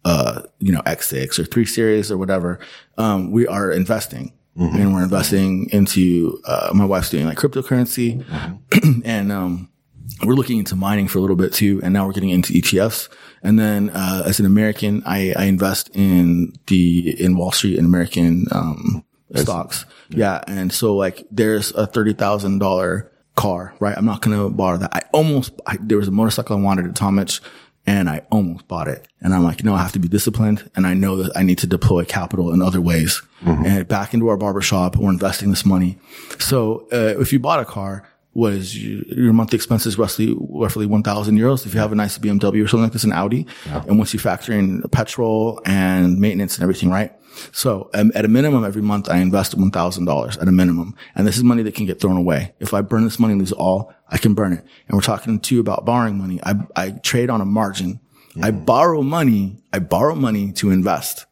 uh, 0.05 0.43
you 0.59 0.73
know, 0.73 0.83
X6 0.83 1.39
or 1.39 1.45
three 1.45 1.65
series 1.65 2.11
or 2.11 2.19
whatever, 2.19 2.59
um, 2.99 3.31
we 3.31 3.47
are 3.47 3.71
investing. 3.71 4.33
And 4.79 4.93
we're 4.93 5.05
investing 5.05 5.71
into, 5.71 6.39
uh, 6.45 6.71
my 6.75 6.85
wife's 6.85 7.09
doing 7.09 7.25
like 7.25 7.39
cryptocurrency 7.39 8.23
and, 9.07 9.33
um, 9.33 9.71
we're 10.25 10.35
looking 10.35 10.59
into 10.59 10.77
mining 10.77 11.09
for 11.09 11.19
a 11.19 11.21
little 11.23 11.37
bit 11.37 11.53
too, 11.53 11.81
and 11.83 11.95
now 11.95 12.05
we're 12.05 12.13
getting 12.13 12.31
into 12.31 12.53
ETFs. 12.53 13.09
And 13.43 13.59
then, 13.59 13.89
uh, 13.91 14.25
as 14.27 14.39
an 14.41 14.45
American, 14.45 15.03
I, 15.07 15.33
I 15.35 15.45
invest 15.45 15.89
in 15.95 16.53
the, 16.67 17.25
in 17.25 17.37
Wall 17.37 17.53
Street 17.53 17.79
and 17.79 17.87
American, 17.87 18.47
um, 18.51 19.05
stocks. 19.37 19.87
Yeah. 20.09 20.43
And 20.47 20.73
so 20.73 20.95
like 20.95 21.25
there's 21.31 21.71
a 21.71 21.87
$30,000 21.87 23.09
car, 23.35 23.75
right? 23.81 23.97
I'm 23.97 24.05
not 24.05 24.23
going 24.23 24.37
to 24.37 24.51
borrow 24.51 24.77
that. 24.79 24.95
I 24.95 25.03
almost, 25.13 25.53
I, 25.67 25.79
there 25.81 25.99
was 25.99 26.09
a 26.09 26.13
motorcycle 26.13 26.57
I 26.57 26.61
wanted 26.61 26.87
at 26.87 26.95
Tomich 26.95 27.41
and 27.87 28.09
I 28.09 28.23
almost 28.31 28.69
bought 28.69 28.89
it. 28.89 29.09
And 29.21 29.35
I'm 29.35 29.43
like, 29.43 29.65
no, 29.65 29.75
I 29.75 29.79
have 29.79 29.93
to 29.93 29.99
be 29.99 30.09
disciplined. 30.09 30.71
And 30.77 30.87
I 30.87 30.95
know 30.95 31.17
that 31.17 31.37
I 31.37 31.43
need 31.43 31.59
to 31.59 31.67
deploy 31.67 32.05
capital 32.05 32.53
in 32.53 32.63
other 32.63 32.81
ways 32.81 33.23
and 33.43 33.89
back 33.89 34.13
into 34.13 34.29
our 34.29 34.37
barbershop. 34.37 34.97
We're 34.97 35.11
investing 35.11 35.51
this 35.51 35.65
money. 35.65 35.99
So, 36.39 36.87
uh, 36.93 37.19
if 37.21 37.33
you 37.33 37.39
bought 37.41 37.61
a 37.61 37.65
car, 37.65 38.07
what 38.33 38.53
is 38.53 38.79
your, 38.79 39.03
your 39.07 39.33
monthly 39.33 39.57
expenses 39.57 39.99
roughly 39.99 40.37
roughly 40.39 40.87
1000 40.87 41.37
euros 41.37 41.67
if 41.67 41.75
you 41.75 41.81
have 41.81 41.91
a 41.91 41.97
nice 41.97 42.17
BMW 42.17 42.65
or 42.65 42.69
something 42.69 42.85
like 42.85 42.93
this 42.93 43.03
an 43.03 43.13
Audi 43.13 43.45
and 43.89 43.99
once 43.99 44.13
you 44.13 44.21
factor 44.21 44.53
in 44.53 44.83
petrol 44.93 45.61
and 45.67 46.19
maintenance 46.19 46.55
and 46.55 46.63
everything 46.63 46.91
right 46.91 47.13
so 47.53 47.91
um, 47.95 48.13
at 48.15 48.25
a 48.25 48.29
minimum 48.29 48.65
every 48.65 48.83
month 48.83 49.09
I 49.09 49.19
invest 49.19 49.57
$1000 49.57 50.43
at 50.43 50.49
a 50.49 50.53
minimum. 50.53 50.95
And 51.15 51.27
this 51.27 51.37
is 51.37 51.45
money 51.45 51.63
that 51.63 51.75
can 51.75 51.87
get 51.87 52.01
thrown 52.01 52.17
away. 52.17 52.55
If 52.61 52.75
I 52.75 52.81
burn 52.83 53.05
this 53.05 53.19
money 53.19 53.33
and 53.33 53.41
lose 53.41 53.53
all 53.53 53.93
I 54.09 54.19
can 54.19 54.35
burn 54.35 54.53
it. 54.53 54.65
And 54.89 54.97
we're 54.97 55.01
talking 55.03 55.39
too 55.39 55.61
about 55.61 55.85
borrowing 55.85 56.19
money. 56.19 56.41
I 56.43 56.55
I 56.75 56.91
trade 56.91 57.31
on 57.31 57.41
a 57.41 57.45
margin. 57.45 58.01
I 58.43 58.51
borrow 58.53 59.03
money. 59.03 59.63
I 59.73 59.79
borrow 59.81 60.15
money 60.15 60.53
to 60.53 60.71
invest. 60.71 61.27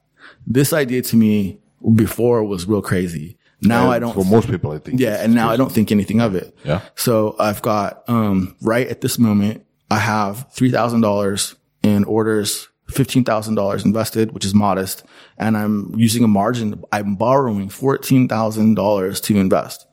This 0.47 0.73
idea 0.73 1.03
to 1.03 1.17
me 1.17 1.61
before 1.95 2.43
was 2.45 2.67
real 2.67 2.83
crazy. 2.83 3.37
Now 3.61 3.85
And 3.85 3.93
I 3.93 3.99
don't 3.99 4.15
For 4.15 4.25
most 4.25 4.49
people, 4.49 4.71
I 4.73 4.79
think. 4.79 5.01
yeah, 5.01 5.23
and 5.23 5.35
now 5.35 5.51
I 5.51 5.57
don't 5.57 5.73
think 5.73 5.91
anything 5.91 6.21
of 6.21 6.35
it. 6.35 6.57
Yeah. 6.65 6.81
So 6.95 7.35
I've 7.39 7.61
got 7.63 8.03
um 8.09 8.57
right 8.61 8.87
at 8.89 9.01
this 9.01 9.19
moment, 9.19 9.65
I 9.91 9.99
have 9.99 10.47
three 10.53 10.71
thousand 10.71 11.01
dollars 11.01 11.57
in 11.83 12.05
orders, 12.05 12.69
fifteen 12.89 13.25
thousand 13.25 13.57
dollars 13.57 13.85
invested, 13.85 14.33
which 14.33 14.45
is 14.45 14.55
modest, 14.55 15.05
and 15.39 15.57
I'm 15.57 15.95
using 15.97 16.25
a 16.25 16.29
margin. 16.29 16.83
I'm 16.93 17.17
borrowing 17.17 17.69
fourteen 17.69 18.29
thousand 18.29 18.75
dollars 18.75 19.21
to 19.23 19.37
invest. 19.39 19.87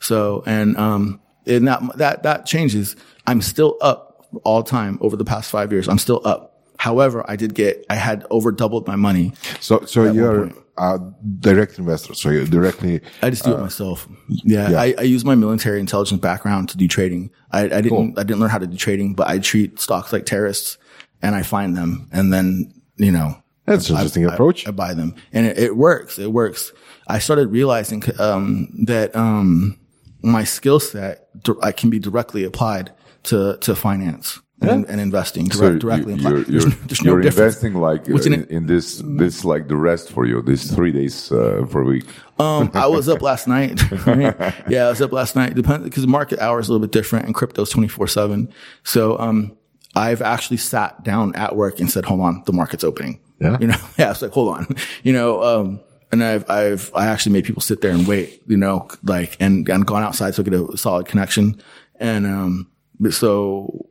So 0.00 0.42
and 0.46 0.76
um 0.76 1.20
and 1.46 1.68
that 1.68 1.82
that 1.96 2.22
that 2.24 2.46
changes. 2.46 2.96
I'm 3.26 3.40
still 3.40 3.76
up 3.80 4.26
all 4.44 4.62
time 4.62 4.98
over 5.00 5.16
the 5.16 5.24
past 5.24 5.50
five 5.50 5.72
years. 5.72 5.88
I'm 5.88 5.98
still 5.98 6.20
up. 6.24 6.46
However, 6.78 7.24
I 7.28 7.36
did 7.36 7.54
get 7.54 7.84
I 7.90 7.94
had 7.94 8.26
over 8.30 8.52
doubled 8.52 8.86
my 8.86 8.96
money. 8.96 9.32
So, 9.60 9.84
so 9.84 10.10
you're 10.10 10.50
a 10.78 10.98
direct 11.40 11.78
investor. 11.78 12.14
So 12.14 12.30
you 12.30 12.46
directly. 12.46 13.00
I 13.22 13.30
just 13.30 13.44
do 13.44 13.52
it 13.52 13.60
myself. 13.60 14.08
Yeah, 14.28 14.70
yeah. 14.70 14.80
I, 14.80 14.94
I 14.98 15.02
use 15.02 15.24
my 15.24 15.34
military 15.34 15.78
intelligence 15.78 16.20
background 16.20 16.70
to 16.70 16.78
do 16.78 16.88
trading. 16.88 17.30
I, 17.50 17.64
I 17.64 17.80
didn't 17.82 18.18
I 18.18 18.22
didn't 18.22 18.40
learn 18.40 18.50
how 18.50 18.58
to 18.58 18.66
do 18.66 18.76
trading, 18.76 19.14
but 19.14 19.28
I 19.28 19.38
treat 19.38 19.78
stocks 19.78 20.12
like 20.12 20.24
terrorists, 20.24 20.78
and 21.20 21.34
I 21.34 21.42
find 21.42 21.76
them, 21.76 22.08
and 22.12 22.32
then 22.32 22.72
you 22.96 23.12
know 23.12 23.36
That's 23.70 23.88
an 23.88 23.96
interesting 23.96 24.24
approach. 24.24 24.66
I 24.66 24.72
buy 24.72 24.94
them, 24.94 25.14
and 25.32 25.46
it, 25.46 25.58
it 25.58 25.76
works. 25.76 26.18
It 26.18 26.32
works. 26.32 26.72
I 27.06 27.20
started 27.20 27.48
realizing 27.48 28.02
um, 28.18 28.68
that 28.86 29.14
um, 29.14 29.78
my 30.22 30.44
skill 30.44 30.80
set 30.80 31.28
di- 31.42 31.72
can 31.72 31.88
be 31.88 31.98
directly 31.98 32.44
applied 32.44 32.92
to 33.24 33.58
to 33.58 33.76
finance 33.76 34.40
and, 34.60 34.86
and 34.88 35.00
investing 35.00 35.46
direct, 35.46 35.74
So 35.74 35.78
directly. 35.78 36.14
you, 36.14 36.28
you're, 36.28 36.42
you're, 36.42 36.60
there's 36.62 37.02
no 37.02 37.12
you're 37.12 37.20
investing 37.22 37.74
like 37.74 38.08
uh, 38.10 38.16
in 38.16 38.44
in, 38.46 38.66
this 38.66 39.02
this 39.04 39.44
like 39.44 39.68
the 39.68 39.76
rest 39.76 40.10
for 40.10 40.26
you. 40.26 40.42
These 40.42 40.74
three 40.74 40.92
days 40.92 41.30
uh, 41.32 41.64
per 41.70 41.84
week. 41.84 42.06
Um, 42.38 42.70
I 42.74 42.86
was 42.88 43.08
up 43.08 43.22
last 43.22 43.46
night. 43.46 43.80
right? 44.06 44.54
Yeah, 44.68 44.86
I 44.86 44.90
was 44.90 45.00
up 45.00 45.12
last 45.12 45.36
night. 45.36 45.54
Depends 45.54 45.84
because 45.84 46.02
the 46.02 46.08
market 46.08 46.40
hour 46.40 46.58
is 46.58 46.68
a 46.68 46.72
little 46.72 46.86
bit 46.86 46.92
different 46.92 47.26
and 47.26 47.34
crypto's 47.34 47.70
24 47.70 48.08
seven. 48.08 48.52
So, 48.82 49.18
um, 49.18 49.56
I've 49.96 50.22
actually 50.22 50.58
sat 50.58 51.02
down 51.02 51.34
at 51.34 51.56
work 51.56 51.80
and 51.80 51.90
said, 51.90 52.04
hold 52.04 52.20
on, 52.20 52.42
the 52.46 52.52
market's 52.52 52.84
opening. 52.84 53.18
Yeah. 53.40 53.56
You 53.60 53.68
know, 53.68 53.76
yeah, 53.98 54.10
it's 54.10 54.22
like, 54.22 54.32
hold 54.32 54.56
on, 54.56 54.76
you 55.02 55.12
know, 55.12 55.42
um, 55.42 55.80
and 56.12 56.22
I've, 56.22 56.48
I've, 56.50 56.90
I 56.94 57.06
actually 57.06 57.32
made 57.32 57.44
people 57.44 57.62
sit 57.62 57.80
there 57.80 57.92
and 57.92 58.06
wait, 58.06 58.42
you 58.46 58.56
know, 58.56 58.88
like, 59.04 59.36
and, 59.40 59.68
and 59.68 59.86
gone 59.86 60.02
outside 60.02 60.34
so 60.34 60.42
I 60.42 60.44
get 60.44 60.54
a 60.54 60.76
solid 60.76 61.06
connection. 61.06 61.62
And, 62.00 62.26
um, 62.26 62.70
so 63.10 63.88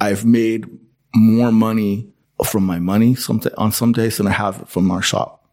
I've 0.00 0.24
made 0.24 0.66
more 1.14 1.52
money 1.52 2.12
from 2.46 2.64
my 2.64 2.78
money 2.78 3.14
some 3.14 3.40
on 3.58 3.72
some 3.72 3.92
days 3.92 4.16
than 4.18 4.26
I 4.26 4.32
have 4.32 4.68
from 4.68 4.90
our 4.90 5.02
shop. 5.02 5.44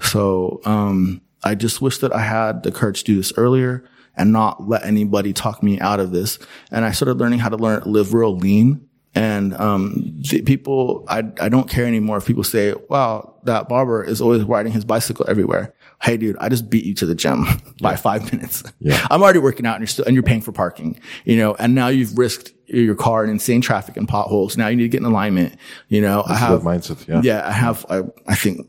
So, 0.00 0.60
um, 0.64 1.20
I 1.42 1.54
just 1.54 1.82
wish 1.82 1.98
that 1.98 2.14
I 2.14 2.20
had 2.20 2.62
the 2.62 2.72
courage 2.72 3.00
to 3.00 3.12
do 3.12 3.16
this 3.16 3.32
earlier 3.36 3.84
and 4.16 4.32
not 4.32 4.68
let 4.68 4.84
anybody 4.84 5.32
talk 5.32 5.62
me 5.62 5.78
out 5.80 6.00
of 6.00 6.10
this. 6.10 6.38
And 6.70 6.84
I 6.84 6.92
started 6.92 7.18
learning 7.18 7.40
how 7.40 7.50
to 7.50 7.56
learn, 7.56 7.82
live 7.84 8.14
real 8.14 8.36
lean. 8.36 8.88
And, 9.14 9.54
um, 9.54 10.22
people, 10.44 11.04
I, 11.08 11.22
I 11.40 11.48
don't 11.48 11.68
care 11.68 11.86
anymore 11.86 12.16
if 12.16 12.26
people 12.26 12.42
say, 12.42 12.74
wow, 12.88 13.34
that 13.44 13.68
barber 13.68 14.02
is 14.02 14.20
always 14.20 14.42
riding 14.42 14.72
his 14.72 14.84
bicycle 14.84 15.24
everywhere. 15.28 15.74
Hey, 16.02 16.16
dude, 16.16 16.36
I 16.38 16.48
just 16.48 16.68
beat 16.68 16.84
you 16.84 16.94
to 16.94 17.06
the 17.06 17.14
gym 17.14 17.46
by 17.80 17.96
five 17.96 18.32
minutes. 18.32 18.64
Yeah. 18.80 19.06
I'm 19.10 19.22
already 19.22 19.38
working 19.38 19.66
out 19.66 19.76
and 19.76 19.82
you're 19.82 19.88
still, 19.88 20.04
and 20.04 20.14
you're 20.14 20.22
paying 20.22 20.40
for 20.40 20.52
parking, 20.52 20.98
you 21.24 21.36
know, 21.36 21.54
and 21.54 21.74
now 21.74 21.88
you've 21.88 22.18
risked 22.18 22.52
your 22.66 22.94
car 22.94 23.24
in 23.24 23.30
insane 23.30 23.60
traffic 23.60 23.96
and 23.96 24.08
potholes. 24.08 24.56
Now 24.56 24.68
you 24.68 24.76
need 24.76 24.84
to 24.84 24.88
get 24.88 25.00
in 25.00 25.06
alignment. 25.06 25.56
You 25.88 26.00
know, 26.00 26.24
I 26.26 26.36
have, 26.36 26.62
mindset, 26.62 27.06
yeah. 27.06 27.20
yeah, 27.22 27.46
I 27.46 27.52
have, 27.52 27.86
I, 27.88 28.02
I 28.26 28.34
think 28.34 28.68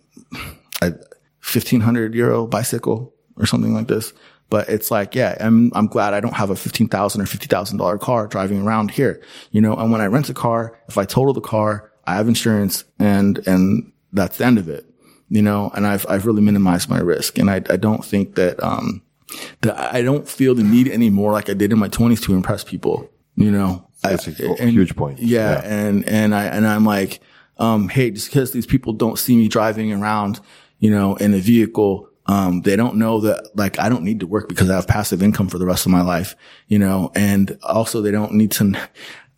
a 0.81 0.91
1500 0.91 2.13
euro 2.13 2.45
bicycle 2.47 3.13
or 3.37 3.45
something 3.45 3.73
like 3.73 3.87
this. 3.87 4.13
But 4.49 4.69
it's 4.69 4.91
like, 4.91 5.15
yeah, 5.15 5.35
I'm, 5.39 5.71
I'm 5.73 5.87
glad 5.87 6.13
I 6.13 6.19
don't 6.19 6.35
have 6.35 6.49
a 6.51 6.55
15,000 6.55 7.21
or 7.21 7.25
$50,000 7.25 7.99
car 7.99 8.27
driving 8.27 8.61
around 8.65 8.91
here, 8.91 9.21
you 9.51 9.59
know, 9.59 9.75
and 9.75 9.91
when 9.91 10.01
I 10.01 10.05
rent 10.05 10.29
a 10.29 10.33
car, 10.35 10.77
if 10.87 10.97
I 10.97 11.05
total 11.05 11.33
the 11.33 11.41
car, 11.41 11.91
I 12.05 12.15
have 12.15 12.27
insurance 12.27 12.83
and, 12.99 13.39
and 13.47 13.91
that's 14.13 14.37
the 14.37 14.45
end 14.45 14.59
of 14.59 14.69
it, 14.69 14.85
you 15.29 15.41
know, 15.41 15.71
and 15.73 15.87
I've, 15.87 16.05
I've 16.07 16.25
really 16.27 16.43
minimized 16.43 16.89
my 16.89 16.99
risk. 16.99 17.39
And 17.39 17.49
I, 17.49 17.55
I 17.69 17.75
don't 17.77 18.05
think 18.05 18.35
that, 18.35 18.61
um, 18.63 19.01
that 19.61 19.77
I 19.93 20.03
don't 20.03 20.27
feel 20.29 20.53
the 20.53 20.63
need 20.63 20.87
anymore 20.89 21.31
like 21.31 21.49
I 21.49 21.53
did 21.55 21.71
in 21.73 21.79
my 21.79 21.87
twenties 21.87 22.21
to 22.21 22.35
impress 22.35 22.63
people, 22.63 23.09
you 23.35 23.49
know. 23.51 23.87
That's 24.03 24.27
I- 24.27 24.31
a 24.59 24.67
huge 24.67 24.95
point. 24.95 25.17
Yeah, 25.19 25.53
Yeah. 25.53 25.61
and 25.63 26.07
and 26.07 26.35
I 26.35 26.45
and 26.45 26.67
I'm 26.67 26.85
like, 26.85 27.19
um, 27.57 27.89
hey, 27.89 28.11
just 28.11 28.27
because 28.27 28.51
these 28.51 28.67
people 28.67 28.93
don't 28.93 29.17
see 29.17 29.35
me 29.35 29.47
driving 29.47 29.91
around, 29.91 30.39
you 30.77 30.91
know, 30.91 31.15
in 31.15 31.33
a 31.33 31.39
vehicle, 31.39 32.07
um, 32.27 32.61
they 32.61 32.75
don't 32.75 32.95
know 32.95 33.21
that 33.21 33.55
like 33.55 33.79
I 33.79 33.89
don't 33.89 34.03
need 34.03 34.21
to 34.21 34.27
work 34.27 34.49
because 34.49 34.69
I 34.69 34.75
have 34.75 34.87
passive 34.87 35.21
income 35.21 35.47
for 35.47 35.57
the 35.57 35.65
rest 35.65 35.85
of 35.85 35.91
my 35.91 36.01
life, 36.01 36.35
you 36.67 36.79
know, 36.79 37.11
and 37.15 37.57
also 37.63 38.01
they 38.01 38.11
don't 38.11 38.33
need 38.33 38.51
to. 38.53 38.77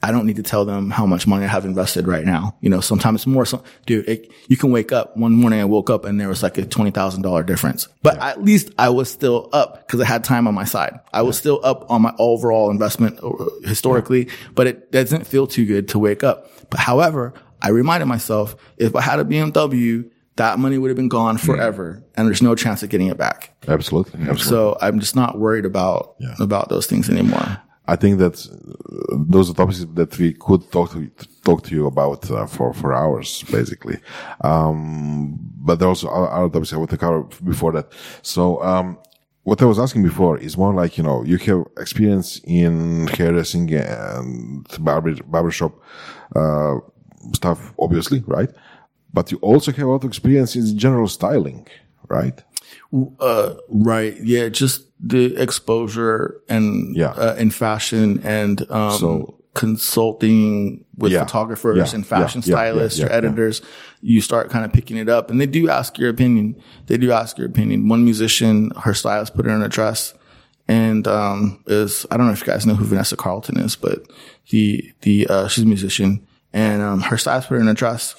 I 0.03 0.11
don't 0.11 0.27
need 0.27 0.35
to 0.35 0.43
tell 0.43 0.63
them 0.63 0.91
how 0.91 1.07
much 1.07 1.25
money 1.25 1.45
I 1.45 1.47
have 1.47 1.65
invested 1.65 2.07
right 2.07 2.23
now. 2.23 2.55
You 2.61 2.69
know, 2.69 2.81
sometimes 2.81 3.21
it's 3.21 3.27
more, 3.27 3.47
so, 3.47 3.63
dude, 3.87 4.07
it, 4.07 4.31
you 4.47 4.55
can 4.55 4.71
wake 4.71 4.91
up 4.91 5.17
one 5.17 5.33
morning. 5.33 5.59
I 5.59 5.65
woke 5.65 5.89
up 5.89 6.05
and 6.05 6.21
there 6.21 6.29
was 6.29 6.43
like 6.43 6.59
a 6.59 6.61
$20,000 6.61 7.45
difference, 7.47 7.87
but 8.03 8.19
at 8.19 8.43
least 8.43 8.69
I 8.77 8.89
was 8.89 9.09
still 9.09 9.49
up 9.53 9.87
because 9.87 9.99
I 9.99 10.05
had 10.05 10.23
time 10.23 10.47
on 10.47 10.53
my 10.53 10.65
side. 10.65 10.99
I 11.13 11.23
was 11.23 11.35
still 11.35 11.59
up 11.63 11.89
on 11.89 12.03
my 12.03 12.13
overall 12.19 12.69
investment 12.69 13.19
uh, 13.23 13.45
historically, 13.63 14.29
but 14.53 14.67
it 14.67 14.91
doesn't 14.91 15.25
feel 15.25 15.47
too 15.47 15.65
good 15.65 15.87
to 15.89 15.99
wake 15.99 16.23
up. 16.23 16.47
But 16.69 16.79
however, 16.79 17.33
I 17.61 17.69
reminded 17.69 18.05
myself 18.05 18.55
if 18.77 18.95
I 18.95 19.01
had 19.01 19.19
a 19.19 19.25
BMW, 19.25 20.11
that 20.37 20.59
money 20.59 20.77
would 20.77 20.89
have 20.89 20.97
been 20.97 21.09
gone 21.09 21.37
forever 21.37 22.03
and 22.15 22.27
there's 22.27 22.41
no 22.41 22.55
chance 22.55 22.83
of 22.83 22.89
getting 22.89 23.07
it 23.07 23.17
back. 23.17 23.53
Absolutely. 23.67 24.19
Absolutely. 24.21 24.43
So 24.43 24.77
I'm 24.81 24.99
just 24.99 25.15
not 25.15 25.37
worried 25.37 25.65
about, 25.65 26.15
about 26.39 26.69
those 26.69 26.87
things 26.87 27.09
anymore. 27.09 27.57
I 27.87 27.95
think 27.95 28.19
that 28.19 28.45
uh, 28.45 29.15
those 29.29 29.49
are 29.49 29.53
topics 29.53 29.85
that 29.93 30.17
we 30.17 30.33
could 30.33 30.69
talk 30.71 30.91
to 30.91 31.09
talk 31.45 31.63
to 31.63 31.75
you 31.75 31.87
about 31.87 32.29
uh, 32.29 32.45
for 32.45 32.73
for 32.73 32.93
hours, 32.93 33.43
basically. 33.43 33.97
Um, 34.41 35.39
but 35.39 35.79
there 35.79 35.87
are 35.87 35.89
also 35.89 36.09
other 36.09 36.31
other 36.31 36.49
topics 36.49 36.73
I 36.73 36.77
want 36.77 36.89
to 36.89 36.97
cover 36.97 37.23
before 37.45 37.71
that. 37.73 37.91
So, 38.21 38.61
um, 38.61 38.97
what 39.43 39.61
I 39.61 39.65
was 39.65 39.79
asking 39.79 40.03
before 40.03 40.37
is 40.37 40.57
more 40.57 40.73
like 40.73 40.97
you 40.97 41.03
know 41.03 41.23
you 41.23 41.37
have 41.37 41.65
experience 41.77 42.41
in 42.43 43.07
hairdressing 43.07 43.73
and 43.73 44.67
barber 44.79 45.15
barbershop 45.25 45.73
uh, 46.35 46.75
stuff, 47.33 47.73
obviously, 47.79 48.23
right? 48.27 48.49
But 49.17 49.31
you 49.31 49.39
also 49.41 49.71
have 49.71 49.87
a 49.87 49.89
lot 49.89 50.03
of 50.03 50.09
experience 50.11 50.55
in 50.55 50.77
general 50.77 51.07
styling, 51.07 51.65
right? 52.07 52.37
Uh, 53.19 53.55
right. 53.67 54.15
Yeah. 54.23 54.49
Just 54.49 54.83
the 54.99 55.35
exposure 55.41 56.39
and, 56.47 56.95
Yeah. 56.95 57.13
uh, 57.25 57.35
in 57.39 57.49
fashion 57.49 58.21
and, 58.23 58.55
um, 58.69 58.91
So- 58.99 59.33
consulting 59.55 60.85
with 60.99 61.11
Yeah. 61.13 61.23
photographers 61.25 61.77
Yeah. 61.89 61.95
and 61.95 62.05
fashion 62.05 62.41
Yeah. 62.45 62.53
Stylists 62.53 62.99
or 62.99 63.11
editors. 63.11 63.63
You 64.01 64.21
start 64.21 64.51
kind 64.51 64.65
of 64.65 64.71
picking 64.71 64.97
it 64.97 65.09
up 65.09 65.31
and 65.31 65.41
they 65.41 65.47
do 65.47 65.67
ask 65.67 65.97
your 65.97 66.09
opinion. 66.11 66.55
They 66.85 66.97
do 66.97 67.11
ask 67.11 67.39
your 67.39 67.47
opinion. 67.47 67.89
One 67.89 68.03
musician, 68.05 68.71
her 68.85 68.93
stylist 68.93 69.33
put 69.33 69.45
her 69.47 69.51
in 69.51 69.63
a 69.63 69.67
dress 69.69 70.13
and, 70.67 71.07
um, 71.07 71.59
is, 71.65 72.05
I 72.11 72.17
don't 72.17 72.27
know 72.27 72.33
if 72.33 72.41
you 72.41 72.45
guys 72.53 72.67
know 72.67 72.75
who 72.75 72.85
Vanessa 72.85 73.15
Carlton 73.15 73.57
is, 73.59 73.75
but 73.75 74.03
the, 74.51 74.91
the, 75.01 75.25
uh, 75.27 75.47
she's 75.47 75.63
a 75.63 75.67
musician 75.67 76.21
and, 76.53 76.83
um, 76.83 77.01
her 77.09 77.17
stylist 77.17 77.47
put 77.47 77.55
her 77.55 77.61
in 77.61 77.67
a 77.67 77.73
dress 77.73 78.13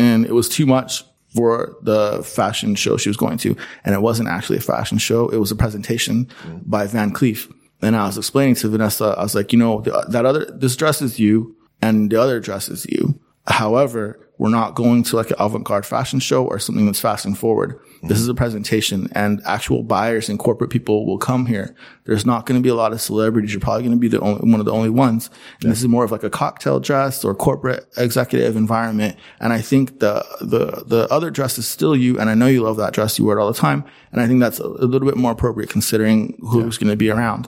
and 0.00 0.26
it 0.26 0.32
was 0.32 0.48
too 0.48 0.66
much 0.66 1.04
for 1.34 1.76
the 1.82 2.22
fashion 2.24 2.74
show 2.74 2.96
she 2.96 3.08
was 3.08 3.16
going 3.16 3.38
to. 3.38 3.56
And 3.84 3.94
it 3.94 4.02
wasn't 4.02 4.28
actually 4.28 4.58
a 4.58 4.62
fashion 4.62 4.98
show. 4.98 5.28
It 5.28 5.36
was 5.36 5.52
a 5.52 5.56
presentation 5.56 6.28
by 6.66 6.86
Van 6.86 7.12
Cleef. 7.12 7.52
And 7.82 7.94
I 7.96 8.06
was 8.06 8.18
explaining 8.18 8.56
to 8.56 8.68
Vanessa, 8.68 9.14
I 9.16 9.22
was 9.22 9.34
like, 9.34 9.52
you 9.52 9.58
know, 9.58 9.80
that 9.80 10.26
other, 10.26 10.44
this 10.46 10.76
dress 10.76 11.00
is 11.00 11.18
you 11.18 11.56
and 11.80 12.10
the 12.10 12.20
other 12.20 12.40
dress 12.40 12.68
is 12.68 12.84
you. 12.86 13.19
However, 13.46 14.30
we're 14.40 14.48
not 14.48 14.74
going 14.74 15.02
to 15.02 15.16
like 15.16 15.28
an 15.28 15.36
avant-garde 15.38 15.84
fashion 15.84 16.18
show 16.18 16.46
or 16.46 16.58
something 16.58 16.86
that's 16.86 16.98
fast 16.98 17.26
and 17.26 17.36
forward. 17.36 17.78
This 18.02 18.18
is 18.18 18.28
a 18.28 18.34
presentation 18.34 19.10
and 19.12 19.42
actual 19.44 19.82
buyers 19.82 20.30
and 20.30 20.38
corporate 20.38 20.70
people 20.70 21.04
will 21.04 21.18
come 21.18 21.44
here. 21.44 21.76
There's 22.04 22.24
not 22.24 22.46
going 22.46 22.58
to 22.58 22.62
be 22.62 22.70
a 22.70 22.74
lot 22.74 22.92
of 22.94 23.02
celebrities. 23.02 23.52
You're 23.52 23.60
probably 23.60 23.82
going 23.82 23.96
to 23.96 24.00
be 24.00 24.08
the 24.08 24.20
only, 24.20 24.50
one 24.50 24.60
of 24.60 24.64
the 24.64 24.72
only 24.72 24.88
ones. 24.88 25.28
And 25.60 25.70
this 25.70 25.80
is 25.80 25.88
more 25.88 26.04
of 26.04 26.10
like 26.10 26.22
a 26.22 26.30
cocktail 26.30 26.80
dress 26.80 27.22
or 27.22 27.34
corporate 27.34 27.86
executive 27.98 28.56
environment. 28.56 29.18
And 29.40 29.52
I 29.52 29.60
think 29.60 29.98
the, 30.00 30.24
the, 30.40 30.84
the 30.86 31.06
other 31.10 31.30
dress 31.30 31.58
is 31.58 31.68
still 31.68 31.94
you. 31.94 32.18
And 32.18 32.30
I 32.30 32.34
know 32.34 32.46
you 32.46 32.62
love 32.62 32.78
that 32.78 32.94
dress. 32.94 33.18
You 33.18 33.26
wear 33.26 33.36
it 33.36 33.42
all 33.42 33.52
the 33.52 33.58
time. 33.58 33.84
And 34.10 34.22
I 34.22 34.26
think 34.26 34.40
that's 34.40 34.58
a, 34.58 34.64
a 34.64 34.88
little 34.88 35.06
bit 35.06 35.18
more 35.18 35.32
appropriate 35.32 35.68
considering 35.68 36.38
who's 36.40 36.78
going 36.78 36.90
to 36.90 36.96
be 36.96 37.10
around. 37.10 37.46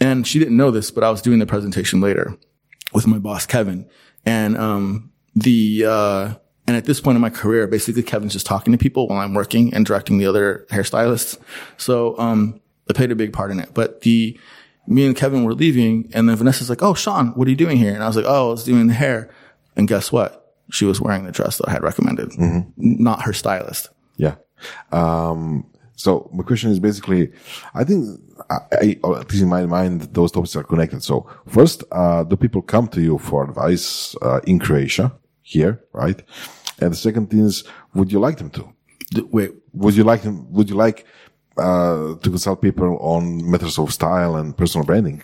And 0.00 0.26
she 0.26 0.38
didn't 0.38 0.56
know 0.56 0.70
this, 0.70 0.90
but 0.90 1.04
I 1.04 1.10
was 1.10 1.20
doing 1.20 1.38
the 1.38 1.46
presentation 1.46 2.00
later 2.00 2.38
with 2.94 3.06
my 3.06 3.18
boss, 3.18 3.44
Kevin. 3.44 3.86
And, 4.24 4.56
um, 4.56 5.10
the, 5.34 5.84
uh, 5.86 6.34
and 6.66 6.76
at 6.76 6.84
this 6.84 7.00
point 7.00 7.16
in 7.16 7.22
my 7.22 7.30
career, 7.30 7.66
basically 7.66 8.02
Kevin's 8.02 8.32
just 8.32 8.46
talking 8.46 8.72
to 8.72 8.78
people 8.78 9.08
while 9.08 9.18
I'm 9.18 9.34
working 9.34 9.74
and 9.74 9.84
directing 9.84 10.18
the 10.18 10.26
other 10.26 10.66
hairstylists. 10.70 11.38
So, 11.76 12.18
um, 12.18 12.60
I 12.88 12.92
played 12.92 13.10
a 13.10 13.16
big 13.16 13.32
part 13.32 13.50
in 13.50 13.60
it, 13.60 13.70
but 13.72 14.02
the, 14.02 14.38
me 14.86 15.06
and 15.06 15.16
Kevin 15.16 15.44
were 15.44 15.54
leaving 15.54 16.10
and 16.12 16.28
then 16.28 16.36
Vanessa's 16.36 16.68
like, 16.68 16.82
Oh, 16.82 16.94
Sean, 16.94 17.28
what 17.28 17.46
are 17.48 17.50
you 17.50 17.56
doing 17.56 17.76
here? 17.76 17.94
And 17.94 18.02
I 18.02 18.06
was 18.06 18.16
like, 18.16 18.26
Oh, 18.26 18.48
I 18.48 18.50
was 18.50 18.64
doing 18.64 18.86
the 18.86 18.94
hair. 18.94 19.30
And 19.76 19.88
guess 19.88 20.12
what? 20.12 20.54
She 20.70 20.84
was 20.84 21.00
wearing 21.00 21.24
the 21.24 21.32
dress 21.32 21.58
that 21.58 21.68
I 21.68 21.72
had 21.72 21.82
recommended, 21.82 22.32
not 22.76 23.22
her 23.22 23.32
stylist. 23.32 23.90
Yeah. 24.16 24.36
Um, 24.92 25.66
so 25.96 26.30
my 26.32 26.42
question 26.42 26.70
is 26.70 26.80
basically, 26.80 27.32
I 27.74 27.84
think, 27.84 28.20
I, 28.50 28.58
I, 28.72 28.98
at 29.20 29.30
least 29.30 29.42
in 29.42 29.48
my 29.48 29.66
mind, 29.66 30.02
those 30.14 30.32
topics 30.32 30.56
are 30.56 30.64
connected. 30.64 31.02
So 31.02 31.28
first, 31.46 31.84
uh, 31.92 32.24
do 32.24 32.36
people 32.36 32.62
come 32.62 32.88
to 32.88 33.00
you 33.00 33.18
for 33.18 33.44
advice, 33.44 34.16
uh, 34.22 34.40
in 34.46 34.58
Croatia 34.58 35.12
here, 35.44 35.84
right? 35.92 36.20
And 36.80 36.90
the 36.92 36.96
second 36.96 37.30
thing 37.30 37.40
is, 37.46 37.62
would 37.94 38.10
you 38.10 38.18
like 38.18 38.38
them 38.38 38.50
to? 38.50 38.68
Wait, 39.30 39.52
Would 39.74 39.94
you 39.94 40.02
like 40.04 40.22
them, 40.22 40.52
would 40.52 40.68
you 40.68 40.74
like, 40.74 41.06
uh, 41.56 42.14
to 42.16 42.30
consult 42.30 42.60
people 42.62 42.96
on 43.00 43.48
matters 43.48 43.78
of 43.78 43.92
style 43.92 44.34
and 44.36 44.56
personal 44.56 44.84
branding? 44.84 45.22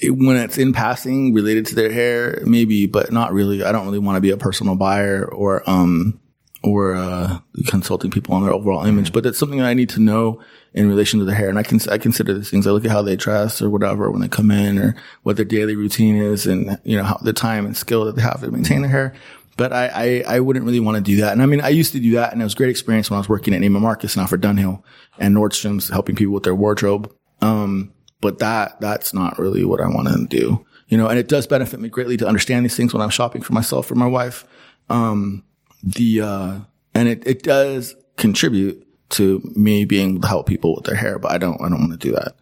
it- 0.00 0.16
when 0.16 0.36
it's 0.36 0.58
in 0.58 0.72
passing 0.72 1.34
related 1.34 1.66
to 1.66 1.74
their 1.74 1.92
hair, 1.92 2.42
maybe, 2.46 2.86
but 2.86 3.12
not 3.12 3.32
really. 3.32 3.62
I 3.62 3.72
don't 3.72 3.84
really 3.86 3.98
want 3.98 4.16
to 4.16 4.20
be 4.20 4.30
a 4.30 4.36
personal 4.36 4.74
buyer 4.76 5.24
or, 5.24 5.68
um, 5.68 6.18
or, 6.62 6.94
uh, 6.94 7.38
consulting 7.66 8.10
people 8.10 8.34
on 8.34 8.42
their 8.42 8.52
overall 8.52 8.84
image, 8.84 9.12
but 9.12 9.24
that's 9.24 9.38
something 9.38 9.58
that 9.58 9.66
I 9.66 9.74
need 9.74 9.88
to 9.90 10.00
know 10.00 10.40
in 10.74 10.88
relation 10.88 11.18
to 11.18 11.24
their 11.24 11.34
hair. 11.34 11.48
And 11.48 11.58
I 11.58 11.62
can, 11.62 11.80
I 11.90 11.98
consider 11.98 12.32
these 12.34 12.50
things. 12.50 12.66
I 12.66 12.70
look 12.70 12.84
at 12.84 12.90
how 12.90 13.02
they 13.02 13.16
dress 13.16 13.60
or 13.60 13.68
whatever 13.68 14.10
when 14.10 14.20
they 14.20 14.28
come 14.28 14.50
in 14.50 14.78
or 14.78 14.96
what 15.22 15.36
their 15.36 15.44
daily 15.44 15.76
routine 15.76 16.16
is 16.16 16.46
and, 16.46 16.78
you 16.84 16.96
know, 16.96 17.04
how 17.04 17.16
the 17.16 17.32
time 17.32 17.66
and 17.66 17.76
skill 17.76 18.04
that 18.04 18.16
they 18.16 18.22
have 18.22 18.40
to 18.40 18.50
maintain 18.50 18.82
their 18.82 18.90
hair. 18.90 19.14
But 19.56 19.72
I, 19.72 20.22
I, 20.26 20.36
I 20.36 20.40
wouldn't 20.40 20.64
really 20.64 20.80
want 20.80 20.96
to 20.96 21.02
do 21.02 21.20
that. 21.20 21.32
And 21.32 21.42
I 21.42 21.46
mean, 21.46 21.60
I 21.60 21.68
used 21.68 21.92
to 21.92 22.00
do 22.00 22.12
that 22.12 22.32
and 22.32 22.40
it 22.40 22.44
was 22.44 22.54
a 22.54 22.56
great 22.56 22.70
experience 22.70 23.10
when 23.10 23.16
I 23.16 23.20
was 23.20 23.28
working 23.28 23.54
at 23.54 23.60
Neiman 23.60 23.82
Marcus 23.82 24.14
and 24.14 24.22
Alfred 24.22 24.40
Dunhill 24.40 24.82
and 25.18 25.36
Nordstrom's 25.36 25.88
helping 25.88 26.16
people 26.16 26.32
with 26.32 26.44
their 26.44 26.54
wardrobe. 26.54 27.12
Um, 27.42 27.92
but 28.20 28.38
that, 28.38 28.80
that's 28.80 29.12
not 29.12 29.38
really 29.38 29.64
what 29.64 29.80
I 29.80 29.88
want 29.88 30.08
to 30.08 30.26
do, 30.26 30.64
you 30.86 30.96
know, 30.96 31.08
and 31.08 31.18
it 31.18 31.28
does 31.28 31.46
benefit 31.46 31.80
me 31.80 31.88
greatly 31.88 32.16
to 32.18 32.26
understand 32.26 32.64
these 32.64 32.76
things 32.76 32.94
when 32.94 33.02
I'm 33.02 33.10
shopping 33.10 33.42
for 33.42 33.52
myself 33.52 33.90
or 33.90 33.96
my 33.96 34.06
wife. 34.06 34.44
Um, 34.88 35.44
the, 35.82 36.20
uh, 36.20 36.58
and 36.94 37.08
it, 37.08 37.26
it 37.26 37.42
does 37.42 37.94
contribute 38.16 38.86
to 39.10 39.40
me 39.56 39.84
being 39.84 40.10
able 40.12 40.20
to 40.22 40.28
help 40.28 40.46
people 40.46 40.74
with 40.74 40.84
their 40.84 40.94
hair, 40.96 41.18
but 41.18 41.32
I 41.32 41.38
don't, 41.38 41.60
I 41.60 41.68
don't 41.68 41.80
want 41.80 41.92
to 41.92 41.98
do 41.98 42.12
that. 42.12 42.34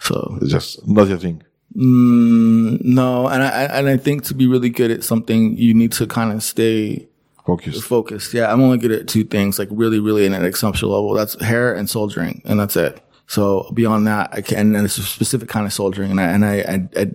So 0.00 0.38
It's 0.40 0.50
just 0.50 0.86
not 0.86 1.08
your 1.08 1.18
thing. 1.18 1.42
no, 1.74 3.28
and 3.28 3.42
I, 3.42 3.62
and 3.64 3.88
I 3.88 3.96
think 3.96 4.24
to 4.24 4.34
be 4.34 4.46
really 4.46 4.70
good 4.70 4.90
at 4.90 5.04
something, 5.04 5.56
you 5.56 5.74
need 5.74 5.92
to 5.92 6.06
kind 6.06 6.32
of 6.32 6.42
stay 6.42 7.08
Focused. 7.44 7.82
focused. 7.82 8.34
Yeah, 8.34 8.52
I'm 8.52 8.60
only 8.60 8.78
good 8.78 8.92
at 8.92 9.08
two 9.08 9.24
things, 9.24 9.58
like 9.58 9.68
really, 9.72 9.98
really 9.98 10.24
in 10.26 10.32
an 10.32 10.44
exceptional 10.44 10.92
level. 10.92 11.12
That's 11.14 11.40
hair 11.42 11.74
and 11.74 11.90
soldiering, 11.90 12.40
and 12.44 12.58
that's 12.60 12.76
it. 12.76 13.00
So 13.26 13.68
beyond 13.74 14.06
that, 14.06 14.30
I 14.32 14.42
can, 14.42 14.76
and 14.76 14.84
it's 14.84 14.98
a 14.98 15.02
specific 15.02 15.48
kind 15.48 15.66
of 15.66 15.72
soldiering, 15.72 16.10
and 16.12 16.20
I, 16.20 16.24
and 16.24 16.44
I, 16.44 16.54
I, 16.60 16.88
I 17.00 17.10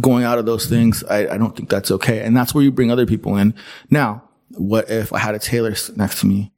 going 0.00 0.24
out 0.24 0.38
of 0.38 0.44
those 0.44 0.66
things, 0.66 1.02
I, 1.04 1.28
I 1.28 1.38
don't 1.38 1.56
think 1.56 1.70
that's 1.70 1.90
okay. 1.92 2.20
And 2.20 2.36
that's 2.36 2.54
where 2.54 2.62
you 2.62 2.70
bring 2.70 2.90
other 2.90 3.06
people 3.06 3.36
in. 3.38 3.54
Now, 3.88 4.22
what 4.56 4.90
if 4.90 5.12
I 5.12 5.18
had 5.18 5.34
a 5.34 5.38
tailor 5.38 5.74
next 5.96 6.20
to 6.20 6.26
me, 6.26 6.52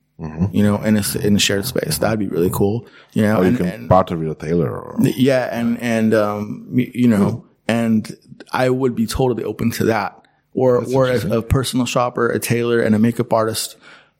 you 0.52 0.62
know, 0.62 0.76
in 0.82 0.96
a, 0.96 1.02
in 1.22 1.36
a 1.36 1.38
shared 1.38 1.66
space? 1.66 1.98
That'd 1.98 2.18
be 2.18 2.28
really 2.28 2.50
cool, 2.50 2.86
you 3.12 3.22
know, 3.22 3.38
Or 3.38 3.42
you 3.42 3.48
and- 3.48 3.58
can 3.58 3.66
and- 3.68 3.88
partner 3.88 4.16
with 4.16 4.30
a 4.42 4.46
tailor. 4.46 4.70
Or, 4.70 4.96
yeah, 5.00 5.48
and 5.58 5.78
and 5.80 6.14
um, 6.14 6.66
you 6.72 7.08
know, 7.08 7.44
and 7.68 8.16
I 8.52 8.70
would 8.70 8.94
be 8.94 9.06
totally 9.06 9.44
open 9.44 9.70
to 9.72 9.84
that. 9.86 10.20
Or 10.52 10.84
or 10.94 11.08
as 11.08 11.24
a 11.24 11.42
personal 11.42 11.84
shopper, 11.86 12.28
a 12.30 12.38
tailor, 12.38 12.80
and 12.80 12.94
a 12.94 12.98
makeup 13.00 13.32
artist, 13.32 13.76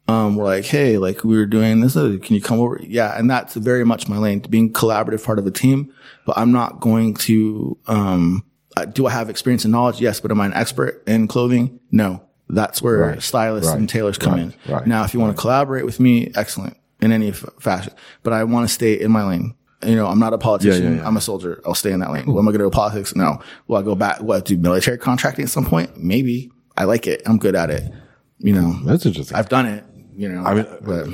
um, 0.08 0.34
were 0.34 0.42
like, 0.44 0.64
hey, 0.64 0.98
like 0.98 1.22
we 1.22 1.36
were 1.36 1.46
doing 1.46 1.80
this, 1.80 1.96
uh, 1.96 2.16
can 2.20 2.34
you 2.34 2.42
come 2.42 2.58
over? 2.58 2.80
Yeah, 2.82 3.16
and 3.16 3.30
that's 3.30 3.54
very 3.54 3.84
much 3.84 4.08
my 4.08 4.18
lane, 4.18 4.40
being 4.50 4.72
collaborative 4.72 5.24
part 5.24 5.38
of 5.38 5.46
a 5.46 5.52
team. 5.52 5.92
But 6.26 6.36
I'm 6.36 6.50
not 6.50 6.80
going 6.80 7.14
to. 7.28 7.78
Um, 7.86 8.44
uh, 8.76 8.86
do 8.86 9.06
I 9.06 9.10
have 9.12 9.30
experience 9.30 9.64
and 9.64 9.70
knowledge? 9.70 10.00
Yes, 10.00 10.18
but 10.18 10.32
am 10.32 10.40
I 10.40 10.46
an 10.46 10.54
expert 10.54 11.04
in 11.06 11.28
clothing? 11.28 11.78
No. 11.92 12.20
That's 12.54 12.80
where 12.82 12.98
Right, 12.98 13.22
stylists 13.22 13.70
right, 13.70 13.78
and 13.78 13.88
tailors 13.88 14.18
come 14.18 14.38
in. 14.38 14.54
Now, 14.86 15.04
if 15.04 15.14
you 15.14 15.20
want 15.20 15.36
to 15.36 15.40
collaborate 15.40 15.84
with 15.84 16.00
me, 16.00 16.30
excellent 16.34 16.76
in 17.00 17.12
any 17.12 17.28
f- 17.30 17.44
fashion. 17.60 17.92
But 18.22 18.32
I 18.32 18.44
want 18.44 18.68
to 18.68 18.72
stay 18.74 18.98
in 19.00 19.10
my 19.10 19.24
lane. 19.24 19.54
You 19.84 19.96
know, 19.96 20.06
I'm 20.06 20.18
not 20.18 20.32
a 20.32 20.38
politician. 20.38 20.82
Yeah, 20.82 20.90
yeah, 20.90 20.96
yeah. 20.96 21.06
I'm 21.06 21.16
a 21.16 21.20
soldier. 21.20 21.60
I'll 21.66 21.74
stay 21.74 21.92
in 21.92 22.00
that 22.00 22.10
lane. 22.10 22.24
What 22.32 22.40
am 22.40 22.48
I 22.48 22.52
going 22.52 22.60
to 22.60 22.66
do 22.66 22.70
politics? 22.70 23.14
No. 23.14 23.42
Will 23.68 23.76
I 23.76 23.82
go 23.82 23.94
back? 23.94 24.20
What 24.22 24.46
do 24.46 24.56
military 24.56 24.96
contracting 24.96 25.44
at 25.44 25.50
some 25.50 25.66
point? 25.66 25.98
Maybe. 25.98 26.50
I 26.76 26.84
like 26.84 27.06
it. 27.06 27.20
I'm 27.26 27.38
good 27.38 27.54
at 27.54 27.70
it. 27.70 27.92
You 28.38 28.54
know, 28.54 28.72
that's 28.84 29.04
interesting. 29.04 29.36
I've 29.36 29.48
done 29.50 29.66
it. 29.66 29.84
You 30.16 30.28
know, 30.30 30.42
I 30.42 30.54
mean, 30.54 30.66
but 30.80 31.08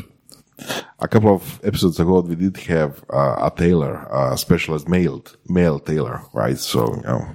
a 1.01 1.09
couple 1.09 1.35
of 1.35 1.61
episodes 1.65 1.99
ago, 1.99 2.21
we 2.21 2.35
did 2.37 2.57
have 2.59 3.03
uh, 3.13 3.51
a 3.51 3.53
tailor, 3.57 4.07
a 4.11 4.37
specialist 4.37 4.89
male 4.89 5.25
male 5.49 5.79
tailor, 5.81 6.23
right? 6.33 6.59
So 6.59 6.95
you 6.97 7.03
know, 7.03 7.27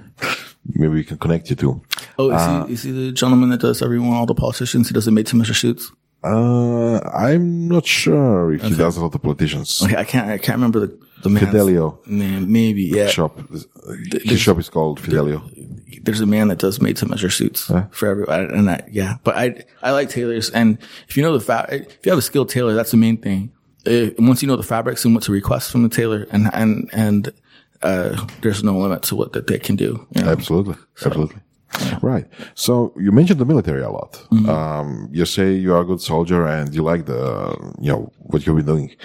maybe 0.74 0.94
we 0.94 1.04
can 1.04 1.18
connect 1.18 1.50
you 1.50 1.56
to. 1.56 1.82
oh, 2.18 2.30
is, 2.30 2.68
he, 2.68 2.72
is 2.74 2.82
he 2.82 3.06
the 3.06 3.12
gentleman 3.12 3.50
that 3.50 3.60
does 3.60 3.82
everyone, 3.82 4.12
all 4.12 4.26
the 4.26 4.34
politicians? 4.34 4.88
He 4.88 4.94
does 4.94 5.04
the 5.04 5.12
made 5.12 5.26
to 5.28 5.36
measure 5.36 5.54
shoots. 5.54 5.92
Uh, 6.24 6.98
I'm 6.98 7.68
not 7.68 7.86
sure 7.86 8.52
if 8.52 8.62
he 8.62 8.74
does 8.74 8.96
a 8.96 9.02
lot 9.02 9.14
of 9.14 9.22
politicians. 9.22 9.82
Okay, 9.82 9.96
I 9.96 10.04
can't. 10.04 10.28
I 10.28 10.38
can't 10.38 10.56
remember 10.56 10.80
the 10.80 10.98
the 11.22 11.28
man's 11.28 11.46
Fidelio. 11.46 12.00
name. 12.06 12.50
Maybe 12.50 12.82
yeah. 12.84 13.06
Shop. 13.06 13.38
His 14.10 14.40
shop 14.40 14.58
is 14.58 14.68
called 14.68 14.98
Fidelio. 14.98 15.42
There's 16.02 16.20
a 16.20 16.26
man 16.26 16.48
that 16.48 16.58
does 16.58 16.80
made 16.80 16.96
to 16.98 17.06
measure 17.06 17.30
suits 17.30 17.70
for 17.90 18.08
everyone, 18.08 18.50
and 18.50 18.68
that 18.68 18.92
yeah. 18.92 19.18
But 19.22 19.36
I 19.36 19.64
I 19.82 19.92
like 19.92 20.08
tailors, 20.08 20.50
and 20.50 20.78
if 21.08 21.16
you 21.16 21.22
know 21.22 21.36
the 21.36 21.44
fa- 21.44 21.68
if 21.70 22.04
you 22.04 22.10
have 22.10 22.18
a 22.18 22.22
skilled 22.22 22.48
tailor, 22.48 22.74
that's 22.74 22.90
the 22.90 22.96
main 22.96 23.18
thing. 23.18 23.52
Uh, 23.86 24.10
once 24.18 24.42
you 24.42 24.48
know 24.48 24.56
the 24.56 24.64
fabrics 24.64 25.04
and 25.04 25.14
what 25.14 25.22
to 25.24 25.32
request 25.32 25.70
from 25.70 25.84
the 25.84 25.88
tailor, 25.88 26.26
and 26.32 26.50
and 26.52 26.90
and 26.92 27.32
uh, 27.82 28.26
there's 28.42 28.62
no 28.62 28.78
limit 28.78 29.02
to 29.04 29.16
what 29.16 29.32
that 29.32 29.46
they 29.46 29.58
can 29.58 29.76
do. 29.76 30.06
you 30.14 30.22
know? 30.22 30.30
Absolutely. 30.30 30.76
Absolutely. 31.04 31.40
Right. 32.00 32.26
So 32.54 32.94
you 32.96 33.12
mentioned 33.12 33.40
the 33.40 33.44
military 33.44 33.82
a 33.82 33.90
lot. 33.90 34.24
Um, 34.48 35.08
you 35.12 35.26
say 35.26 35.52
you 35.52 35.74
are 35.74 35.82
a 35.82 35.84
good 35.84 36.00
soldier 36.00 36.46
and 36.46 36.74
you 36.74 36.82
like 36.82 37.06
the, 37.06 37.54
you 37.80 37.92
know, 37.92 38.12
what 38.18 38.46
you've 38.46 38.56
been 38.56 38.66
doing. 38.66 38.96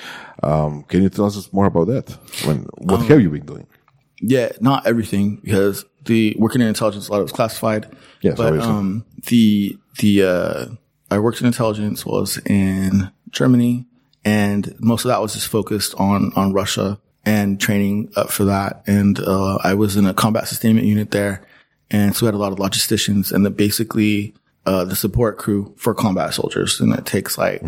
Um, 0.43 0.83
can 0.83 1.03
you 1.03 1.09
tell 1.09 1.25
us 1.25 1.51
more 1.51 1.65
about 1.65 1.87
that? 1.87 2.11
When, 2.45 2.67
what 2.77 3.05
have 3.07 3.19
you 3.19 3.29
been 3.29 3.45
doing? 3.45 3.67
Yeah, 4.21 4.51
not 4.61 4.85
everything 4.85 5.37
because 5.37 5.83
the 6.05 6.35
working 6.37 6.61
in 6.61 6.67
intelligence, 6.67 7.07
a 7.07 7.11
lot 7.11 7.21
of 7.21 7.23
it's 7.25 7.33
classified. 7.33 7.87
Yes, 8.21 8.37
but 8.37 8.47
obviously. 8.47 8.71
um, 8.71 9.05
the 9.27 9.77
the 9.97 10.23
uh, 10.23 10.65
I 11.09 11.17
worked 11.17 11.41
in 11.41 11.47
intelligence 11.47 12.05
was 12.05 12.37
in 12.45 13.11
Germany, 13.31 13.87
and 14.23 14.75
most 14.79 15.05
of 15.05 15.09
that 15.09 15.21
was 15.21 15.33
just 15.33 15.47
focused 15.47 15.95
on 15.95 16.31
on 16.35 16.53
Russia 16.53 16.99
and 17.25 17.59
training 17.59 18.11
up 18.15 18.31
for 18.31 18.45
that. 18.45 18.83
And 18.87 19.19
uh, 19.19 19.57
I 19.63 19.73
was 19.73 19.95
in 19.95 20.05
a 20.05 20.13
combat 20.13 20.47
sustainment 20.47 20.87
unit 20.87 21.11
there, 21.11 21.45
and 21.89 22.15
so 22.15 22.25
we 22.25 22.27
had 22.27 22.35
a 22.35 22.39
lot 22.39 22.51
of 22.51 22.57
logisticians 22.59 23.31
and 23.31 23.45
the 23.45 23.49
basically 23.49 24.33
uh, 24.65 24.85
the 24.85 24.95
support 24.95 25.37
crew 25.37 25.73
for 25.77 25.93
combat 25.93 26.33
soldiers, 26.33 26.79
and 26.79 26.93
it 26.93 27.05
takes 27.05 27.37
like. 27.37 27.63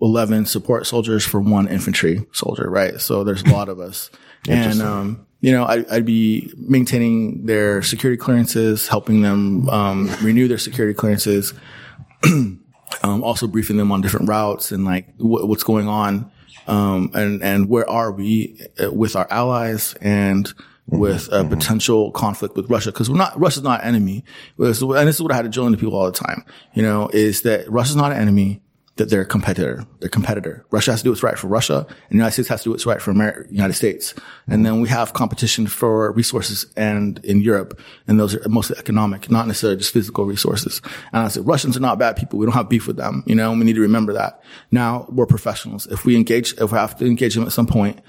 11 0.00 0.46
support 0.46 0.86
soldiers 0.86 1.24
for 1.24 1.40
one 1.40 1.66
infantry 1.66 2.24
soldier, 2.32 2.70
right? 2.70 3.00
So 3.00 3.24
there's 3.24 3.42
a 3.42 3.50
lot 3.50 3.68
of 3.68 3.80
us. 3.80 4.10
and, 4.48 4.80
um, 4.80 5.26
you 5.40 5.52
know, 5.52 5.64
I, 5.64 5.84
I'd 5.90 6.04
be 6.04 6.52
maintaining 6.56 7.46
their 7.46 7.82
security 7.82 8.16
clearances, 8.16 8.88
helping 8.88 9.22
them, 9.22 9.68
um, 9.68 10.08
renew 10.22 10.48
their 10.48 10.58
security 10.58 10.94
clearances, 10.94 11.52
um, 12.24 12.60
also 13.02 13.46
briefing 13.46 13.76
them 13.76 13.92
on 13.92 14.00
different 14.00 14.28
routes 14.28 14.72
and 14.72 14.84
like 14.84 15.14
wh- 15.16 15.46
what's 15.48 15.64
going 15.64 15.88
on. 15.88 16.30
Um, 16.68 17.10
and, 17.14 17.42
and 17.42 17.68
where 17.68 17.88
are 17.88 18.12
we 18.12 18.60
uh, 18.82 18.92
with 18.92 19.16
our 19.16 19.26
allies 19.30 19.94
and 20.00 20.52
with 20.86 21.28
a 21.32 21.44
potential 21.44 22.12
conflict 22.12 22.56
with 22.56 22.70
Russia? 22.70 22.92
Cause 22.92 23.10
we're 23.10 23.16
not, 23.16 23.38
Russia's 23.38 23.62
not 23.62 23.80
an 23.80 23.88
enemy. 23.88 24.24
And 24.58 24.68
this 24.68 24.76
is 25.16 25.22
what 25.22 25.32
I 25.32 25.36
had 25.36 25.42
to 25.42 25.48
drill 25.48 25.66
into 25.66 25.78
people 25.78 25.96
all 25.96 26.06
the 26.06 26.12
time, 26.12 26.44
you 26.74 26.82
know, 26.82 27.08
is 27.12 27.42
that 27.42 27.70
Russia's 27.70 27.96
not 27.96 28.12
an 28.12 28.18
enemy 28.18 28.60
that 28.98 29.10
they're 29.10 29.22
a 29.22 29.26
competitor. 29.26 29.84
They're 29.98 30.08
a 30.08 30.10
competitor. 30.10 30.64
Russia 30.70 30.90
has 30.90 31.00
to 31.00 31.04
do 31.04 31.10
what's 31.10 31.22
right 31.22 31.38
for 31.38 31.48
Russia, 31.48 31.86
and 31.88 32.10
the 32.10 32.16
United 32.16 32.32
States 32.32 32.48
has 32.48 32.60
to 32.60 32.64
do 32.64 32.70
what's 32.70 32.86
right 32.86 33.00
for 33.00 33.10
America, 33.10 33.48
United 33.50 33.72
States. 33.74 34.14
And 34.46 34.66
then 34.66 34.80
we 34.80 34.88
have 34.88 35.12
competition 35.14 35.66
for 35.66 36.12
resources 36.12 36.66
and 36.76 37.24
in 37.24 37.40
Europe, 37.40 37.80
and 38.06 38.20
those 38.20 38.34
are 38.34 38.48
mostly 38.48 38.76
economic, 38.78 39.30
not 39.30 39.46
necessarily 39.46 39.78
just 39.78 39.92
physical 39.92 40.26
resources. 40.26 40.82
And 41.12 41.22
I 41.24 41.28
said, 41.28 41.46
Russians 41.46 41.76
are 41.76 41.80
not 41.80 41.98
bad 41.98 42.16
people. 42.16 42.38
We 42.38 42.46
don't 42.46 42.54
have 42.54 42.68
beef 42.68 42.86
with 42.86 42.96
them. 42.96 43.24
You 43.26 43.34
know, 43.34 43.50
we 43.52 43.64
need 43.64 43.76
to 43.76 43.80
remember 43.80 44.12
that. 44.12 44.42
Now 44.70 45.06
we're 45.08 45.26
professionals. 45.26 45.86
If 45.86 46.04
we 46.04 46.16
engage, 46.16 46.52
if 46.54 46.72
we 46.72 46.78
have 46.78 46.96
to 46.98 47.06
engage 47.06 47.34
them 47.34 47.44
at 47.44 47.52
some 47.52 47.66
point, 47.66 48.00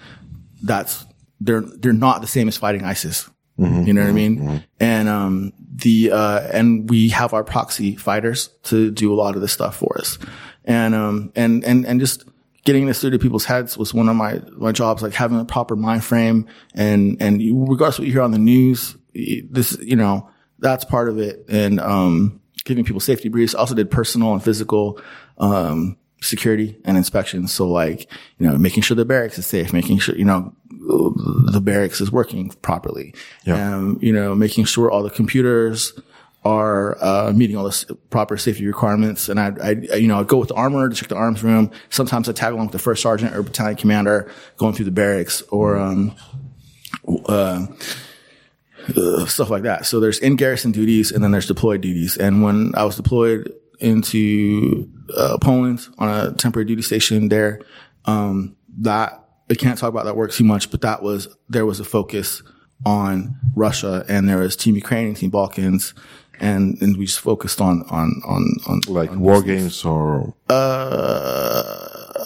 that's, 0.62 1.06
they're, 1.40 1.62
they're 1.62 1.94
not 1.94 2.22
the 2.22 2.28
same 2.28 2.48
as 2.48 2.58
fighting 2.58 2.84
ISIS. 2.84 3.30
You 3.86 3.94
know 3.94 4.02
what 4.02 4.10
I 4.10 4.14
mean? 4.14 4.64
And, 4.80 5.10
um, 5.10 5.54
the, 5.76 6.12
uh, 6.12 6.48
and 6.54 6.90
we 6.90 7.10
have 7.10 7.34
our 7.34 7.44
proxy 7.44 7.96
fighters 7.98 8.48
to 8.64 8.90
do 8.90 9.14
a 9.14 9.16
lot 9.16 9.36
of 9.36 9.42
this 9.42 9.52
stuff 9.52 9.76
for 9.76 9.98
us. 9.98 10.18
And, 10.66 10.94
um, 10.94 11.32
and, 11.36 11.64
and, 11.64 11.86
and 11.86 12.00
just 12.00 12.26
getting 12.66 12.86
this 12.86 13.02
through 13.02 13.12
to 13.12 13.20
people's 13.20 13.46
heads 13.46 13.78
was 13.78 13.94
one 13.94 14.10
of 14.10 14.16
my, 14.16 14.42
my 14.58 14.72
jobs, 14.72 15.02
like 15.02 15.14
having 15.14 15.40
a 15.40 15.46
proper 15.46 15.76
mind 15.76 16.04
frame 16.04 16.48
and, 16.76 17.18
and 17.22 17.42
regardless 17.70 17.96
of 17.96 18.00
what 18.00 18.08
you 18.08 18.14
hear 18.14 18.22
on 18.22 18.32
the 18.32 18.38
news, 18.38 18.96
this, 19.14 19.78
you 19.82 19.96
know, 19.96 20.30
that's 20.60 20.86
part 20.86 21.10
of 21.10 21.18
it. 21.18 21.46
And, 21.48 21.80
um, 21.80 22.42
giving 22.66 22.84
people 22.84 23.00
safety 23.00 23.30
briefs. 23.30 23.56
Also 23.56 23.74
did 23.74 23.90
personal 23.90 24.34
and 24.34 24.44
physical, 24.44 25.00
um, 25.38 25.98
security 26.22 26.78
and 26.84 26.98
inspections. 26.98 27.52
So 27.54 27.68
like, 27.68 28.12
you 28.38 28.48
know, 28.48 28.58
making 28.58 28.84
sure 28.84 28.96
the 28.96 29.06
barracks 29.06 29.40
is 29.40 29.48
safe, 29.48 29.72
making 29.72 30.00
sure, 30.00 30.16
you 30.16 30.26
know, 30.26 30.54
the 31.52 31.62
barracks 31.62 32.02
is 32.02 32.12
working 32.12 32.50
properly. 32.62 33.14
Yeah. 33.46 33.76
Um, 33.76 34.00
you 34.02 34.12
know, 34.12 34.36
making 34.36 34.66
sure 34.66 34.92
all 34.92 35.04
the 35.04 35.10
computers 35.10 35.94
are, 36.44 36.98
uh, 37.04 37.34
meeting 37.34 37.58
all 37.58 37.66
the 37.66 37.98
proper 38.10 38.38
safety 38.38 38.66
requirements. 38.66 39.30
And 39.30 39.40
I, 39.40 39.54
I, 39.62 39.96
you 39.96 40.08
know, 40.08 40.20
I'd 40.20 40.28
go 40.28 40.38
with 40.38 40.50
the 40.50 40.56
armor 40.56 40.88
to 40.88 40.96
check 40.96 41.10
the 41.10 41.16
arms 41.16 41.44
room. 41.44 41.72
Sometimes 41.90 42.30
I 42.30 42.32
tag 42.32 42.54
along 42.54 42.68
with 42.68 42.74
the 42.74 42.80
first 42.80 43.02
sergeant 43.02 43.36
or 43.36 43.44
battalion 43.44 43.76
commander 43.76 44.32
going 44.58 44.74
through 44.74 44.86
the 44.86 44.92
barracks 44.92 45.42
or, 45.50 45.78
um, 45.78 46.16
uh, 47.28 47.68
uh, 48.96 49.26
stuff 49.26 49.50
like 49.50 49.64
that. 49.64 49.86
So 49.86 50.00
there's 50.00 50.20
in 50.20 50.36
garrison 50.36 50.72
duties 50.72 51.12
and 51.12 51.24
then 51.24 51.32
there's 51.32 51.48
deployed 51.48 51.82
duties. 51.82 52.18
And 52.18 52.42
when 52.44 52.74
I 52.76 52.86
was 52.86 52.96
deployed 52.96 53.54
into 53.80 54.90
uh, 55.16 55.38
Poland 55.42 55.88
on 55.98 56.10
a 56.10 56.34
temporary 56.34 56.66
duty 56.66 56.82
station 56.82 57.30
there, 57.30 57.62
um, 58.06 58.56
that 58.80 59.24
I 59.50 59.56
can't 59.56 59.78
talk 59.78 59.90
about 59.90 60.06
that 60.06 60.16
work 60.16 60.32
too 60.32 60.44
much, 60.44 60.72
but 60.72 60.82
that 60.82 61.02
was 61.02 61.28
there 61.50 61.66
was 61.66 61.80
a 61.80 61.84
focus 61.84 62.44
on 62.86 63.36
Russia 63.56 64.06
and 64.08 64.30
there 64.30 64.38
was 64.38 64.56
Team 64.56 64.76
Ukraine 64.76 65.14
Team 65.16 65.30
Balkans. 65.30 65.94
And, 66.40 66.82
and 66.82 66.98
we 66.98 67.06
just 67.06 67.20
focused 67.20 67.60
on, 67.62 67.84
on, 67.90 68.22
on, 68.26 68.56
on 68.68 68.82
Like 68.88 69.14
war 69.16 69.42
games 69.42 69.84
or, 69.84 70.34
uh, 70.50 72.26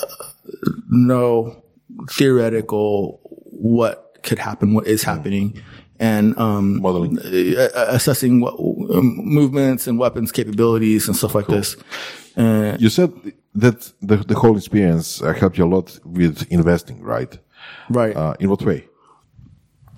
no 0.90 1.64
theoretical 2.12 3.20
what 3.46 4.20
could 4.24 4.40
happen, 4.40 4.74
what 4.74 4.88
is 4.88 5.04
happening, 5.04 5.62
and 6.00 6.38
um, 6.38 6.82
Modeling. 6.82 7.18
assessing 7.76 8.40
what 8.40 8.56
um, 8.56 9.16
movements 9.24 9.88
and 9.88 10.00
weapons 10.00 10.32
capabilities 10.32 11.08
and 11.08 11.16
stuff 11.16 11.36
like 11.36 11.48
this. 11.48 11.76
Uh, 12.36 12.76
you 12.80 12.90
said 12.90 13.12
that 13.54 13.94
the, 14.02 14.18
the 14.18 14.36
whole 14.36 14.58
experience 14.58 15.22
uh, 15.22 15.34
helped 15.34 15.58
you 15.58 15.66
a 15.66 15.68
lot 15.68 16.00
with 16.04 16.48
investing, 16.52 17.02
right? 17.02 17.38
right. 17.90 18.16
Uh, 18.16 18.34
in 18.40 18.50
what 18.50 18.62
way? 18.64 18.88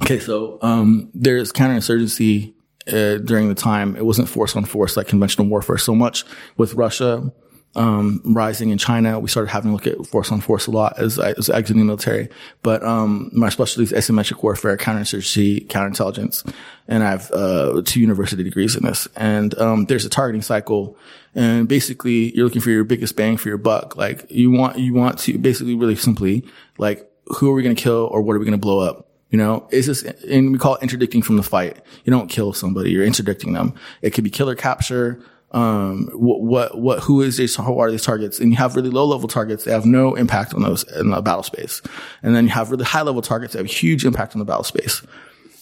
Okay, 0.01 0.20
so 0.20 0.59
um, 0.61 1.09
there's 1.13 1.53
counterinsurgency 1.53 2.55
uh, 2.88 3.17
during 3.17 3.49
the 3.49 3.55
time. 3.55 3.95
It 3.95 4.05
wasn't 4.05 4.29
force 4.29 4.55
on 4.55 4.65
force 4.65 4.97
like 4.97 5.07
conventional 5.07 5.47
warfare 5.47 5.77
so 5.77 5.95
much 5.95 6.23
with 6.57 6.73
Russia 6.73 7.31
um, 7.75 8.21
rising 8.23 8.69
in 8.69 8.77
China. 8.77 9.19
We 9.19 9.27
started 9.27 9.49
having 9.49 9.71
to 9.71 9.73
look 9.73 9.88
at 9.88 10.07
force 10.07 10.31
on 10.31 10.41
force 10.41 10.67
a 10.67 10.71
lot 10.71 10.97
as 10.97 11.19
I 11.19 11.33
was 11.33 11.49
exiting 11.49 11.81
the 11.81 11.86
military. 11.86 12.29
But 12.63 12.83
um, 12.83 13.29
my 13.33 13.49
specialty 13.49 13.83
is 13.83 13.91
asymmetric 13.91 14.41
warfare, 14.41 14.77
counterinsurgency, 14.77 15.67
counterintelligence, 15.67 16.49
and 16.88 17.03
I 17.03 17.09
have 17.09 17.31
uh, 17.31 17.81
two 17.86 17.99
university 17.99 18.43
degrees 18.43 18.75
in 18.75 18.86
this. 18.86 19.07
And 19.15 19.57
um, 19.59 19.86
there's 19.86 20.05
a 20.05 20.09
targeting 20.09 20.41
cycle, 20.41 20.97
and 21.33 21.67
basically 21.67 22.36
you're 22.36 22.45
looking 22.45 22.61
for 22.61 22.69
your 22.69 22.83
biggest 22.83 23.15
bang 23.15 23.38
for 23.38 23.49
your 23.49 23.57
buck. 23.57 23.95
Like 23.97 24.29
you 24.31 24.51
want 24.51 24.79
you 24.79 24.93
want 24.93 25.19
to 25.19 25.38
basically 25.38 25.75
really 25.75 25.95
simply 25.95 26.45
like 26.77 27.09
who 27.27 27.51
are 27.51 27.53
we 27.53 27.63
going 27.63 27.75
to 27.75 27.81
kill 27.81 28.07
or 28.11 28.21
what 28.21 28.36
are 28.36 28.39
we 28.39 28.45
going 28.45 28.57
to 28.57 28.57
blow 28.57 28.79
up? 28.79 29.09
You 29.36 29.41
know, 29.41 29.67
is 29.69 29.88
this, 29.88 30.01
and 30.01 30.53
we 30.53 30.57
call 30.57 30.75
it 30.75 30.81
interdicting 30.81 31.21
from 31.21 31.36
the 31.36 31.43
fight. 31.43 31.81
You 32.05 32.11
don't 32.11 32.29
kill 32.29 32.53
somebody, 32.53 32.91
you're 32.91 33.03
interdicting 33.03 33.51
them. 33.51 33.73
It 34.01 34.11
could 34.11 34.23
be 34.23 34.29
killer 34.29 34.55
capture. 34.55 35.21
Um, 35.51 36.07
what, 36.13 36.41
what, 36.41 36.79
what, 36.79 36.99
who 37.01 37.21
is 37.21 37.36
this, 37.36 37.57
who 37.57 37.79
are 37.79 37.91
these 37.91 38.05
targets? 38.05 38.39
And 38.39 38.51
you 38.51 38.55
have 38.55 38.77
really 38.77 38.89
low 38.89 39.03
level 39.03 39.27
targets. 39.27 39.65
They 39.65 39.73
have 39.73 39.86
no 39.86 40.15
impact 40.15 40.53
on 40.53 40.61
those 40.61 40.86
in 40.93 41.09
the 41.09 41.21
battle 41.21 41.43
space. 41.43 41.81
And 42.23 42.33
then 42.33 42.45
you 42.45 42.51
have 42.51 42.71
really 42.71 42.86
high 42.86 43.01
level 43.01 43.21
targets 43.21 43.51
that 43.51 43.59
have 43.59 43.67
huge 43.67 44.05
impact 44.05 44.36
on 44.36 44.39
the 44.39 44.45
battle 44.45 44.63
space. 44.63 45.05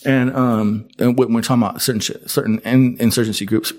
And, 0.06 0.36
um, 0.36 0.88
and 1.00 1.18
when 1.18 1.34
we're 1.34 1.42
talking 1.42 1.64
about 1.64 1.82
certain, 1.82 2.28
certain 2.28 2.60
in, 2.60 2.98
insurgency 3.00 3.48
groups, 3.48 3.74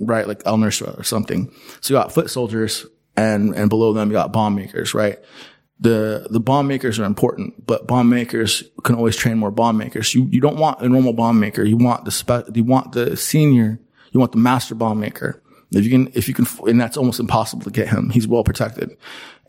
right? 0.00 0.26
Like 0.26 0.40
Al 0.46 0.56
Nusra 0.56 0.98
or 0.98 1.02
something. 1.02 1.52
So 1.82 1.92
you 1.92 2.00
got 2.00 2.12
foot 2.12 2.30
soldiers 2.30 2.86
and, 3.14 3.54
and 3.54 3.68
below 3.68 3.92
them 3.92 4.08
you 4.08 4.14
got 4.14 4.32
bomb 4.32 4.54
makers, 4.54 4.94
right? 4.94 5.18
The 5.84 6.26
the 6.30 6.40
bomb 6.40 6.66
makers 6.66 6.98
are 6.98 7.04
important, 7.04 7.66
but 7.66 7.86
bomb 7.86 8.08
makers 8.08 8.64
can 8.84 8.94
always 8.96 9.16
train 9.16 9.36
more 9.36 9.50
bomb 9.50 9.76
makers. 9.76 10.14
You 10.14 10.24
you 10.30 10.40
don't 10.40 10.56
want 10.56 10.80
a 10.80 10.88
normal 10.88 11.12
bomb 11.12 11.38
maker. 11.38 11.62
You 11.62 11.76
want 11.76 12.06
the 12.06 12.10
spe- 12.10 12.48
you 12.54 12.64
want 12.64 12.92
the 12.92 13.16
senior. 13.16 13.78
You 14.12 14.18
want 14.18 14.32
the 14.32 14.38
master 14.38 14.74
bomb 14.74 14.98
maker. 14.98 15.42
If 15.72 15.84
you 15.84 15.90
can, 15.90 16.10
if 16.14 16.26
you 16.26 16.34
can, 16.34 16.46
and 16.66 16.80
that's 16.80 16.96
almost 16.96 17.20
impossible 17.20 17.64
to 17.64 17.70
get 17.70 17.88
him. 17.88 18.08
He's 18.10 18.26
well 18.26 18.44
protected, 18.44 18.96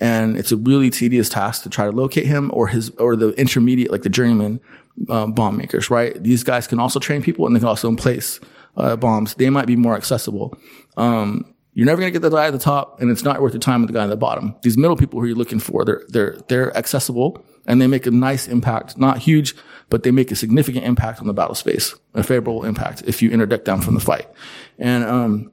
and 0.02 0.38
it's 0.38 0.52
a 0.52 0.58
really 0.58 0.90
tedious 0.90 1.30
task 1.30 1.64
to 1.64 1.70
try 1.70 1.86
to 1.86 1.92
locate 1.92 2.26
him 2.26 2.52
or 2.54 2.68
his 2.68 2.90
or 2.98 3.16
the 3.16 3.30
intermediate, 3.40 3.92
like 3.92 4.02
the 4.02 4.10
journeyman 4.10 4.60
um, 5.10 5.32
bomb 5.34 5.56
makers. 5.56 5.90
Right? 5.90 6.22
These 6.22 6.44
guys 6.44 6.68
can 6.68 6.80
also 6.80 7.00
train 7.00 7.22
people, 7.22 7.48
and 7.48 7.56
they 7.56 7.60
can 7.60 7.70
also 7.70 7.96
place 7.96 8.42
uh, 8.76 8.98
bombs. 8.98 9.36
They 9.36 9.50
might 9.50 9.68
be 9.68 9.78
more 9.78 9.96
accessible. 9.96 10.58
Um, 10.98 11.55
you're 11.76 11.86
never 11.86 12.02
going 12.02 12.12
to 12.12 12.20
get 12.20 12.28
the 12.28 12.36
guy 12.36 12.48
at 12.48 12.54
the 12.54 12.58
top 12.58 13.00
and 13.00 13.12
it's 13.12 13.24
not 13.24 13.42
worth 13.42 13.54
your 13.54 13.60
time 13.60 13.82
with 13.82 13.90
the 13.90 13.94
guy 13.94 14.06
at 14.06 14.10
the 14.10 14.18
bottom. 14.18 14.56
These 14.64 14.78
middle 14.78 14.96
people 14.96 15.20
who 15.20 15.28
you're 15.28 15.36
looking 15.36 15.60
for, 15.60 15.86
they're, 15.86 16.02
they're, 16.08 16.38
they're 16.48 16.76
accessible 16.76 17.46
and 17.68 17.82
they 17.82 17.88
make 17.88 18.08
a 18.08 18.12
nice 18.12 18.48
impact, 18.48 18.98
not 18.98 19.20
huge, 19.20 19.54
but 19.90 20.04
they 20.04 20.12
make 20.12 20.32
a 20.32 20.36
significant 20.36 20.86
impact 20.86 21.20
on 21.20 21.28
the 21.28 21.34
battle 21.34 21.54
space, 21.54 21.94
a 22.14 22.24
favorable 22.24 22.66
impact 22.66 23.04
if 23.06 23.22
you 23.22 23.30
interdict 23.30 23.66
them 23.66 23.82
from 23.82 23.94
the 23.94 24.00
fight. 24.00 24.28
And, 24.80 25.04
um, 25.04 25.52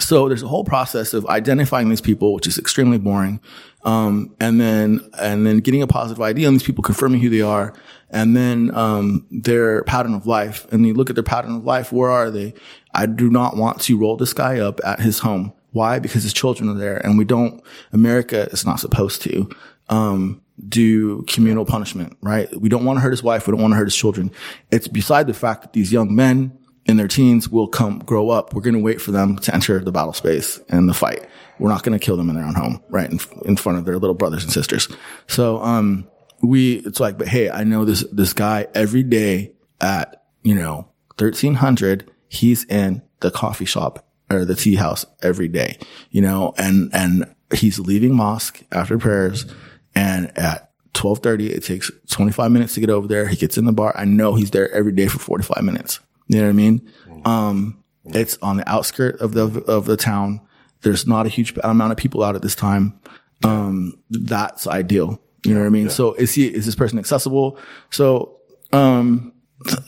So 0.00 0.28
there's 0.28 0.42
a 0.42 0.48
whole 0.48 0.64
process 0.64 1.14
of 1.14 1.24
identifying 1.26 1.88
these 1.88 2.00
people, 2.00 2.34
which 2.34 2.48
is 2.48 2.58
extremely 2.58 2.98
boring. 2.98 3.40
Um, 3.84 4.34
and 4.40 4.60
then, 4.60 5.00
and 5.20 5.46
then 5.46 5.58
getting 5.58 5.82
a 5.82 5.86
positive 5.86 6.20
ID 6.20 6.46
on 6.46 6.54
these 6.54 6.64
people, 6.64 6.82
confirming 6.82 7.20
who 7.20 7.30
they 7.30 7.42
are, 7.42 7.72
and 8.10 8.36
then, 8.36 8.74
um, 8.74 9.26
their 9.30 9.84
pattern 9.84 10.14
of 10.14 10.26
life. 10.26 10.66
And 10.72 10.84
you 10.86 10.94
look 10.94 11.10
at 11.10 11.16
their 11.16 11.22
pattern 11.22 11.56
of 11.56 11.64
life. 11.64 11.92
Where 11.92 12.10
are 12.10 12.30
they? 12.30 12.54
I 12.92 13.06
do 13.06 13.30
not 13.30 13.56
want 13.56 13.80
to 13.82 13.96
roll 13.98 14.16
this 14.16 14.32
guy 14.32 14.58
up 14.58 14.80
at 14.84 15.00
his 15.00 15.20
home. 15.20 15.52
Why? 15.74 15.98
Because 15.98 16.22
his 16.22 16.32
children 16.32 16.68
are 16.68 16.78
there 16.78 17.04
and 17.04 17.18
we 17.18 17.24
don't, 17.24 17.60
America 17.92 18.48
is 18.52 18.64
not 18.64 18.78
supposed 18.78 19.22
to, 19.22 19.50
um, 19.88 20.40
do 20.68 21.22
communal 21.22 21.64
punishment, 21.64 22.16
right? 22.22 22.48
We 22.60 22.68
don't 22.68 22.84
want 22.84 22.98
to 22.98 23.00
hurt 23.00 23.10
his 23.10 23.24
wife. 23.24 23.48
We 23.48 23.50
don't 23.50 23.60
want 23.60 23.72
to 23.72 23.76
hurt 23.76 23.86
his 23.86 23.96
children. 23.96 24.30
It's 24.70 24.86
beside 24.86 25.26
the 25.26 25.34
fact 25.34 25.62
that 25.62 25.72
these 25.72 25.92
young 25.92 26.14
men 26.14 26.56
in 26.86 26.96
their 26.96 27.08
teens 27.08 27.48
will 27.48 27.66
come 27.66 27.98
grow 27.98 28.30
up. 28.30 28.54
We're 28.54 28.62
going 28.62 28.76
to 28.76 28.80
wait 28.80 29.00
for 29.00 29.10
them 29.10 29.36
to 29.38 29.52
enter 29.52 29.80
the 29.80 29.90
battle 29.90 30.12
space 30.12 30.60
and 30.68 30.88
the 30.88 30.94
fight. 30.94 31.26
We're 31.58 31.70
not 31.70 31.82
going 31.82 31.98
to 31.98 32.04
kill 32.04 32.16
them 32.16 32.30
in 32.30 32.36
their 32.36 32.44
own 32.44 32.54
home, 32.54 32.80
right? 32.88 33.10
In, 33.10 33.18
in 33.44 33.56
front 33.56 33.78
of 33.78 33.84
their 33.84 33.98
little 33.98 34.14
brothers 34.14 34.44
and 34.44 34.52
sisters. 34.52 34.88
So, 35.26 35.60
um, 35.60 36.08
we, 36.40 36.76
it's 36.86 37.00
like, 37.00 37.18
but 37.18 37.26
hey, 37.26 37.50
I 37.50 37.64
know 37.64 37.84
this, 37.84 38.04
this 38.12 38.32
guy 38.32 38.68
every 38.74 39.02
day 39.02 39.54
at, 39.80 40.24
you 40.44 40.54
know, 40.54 40.88
1300, 41.18 42.08
he's 42.28 42.64
in 42.66 43.02
the 43.20 43.32
coffee 43.32 43.64
shop 43.64 44.06
or 44.34 44.44
the 44.44 44.54
tea 44.54 44.74
house 44.74 45.06
every 45.22 45.48
day, 45.48 45.78
you 46.10 46.20
know, 46.20 46.52
and, 46.58 46.90
and 46.92 47.34
he's 47.52 47.78
leaving 47.78 48.14
mosque 48.14 48.62
after 48.72 48.98
prayers 48.98 49.46
and 49.94 50.26
at 50.36 50.72
1230, 50.96 51.52
it 51.52 51.64
takes 51.64 51.90
25 52.10 52.50
minutes 52.50 52.74
to 52.74 52.80
get 52.80 52.90
over 52.90 53.08
there. 53.08 53.26
He 53.26 53.36
gets 53.36 53.58
in 53.58 53.64
the 53.64 53.72
bar. 53.72 53.92
I 53.96 54.04
know 54.04 54.34
he's 54.34 54.50
there 54.50 54.70
every 54.72 54.92
day 54.92 55.08
for 55.08 55.18
45 55.18 55.64
minutes. 55.64 56.00
You 56.28 56.38
know 56.38 56.44
what 56.44 56.50
I 56.50 56.52
mean? 56.52 56.92
Um, 57.24 57.82
it's 58.06 58.38
on 58.42 58.58
the 58.58 58.68
outskirt 58.68 59.20
of 59.20 59.34
the, 59.34 59.62
of 59.64 59.86
the 59.86 59.96
town. 59.96 60.40
There's 60.82 61.06
not 61.06 61.26
a 61.26 61.28
huge 61.28 61.54
amount 61.62 61.92
of 61.92 61.98
people 61.98 62.22
out 62.22 62.36
at 62.36 62.42
this 62.42 62.54
time. 62.54 62.98
Um, 63.42 63.98
that's 64.10 64.66
ideal. 64.66 65.20
You 65.44 65.54
know 65.54 65.60
what 65.60 65.66
I 65.66 65.70
mean? 65.70 65.90
So 65.90 66.14
is 66.14 66.32
he, 66.32 66.46
is 66.46 66.64
this 66.64 66.74
person 66.74 66.98
accessible? 66.98 67.58
So, 67.90 68.38
um, 68.72 69.32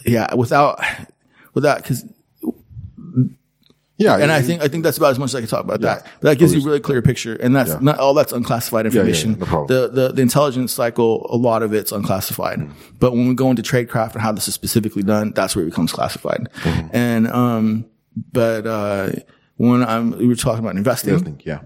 yeah, 0.04 0.34
without, 0.34 0.80
without, 1.54 1.82
cause 1.84 2.04
Yeah, 3.98 4.16
and 4.18 4.30
I 4.30 4.42
think 4.42 4.62
I 4.62 4.68
think 4.68 4.84
that's 4.84 4.98
about 4.98 5.12
as 5.12 5.18
much 5.18 5.30
as 5.30 5.34
I 5.36 5.40
can 5.40 5.48
talk 5.48 5.64
about 5.64 5.80
that. 5.80 6.04
But 6.20 6.30
that 6.30 6.38
gives 6.38 6.54
you 6.54 6.60
a 6.60 6.64
really 6.64 6.80
clear 6.80 7.00
picture, 7.00 7.34
and 7.34 7.56
that's 7.56 7.70
Yeah. 7.70 7.78
not 7.80 7.98
all 7.98 8.12
that's 8.12 8.32
unclassified 8.32 8.84
yeah, 8.84 8.90
information. 8.90 9.38
no 9.38 9.46
problem. 9.46 9.66
the, 9.68 9.88
the 9.88 10.12
the 10.12 10.22
intelligence 10.22 10.72
cycle, 10.72 11.26
a 11.30 11.36
lot 11.36 11.62
of 11.62 11.72
it's 11.72 11.92
unclassified. 11.92 12.58
Mm. 12.58 12.72
But 12.98 13.12
when 13.12 13.26
we 13.26 13.34
go 13.34 13.48
into 13.48 13.62
tradecraft 13.62 14.12
and 14.12 14.20
how 14.20 14.32
this 14.32 14.48
is 14.48 14.54
specifically 14.54 15.02
done, 15.02 15.32
that's 15.34 15.56
where 15.56 15.62
it 15.64 15.70
becomes 15.70 15.92
classified. 15.92 16.48
Mm-hmm. 16.62 16.88
And 16.92 17.28
um, 17.28 17.86
but 18.32 18.66
uh, 18.66 19.10
when 19.56 19.82
I'm 19.82 20.10
we 20.10 20.26
were 20.26 20.34
talking 20.36 20.60
about 20.62 20.76
investing, 20.76 21.14
Listening, 21.14 21.40
yeah. 21.46 21.60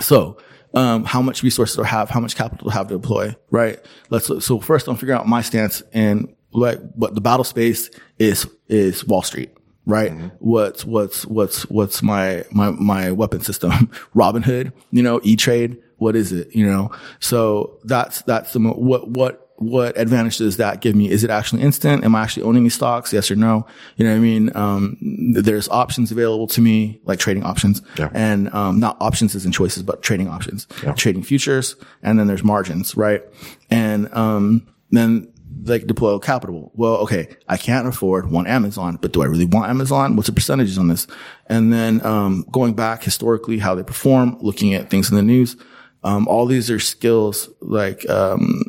so, 0.00 0.38
um, 0.74 1.04
how 1.04 1.22
much 1.22 1.44
resources 1.44 1.76
do 1.76 1.82
I 1.84 1.86
have? 1.86 2.10
How 2.10 2.18
much 2.20 2.34
capital 2.34 2.64
do 2.64 2.70
I 2.70 2.74
have 2.74 2.88
to 2.88 2.94
deploy? 2.94 3.36
Right. 3.50 3.78
Let's, 4.10 4.26
so 4.44 4.58
first 4.60 4.88
I'm 4.88 4.96
figuring 4.96 5.18
out 5.20 5.28
my 5.28 5.40
stance 5.42 5.82
and 5.92 6.34
like 6.52 6.80
what 6.94 7.14
the 7.14 7.20
battle 7.20 7.44
space 7.44 7.90
is, 8.18 8.48
is 8.68 9.04
Wall 9.06 9.22
Street. 9.22 9.55
Right. 9.86 10.12
What's, 10.40 10.84
what's, 10.84 11.24
what's, 11.26 11.62
what's 11.70 12.02
my, 12.02 12.44
my, 12.50 12.70
my 12.72 13.12
weapon 13.12 13.40
system? 13.40 13.70
Robinhood, 14.14 14.72
you 14.90 15.02
know, 15.02 15.20
E-Trade. 15.22 15.78
What 15.98 16.14
is 16.16 16.32
it? 16.32 16.54
You 16.54 16.66
know, 16.66 16.90
so 17.20 17.78
that's, 17.84 18.20
that's 18.22 18.52
the, 18.52 18.58
mo- 18.58 18.74
what, 18.74 19.08
what, 19.08 19.42
what 19.58 19.96
advantage 19.96 20.36
does 20.36 20.58
that 20.58 20.82
give 20.82 20.94
me? 20.94 21.08
Is 21.10 21.24
it 21.24 21.30
actually 21.30 21.62
instant? 21.62 22.04
Am 22.04 22.14
I 22.14 22.22
actually 22.22 22.42
owning 22.42 22.64
these 22.64 22.74
stocks? 22.74 23.12
Yes 23.12 23.30
or 23.30 23.36
no? 23.36 23.64
You 23.96 24.04
know 24.04 24.10
what 24.10 24.16
I 24.18 24.20
mean? 24.20 24.54
Um, 24.54 25.32
there's 25.32 25.68
options 25.70 26.12
available 26.12 26.46
to 26.48 26.60
me, 26.60 27.00
like 27.04 27.18
trading 27.18 27.44
options 27.44 27.80
Yeah. 27.96 28.10
and, 28.12 28.52
um, 28.52 28.78
not 28.78 28.98
options 29.00 29.34
as 29.34 29.46
in 29.46 29.52
choices, 29.52 29.82
but 29.82 30.02
trading 30.02 30.28
options, 30.28 30.66
trading 30.96 31.22
futures. 31.22 31.76
And 32.02 32.18
then 32.18 32.26
there's 32.26 32.44
margins, 32.44 32.94
right? 32.96 33.22
And, 33.70 34.12
um, 34.12 34.66
then 34.90 35.32
like 35.64 35.86
deploy 35.86 36.18
capital. 36.18 36.70
Well, 36.74 36.96
okay, 36.98 37.28
I 37.48 37.56
can't 37.56 37.86
afford 37.88 38.30
one 38.30 38.46
Amazon, 38.46 38.98
but 39.00 39.12
do 39.12 39.22
I 39.22 39.26
really 39.26 39.44
want 39.46 39.70
Amazon? 39.70 40.16
What's 40.16 40.26
the 40.28 40.32
percentages 40.34 40.78
on 40.78 40.88
this? 40.88 41.06
And 41.46 41.72
then, 41.72 42.04
um, 42.04 42.44
going 42.50 42.74
back 42.74 43.02
historically, 43.02 43.58
how 43.58 43.74
they 43.74 43.82
perform, 43.82 44.36
looking 44.40 44.74
at 44.74 44.90
things 44.90 45.10
in 45.10 45.16
the 45.16 45.22
news. 45.22 45.56
Um, 46.04 46.28
all 46.28 46.46
these 46.46 46.70
are 46.70 46.78
skills 46.78 47.48
like, 47.60 48.08
um, 48.08 48.62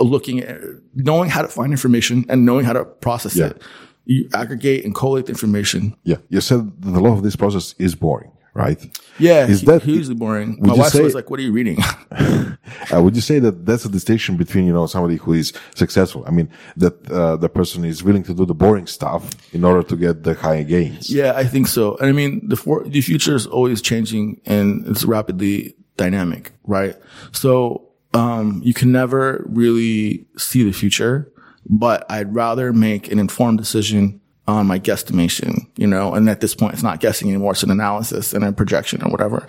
looking 0.00 0.40
at 0.40 0.60
knowing 0.94 1.30
how 1.30 1.42
to 1.42 1.48
find 1.48 1.72
information 1.72 2.24
and 2.28 2.44
knowing 2.46 2.64
how 2.64 2.72
to 2.72 2.84
process 2.84 3.36
Yeah. 3.36 3.46
it. 3.46 3.62
You 4.06 4.28
aggregate 4.34 4.84
and 4.84 4.94
collate 4.94 5.26
the 5.26 5.32
information. 5.32 5.94
Yeah. 6.04 6.16
You 6.28 6.40
said 6.40 6.70
that 6.82 6.94
a 6.94 7.00
lot 7.00 7.14
of 7.14 7.22
this 7.22 7.36
process 7.36 7.74
is 7.78 7.94
boring, 7.94 8.30
right? 8.54 8.80
Yeah, 9.18 9.46
Is 9.46 9.62
that- 9.62 9.82
hugely 9.82 10.14
boring? 10.14 10.58
My 10.60 10.74
wife 10.74 10.92
say- 10.92 11.02
was 11.02 11.14
like, 11.14 11.28
"What 11.30 11.38
are 11.40 11.42
you 11.42 11.52
reading?" 11.52 11.78
Uh, 12.94 13.02
would 13.02 13.14
you 13.14 13.20
say 13.22 13.38
that 13.38 13.64
that's 13.66 13.84
a 13.84 13.88
distinction 13.88 14.36
between, 14.36 14.66
you 14.66 14.72
know, 14.72 14.86
somebody 14.86 15.16
who 15.16 15.32
is 15.32 15.52
successful? 15.74 16.24
I 16.26 16.30
mean, 16.30 16.48
that, 16.76 17.10
uh, 17.10 17.36
the 17.36 17.48
person 17.48 17.84
is 17.84 18.02
willing 18.02 18.22
to 18.24 18.34
do 18.34 18.44
the 18.44 18.54
boring 18.54 18.86
stuff 18.86 19.30
in 19.52 19.64
order 19.64 19.82
to 19.88 19.96
get 19.96 20.22
the 20.22 20.34
high 20.34 20.62
gains. 20.64 21.08
Yeah, 21.10 21.32
I 21.34 21.44
think 21.44 21.66
so. 21.68 21.96
And 21.96 22.08
I 22.08 22.12
mean, 22.12 22.46
the 22.48 22.56
for, 22.56 22.84
the 22.84 23.00
future 23.00 23.34
is 23.34 23.46
always 23.46 23.80
changing 23.80 24.40
and 24.44 24.86
it's 24.86 25.04
rapidly 25.04 25.74
dynamic, 25.96 26.52
right? 26.64 26.96
So, 27.32 27.88
um, 28.12 28.60
you 28.64 28.74
can 28.74 28.92
never 28.92 29.44
really 29.48 30.26
see 30.36 30.62
the 30.62 30.72
future, 30.72 31.30
but 31.68 32.04
I'd 32.10 32.34
rather 32.34 32.72
make 32.72 33.10
an 33.10 33.18
informed 33.18 33.58
decision 33.58 34.20
on 34.46 34.66
my 34.66 34.78
guesstimation, 34.78 35.66
you 35.76 35.86
know, 35.86 36.14
and 36.14 36.28
at 36.28 36.40
this 36.40 36.54
point, 36.54 36.74
it's 36.74 36.82
not 36.82 37.00
guessing 37.00 37.28
anymore. 37.28 37.52
It's 37.52 37.62
an 37.62 37.70
analysis 37.70 38.34
and 38.34 38.44
a 38.44 38.52
projection 38.52 39.02
or 39.02 39.10
whatever. 39.10 39.46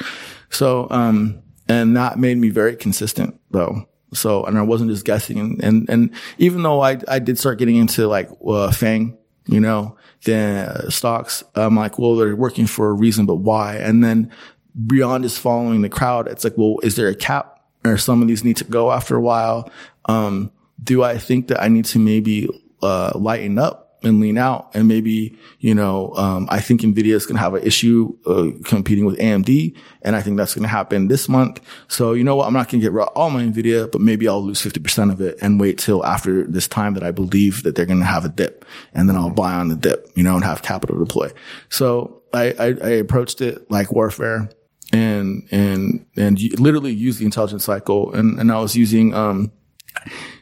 So, 0.49 0.87
um, 0.89 1.41
and 1.67 1.97
that 1.97 2.17
made 2.17 2.37
me 2.37 2.49
very 2.49 2.75
consistent 2.75 3.39
though. 3.51 3.87
So, 4.13 4.45
and 4.45 4.57
I 4.57 4.61
wasn't 4.61 4.91
just 4.91 5.03
guessing. 5.03 5.39
And, 5.39 5.61
and, 5.61 5.89
and 5.89 6.11
even 6.37 6.63
though 6.63 6.81
I, 6.81 6.99
I 7.07 7.19
did 7.19 7.37
start 7.37 7.59
getting 7.59 7.75
into 7.75 8.07
like, 8.07 8.29
uh, 8.47 8.71
Fang, 8.71 9.17
you 9.47 9.59
know, 9.59 9.97
the 10.23 10.85
stocks, 10.89 11.43
I'm 11.55 11.75
like, 11.75 11.99
well, 11.99 12.15
they're 12.15 12.35
working 12.35 12.65
for 12.65 12.89
a 12.89 12.93
reason, 12.93 13.25
but 13.25 13.35
why? 13.35 13.75
And 13.75 14.03
then 14.03 14.31
beyond 14.87 15.23
just 15.23 15.39
following 15.39 15.81
the 15.81 15.89
crowd, 15.89 16.27
it's 16.29 16.45
like, 16.45 16.57
well, 16.57 16.79
is 16.83 16.95
there 16.95 17.09
a 17.09 17.15
cap 17.15 17.59
or 17.83 17.97
some 17.97 18.21
of 18.21 18.29
these 18.29 18.45
need 18.45 18.57
to 18.57 18.63
go 18.63 18.91
after 18.91 19.17
a 19.17 19.21
while? 19.21 19.69
Um, 20.05 20.51
do 20.81 21.03
I 21.03 21.17
think 21.17 21.49
that 21.49 21.61
I 21.61 21.67
need 21.67 21.85
to 21.85 21.99
maybe, 21.99 22.47
uh, 22.81 23.11
lighten 23.15 23.57
up 23.57 23.84
and 24.05 24.19
lean 24.19 24.37
out 24.37 24.71
and 24.73 24.87
maybe, 24.87 25.37
you 25.59 25.73
know, 25.73 26.13
um, 26.15 26.47
I 26.49 26.59
think 26.61 26.81
Nvidia 26.81 27.13
is 27.13 27.25
going 27.25 27.35
to 27.35 27.41
have 27.41 27.53
an 27.53 27.63
issue, 27.63 28.15
uh, 28.25 28.49
competing 28.63 29.05
with 29.05 29.17
AMD. 29.17 29.75
And 30.01 30.15
I 30.15 30.21
think 30.21 30.37
that's 30.37 30.53
going 30.53 30.63
to 30.63 30.69
happen 30.69 31.07
this 31.07 31.27
month. 31.27 31.59
So, 31.87 32.13
you 32.13 32.23
know 32.23 32.35
what? 32.35 32.47
I'm 32.47 32.53
not 32.53 32.69
going 32.69 32.81
to 32.81 32.89
get 32.89 32.97
all 33.15 33.29
my 33.29 33.43
Nvidia, 33.43 33.91
but 33.91 34.01
maybe 34.01 34.27
I'll 34.27 34.43
lose 34.43 34.61
50% 34.61 35.11
of 35.11 35.19
it 35.21 35.37
and 35.41 35.59
wait 35.59 35.77
till 35.77 36.05
after 36.05 36.43
this 36.45 36.67
time 36.67 36.93
that 36.93 37.03
I 37.03 37.11
believe 37.11 37.63
that 37.63 37.75
they're 37.75 37.85
going 37.85 37.99
to 37.99 38.05
have 38.05 38.25
a 38.25 38.29
dip 38.29 38.63
and 38.93 39.09
then 39.09 39.15
I'll 39.15 39.29
buy 39.29 39.53
on 39.53 39.69
the 39.69 39.75
dip, 39.75 40.09
you 40.15 40.23
know, 40.23 40.35
and 40.35 40.43
have 40.43 40.61
capital 40.61 40.97
deploy. 40.97 41.31
So 41.69 42.21
I, 42.33 42.53
I, 42.59 42.65
I 42.65 42.89
approached 42.91 43.41
it 43.41 43.69
like 43.71 43.91
warfare 43.91 44.49
and, 44.93 45.47
and, 45.51 46.05
and 46.15 46.39
literally 46.59 46.93
use 46.93 47.17
the 47.17 47.25
intelligence 47.25 47.63
cycle. 47.63 48.13
And, 48.13 48.39
and 48.39 48.51
I 48.51 48.59
was 48.59 48.75
using, 48.75 49.13
um, 49.13 49.51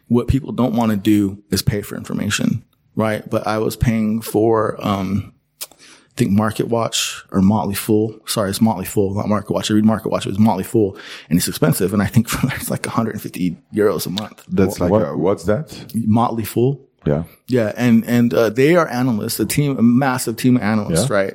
what 0.07 0.27
people 0.27 0.51
don't 0.51 0.75
want 0.75 0.91
to 0.91 0.97
do 0.97 1.41
is 1.49 1.61
pay 1.61 1.81
for 1.81 1.95
information, 1.95 2.63
right? 2.95 3.27
But 3.29 3.45
I 3.47 3.57
was 3.59 3.75
paying 3.75 4.21
for, 4.21 4.77
um, 4.85 5.33
I 5.61 6.15
think 6.15 6.31
Market 6.31 6.67
Watch 6.67 7.23
or 7.31 7.41
Motley 7.41 7.73
Fool. 7.75 8.19
Sorry, 8.27 8.49
it's 8.49 8.61
Motley 8.61 8.85
Fool, 8.85 9.15
not 9.15 9.27
Market 9.27 9.51
Watch. 9.53 9.71
I 9.71 9.73
read 9.73 9.85
Market 9.85 10.09
Watch. 10.09 10.25
It 10.25 10.29
was 10.29 10.39
Motley 10.39 10.63
Fool 10.63 10.95
and 11.29 11.37
it's 11.39 11.47
expensive. 11.47 11.91
And 11.93 12.01
I 12.03 12.05
think 12.05 12.27
it's 12.43 12.69
like 12.69 12.85
150 12.85 13.57
euros 13.73 14.05
a 14.05 14.09
month. 14.11 14.43
That's 14.47 14.79
like, 14.79 14.91
What, 14.91 15.01
a, 15.07 15.17
what's 15.17 15.45
that? 15.45 15.91
Motley 15.95 16.43
Fool. 16.45 16.87
Yeah. 17.05 17.23
Yeah, 17.47 17.73
and 17.75 18.05
and 18.05 18.33
uh, 18.33 18.49
they 18.49 18.75
are 18.77 18.87
analysts, 18.87 19.37
a 19.39 19.45
team, 19.45 19.77
a 19.77 19.81
massive 19.81 20.37
team 20.37 20.55
of 20.55 20.61
analysts, 20.61 21.09
Yeah. 21.09 21.15
right? 21.15 21.33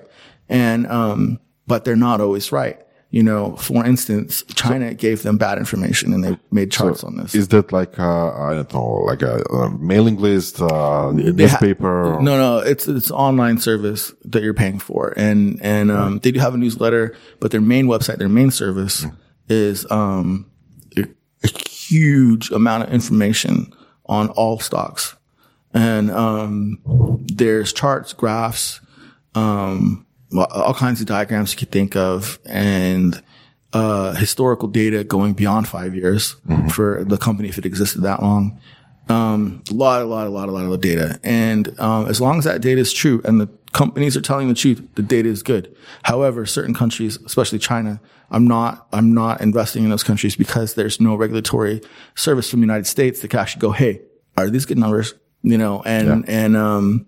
And 0.48 0.86
um, 0.86 1.40
but 1.66 1.84
they're 1.84 1.94
not 1.96 2.20
always 2.22 2.50
right. 2.52 2.80
You 3.10 3.22
know, 3.22 3.56
for 3.56 3.86
instance, 3.86 4.44
China 4.54 4.92
gave 4.92 5.22
them 5.22 5.38
bad 5.38 5.56
information, 5.56 6.12
and 6.12 6.22
they 6.22 6.36
made 6.50 6.70
charts 6.70 7.02
on 7.02 7.16
this. 7.16 7.34
is 7.34 7.48
that 7.48 7.72
like, 7.72 7.98
uh, 7.98 8.32
I 8.34 8.52
don't 8.52 8.70
know, 8.74 9.02
like 9.06 9.22
a, 9.22 9.42
a 9.44 9.70
mailing 9.78 10.18
list, 10.18 10.60
uh, 10.60 11.12
They 11.12 11.22
ha- 11.22 11.32
newspaper? 11.32 12.18
No, 12.20 12.36
no, 12.36 12.58
it's 12.58 12.86
it's 12.86 13.10
online 13.10 13.58
service 13.58 14.12
that 14.26 14.42
you're 14.42 14.52
paying 14.52 14.78
for, 14.78 15.14
and 15.16 15.58
and 15.62 15.90
um, 15.90 16.18
they 16.18 16.30
do 16.30 16.40
have 16.40 16.52
a 16.52 16.58
newsletter, 16.58 17.16
but 17.40 17.50
their 17.50 17.62
main 17.62 17.86
website, 17.86 18.18
their 18.18 18.28
main 18.28 18.50
service, 18.50 19.06
is 19.48 19.90
um, 19.90 20.50
a, 20.98 21.06
huge 21.66 22.50
amount 22.50 22.82
of 22.82 22.92
information 22.92 23.72
on 24.04 24.28
all 24.30 24.60
stocks, 24.60 25.16
and 25.72 26.10
um, 26.10 26.78
there's 27.24 27.72
charts, 27.72 28.12
graphs, 28.12 28.82
um, 29.34 30.04
all 30.36 30.74
kinds 30.74 31.00
of 31.00 31.06
diagrams 31.06 31.52
you 31.52 31.58
could 31.58 31.70
think 31.70 31.96
of, 31.96 32.38
and 32.44 33.22
uh, 33.72 34.14
historical 34.14 34.68
data 34.68 35.04
going 35.04 35.34
beyond 35.34 35.68
five 35.68 35.94
years 35.94 36.36
for 36.70 37.04
the 37.04 37.18
company 37.18 37.48
if 37.48 37.58
it 37.58 37.66
existed 37.66 38.02
that 38.02 38.22
long. 38.22 38.60
Um, 39.08 39.62
a 39.70 39.74
lot, 39.74 40.02
a 40.02 40.04
lot, 40.04 40.26
a 40.26 40.30
lot, 40.30 40.48
a 40.48 40.52
lot 40.52 40.70
of 40.70 40.80
data. 40.80 41.18
And, 41.24 41.78
um, 41.80 42.08
as 42.08 42.20
long 42.20 42.38
as 42.38 42.44
that 42.44 42.60
data 42.60 42.80
is 42.80 42.92
true 42.92 43.22
and 43.24 43.40
the 43.40 43.48
companies 43.72 44.16
are 44.16 44.20
telling 44.20 44.48
the 44.48 44.54
truth. 44.54 44.82
The 44.94 45.02
data 45.02 45.28
is 45.28 45.42
good. 45.42 45.74
However, 46.02 46.46
certain 46.46 46.74
countries, 46.74 47.16
especially 47.24 47.58
China, 47.58 48.00
I'm 48.30 48.46
not, 48.46 48.86
I'm 48.92 49.14
not 49.14 49.40
investing 49.40 49.84
in 49.84 49.90
those 49.90 50.02
countries 50.02 50.36
because 50.36 50.74
there's 50.74 51.00
no 51.00 51.14
regulatory 51.14 51.80
service 52.14 52.50
from 52.50 52.60
the 52.60 52.64
United 52.64 52.86
States 52.86 53.20
that 53.20 53.28
can 53.28 53.40
actually 53.40 53.60
go, 53.60 53.72
Hey, 53.72 54.02
are 54.36 54.50
these 54.50 54.66
good 54.66 54.78
numbers? 54.78 55.14
You 55.42 55.58
know, 55.58 55.82
and, 55.84 56.28
and, 56.28 56.56
um, 56.56 57.06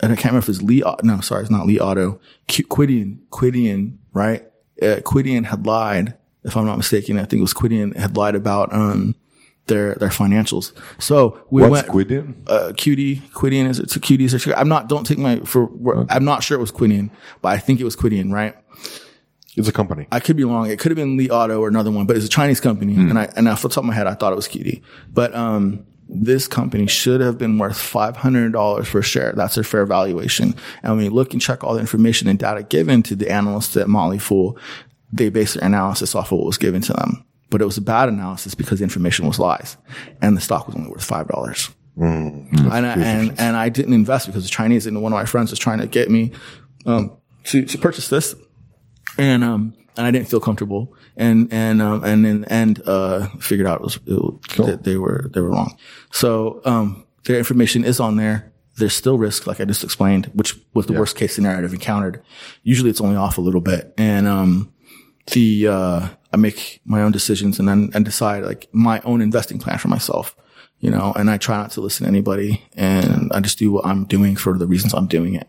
and 0.00 0.12
I 0.12 0.14
can't 0.16 0.26
remember 0.32 0.44
if 0.44 0.48
it's 0.48 0.62
Lee, 0.62 0.82
no, 1.02 1.20
sorry, 1.20 1.42
it's 1.42 1.50
not 1.50 1.66
Li 1.66 1.80
Auto, 1.80 2.20
Qu- 2.48 2.64
Qudian, 2.64 3.18
Qudian, 3.30 3.96
right? 4.12 4.42
Uh, 4.80 4.96
Qudian 5.04 5.44
had 5.46 5.66
lied, 5.66 6.14
if 6.44 6.56
I'm 6.56 6.66
not 6.66 6.76
mistaken. 6.76 7.18
I 7.18 7.24
think 7.24 7.40
it 7.40 7.42
was 7.42 7.54
Qudian 7.54 7.96
had 7.96 8.16
lied 8.16 8.34
about, 8.36 8.72
um, 8.72 9.16
their, 9.66 9.94
their 9.96 10.08
financials. 10.08 10.72
So 10.98 11.40
we 11.50 11.62
What's 11.62 11.88
went, 11.88 12.08
Qudian? 12.08 12.34
uh, 12.46 12.72
QD, 12.72 13.22
Qudian, 13.32 13.68
is 13.68 13.78
it 13.80 13.94
a 13.94 14.00
QD? 14.00 14.54
I'm 14.56 14.68
not, 14.68 14.88
don't 14.88 15.04
take 15.04 15.18
my, 15.18 15.40
for, 15.40 15.68
I'm 16.08 16.24
not 16.24 16.42
sure 16.42 16.56
it 16.56 16.60
was 16.60 16.72
Qudian, 16.72 17.10
but 17.42 17.48
I 17.50 17.58
think 17.58 17.80
it 17.80 17.84
was 17.84 17.96
Qudian, 17.96 18.32
right? 18.32 18.54
It's 19.56 19.66
a 19.68 19.72
company. 19.72 20.06
I 20.12 20.20
could 20.20 20.36
be 20.36 20.44
wrong. 20.44 20.70
It 20.70 20.78
could 20.78 20.92
have 20.92 20.96
been 20.96 21.16
Li 21.16 21.28
Auto 21.30 21.60
or 21.60 21.66
another 21.66 21.90
one, 21.90 22.06
but 22.06 22.16
it's 22.16 22.24
a 22.24 22.28
Chinese 22.28 22.60
company. 22.60 22.94
And 22.94 23.18
I, 23.18 23.28
and 23.34 23.48
off 23.48 23.62
the 23.62 23.68
top 23.68 23.78
of 23.78 23.86
my 23.86 23.94
head, 23.94 24.06
I 24.06 24.14
thought 24.14 24.32
it 24.32 24.36
was 24.36 24.46
QD. 24.46 24.80
But, 25.12 25.34
um, 25.34 25.84
this 26.08 26.48
company 26.48 26.86
should 26.86 27.20
have 27.20 27.38
been 27.38 27.58
worth 27.58 27.76
$500 27.76 28.90
per 28.90 29.02
share. 29.02 29.32
That's 29.36 29.54
their 29.54 29.64
fair 29.64 29.86
valuation. 29.86 30.54
And 30.82 30.96
when 30.96 31.04
you 31.04 31.10
look 31.10 31.32
and 31.32 31.42
check 31.42 31.62
all 31.62 31.74
the 31.74 31.80
information 31.80 32.28
and 32.28 32.38
data 32.38 32.62
given 32.62 33.02
to 33.04 33.16
the 33.16 33.30
analysts 33.30 33.76
at 33.76 33.88
Motley 33.88 34.18
Fool, 34.18 34.58
they 35.12 35.28
base 35.28 35.54
their 35.54 35.64
analysis 35.64 36.14
off 36.14 36.32
of 36.32 36.38
what 36.38 36.46
was 36.46 36.58
given 36.58 36.82
to 36.82 36.92
them. 36.92 37.24
But 37.50 37.62
it 37.62 37.66
was 37.66 37.78
a 37.78 37.82
bad 37.82 38.08
analysis 38.08 38.54
because 38.54 38.78
the 38.78 38.84
information 38.84 39.26
was 39.26 39.38
lies 39.38 39.76
and 40.20 40.36
the 40.36 40.40
stock 40.40 40.66
was 40.66 40.76
only 40.76 40.90
worth 40.90 41.06
$5. 41.06 41.74
and, 42.72 42.86
I, 42.86 42.92
and, 42.92 43.40
and 43.40 43.56
I 43.56 43.68
didn't 43.68 43.92
invest 43.92 44.26
because 44.26 44.44
the 44.44 44.50
Chinese 44.50 44.86
and 44.86 45.02
one 45.02 45.12
of 45.12 45.18
my 45.18 45.24
friends 45.24 45.50
was 45.50 45.58
trying 45.58 45.78
to 45.78 45.86
get 45.86 46.10
me, 46.10 46.32
um, 46.86 47.16
to, 47.44 47.64
to 47.64 47.78
purchase 47.78 48.08
this 48.08 48.34
and 49.18 49.42
um 49.44 49.74
and 49.96 50.06
I 50.06 50.10
didn't 50.10 50.28
feel 50.28 50.40
comfortable 50.40 50.94
and 51.18 51.52
and 51.52 51.82
um 51.82 52.04
and 52.04 52.24
in 52.26 52.40
the 52.42 52.52
end 52.52 52.82
uh 52.86 53.28
figured 53.40 53.66
out 53.66 53.80
it 53.80 53.84
was, 53.84 53.96
it 54.06 54.12
was 54.12 54.38
that 54.66 54.84
they 54.84 54.96
were 54.96 55.30
they 55.34 55.40
were 55.40 55.50
wrong. 55.50 55.76
So 56.12 56.60
um 56.64 57.04
their 57.24 57.38
information 57.38 57.84
is 57.84 58.00
on 58.00 58.16
there. 58.16 58.52
There's 58.76 58.94
still 58.94 59.18
risk, 59.18 59.46
like 59.46 59.60
I 59.60 59.64
just 59.64 59.82
explained, 59.82 60.30
which 60.34 60.54
was 60.72 60.86
the 60.86 60.92
worst 61.00 61.16
case 61.16 61.34
scenario 61.34 61.64
I've 61.64 61.74
encountered. 61.74 62.22
Usually 62.62 62.90
it's 62.90 63.00
only 63.00 63.16
off 63.16 63.36
a 63.36 63.40
little 63.40 63.60
bit. 63.60 63.92
And 63.98 64.26
um 64.26 64.72
the 65.32 65.68
uh 65.68 66.08
I 66.32 66.36
make 66.36 66.80
my 66.84 67.02
own 67.02 67.12
decisions 67.12 67.58
and 67.58 67.68
then 67.68 67.90
and 67.94 68.04
decide 68.04 68.44
like 68.44 68.68
my 68.72 69.00
own 69.00 69.20
investing 69.20 69.58
plan 69.58 69.78
for 69.78 69.88
myself. 69.88 70.36
You 70.80 70.92
know, 70.92 71.12
and 71.16 71.28
I 71.28 71.38
try 71.38 71.56
not 71.56 71.72
to 71.72 71.80
listen 71.80 72.04
to 72.04 72.08
anybody 72.08 72.64
and 72.74 73.32
I 73.32 73.40
just 73.40 73.58
do 73.58 73.72
what 73.72 73.84
I'm 73.84 74.04
doing 74.04 74.36
for 74.36 74.56
the 74.56 74.66
reasons 74.68 74.94
I'm 74.94 75.08
doing 75.08 75.34
it. 75.34 75.48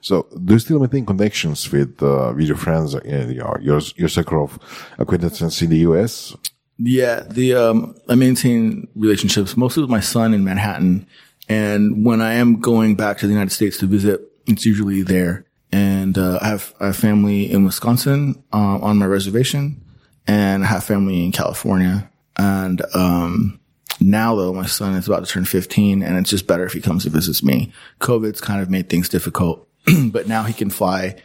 So, 0.00 0.26
do 0.44 0.54
you 0.54 0.58
still 0.58 0.78
maintain 0.78 1.06
connections 1.06 1.70
with 1.70 2.02
uh, 2.02 2.32
with 2.36 2.46
your 2.46 2.56
friends, 2.56 2.94
uh, 2.94 3.00
your 3.04 3.58
your 3.60 3.80
your 3.96 4.08
circle 4.08 4.44
of 4.44 4.58
acquaintances 4.98 5.62
in 5.62 5.70
the 5.70 5.78
U.S.? 5.78 6.36
Yeah, 6.78 7.22
the 7.28 7.54
um, 7.54 7.96
I 8.08 8.14
maintain 8.14 8.88
relationships 8.94 9.56
mostly 9.56 9.82
with 9.82 9.90
my 9.90 10.00
son 10.00 10.34
in 10.34 10.44
Manhattan, 10.44 11.06
and 11.48 12.04
when 12.04 12.20
I 12.20 12.34
am 12.34 12.60
going 12.60 12.96
back 12.96 13.18
to 13.18 13.26
the 13.26 13.32
United 13.32 13.52
States 13.52 13.78
to 13.78 13.86
visit, 13.86 14.20
it's 14.46 14.66
usually 14.66 15.02
there. 15.02 15.44
And 15.72 16.16
uh, 16.16 16.38
I 16.40 16.48
have 16.48 16.74
I 16.80 16.86
have 16.86 16.96
family 16.96 17.50
in 17.50 17.64
Wisconsin 17.64 18.42
um, 18.52 18.82
on 18.82 18.98
my 18.98 19.06
reservation, 19.06 19.82
and 20.26 20.64
I 20.64 20.66
have 20.66 20.84
family 20.84 21.24
in 21.24 21.32
California. 21.32 22.10
And 22.36 22.82
um, 22.94 23.58
now 24.00 24.34
though, 24.36 24.52
my 24.52 24.66
son 24.66 24.94
is 24.94 25.06
about 25.08 25.24
to 25.24 25.30
turn 25.30 25.44
15, 25.44 26.02
and 26.02 26.18
it's 26.18 26.30
just 26.30 26.46
better 26.46 26.64
if 26.66 26.72
he 26.72 26.80
comes 26.80 27.04
and 27.04 27.14
visits 27.14 27.42
me. 27.42 27.72
COVID's 28.00 28.40
kind 28.40 28.62
of 28.62 28.70
made 28.70 28.88
things 28.88 29.08
difficult, 29.08 29.65
but 30.12 30.26
now 30.28 30.42
he 30.44 30.52
can 30.52 30.70
fly 30.70 31.16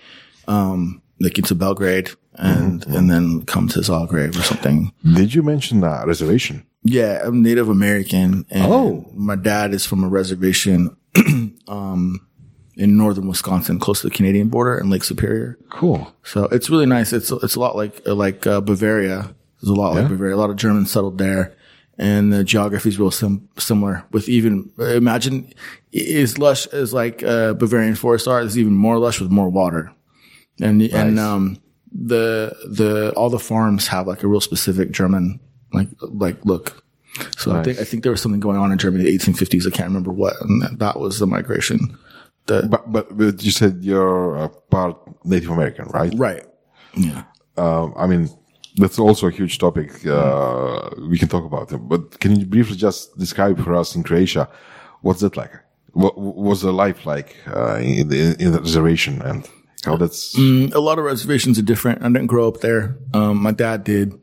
um, 0.48 1.02
like 1.20 1.38
into 1.38 1.56
Belgrade 1.56 2.10
and 2.34 2.86
and 2.88 3.10
then 3.10 3.44
come 3.46 3.68
to 3.70 3.80
Zagreb 3.80 4.38
or 4.38 4.42
something. 4.44 4.92
Did 5.04 5.34
you 5.34 5.44
mention 5.44 5.82
that 5.82 6.08
reservation? 6.08 6.66
Yeah, 6.84 7.22
I'm 7.24 7.44
Native 7.44 7.70
American, 7.70 8.46
and 8.50 8.66
Oh. 8.72 9.06
my 9.14 9.36
dad 9.36 9.74
is 9.74 9.86
from 9.86 10.04
a 10.04 10.08
reservation 10.08 10.96
um, 11.68 12.26
in 12.76 12.98
northern 12.98 13.28
Wisconsin, 13.28 13.78
close 13.80 14.02
to 14.02 14.08
the 14.10 14.16
Canadian 14.16 14.48
border 14.50 14.78
in 14.80 14.90
Lake 14.90 15.04
Superior. 15.04 15.60
Cool. 15.70 16.12
So 16.24 16.46
it's 16.46 16.70
really 16.72 16.88
nice. 16.88 17.14
It's 17.14 17.30
it's 17.32 17.56
a 17.56 17.60
lot 17.60 17.76
like 17.76 18.02
like 18.08 18.48
uh, 18.48 18.62
Bavaria. 18.62 19.36
There's 19.62 19.70
a 19.70 19.74
lot 19.80 19.94
like 19.94 20.08
Bavaria. 20.08 20.36
A 20.36 20.38
lot 20.38 20.50
of 20.50 20.56
Germans 20.56 20.90
settled 20.90 21.20
there, 21.20 21.54
and 22.02 22.34
the 22.34 22.44
geography 22.44 22.90
is 22.90 23.00
real 23.00 23.12
sim- 23.12 23.48
similar. 23.58 24.04
With 24.12 24.28
even 24.28 24.72
imagine 24.80 25.54
as 25.94 26.38
lush 26.40 26.66
as 26.68 26.94
like 26.94 27.22
uh, 27.24 27.54
Bavarian 27.54 27.96
forests 27.96 28.28
are, 28.28 28.42
it's 28.42 28.58
even 28.58 28.74
more 28.74 28.98
lush 28.98 29.22
with 29.22 29.30
more 29.30 29.50
water, 29.50 29.94
and 30.60 30.82
and 30.82 31.20
um 31.20 31.58
the 31.94 32.56
the 32.68 33.14
all 33.16 33.30
the 33.30 33.40
farms 33.40 33.88
have 33.88 34.08
like 34.08 34.24
a 34.24 34.28
real 34.28 34.42
specific 34.42 34.92
German 34.92 35.40
like 35.74 35.90
like 36.02 36.44
look. 36.44 36.84
So 37.38 37.52
I 37.52 37.62
think 37.64 37.80
I 37.80 37.84
think 37.84 38.02
there 38.04 38.12
was 38.12 38.22
something 38.22 38.40
going 38.40 38.58
on 38.58 38.72
in 38.72 38.78
Germany 38.80 39.06
in 39.08 39.12
the 39.12 39.18
1850s. 39.18 39.68
I 39.68 39.70
can't 39.70 39.88
remember 39.90 40.12
what, 40.12 40.34
and 40.42 40.62
that, 40.64 40.80
that 40.80 41.00
was 41.00 41.20
the 41.20 41.28
migration. 41.28 41.98
The, 42.48 42.68
But, 42.68 42.92
but 42.92 43.16
but 43.16 43.44
you 43.44 43.52
said 43.52 43.84
you're 43.84 44.38
uh, 44.38 44.48
part 44.72 44.98
Native 45.24 45.52
American, 45.52 45.86
right? 45.90 46.12
right. 46.16 46.44
Yeah. 46.96 47.24
Um, 47.58 47.94
I 47.96 48.08
mean, 48.08 48.30
that's 48.76 49.00
also 49.00 49.28
a 49.28 49.32
huge 49.32 49.58
topic. 49.58 50.06
Uh, 50.06 50.90
we 51.10 51.18
can 51.18 51.28
talk 51.28 51.46
about 51.46 51.72
it, 51.72 51.78
but 51.78 52.20
can 52.20 52.40
you 52.40 52.46
briefly 52.46 52.76
just 52.76 53.18
describe 53.18 53.64
for 53.64 53.76
us 53.76 53.96
in 53.96 54.04
Croatia 54.04 54.50
what's 55.02 55.22
that 55.22 55.36
like? 55.36 55.52
What 55.94 56.18
was 56.18 56.62
the 56.62 56.72
life 56.72 57.06
like 57.06 57.36
uh, 57.48 57.76
in 57.76 58.08
the 58.08 58.36
in 58.40 58.54
the 58.54 58.62
reservation 58.62 59.22
and 59.22 59.48
how 59.84 59.98
that's 59.98 60.38
a 60.38 60.80
lot 60.80 61.00
of 61.00 61.06
reservations 61.06 61.58
are 61.60 61.64
different. 61.64 62.02
I 62.04 62.08
didn't 62.08 62.28
grow 62.28 62.48
up 62.48 62.62
there. 62.62 62.98
Um, 63.14 63.42
my 63.42 63.52
dad 63.52 63.84
did. 63.84 64.14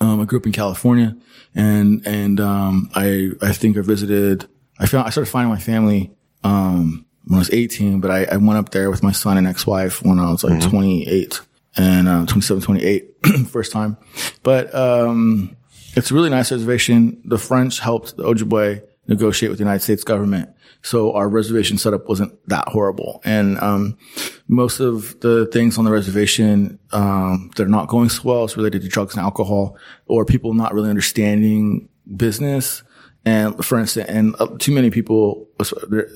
Um, 0.00 0.20
I 0.20 0.24
grew 0.24 0.38
up 0.38 0.46
in 0.46 0.52
California 0.52 1.16
and, 1.54 2.04
and, 2.06 2.40
um, 2.40 2.90
I, 2.94 3.30
I 3.40 3.52
think 3.52 3.76
I 3.76 3.82
visited, 3.82 4.48
I 4.78 4.86
found, 4.86 5.06
I 5.06 5.10
started 5.10 5.30
finding 5.30 5.52
my 5.52 5.60
family, 5.60 6.12
um, 6.42 7.06
when 7.24 7.36
I 7.36 7.38
was 7.38 7.52
18, 7.52 8.00
but 8.00 8.10
I, 8.10 8.24
I 8.24 8.36
went 8.38 8.58
up 8.58 8.70
there 8.70 8.90
with 8.90 9.04
my 9.04 9.12
son 9.12 9.38
and 9.38 9.46
ex-wife 9.46 10.02
when 10.02 10.18
I 10.18 10.32
was 10.32 10.42
like 10.42 10.60
28 10.60 11.40
and, 11.76 12.08
uh, 12.08 12.26
27, 12.26 12.62
28, 12.62 13.26
first 13.48 13.72
time. 13.72 13.96
But, 14.42 14.74
um, 14.74 15.56
it's 15.94 16.10
a 16.10 16.14
really 16.14 16.30
nice 16.30 16.50
reservation. 16.50 17.20
The 17.24 17.38
French 17.38 17.78
helped 17.78 18.16
the 18.16 18.24
Ojibwe 18.24 18.82
negotiate 19.08 19.50
with 19.50 19.58
the 19.58 19.64
United 19.64 19.82
States 19.82 20.04
government. 20.04 20.50
So 20.82 21.12
our 21.12 21.28
reservation 21.28 21.78
setup 21.78 22.08
wasn't 22.08 22.34
that 22.48 22.68
horrible. 22.68 23.20
And, 23.24 23.58
um, 23.60 23.96
most 24.48 24.80
of 24.80 25.20
the 25.20 25.46
things 25.46 25.78
on 25.78 25.84
the 25.84 25.92
reservation, 25.92 26.78
um, 26.92 27.50
that 27.56 27.64
are 27.64 27.68
not 27.68 27.88
going 27.88 28.08
so 28.08 28.22
well 28.24 28.44
is 28.44 28.56
related 28.56 28.82
to 28.82 28.88
drugs 28.88 29.14
and 29.14 29.22
alcohol 29.22 29.76
or 30.06 30.24
people 30.24 30.54
not 30.54 30.74
really 30.74 30.90
understanding 30.90 31.88
business. 32.16 32.82
And 33.24 33.64
for 33.64 33.78
instance, 33.78 34.08
and 34.08 34.34
uh, 34.40 34.48
too 34.58 34.72
many 34.72 34.90
people 34.90 35.48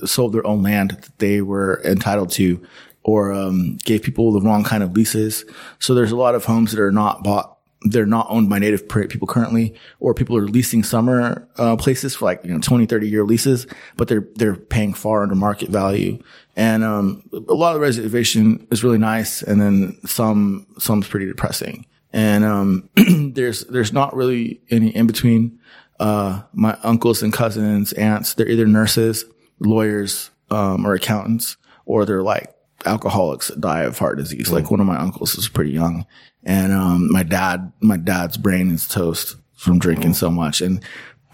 sold 0.05 0.33
their 0.33 0.45
own 0.45 0.61
land 0.61 0.91
that 0.91 1.19
they 1.19 1.41
were 1.41 1.81
entitled 1.85 2.31
to 2.31 2.61
or, 3.07 3.31
um, 3.31 3.77
gave 3.85 4.03
people 4.03 4.31
the 4.31 4.41
wrong 4.41 4.63
kind 4.63 4.83
of 4.83 4.91
leases. 4.91 5.45
So 5.79 5.95
there's 5.95 6.11
a 6.11 6.17
lot 6.17 6.35
of 6.35 6.45
homes 6.45 6.71
that 6.73 6.79
are 6.79 6.91
not 6.91 7.23
bought 7.23 7.57
they're 7.83 8.05
not 8.05 8.27
owned 8.29 8.49
by 8.49 8.59
native 8.59 8.89
people 8.89 9.27
currently, 9.27 9.75
or 9.99 10.13
people 10.13 10.35
are 10.35 10.47
leasing 10.47 10.83
summer 10.83 11.47
uh, 11.57 11.75
places 11.75 12.15
for 12.15 12.25
like 12.25 12.43
you 12.43 12.51
know 12.51 12.59
20, 12.59 12.85
30 12.85 13.07
year 13.07 13.23
leases, 13.23 13.67
but 13.95 14.07
they're 14.07 14.27
they're 14.35 14.55
paying 14.55 14.93
far 14.93 15.23
under 15.23 15.35
market 15.35 15.69
value. 15.69 16.21
And 16.55 16.83
um, 16.83 17.23
a 17.31 17.53
lot 17.53 17.75
of 17.75 17.75
the 17.75 17.85
reservation 17.85 18.67
is 18.71 18.83
really 18.83 18.97
nice, 18.97 19.43
and 19.43 19.61
then 19.61 19.97
some 20.05 20.65
some's 20.79 21.07
pretty 21.07 21.27
depressing. 21.27 21.85
And 22.11 22.43
um, 22.43 22.89
there's 23.33 23.61
there's 23.65 23.93
not 23.93 24.15
really 24.15 24.61
any 24.69 24.95
in 24.95 25.07
between. 25.07 25.59
Uh, 25.99 26.43
my 26.53 26.77
uncles 26.83 27.23
and 27.23 27.33
cousins, 27.33 27.91
aunts, 27.93 28.35
they're 28.35 28.47
either 28.47 28.67
nurses, 28.67 29.25
lawyers, 29.59 30.29
um, 30.51 30.85
or 30.85 30.93
accountants, 30.93 31.57
or 31.85 32.05
they're 32.05 32.23
like 32.23 32.53
alcoholics 32.85 33.47
that 33.47 33.61
die 33.61 33.83
of 33.83 33.97
heart 33.97 34.17
disease. 34.17 34.51
Like 34.51 34.71
one 34.71 34.79
of 34.79 34.85
my 34.85 34.97
uncles 34.97 35.35
is 35.35 35.49
pretty 35.49 35.71
young. 35.71 36.05
And, 36.43 36.71
um, 36.71 37.11
my 37.11 37.23
dad, 37.23 37.71
my 37.81 37.97
dad's 37.97 38.37
brain 38.37 38.71
is 38.71 38.87
toast 38.87 39.35
from 39.55 39.79
drinking 39.79 40.13
so 40.13 40.29
much. 40.29 40.61
And 40.61 40.83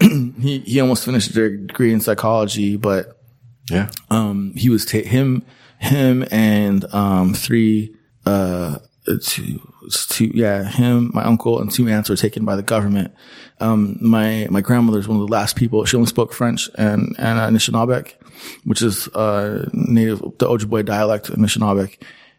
he, 0.00 0.60
he 0.60 0.80
almost 0.80 1.04
finished 1.04 1.30
a 1.36 1.56
degree 1.56 1.92
in 1.92 2.00
psychology, 2.00 2.76
but, 2.76 3.20
yeah? 3.70 3.90
um, 4.10 4.52
he 4.56 4.68
was 4.68 4.84
ta- 4.84 4.98
him, 4.98 5.44
him 5.78 6.24
and, 6.30 6.84
um, 6.92 7.34
three, 7.34 7.94
uh, 8.26 8.78
two, 9.22 9.60
two, 10.08 10.32
yeah, 10.34 10.64
him, 10.64 11.10
my 11.14 11.22
uncle 11.22 11.60
and 11.60 11.70
two 11.70 11.88
aunts 11.88 12.08
were 12.08 12.16
taken 12.16 12.44
by 12.44 12.56
the 12.56 12.62
government. 12.62 13.14
Um, 13.60 13.98
my, 14.00 14.48
my 14.50 14.62
grandmother's 14.62 15.06
one 15.06 15.20
of 15.20 15.26
the 15.26 15.32
last 15.32 15.54
people. 15.54 15.84
She 15.84 15.96
only 15.96 16.08
spoke 16.08 16.32
French 16.32 16.68
and, 16.76 17.14
and 17.18 17.38
uh, 17.38 17.48
Anishinaabe, 17.48 18.14
which 18.64 18.82
is, 18.82 19.08
uh, 19.08 19.68
native, 19.72 20.20
the 20.20 20.46
Ojibwe 20.46 20.84
dialect 20.84 21.28
of 21.28 21.36
Anishinaabe. 21.36 21.96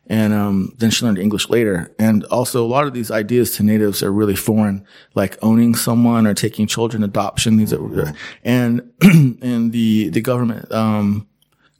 And, 0.08 0.34
um, 0.34 0.74
then 0.78 0.92
she 0.92 1.04
learned 1.04 1.18
English 1.18 1.50
later. 1.50 1.94
And 1.98 2.24
also 2.26 2.64
a 2.64 2.68
lot 2.68 2.86
of 2.86 2.94
these 2.94 3.10
ideas 3.10 3.56
to 3.56 3.64
natives 3.64 4.04
are 4.04 4.12
really 4.12 4.36
foreign, 4.36 4.86
like 5.16 5.38
owning 5.42 5.74
someone 5.74 6.28
or 6.28 6.34
taking 6.36 6.68
children 6.68 7.04
adoption. 7.04 7.58
These 7.58 7.74
are, 7.74 8.14
and, 8.44 8.92
and 9.02 9.72
the, 9.72 10.10
the 10.10 10.22
government, 10.22 10.72
um, 10.72 11.28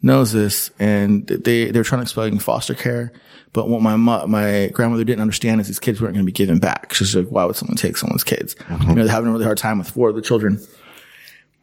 knows 0.06 0.32
this, 0.32 0.70
and 0.80 1.26
they 1.28 1.72
they're 1.72 1.84
trying 1.84 2.00
to 2.00 2.04
explain 2.04 2.38
foster 2.40 2.76
care. 2.76 3.12
But 3.52 3.68
what 3.68 3.82
my 3.82 3.96
mo- 3.96 4.28
my 4.28 4.70
grandmother 4.72 5.04
didn't 5.04 5.22
understand 5.22 5.60
is 5.60 5.68
these 5.68 5.80
kids 5.80 6.00
weren't 6.00 6.14
going 6.14 6.26
to 6.26 6.32
be 6.32 6.32
given 6.32 6.60
back. 6.60 6.94
She's 6.94 7.16
like, 7.16 7.28
why 7.28 7.44
would 7.44 7.56
someone 7.56 7.76
take 7.76 7.98
someone's 7.98 8.24
kids? 8.24 8.56
You 8.70 8.96
know, 8.96 9.04
they're 9.04 9.08
having 9.12 9.30
a 9.30 9.32
really 9.32 9.46
hard 9.46 9.58
time 9.58 9.80
with 9.80 9.90
four 9.90 10.10
of 10.10 10.16
the 10.16 10.22
children 10.22 10.60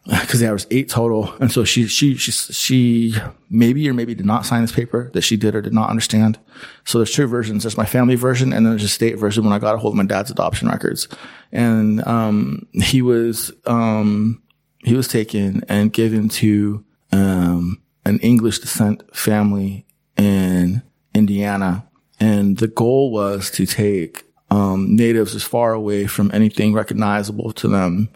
because 0.21 0.41
there 0.41 0.53
was 0.53 0.67
eight 0.71 0.89
total. 0.89 1.33
And 1.35 1.51
so 1.53 1.63
she, 1.65 1.87
she, 1.87 2.17
she, 2.17 2.33
she 2.33 3.15
maybe 3.49 3.89
or 3.89 3.95
maybe 3.95 4.15
did 4.15 4.27
not 4.27 4.45
sign 4.45 4.63
this 4.63 4.73
paper 4.73 5.11
that 5.13 5.21
she 5.23 5.37
did 5.37 5.55
or 5.55 5.63
did 5.63 5.73
not 5.73 5.91
understand. 5.91 6.41
So 6.85 6.99
there's 6.99 7.13
two 7.13 7.27
versions. 7.27 7.63
There's 7.63 7.77
my 7.77 7.87
family 7.87 8.17
version 8.17 8.53
and 8.53 8.67
then 8.67 8.73
there's 8.73 8.85
a 8.85 8.89
state 8.89 9.17
version 9.17 9.45
when 9.45 9.53
I 9.53 9.61
got 9.61 9.77
a 9.77 9.79
hold 9.79 9.95
of 9.95 9.99
my 9.99 10.05
dad's 10.05 10.31
adoption 10.31 10.69
records. 10.69 11.07
And, 11.53 12.05
um, 12.07 12.67
he 12.73 13.01
was, 13.01 13.53
um, 13.67 14.43
he 14.85 14.95
was 14.95 15.07
taken 15.07 15.63
and 15.69 15.93
given 15.93 16.29
to, 16.31 16.85
um, 17.13 17.81
an 18.05 18.19
English 18.19 18.59
descent 18.59 19.05
family 19.15 19.87
in 20.17 20.83
Indiana. 21.15 21.87
And 22.19 22.57
the 22.57 22.67
goal 22.67 23.13
was 23.13 23.53
to 23.53 23.67
take, 23.67 24.25
um, 24.51 24.97
natives 24.97 25.37
as 25.37 25.45
far 25.45 25.73
away 25.73 26.09
from 26.09 26.31
anything 26.35 26.75
recognizable 26.75 27.53
to 27.53 27.69
them 27.69 28.09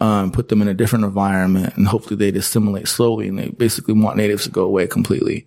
um, 0.00 0.30
put 0.30 0.48
them 0.48 0.62
in 0.62 0.68
a 0.68 0.74
different 0.74 1.04
environment, 1.04 1.76
and 1.76 1.88
hopefully 1.88 2.16
they'd 2.16 2.36
assimilate 2.36 2.88
slowly. 2.88 3.28
And 3.28 3.38
they 3.38 3.48
basically 3.50 3.94
want 3.94 4.16
natives 4.16 4.44
to 4.44 4.50
go 4.50 4.64
away 4.64 4.86
completely. 4.86 5.46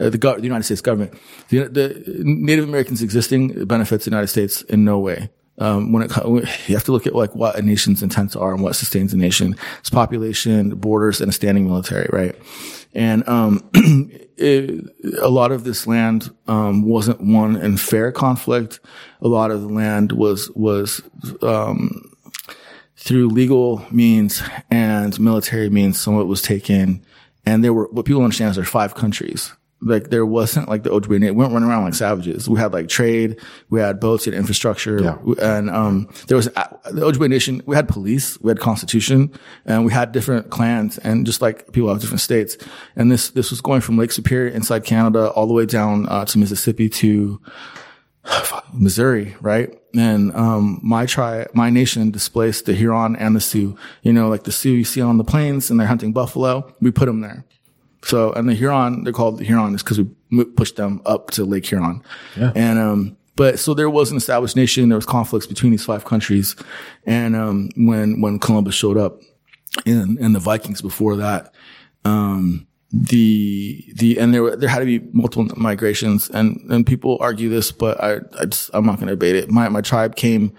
Uh, 0.00 0.08
the, 0.10 0.18
the 0.18 0.42
United 0.42 0.64
States 0.64 0.80
government, 0.80 1.14
the, 1.48 1.64
the 1.64 2.02
Native 2.24 2.64
Americans 2.64 3.02
existing 3.02 3.66
benefits 3.66 4.04
the 4.04 4.10
United 4.10 4.28
States 4.28 4.62
in 4.62 4.84
no 4.84 4.98
way. 4.98 5.30
Um, 5.58 5.92
when 5.92 6.02
it 6.02 6.10
you 6.16 6.74
have 6.74 6.84
to 6.84 6.92
look 6.92 7.06
at 7.06 7.14
like 7.14 7.34
what 7.34 7.58
a 7.58 7.60
nation's 7.60 8.02
intents 8.02 8.34
are 8.34 8.54
and 8.54 8.62
what 8.62 8.76
sustains 8.76 9.12
a 9.12 9.18
nation, 9.18 9.56
its 9.78 9.90
population, 9.90 10.70
borders, 10.76 11.20
and 11.20 11.28
a 11.28 11.32
standing 11.32 11.66
military, 11.66 12.08
right? 12.10 12.34
And 12.94 13.28
um, 13.28 13.68
it, 14.38 14.86
a 15.20 15.28
lot 15.28 15.52
of 15.52 15.64
this 15.64 15.86
land 15.86 16.30
um, 16.48 16.82
wasn't 16.82 17.20
won 17.20 17.56
in 17.56 17.76
fair 17.76 18.10
conflict. 18.10 18.80
A 19.20 19.28
lot 19.28 19.50
of 19.50 19.60
the 19.60 19.68
land 19.68 20.12
was 20.12 20.50
was 20.52 21.02
um, 21.42 22.09
through 23.00 23.28
legal 23.28 23.84
means 23.90 24.42
and 24.70 25.18
military 25.18 25.70
means, 25.70 25.98
some 25.98 26.14
of 26.14 26.20
it 26.20 26.24
was 26.24 26.42
taken. 26.42 27.02
And 27.46 27.64
there 27.64 27.72
were, 27.72 27.88
what 27.90 28.04
people 28.04 28.22
understand 28.22 28.50
is 28.50 28.56
there's 28.56 28.68
five 28.68 28.94
countries. 28.94 29.52
Like 29.80 30.10
there 30.10 30.26
wasn't 30.26 30.68
like 30.68 30.82
the 30.82 30.90
Ojibwe 30.90 31.18
Nation. 31.18 31.34
We 31.34 31.42
weren't 31.42 31.54
running 31.54 31.70
around 31.70 31.84
like 31.84 31.94
savages. 31.94 32.46
We 32.46 32.60
had 32.60 32.74
like 32.74 32.88
trade. 32.88 33.40
We 33.70 33.80
had 33.80 33.98
boats 33.98 34.26
and 34.26 34.36
infrastructure. 34.36 35.02
Yeah. 35.02 35.16
And, 35.40 35.70
um, 35.70 36.10
there 36.26 36.36
was 36.36 36.48
uh, 36.48 36.76
the 36.90 37.00
Ojibwe 37.00 37.30
Nation. 37.30 37.62
We 37.64 37.74
had 37.74 37.88
police. 37.88 38.38
We 38.42 38.50
had 38.50 38.60
constitution 38.60 39.32
and 39.64 39.86
we 39.86 39.92
had 39.92 40.12
different 40.12 40.50
clans 40.50 40.98
and 40.98 41.24
just 41.24 41.40
like 41.40 41.72
people 41.72 41.88
have 41.88 42.02
different 42.02 42.20
states. 42.20 42.58
And 42.94 43.10
this, 43.10 43.30
this 43.30 43.50
was 43.50 43.62
going 43.62 43.80
from 43.80 43.96
Lake 43.96 44.12
Superior 44.12 44.52
inside 44.52 44.84
Canada 44.84 45.30
all 45.30 45.46
the 45.46 45.54
way 45.54 45.64
down, 45.64 46.06
uh, 46.10 46.26
to 46.26 46.38
Mississippi 46.38 46.90
to, 46.90 47.40
Missouri, 48.72 49.36
right? 49.40 49.76
And 49.94 50.34
um, 50.34 50.80
my 50.82 51.06
tribe, 51.06 51.50
my 51.54 51.70
nation 51.70 52.10
displaced 52.10 52.66
the 52.66 52.74
Huron 52.74 53.16
and 53.16 53.34
the 53.34 53.40
Sioux. 53.40 53.76
You 54.02 54.12
know, 54.12 54.28
like 54.28 54.44
the 54.44 54.52
Sioux 54.52 54.72
you 54.72 54.84
see 54.84 55.00
on 55.00 55.18
the 55.18 55.24
plains 55.24 55.70
and 55.70 55.78
they're 55.78 55.86
hunting 55.86 56.12
buffalo. 56.12 56.74
We 56.80 56.90
put 56.90 57.06
them 57.06 57.20
there. 57.20 57.44
So, 58.02 58.32
and 58.32 58.48
the 58.48 58.54
Huron, 58.54 59.04
they're 59.04 59.12
called 59.12 59.38
the 59.38 59.44
Huron 59.44 59.74
is 59.74 59.82
because 59.82 60.00
we 60.30 60.44
pushed 60.44 60.76
them 60.76 61.02
up 61.04 61.30
to 61.32 61.44
Lake 61.44 61.66
Huron. 61.66 62.02
Yeah. 62.36 62.52
And, 62.54 62.78
um, 62.78 63.16
but 63.36 63.58
so 63.58 63.74
there 63.74 63.90
was 63.90 64.10
an 64.10 64.16
established 64.16 64.56
nation. 64.56 64.88
There 64.88 64.96
was 64.96 65.06
conflicts 65.06 65.46
between 65.46 65.72
these 65.72 65.84
five 65.84 66.04
countries. 66.04 66.56
And, 67.04 67.36
um, 67.36 67.70
when, 67.76 68.20
when 68.20 68.38
Columbus 68.38 68.74
showed 68.74 68.96
up 68.96 69.20
and, 69.84 70.18
and 70.18 70.34
the 70.34 70.40
Vikings 70.40 70.80
before 70.80 71.16
that, 71.16 71.52
um, 72.04 72.66
the, 72.92 73.84
the, 73.96 74.18
and 74.18 74.34
there, 74.34 74.42
were- 74.42 74.56
there 74.56 74.68
had 74.68 74.80
to 74.80 74.84
be 74.84 74.98
multiple 75.12 75.48
migrations 75.56 76.28
and, 76.30 76.60
and 76.70 76.86
people 76.86 77.18
argue 77.20 77.48
this, 77.48 77.72
but 77.72 78.02
I, 78.02 78.16
I 78.38 78.46
just, 78.46 78.70
I'm 78.74 78.84
not 78.86 78.96
going 78.96 79.06
to 79.08 79.12
debate 79.14 79.36
it. 79.36 79.50
My, 79.50 79.68
my 79.68 79.80
tribe 79.80 80.16
came, 80.16 80.52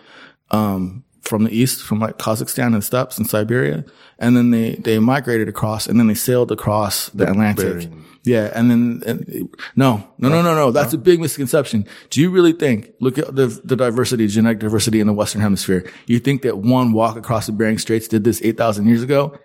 um, 0.50 1.04
from 1.22 1.44
the 1.44 1.52
east, 1.56 1.84
from 1.84 2.00
like 2.00 2.18
Kazakhstan 2.18 2.74
and 2.74 2.84
steppes 2.84 3.20
in 3.20 3.26
Siberia. 3.26 3.86
And 4.18 4.36
then 4.36 4.50
they, 4.52 4.72
they 4.76 4.98
migrated 5.00 5.48
across 5.48 5.88
and 5.88 6.00
then 6.00 6.08
they 6.08 6.14
sailed 6.16 6.52
across 6.52 7.10
the 7.10 7.30
Atlantic. 7.30 7.90
Yeah. 8.24 8.52
And 8.54 8.70
then, 8.72 9.04
and, 9.06 9.50
no, 9.76 10.08
no, 10.18 10.30
no, 10.30 10.42
no, 10.42 10.56
no. 10.56 10.72
That's 10.72 10.94
a 10.94 10.98
big 10.98 11.20
misconception. 11.20 11.88
Do 12.10 12.22
you 12.22 12.30
really 12.32 12.54
think, 12.54 12.92
look 13.00 13.18
at 13.18 13.36
the, 13.36 13.48
the 13.64 13.76
diversity, 13.76 14.28
genetic 14.28 14.60
diversity 14.60 15.00
in 15.00 15.08
the 15.08 15.14
Western 15.14 15.42
hemisphere. 15.42 15.90
You 16.08 16.20
think 16.20 16.42
that 16.42 16.58
one 16.58 16.92
walk 16.92 17.18
across 17.18 17.46
the 17.46 17.52
Bering 17.52 17.78
Straits 17.78 18.08
did 18.08 18.24
this 18.24 18.42
8,000 18.44 18.88
years 18.88 19.04
ago? 19.04 19.38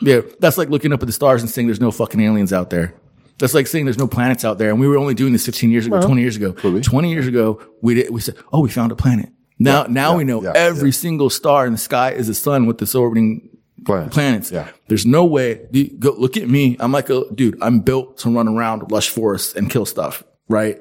Yeah. 0.00 0.20
That's 0.38 0.58
like 0.58 0.68
looking 0.68 0.92
up 0.92 1.02
at 1.02 1.06
the 1.06 1.12
stars 1.12 1.42
and 1.42 1.50
saying 1.50 1.66
there's 1.68 1.80
no 1.80 1.90
fucking 1.90 2.20
aliens 2.20 2.52
out 2.52 2.70
there. 2.70 2.94
That's 3.38 3.54
like 3.54 3.66
saying 3.66 3.86
there's 3.86 3.98
no 3.98 4.06
planets 4.06 4.44
out 4.44 4.58
there. 4.58 4.70
And 4.70 4.78
we 4.78 4.86
were 4.86 4.98
only 4.98 5.14
doing 5.14 5.32
this 5.32 5.46
15 5.46 5.70
years 5.70 5.86
ago, 5.86 6.00
20 6.02 6.20
years 6.20 6.36
ago. 6.36 6.52
20 6.52 7.10
years 7.10 7.26
ago, 7.26 7.62
we 7.80 7.94
did, 7.94 8.10
we 8.10 8.20
said, 8.20 8.36
oh, 8.52 8.60
we 8.60 8.68
found 8.68 8.92
a 8.92 8.96
planet. 8.96 9.30
Now, 9.58 9.84
now 9.84 10.16
we 10.16 10.24
know 10.24 10.42
yeah, 10.42 10.52
every 10.54 10.92
single 10.92 11.28
star 11.30 11.66
in 11.66 11.72
the 11.72 11.78
sky 11.78 12.12
is 12.12 12.28
a 12.28 12.34
sun 12.34 12.66
with 12.66 12.78
this 12.78 12.94
orbiting 12.94 13.50
Planets. 13.84 14.14
planets. 14.14 14.52
Yeah. 14.52 14.68
There's 14.88 15.06
no 15.06 15.24
way. 15.24 15.66
Dude, 15.70 16.00
go 16.00 16.12
look 16.12 16.36
at 16.36 16.48
me. 16.48 16.76
I'm 16.80 16.92
like 16.92 17.08
a 17.08 17.24
dude. 17.34 17.58
I'm 17.62 17.80
built 17.80 18.18
to 18.18 18.34
run 18.34 18.48
around 18.48 18.90
lush 18.90 19.08
forests 19.08 19.54
and 19.54 19.70
kill 19.70 19.86
stuff, 19.86 20.22
right? 20.48 20.78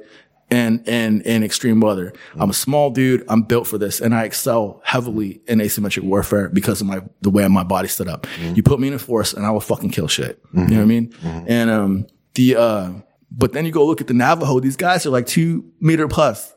And 0.52 0.84
and 0.88 1.22
in 1.24 1.44
extreme 1.44 1.80
weather. 1.80 2.12
I'm 2.36 2.50
a 2.50 2.54
small 2.54 2.90
dude. 2.90 3.24
I'm 3.30 3.44
built 3.44 3.68
for 3.68 3.78
this, 3.78 4.02
and 4.02 4.16
I 4.16 4.24
excel 4.24 4.82
heavily 4.84 5.42
in 5.48 5.60
asymmetric 5.60 6.02
warfare 6.04 6.50
because 6.50 6.82
of 6.82 6.88
my 6.88 7.02
the 7.22 7.30
way 7.30 7.48
my 7.48 7.64
body 7.64 7.88
stood 7.88 8.08
up. 8.08 8.26
You 8.56 8.64
put 8.64 8.80
me 8.80 8.88
in 8.88 8.94
a 8.96 9.00
forest, 9.00 9.36
and 9.36 9.46
I 9.46 9.52
will 9.52 9.60
fucking 9.60 9.92
kill 9.92 10.08
shit. 10.08 10.42
You 10.54 10.62
know 10.66 10.76
what 10.78 10.82
I 10.82 10.86
mean? 10.86 11.14
And 11.24 11.70
um 11.70 12.08
the 12.34 12.56
uh, 12.56 12.92
but 13.32 13.54
then 13.54 13.66
you 13.66 13.72
go 13.72 13.86
look 13.86 14.02
at 14.02 14.08
the 14.08 14.14
Navajo. 14.16 14.60
These 14.60 14.76
guys 14.78 15.06
are 15.06 15.12
like 15.12 15.28
two 15.28 15.66
meter 15.80 16.08
plus. 16.08 16.54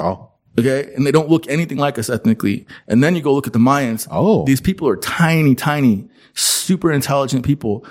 Oh, 0.00 0.30
Okay. 0.58 0.92
And 0.96 1.06
they 1.06 1.12
don't 1.12 1.28
look 1.28 1.48
anything 1.48 1.78
like 1.78 1.98
us 1.98 2.10
ethnically. 2.10 2.66
And 2.88 3.02
then 3.02 3.14
you 3.14 3.22
go 3.22 3.32
look 3.32 3.46
at 3.46 3.52
the 3.52 3.60
Mayans. 3.60 4.08
Oh. 4.10 4.44
These 4.44 4.60
people 4.60 4.88
are 4.88 4.96
tiny, 4.96 5.54
tiny, 5.54 6.08
super 6.34 6.90
intelligent 6.90 7.44
people. 7.44 7.86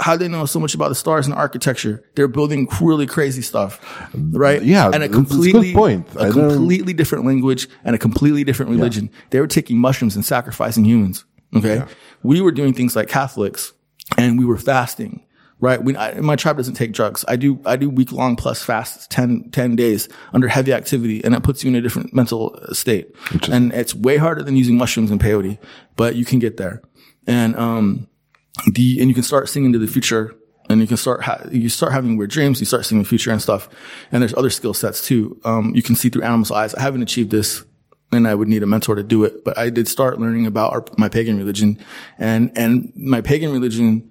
How 0.00 0.16
do 0.16 0.24
they 0.24 0.28
know 0.28 0.46
so 0.46 0.60
much 0.60 0.74
about 0.74 0.88
the 0.88 0.94
stars 0.94 1.26
and 1.26 1.34
architecture? 1.34 2.04
They're 2.14 2.28
building 2.28 2.68
really 2.80 3.06
crazy 3.06 3.42
stuff, 3.42 3.80
right? 4.14 4.62
Yeah, 4.62 4.86
And 4.86 4.96
a 4.96 4.98
that's 5.00 5.04
a 5.08 5.16
good 5.16 5.26
completely, 5.28 5.72
point. 5.74 6.06
I 6.18 6.28
a 6.28 6.32
don't- 6.32 6.50
completely 6.54 6.92
different 6.92 7.24
language 7.24 7.68
and 7.84 7.94
a 7.94 7.98
completely 7.98 8.44
different 8.44 8.70
religion. 8.70 9.10
They 9.30 9.40
were 9.40 9.46
taking 9.46 9.78
mushrooms 9.78 10.14
and 10.16 10.24
sacrificing 10.24 10.84
humans. 10.84 11.24
Okay. 11.56 11.82
We 12.22 12.40
were 12.40 12.52
doing 12.52 12.72
things 12.74 12.96
like 12.96 13.08
Catholics 13.08 13.72
and 14.18 14.38
we 14.38 14.44
were 14.44 14.58
fasting. 14.58 15.24
Right. 15.60 15.82
We, 15.82 15.96
I, 15.96 16.20
my 16.20 16.36
tribe 16.36 16.56
doesn't 16.58 16.74
take 16.74 16.92
drugs. 16.92 17.24
I 17.26 17.36
do, 17.36 17.58
I 17.64 17.76
do 17.76 17.88
week 17.88 18.12
long 18.12 18.36
plus 18.36 18.62
fasts, 18.62 19.06
10, 19.08 19.50
10 19.50 19.76
days 19.76 20.08
under 20.34 20.46
heavy 20.48 20.72
activity 20.74 21.24
and 21.24 21.34
it 21.34 21.42
puts 21.42 21.62
you 21.64 21.68
in 21.68 21.76
a 21.76 21.80
different 21.80 22.12
mental 22.12 22.58
uh, 22.60 22.74
state. 22.74 23.14
And 23.50 23.72
it's 23.72 23.94
way 23.94 24.16
harder 24.18 24.42
than 24.42 24.56
using 24.56 24.76
mushrooms 24.76 25.10
and 25.10 25.20
peyote, 25.20 25.58
but 25.96 26.16
you 26.16 26.24
can 26.24 26.38
get 26.38 26.56
there. 26.58 26.82
And, 27.26 27.56
um, 27.56 28.08
the, 28.72 28.98
and 29.00 29.08
you 29.08 29.14
can 29.14 29.22
start 29.22 29.48
seeing 29.48 29.66
into 29.66 29.78
the 29.78 29.86
future 29.86 30.34
and 30.70 30.80
you 30.80 30.86
can 30.86 30.96
start, 30.96 31.22
ha- 31.22 31.44
you 31.50 31.68
start 31.68 31.92
having 31.92 32.16
weird 32.16 32.30
dreams, 32.30 32.60
you 32.60 32.66
start 32.66 32.86
seeing 32.86 33.02
the 33.02 33.08
future 33.08 33.30
and 33.30 33.42
stuff. 33.42 33.68
And 34.12 34.22
there's 34.22 34.34
other 34.34 34.50
skill 34.50 34.74
sets 34.74 35.06
too. 35.06 35.40
Um, 35.44 35.74
you 35.74 35.82
can 35.82 35.94
see 35.94 36.08
through 36.08 36.22
animals' 36.22 36.50
eyes. 36.50 36.74
I 36.74 36.80
haven't 36.82 37.02
achieved 37.02 37.30
this 37.30 37.64
and 38.12 38.28
I 38.28 38.34
would 38.34 38.48
need 38.48 38.62
a 38.62 38.66
mentor 38.66 38.94
to 38.94 39.02
do 39.02 39.24
it. 39.24 39.44
But 39.44 39.58
I 39.58 39.70
did 39.70 39.88
start 39.88 40.18
learning 40.18 40.46
about 40.46 40.72
our, 40.72 40.84
my 40.96 41.08
pagan 41.08 41.36
religion 41.36 41.78
and, 42.18 42.50
and 42.56 42.92
my 42.96 43.20
pagan 43.20 43.52
religion, 43.52 44.10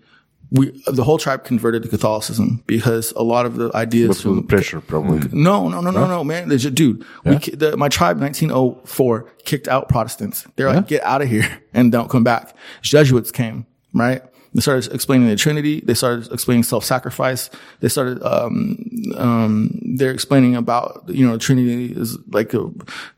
we, 0.51 0.79
the 0.85 1.03
whole 1.03 1.17
tribe 1.17 1.43
converted 1.45 1.81
to 1.83 1.89
Catholicism 1.89 2.63
because 2.67 3.11
a 3.13 3.23
lot 3.23 3.47
of 3.47 3.55
the 3.55 3.71
ideas 3.73 4.21
from 4.21 4.35
the 4.35 4.43
pressure 4.43 4.81
probably. 4.81 5.27
no, 5.31 5.67
no, 5.67 5.81
no, 5.81 5.89
no, 5.89 6.05
no, 6.05 6.23
man. 6.23 6.47
Dude. 6.49 7.03
We, 7.25 7.37
the, 7.37 7.75
my 7.75 7.89
tribe, 7.89 8.19
1904, 8.19 9.31
kicked 9.45 9.67
out 9.67 9.89
Protestants. 9.89 10.45
They're 10.55 10.71
like, 10.71 10.87
get 10.87 11.01
out 11.03 11.23
of 11.23 11.27
here 11.29 11.63
and 11.73 11.91
don't 11.91 12.09
come 12.09 12.23
back. 12.23 12.55
Jesuits 12.83 13.31
came, 13.31 13.65
right? 13.93 14.21
They 14.53 14.61
started 14.61 14.93
explaining 14.93 15.27
the 15.29 15.35
Trinity. 15.35 15.81
They 15.81 15.95
started 15.95 16.31
explaining 16.31 16.63
self-sacrifice. 16.63 17.49
They 17.79 17.87
started, 17.89 18.21
um, 18.23 18.77
um, 19.17 19.79
they're 19.95 20.11
explaining 20.11 20.55
about, 20.55 21.03
you 21.07 21.27
know, 21.27 21.37
Trinity 21.37 21.91
is 21.93 22.17
like 22.29 22.53
a, 22.53 22.69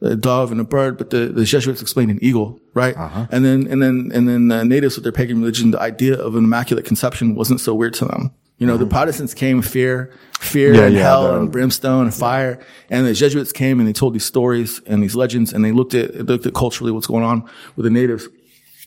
a 0.01 0.15
dove 0.15 0.51
and 0.51 0.61
a 0.61 0.63
bird, 0.63 0.97
but 0.97 1.09
the, 1.09 1.27
the 1.27 1.43
Jesuits 1.43 1.81
explained 1.81 2.11
an 2.11 2.19
eagle, 2.21 2.59
right? 2.73 2.95
And 3.31 3.43
then, 3.43 3.67
and 3.67 3.83
then, 3.83 4.11
and 4.13 4.29
then 4.29 4.47
the 4.47 4.63
natives 4.63 4.95
with 4.95 5.03
their 5.03 5.11
pagan 5.11 5.39
religion, 5.41 5.71
the 5.71 5.81
idea 5.81 6.15
of 6.17 6.35
an 6.35 6.43
immaculate 6.45 6.85
conception 6.85 7.35
wasn't 7.35 7.59
so 7.59 7.73
weird 7.73 7.93
to 7.95 8.05
them. 8.05 8.31
You 8.57 8.65
know, 8.65 8.77
the 8.77 8.85
Protestants 8.85 9.33
came 9.33 9.61
fear, 9.61 10.13
fear 10.39 10.73
Yeah, 10.73 10.85
and 10.85 10.95
yeah, 10.95 11.01
hell 11.01 11.23
the- 11.33 11.39
and 11.39 11.51
brimstone 11.51 12.05
and 12.05 12.13
fire. 12.13 12.65
And 12.89 13.05
the 13.05 13.11
Jesuits 13.13 13.51
came 13.51 13.79
and 13.81 13.87
they 13.87 13.91
told 13.91 14.13
these 14.13 14.23
stories 14.23 14.79
and 14.87 15.03
these 15.03 15.13
legends 15.13 15.51
and 15.51 15.65
they 15.65 15.73
looked 15.73 15.93
at, 15.93 16.15
looked 16.27 16.45
at 16.45 16.53
culturally 16.53 16.93
what's 16.93 17.07
going 17.07 17.25
on 17.25 17.43
with 17.75 17.83
the 17.83 17.89
natives 17.89 18.29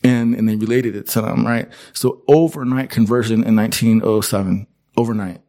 and, 0.03 0.35
and 0.35 0.47
they 0.47 0.55
related 0.55 0.95
it 0.95 1.07
to 1.07 1.21
them, 1.21 1.45
right? 1.45 1.69
So 1.93 2.23
overnight 2.27 2.89
conversion 2.89 3.43
in 3.43 3.55
1907, 3.55 4.67
overnight. 4.97 5.41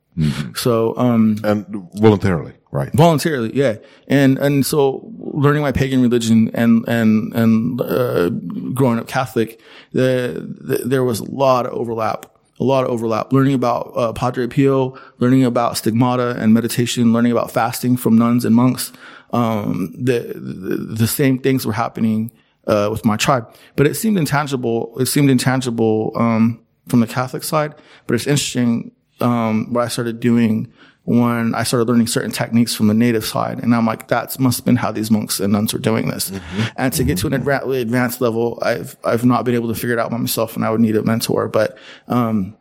So, 0.54 0.94
um, 0.98 1.36
and 1.44 1.66
voluntarily, 1.94 2.52
right? 2.70 2.92
voluntarily, 2.92 3.54
yeah. 3.54 3.76
And, 4.08 4.38
and 4.38 4.66
so 4.66 5.10
learning 5.18 5.62
my 5.62 5.72
pagan 5.72 6.02
religion 6.02 6.50
and, 6.52 6.84
and, 6.86 7.32
and, 7.32 7.80
uh, 7.80 8.28
growing 8.74 8.98
up 8.98 9.06
Catholic, 9.06 9.60
the, 9.92 10.54
the, 10.60 10.78
there 10.84 11.04
was 11.04 11.20
a 11.20 11.30
lot 11.30 11.66
of 11.66 11.72
overlap 11.72 12.26
a 12.58 12.64
lot 12.64 12.84
of 12.84 12.90
overlap. 12.90 13.32
Learning 13.32 13.54
about 13.54 13.90
uh, 13.96 14.12
Padre 14.12 14.46
Pio, 14.46 14.94
learning 15.18 15.44
about 15.44 15.78
stigmata 15.78 16.36
and 16.38 16.52
meditation, 16.52 17.10
learning 17.10 17.32
about 17.32 17.50
fasting 17.50 17.96
from 17.96 18.18
nuns 18.18 18.44
and 18.44 18.54
monks. 18.54 18.92
Um, 19.32 19.94
the, 19.96 20.34
the 20.34 20.76
the 20.76 21.06
same 21.06 21.38
things 21.38 21.64
were 21.64 21.72
happening 21.72 22.30
uh, 22.66 22.88
with 22.90 23.04
my 23.04 23.16
tribe, 23.16 23.54
but 23.76 23.86
it 23.86 23.94
seemed 23.94 24.18
intangible. 24.18 24.94
It 24.98 25.06
seemed 25.06 25.30
intangible 25.30 26.12
um, 26.14 26.64
from 26.88 27.00
the 27.00 27.06
Catholic 27.06 27.42
side, 27.42 27.74
but 28.06 28.14
it's 28.14 28.26
interesting 28.26 28.92
um, 29.20 29.72
what 29.72 29.84
I 29.84 29.88
started 29.88 30.20
doing 30.20 30.72
when 31.04 31.54
I 31.54 31.62
started 31.62 31.88
learning 31.88 32.06
certain 32.06 32.30
techniques 32.30 32.74
from 32.74 32.86
the 32.86 32.94
native 32.94 33.24
side. 33.24 33.58
And 33.58 33.74
I'm 33.74 33.86
like, 33.86 34.08
that 34.08 34.38
must 34.38 34.58
have 34.58 34.64
been 34.64 34.76
how 34.76 34.92
these 34.92 35.10
monks 35.10 35.40
and 35.40 35.52
nuns 35.52 35.72
were 35.72 35.78
doing 35.78 36.08
this. 36.08 36.30
And 36.76 36.92
to 36.92 37.04
get 37.04 37.18
to 37.18 37.26
an 37.26 37.32
adva- 37.32 37.62
really 37.62 37.80
advanced 37.80 38.20
level, 38.20 38.58
I've, 38.62 38.96
I've 39.02 39.24
not 39.24 39.44
been 39.44 39.54
able 39.54 39.68
to 39.68 39.74
figure 39.74 39.94
it 39.94 39.98
out 39.98 40.10
by 40.10 40.18
myself 40.18 40.54
and 40.54 40.64
I 40.64 40.70
would 40.70 40.80
need 40.80 40.96
a 40.96 41.02
mentor. 41.02 41.48
But, 41.48 41.78
um, 42.06 42.56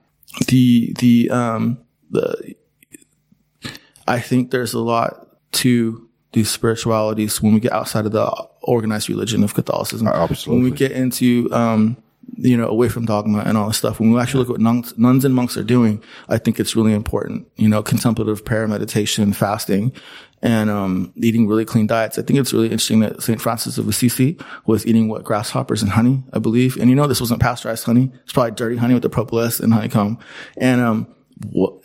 the, 0.47 0.93
the, 0.99 1.29
um, 1.29 1.79
the, 2.09 2.55
I 4.07 4.19
think 4.19 4.51
there's 4.51 4.73
a 4.73 4.79
lot 4.79 5.27
to 5.51 6.09
these 6.31 6.49
spiritualities 6.49 7.41
when 7.41 7.53
we 7.53 7.59
get 7.59 7.73
outside 7.73 8.05
of 8.05 8.13
the 8.13 8.47
organized 8.69 9.09
religion 9.09 9.43
of 9.43 9.53
Catholicism. 9.53 10.07
Absolutely. 10.07 10.53
When 10.53 10.71
we 10.71 10.77
get 10.77 10.91
into, 10.91 11.49
um, 11.51 11.97
you 12.37 12.55
know, 12.55 12.67
away 12.67 12.89
from 12.89 13.05
dogma 13.05 13.39
and 13.39 13.57
all 13.57 13.67
this 13.67 13.77
stuff. 13.77 13.99
When 13.99 14.11
we 14.11 14.19
actually 14.19 14.39
look 14.39 14.49
at 14.49 14.51
what 14.53 14.61
nuns, 14.61 14.97
nuns 14.97 15.25
and 15.25 15.33
monks 15.33 15.57
are 15.57 15.63
doing, 15.63 16.01
I 16.27 16.37
think 16.37 16.59
it's 16.59 16.75
really 16.75 16.93
important. 16.93 17.47
You 17.55 17.67
know, 17.67 17.81
contemplative 17.81 18.45
prayer, 18.45 18.67
meditation, 18.67 19.33
fasting, 19.33 19.91
and 20.41 20.69
um, 20.69 21.11
eating 21.17 21.47
really 21.47 21.65
clean 21.65 21.87
diets. 21.87 22.17
I 22.17 22.21
think 22.21 22.39
it's 22.39 22.53
really 22.53 22.67
interesting 22.67 22.99
that 23.01 23.21
St. 23.21 23.41
Francis 23.41 23.77
of 23.77 23.87
Assisi 23.87 24.37
was 24.65 24.85
eating 24.85 25.09
what 25.09 25.23
grasshoppers 25.23 25.81
and 25.81 25.91
honey, 25.91 26.23
I 26.31 26.39
believe. 26.39 26.77
And 26.77 26.89
you 26.89 26.95
know, 26.95 27.07
this 27.07 27.19
wasn't 27.19 27.41
pasteurized 27.41 27.85
honey. 27.85 28.11
It's 28.23 28.33
probably 28.33 28.51
dirty 28.51 28.77
honey 28.77 28.93
with 28.93 29.03
the 29.03 29.09
propolis 29.09 29.59
and 29.59 29.73
honeycomb. 29.73 30.19
And 30.57 30.81
um, 30.81 31.07
wh- 31.53 31.75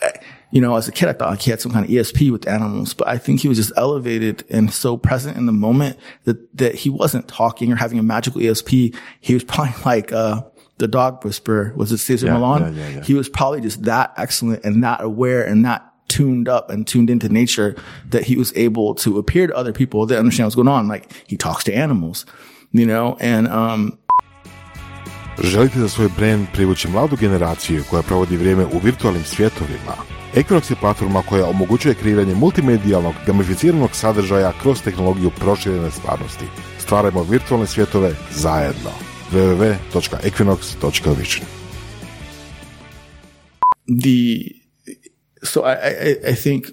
you 0.54 0.60
know, 0.60 0.76
as 0.76 0.86
a 0.86 0.92
kid, 0.92 1.08
I 1.08 1.12
thought 1.12 1.42
he 1.42 1.50
had 1.50 1.60
some 1.60 1.72
kind 1.72 1.84
of 1.84 1.90
ESP 1.90 2.30
with 2.30 2.46
animals, 2.46 2.94
but 2.94 3.08
I 3.08 3.18
think 3.18 3.40
he 3.40 3.48
was 3.48 3.58
just 3.58 3.72
elevated 3.76 4.44
and 4.48 4.72
so 4.72 4.96
present 4.96 5.36
in 5.36 5.46
the 5.46 5.52
moment 5.52 5.98
that, 6.24 6.56
that 6.56 6.76
he 6.76 6.90
wasn't 6.90 7.26
talking 7.26 7.72
or 7.72 7.76
having 7.76 7.98
a 7.98 8.04
magical 8.04 8.40
ESP. 8.40 8.94
He 9.20 9.34
was 9.34 9.42
probably 9.42 9.74
like, 9.84 10.12
uh, 10.12 10.42
the 10.78 10.86
dog 10.86 11.24
whisperer. 11.24 11.72
Was 11.76 11.90
it 11.90 11.98
Cesar 11.98 12.26
Millan? 12.26 12.62
yeah, 12.62 12.82
yeah, 12.82 12.94
yeah. 12.96 13.02
He 13.02 13.14
was 13.14 13.28
probably 13.28 13.60
just 13.60 13.82
that 13.84 14.12
excellent 14.16 14.64
and 14.64 14.82
that 14.84 15.00
aware 15.00 15.44
and 15.44 15.64
that 15.64 15.82
tuned 16.08 16.48
up 16.48 16.70
and 16.70 16.86
tuned 16.86 17.10
into 17.10 17.28
nature 17.28 17.74
that 18.10 18.22
he 18.22 18.36
was 18.36 18.52
able 18.56 18.94
to 18.96 19.18
appear 19.18 19.48
to 19.48 19.54
other 19.56 19.72
people 19.72 20.06
that 20.06 20.18
understand 20.18 20.46
what's 20.46 20.56
going 20.56 20.68
on. 20.68 20.86
Like 20.86 21.12
he 21.26 21.36
talks 21.36 21.64
to 21.64 21.72
animals, 21.72 22.26
you 22.72 22.86
know, 22.86 23.16
and, 23.20 23.48
um, 23.48 23.98
Želite 25.42 25.78
za 25.78 25.88
svoj 25.88 26.08
brand 26.16 26.46
privući 26.52 26.88
mladu 26.88 27.16
generaciju 27.16 27.84
koja 27.90 28.02
provodi 28.02 28.36
vrijeme 28.36 28.64
u 28.64 28.78
virtualnim 28.82 29.24
svjetovima? 29.24 29.94
Equinox 30.34 30.70
je 30.70 30.76
platforma 30.80 31.22
koja 31.22 31.46
omogućuje 31.46 31.94
kreiranje 31.94 32.34
multimedijalnog, 32.34 33.14
gamificiranog 33.26 33.90
sadržaja 33.92 34.52
kroz 34.62 34.82
tehnologiju 34.82 35.30
proširene 35.40 35.90
stvarnosti. 35.90 36.44
Stvarajmo 36.78 37.22
virtualne 37.22 37.66
svjetove 37.66 38.14
zajedno. 38.30 38.90
www.equinox.vision 39.32 41.46
the 43.86 44.60
so 45.42 45.64
I, 45.64 45.74
I 45.74 46.16
I 46.28 46.34
think 46.34 46.70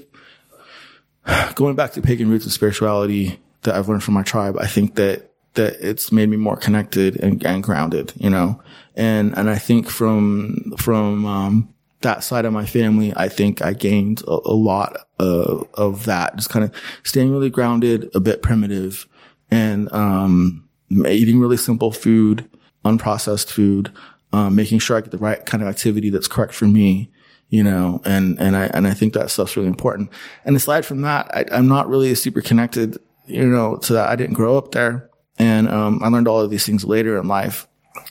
going 1.55 1.75
back 1.75 1.93
to 1.93 2.01
pagan 2.01 2.29
roots 2.29 2.45
of 2.45 2.51
spirituality 2.51 3.39
that 3.63 3.75
I've 3.75 3.87
learned 3.87 4.03
from 4.03 4.13
my 4.13 4.23
tribe, 4.23 4.57
I 4.57 4.67
think 4.67 4.95
that 4.95 5.31
that 5.53 5.75
it's 5.81 6.11
made 6.11 6.29
me 6.29 6.37
more 6.37 6.55
connected 6.55 7.21
and, 7.21 7.43
and 7.45 7.61
grounded, 7.61 8.13
you 8.15 8.29
know, 8.29 8.61
and 8.95 9.37
and 9.37 9.49
I 9.49 9.57
think 9.57 9.89
from 9.89 10.73
from 10.77 11.25
um, 11.25 11.70
that 12.01 12.23
side 12.23 12.45
of 12.45 12.53
my 12.53 12.65
family, 12.65 13.13
I 13.15 13.29
think 13.29 13.61
I 13.61 13.73
gained 13.73 14.21
a, 14.27 14.39
a 14.45 14.53
lot 14.53 15.07
of 15.19 15.67
of 15.73 16.05
that, 16.05 16.35
just 16.35 16.49
kind 16.49 16.65
of 16.65 16.71
staying 17.03 17.31
really 17.31 17.49
grounded, 17.49 18.09
a 18.15 18.19
bit 18.19 18.41
primitive, 18.41 19.07
and 19.49 19.91
um, 19.93 20.67
eating 21.07 21.39
really 21.39 21.57
simple 21.57 21.91
food, 21.91 22.49
unprocessed 22.85 23.51
food, 23.51 23.91
um, 24.33 24.55
making 24.55 24.79
sure 24.79 24.97
I 24.97 25.01
get 25.01 25.11
the 25.11 25.17
right 25.17 25.45
kind 25.45 25.61
of 25.61 25.69
activity 25.69 26.09
that's 26.09 26.27
correct 26.27 26.53
for 26.53 26.65
me, 26.65 27.11
you 27.49 27.63
know, 27.63 28.01
and, 28.05 28.39
and 28.39 28.55
I, 28.55 28.65
and 28.73 28.87
I 28.87 28.93
think 28.93 29.13
that 29.13 29.29
stuff's 29.29 29.55
really 29.55 29.67
important. 29.67 30.09
And 30.45 30.55
aside 30.55 30.85
from 30.85 31.01
that, 31.01 31.29
I, 31.35 31.45
I'm 31.51 31.67
not 31.67 31.89
really 31.89 32.15
super 32.15 32.41
connected, 32.41 32.97
you 33.25 33.45
know, 33.45 33.77
to 33.77 33.93
that. 33.93 34.09
I 34.09 34.15
didn't 34.15 34.35
grow 34.35 34.57
up 34.57 34.71
there. 34.71 35.09
And, 35.37 35.69
um, 35.69 36.01
I 36.03 36.07
learned 36.07 36.27
all 36.27 36.39
of 36.39 36.49
these 36.49 36.65
things 36.65 36.83
later 36.83 37.17
in 37.17 37.27
life 37.27 37.67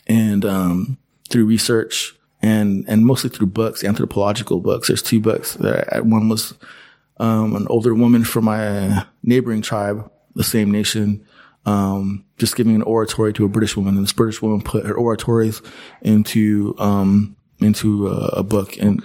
and, 0.06 0.44
um, 0.44 0.98
through 1.28 1.46
research 1.46 2.14
and, 2.42 2.84
and 2.88 3.04
mostly 3.04 3.30
through 3.30 3.48
books, 3.48 3.84
anthropological 3.84 4.60
books. 4.60 4.88
There's 4.88 5.02
two 5.02 5.20
books 5.20 5.54
that 5.54 6.06
one 6.06 6.28
was, 6.28 6.54
um, 7.18 7.54
an 7.54 7.66
older 7.68 7.94
woman 7.94 8.24
from 8.24 8.44
my 8.46 9.04
neighboring 9.22 9.62
tribe, 9.62 10.10
the 10.34 10.44
same 10.44 10.70
nation, 10.70 11.26
um, 11.66 12.24
just 12.38 12.56
giving 12.56 12.74
an 12.74 12.82
oratory 12.82 13.32
to 13.34 13.44
a 13.44 13.48
British 13.48 13.76
woman, 13.76 13.94
and 13.96 14.04
this 14.04 14.12
British 14.12 14.40
woman 14.40 14.62
put 14.62 14.86
her 14.86 14.94
oratories 14.94 15.60
into 16.00 16.74
um, 16.78 17.36
into 17.60 18.08
a, 18.08 18.38
a 18.38 18.42
book, 18.42 18.78
and 18.78 19.02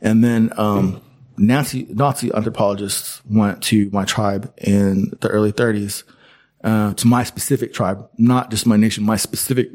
and 0.00 0.22
then 0.22 0.52
um, 0.56 1.02
Nazi 1.36 1.86
Nazi 1.90 2.32
anthropologists 2.32 3.22
went 3.28 3.62
to 3.64 3.90
my 3.92 4.04
tribe 4.04 4.52
in 4.58 5.12
the 5.20 5.28
early 5.28 5.52
30s, 5.52 6.04
uh, 6.62 6.94
to 6.94 7.06
my 7.06 7.24
specific 7.24 7.72
tribe, 7.72 8.08
not 8.18 8.50
just 8.50 8.66
my 8.66 8.76
nation, 8.76 9.04
my 9.04 9.16
specific 9.16 9.70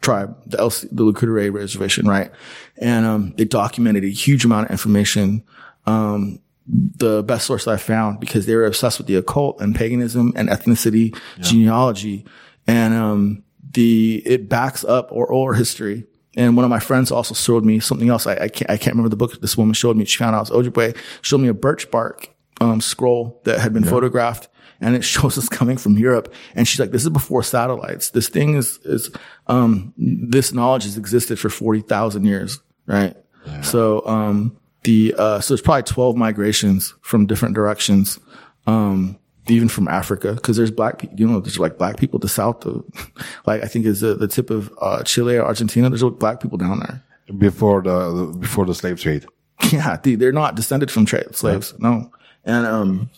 tribe, 0.00 0.36
the 0.46 0.56
LC, 0.56 0.88
the 0.90 1.04
Lakota 1.04 1.52
Reservation, 1.52 2.06
right? 2.06 2.30
And 2.76 3.04
um, 3.04 3.34
they 3.36 3.44
documented 3.44 4.04
a 4.04 4.08
huge 4.08 4.44
amount 4.44 4.66
of 4.66 4.70
information. 4.70 5.44
Um, 5.86 6.40
the 6.68 7.22
best 7.22 7.46
source 7.46 7.66
I 7.66 7.78
found 7.78 8.20
because 8.20 8.44
they 8.44 8.54
were 8.54 8.66
obsessed 8.66 8.98
with 8.98 9.06
the 9.06 9.14
occult 9.14 9.60
and 9.60 9.74
paganism 9.74 10.34
and 10.36 10.50
ethnicity, 10.50 11.18
genealogy, 11.40 12.26
and 12.66 12.92
um, 12.92 13.42
the 13.72 14.22
it 14.26 14.48
backs 14.48 14.84
up 14.84 15.08
or 15.10 15.26
oral 15.26 15.56
history. 15.56 16.04
And 16.36 16.56
one 16.56 16.64
of 16.64 16.70
my 16.70 16.78
friends 16.78 17.10
also 17.10 17.34
showed 17.34 17.64
me 17.64 17.80
something 17.80 18.10
else. 18.10 18.26
I, 18.26 18.34
I 18.34 18.48
can't 18.48 18.70
I 18.70 18.76
can't 18.76 18.94
remember 18.94 19.08
the 19.08 19.16
book 19.16 19.40
this 19.40 19.56
woman 19.56 19.72
showed 19.72 19.96
me. 19.96 20.04
She 20.04 20.18
found 20.18 20.36
out 20.36 20.50
it 20.50 20.54
was 20.54 20.66
Ojibwe. 20.66 20.96
Showed 21.22 21.40
me 21.40 21.48
a 21.48 21.54
birch 21.54 21.90
bark 21.90 22.34
um, 22.60 22.80
scroll 22.80 23.40
that 23.44 23.60
had 23.60 23.72
been 23.72 23.84
photographed, 23.84 24.48
and 24.80 24.94
it 24.94 25.04
shows 25.14 25.38
us 25.38 25.48
coming 25.48 25.76
from 25.76 25.96
Europe. 25.98 26.32
And 26.54 26.66
she's 26.66 26.80
like, 26.80 26.90
"This 26.90 27.02
is 27.02 27.10
before 27.10 27.42
satellites. 27.42 28.10
This 28.10 28.28
thing 28.28 28.54
is 28.54 28.78
is 28.84 29.10
um, 29.46 29.92
this 29.96 30.52
knowledge 30.52 30.84
has 30.84 30.96
existed 30.96 31.38
for 31.38 31.48
forty 31.50 31.80
thousand 31.80 32.24
years, 32.24 32.60
right? 32.86 33.16
So 33.62 34.06
um, 34.06 34.58
the 34.82 35.14
uh, 35.16 35.40
so 35.40 35.54
there's 35.54 35.62
probably 35.62 35.84
twelve 35.84 36.16
migrations 36.16 36.94
from 37.02 37.26
different 37.26 37.54
directions." 37.54 38.18
Um, 38.66 39.18
even 39.50 39.68
from 39.68 39.88
Africa, 39.88 40.34
because 40.34 40.56
there's 40.56 40.70
black 40.70 40.98
people, 40.98 41.18
you 41.18 41.26
know, 41.26 41.40
there's 41.40 41.58
like 41.58 41.78
black 41.78 41.96
people 41.96 42.18
to 42.20 42.26
the 42.26 42.28
south 42.28 42.66
of, 42.66 42.84
like 43.46 43.62
I 43.62 43.66
think 43.66 43.86
is 43.86 44.00
the, 44.00 44.14
the 44.14 44.28
tip 44.28 44.50
of 44.50 44.72
uh, 44.80 45.02
Chile 45.04 45.36
or 45.36 45.44
Argentina. 45.44 45.88
There's 45.88 46.04
black 46.04 46.40
people 46.40 46.58
down 46.58 46.80
there. 46.80 47.02
before 47.38 47.82
the 47.82 48.36
before 48.38 48.66
the 48.66 48.74
slave 48.74 49.00
trade. 49.00 49.26
Yeah, 49.72 49.96
dude, 50.00 50.20
they're 50.20 50.32
not 50.32 50.54
descended 50.54 50.90
from 50.90 51.04
tra- 51.04 51.34
slaves. 51.34 51.74
No, 51.78 52.12
and 52.44 52.64
um, 52.64 53.10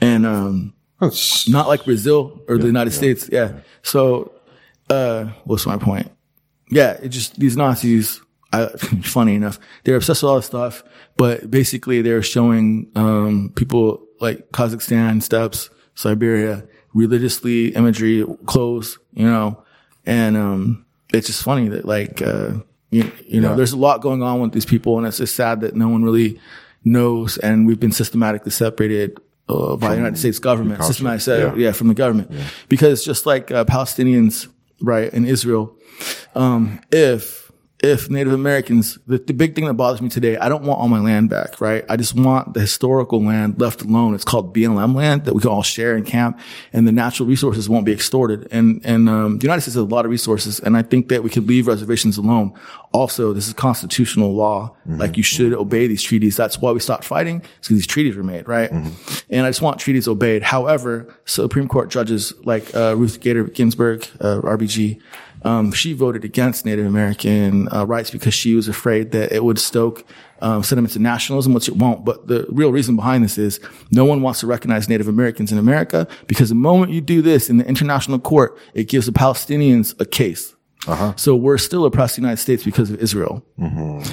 and 0.00 0.24
um, 0.24 0.74
That's 1.02 1.48
not 1.48 1.66
like 1.66 1.84
Brazil 1.84 2.40
or 2.48 2.58
the 2.58 2.66
United 2.66 2.92
States. 2.92 3.28
Yeah. 3.30 3.54
So, 3.82 4.32
uh, 4.88 5.24
what's 5.44 5.66
my 5.66 5.76
point? 5.76 6.12
Yeah, 6.70 6.92
it 7.02 7.08
just 7.08 7.38
these 7.40 7.56
Nazis. 7.56 8.20
I, 8.52 8.66
funny 9.02 9.34
enough, 9.34 9.58
they're 9.82 9.96
obsessed 9.96 10.22
with 10.22 10.30
all 10.30 10.36
this 10.36 10.46
stuff, 10.46 10.84
but 11.16 11.50
basically 11.50 12.02
they're 12.02 12.22
showing 12.22 12.90
um, 12.94 13.50
people 13.56 14.06
like 14.20 14.50
Kazakhstan, 14.52 15.22
steppes, 15.22 15.70
Siberia, 15.96 16.64
religiously 16.94 17.74
imagery, 17.74 18.24
clothes, 18.46 18.98
you 19.12 19.26
know, 19.26 19.64
and 20.06 20.36
um, 20.36 20.86
it's 21.12 21.26
just 21.26 21.42
funny 21.42 21.68
that 21.68 21.84
like 21.84 22.22
uh, 22.22 22.52
you, 22.90 23.10
you 23.26 23.40
know, 23.40 23.56
there's 23.56 23.72
a 23.72 23.78
lot 23.78 24.02
going 24.02 24.22
on 24.22 24.40
with 24.40 24.52
these 24.52 24.66
people, 24.66 24.98
and 24.98 25.06
it's 25.06 25.18
just 25.18 25.34
sad 25.34 25.62
that 25.62 25.74
no 25.74 25.88
one 25.88 26.04
really 26.04 26.38
knows, 26.84 27.38
and 27.38 27.66
we've 27.66 27.80
been 27.80 27.90
systematically 27.90 28.52
separated 28.52 29.18
uh, 29.48 29.76
by 29.76 29.90
the 29.90 29.96
United 29.96 30.18
States 30.18 30.38
government, 30.38 30.82
systematically 30.84 31.20
separated, 31.20 31.60
yeah. 31.60 31.72
from 31.72 31.88
the 31.88 31.94
government, 31.94 32.30
because 32.68 33.04
just 33.04 33.26
like 33.26 33.50
uh, 33.50 33.64
Palestinians, 33.64 34.48
right, 34.80 35.12
in 35.12 35.24
Israel, 35.24 35.76
um, 36.34 36.80
if 36.90 37.41
if 37.82 38.08
Native 38.08 38.32
Americans, 38.32 38.96
the, 39.08 39.18
the 39.18 39.32
big 39.32 39.56
thing 39.56 39.64
that 39.66 39.74
bothers 39.74 40.00
me 40.00 40.08
today, 40.08 40.36
I 40.36 40.48
don't 40.48 40.62
want 40.62 40.80
all 40.80 40.88
my 40.88 41.00
land 41.00 41.30
back, 41.30 41.60
right? 41.60 41.84
I 41.88 41.96
just 41.96 42.14
want 42.14 42.54
the 42.54 42.60
historical 42.60 43.20
land 43.20 43.60
left 43.60 43.82
alone. 43.82 44.14
It's 44.14 44.24
called 44.24 44.54
BLM 44.54 44.94
land 44.94 45.24
that 45.24 45.34
we 45.34 45.40
can 45.40 45.50
all 45.50 45.64
share 45.64 45.96
and 45.96 46.06
camp, 46.06 46.38
and 46.72 46.86
the 46.86 46.92
natural 46.92 47.28
resources 47.28 47.68
won't 47.68 47.84
be 47.84 47.92
extorted. 47.92 48.46
And 48.52 48.80
and 48.84 49.08
um, 49.08 49.38
the 49.38 49.44
United 49.44 49.62
States 49.62 49.74
has 49.74 49.82
a 49.82 49.84
lot 49.84 50.04
of 50.04 50.12
resources, 50.12 50.60
and 50.60 50.76
I 50.76 50.82
think 50.82 51.08
that 51.08 51.24
we 51.24 51.30
could 51.30 51.48
leave 51.48 51.66
reservations 51.66 52.16
alone. 52.18 52.52
Also, 52.92 53.32
this 53.32 53.48
is 53.48 53.54
constitutional 53.54 54.34
law. 54.34 54.76
Like 54.98 55.16
you 55.16 55.22
should 55.22 55.52
obey 55.54 55.86
these 55.86 56.02
treaties. 56.02 56.36
That's 56.36 56.60
why 56.60 56.72
we 56.72 56.78
stopped 56.80 57.04
fighting. 57.04 57.38
Because 57.38 57.68
these 57.68 57.86
treaties 57.86 58.16
were 58.16 58.22
made, 58.22 58.46
right? 58.46 58.70
And 58.70 59.46
I 59.46 59.48
just 59.48 59.62
want 59.62 59.80
treaties 59.80 60.06
obeyed. 60.06 60.42
However, 60.42 61.12
Supreme 61.24 61.68
Court 61.68 61.88
judges 61.90 62.34
like 62.44 62.74
uh, 62.74 62.94
Ruth 62.96 63.20
Bader 63.22 63.44
Ginsburg, 63.44 64.06
uh, 64.20 64.42
RBG, 64.42 65.00
Um, 65.44 65.72
she 65.72 65.92
voted 65.92 66.24
against 66.24 66.64
Native 66.64 66.86
American 66.86 67.68
uh, 67.72 67.84
rights 67.84 68.10
because 68.10 68.34
she 68.34 68.54
was 68.54 68.68
afraid 68.68 69.10
that 69.12 69.32
it 69.32 69.42
would 69.44 69.58
stoke 69.58 70.04
um, 70.40 70.62
sentiments 70.62 70.94
of 70.96 71.02
nationalism, 71.02 71.52
which 71.52 71.68
it 71.68 71.76
won't. 71.76 72.04
But 72.04 72.26
the 72.28 72.46
real 72.48 72.70
reason 72.72 72.96
behind 72.96 73.24
this 73.24 73.38
is 73.38 73.60
no 73.90 74.04
one 74.04 74.22
wants 74.22 74.40
to 74.40 74.46
recognize 74.46 74.88
Native 74.88 75.08
Americans 75.08 75.50
in 75.52 75.58
America 75.58 76.06
because 76.26 76.48
the 76.48 76.54
moment 76.54 76.92
you 76.92 77.00
do 77.00 77.22
this 77.22 77.48
in 77.50 77.56
the 77.58 77.66
international 77.66 78.18
court, 78.18 78.58
it 78.74 78.84
gives 78.88 79.06
the 79.06 79.12
Palestinians 79.12 79.98
a 80.00 80.04
case. 80.04 80.54
Uh-huh. 80.88 81.12
So 81.14 81.36
we're 81.36 81.58
still 81.58 81.84
oppressed 81.84 82.18
in 82.18 82.22
the 82.22 82.26
United 82.26 82.42
States 82.42 82.64
because 82.64 82.90
of 82.90 83.00
Israel. 83.00 83.44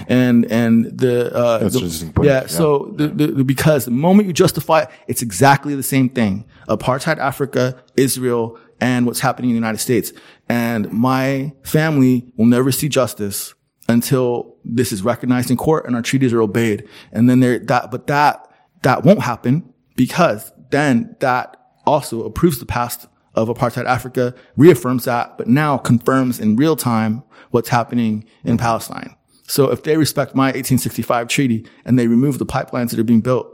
And, 0.08 0.46
and 0.52 0.86
the, 1.00 1.36
uh, 1.36 1.60
Mm-hmm. 1.62 2.12
The- 2.22 2.28
yeah, 2.28 2.42
yeah. 2.42 2.48
So 2.48 2.94
the, 2.96 3.08
the, 3.08 3.28
the- 3.28 3.44
because 3.44 3.86
the 3.86 3.92
moment 3.92 4.28
you 4.28 4.34
justify 4.34 4.82
it, 4.82 4.90
it's 5.08 5.24
exactly 5.24 5.74
the 5.74 5.82
same 5.82 6.10
thing. 6.10 6.46
Apartheid 6.68 7.18
Africa, 7.18 7.82
Israel, 7.98 8.60
and 8.82 9.06
what's 9.06 9.20
happening 9.20 9.50
in 9.50 9.56
the 9.56 9.60
United 9.60 9.80
States. 9.80 10.14
And 10.48 10.92
my 10.92 11.54
family 11.64 12.32
will 12.38 12.46
never 12.46 12.72
see 12.72 12.90
justice 12.90 13.54
until 13.88 14.56
this 14.64 14.92
is 14.92 15.02
recognized 15.02 15.50
in 15.50 15.58
court 15.58 15.86
and 15.86 15.96
our 15.96 16.02
treaties 16.02 16.32
are 16.32 16.42
obeyed. 16.42 16.88
And 17.12 17.30
then 17.30 17.40
there, 17.40 17.60
that, 17.60 17.92
but 17.92 18.08
that, 18.08 18.48
that 18.84 19.04
won't 19.04 19.22
happen 19.22 19.74
because 19.96 20.52
then 20.70 21.16
that 21.20 21.58
also 21.86 22.24
approves 22.24 22.60
the 22.60 22.66
past 22.66 23.08
of 23.36 23.48
apartheid 23.48 23.86
Africa, 23.86 24.36
reaffirms 24.58 25.06
that, 25.06 25.38
but 25.38 25.48
now 25.48 25.78
confirms 25.78 26.40
in 26.40 26.56
real 26.56 26.76
time 26.76 27.24
what's 27.52 27.70
happening 27.70 28.26
in 28.44 28.58
Palestine. 28.58 29.16
So 29.44 29.72
if 29.72 29.82
they 29.82 29.98
respect 29.98 30.36
my 30.36 30.48
1865 30.48 31.28
treaty 31.28 31.66
and 31.84 31.98
they 31.98 32.08
remove 32.08 32.38
the 32.38 32.46
pipelines 32.46 32.92
that 32.92 33.00
are 33.00 33.04
being 33.04 33.22
built, 33.22 33.48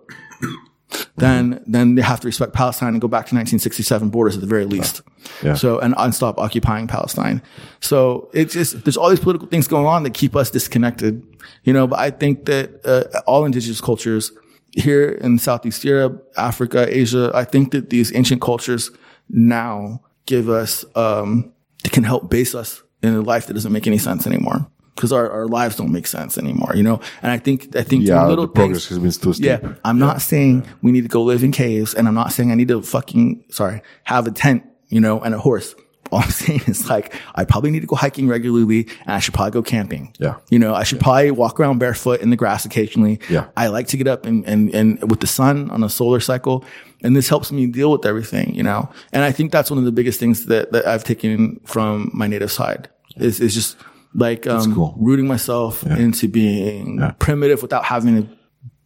then 1.17 1.63
then 1.65 1.95
they 1.95 2.01
have 2.01 2.19
to 2.19 2.27
respect 2.27 2.53
Palestine 2.53 2.89
and 2.89 3.01
go 3.01 3.07
back 3.07 3.25
to 3.27 3.35
1967 3.35 4.09
borders 4.09 4.35
at 4.35 4.41
the 4.41 4.47
very 4.47 4.65
least. 4.65 5.01
Yeah. 5.43 5.55
So 5.55 5.79
and, 5.79 5.95
and 5.97 6.13
stop 6.13 6.37
occupying 6.37 6.87
Palestine. 6.87 7.41
So 7.79 8.29
it's 8.33 8.53
just 8.53 8.83
there's 8.83 8.97
all 8.97 9.09
these 9.09 9.19
political 9.19 9.47
things 9.47 9.67
going 9.67 9.85
on 9.85 10.03
that 10.03 10.13
keep 10.13 10.35
us 10.35 10.49
disconnected, 10.49 11.23
you 11.63 11.73
know. 11.73 11.87
But 11.87 11.99
I 11.99 12.11
think 12.11 12.45
that 12.45 12.85
uh, 12.85 13.21
all 13.21 13.45
indigenous 13.45 13.81
cultures 13.81 14.31
here 14.73 15.09
in 15.09 15.39
Southeast 15.39 15.83
Europe, 15.83 16.31
Africa, 16.37 16.85
Asia, 16.89 17.31
I 17.33 17.45
think 17.45 17.71
that 17.71 17.89
these 17.89 18.13
ancient 18.15 18.41
cultures 18.41 18.91
now 19.29 20.01
give 20.25 20.49
us 20.49 20.85
um, 20.95 21.53
can 21.83 22.03
help 22.03 22.29
base 22.29 22.53
us 22.53 22.83
in 23.01 23.13
a 23.13 23.21
life 23.21 23.47
that 23.47 23.53
doesn't 23.53 23.71
make 23.71 23.87
any 23.87 23.97
sense 23.97 24.27
anymore. 24.27 24.67
Because 24.95 25.11
our, 25.11 25.29
our 25.29 25.47
lives 25.47 25.75
don't 25.75 25.91
make 25.91 26.07
sense 26.07 26.37
anymore, 26.37 26.71
you 26.73 26.81
know? 26.83 27.01
And 27.21 27.31
I 27.31 27.37
think, 27.37 27.75
I 27.75 27.83
think 27.83 28.05
Yeah, 28.05 28.25
little 28.27 28.47
progress 28.47 28.87
things, 28.87 29.03
has 29.03 29.17
been 29.17 29.23
too 29.23 29.33
steep. 29.33 29.45
yeah, 29.45 29.73
I'm 29.83 29.99
not 29.99 30.21
saying 30.21 30.65
we 30.81 30.91
need 30.93 31.01
to 31.01 31.09
go 31.09 31.21
live 31.23 31.43
in 31.43 31.51
caves 31.51 31.93
and 31.93 32.07
I'm 32.07 32.13
not 32.13 32.31
saying 32.31 32.49
I 32.51 32.55
need 32.55 32.69
to 32.69 32.81
fucking, 32.81 33.43
sorry, 33.49 33.81
have 34.05 34.25
a 34.25 34.31
tent, 34.31 34.63
you 34.87 35.01
know, 35.01 35.19
and 35.19 35.35
a 35.35 35.37
horse. 35.37 35.75
All 36.11 36.19
I'm 36.19 36.29
saying 36.45 36.61
is 36.67 36.87
like, 36.89 37.13
I 37.33 37.43
probably 37.43 37.71
need 37.71 37.81
to 37.81 37.87
go 37.87 37.97
hiking 37.97 38.29
regularly 38.29 38.87
and 39.01 39.15
I 39.15 39.19
should 39.19 39.33
probably 39.33 39.51
go 39.51 39.63
camping. 39.63 40.13
Yeah. 40.17 40.35
You 40.49 40.59
know, 40.59 40.73
I 40.73 40.83
should 40.83 41.01
probably 41.01 41.31
walk 41.31 41.59
around 41.59 41.79
barefoot 41.79 42.21
in 42.21 42.29
the 42.29 42.35
grass 42.37 42.63
occasionally. 42.63 43.19
Yeah. 43.29 43.47
I 43.57 43.67
like 43.67 43.87
to 43.87 43.97
get 43.97 44.07
up 44.07 44.25
and, 44.25 44.45
and, 44.45 44.73
and 44.73 45.09
with 45.09 45.19
the 45.19 45.27
sun 45.27 45.69
on 45.71 45.83
a 45.83 45.89
solar 45.89 46.21
cycle. 46.21 46.63
And 47.03 47.15
this 47.15 47.27
helps 47.27 47.51
me 47.51 47.67
deal 47.67 47.91
with 47.91 48.05
everything, 48.05 48.55
you 48.55 48.63
know? 48.63 48.89
And 49.11 49.23
I 49.23 49.31
think 49.33 49.51
that's 49.51 49.69
one 49.69 49.77
of 49.77 49.83
the 49.85 49.91
biggest 49.91 50.19
things 50.21 50.45
that, 50.45 50.71
that 50.71 50.87
I've 50.87 51.03
taken 51.03 51.59
from 51.65 52.11
my 52.13 52.27
native 52.27 52.51
side 52.51 52.87
is, 53.17 53.39
is 53.41 53.53
just 53.53 53.75
like, 54.15 54.47
um, 54.47 54.73
cool. 54.73 54.95
rooting 54.97 55.27
myself 55.27 55.85
into 55.85 56.27
being 56.27 57.01
primitive 57.19 57.61
without 57.61 57.85
having 57.85 58.23
to 58.23 58.35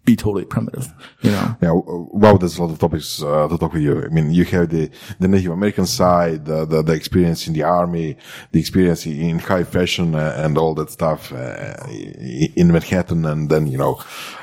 be 0.09 0.15
totally 0.15 0.45
primitive, 0.45 0.91
you 1.21 1.31
know? 1.31 1.55
Yeah, 1.61 1.71
wow, 1.75 2.37
there's 2.37 2.57
a 2.57 2.63
lot 2.63 2.71
of 2.71 2.79
topics 2.79 3.21
uh, 3.21 3.47
to 3.47 3.57
talk 3.57 3.73
with 3.73 3.83
you. 3.83 4.03
I 4.03 4.07
mean, 4.07 4.31
you 4.31 4.43
have 4.45 4.69
the, 4.69 4.89
the 5.19 5.27
Native 5.27 5.51
American 5.51 5.85
side, 5.85 6.45
the, 6.45 6.65
the, 6.65 6.81
the 6.81 6.93
experience 6.93 7.47
in 7.47 7.53
the 7.53 7.63
army, 7.63 8.17
the 8.51 8.59
experience 8.59 9.05
in 9.05 9.37
high 9.37 9.63
fashion 9.63 10.15
uh, 10.15 10.33
and 10.43 10.57
all 10.57 10.73
that 10.75 10.89
stuff 10.89 11.31
uh, 11.31 11.75
in 11.89 12.71
Manhattan, 12.71 13.25
and 13.25 13.49
then, 13.49 13.67
you 13.67 13.77
know, 13.77 14.01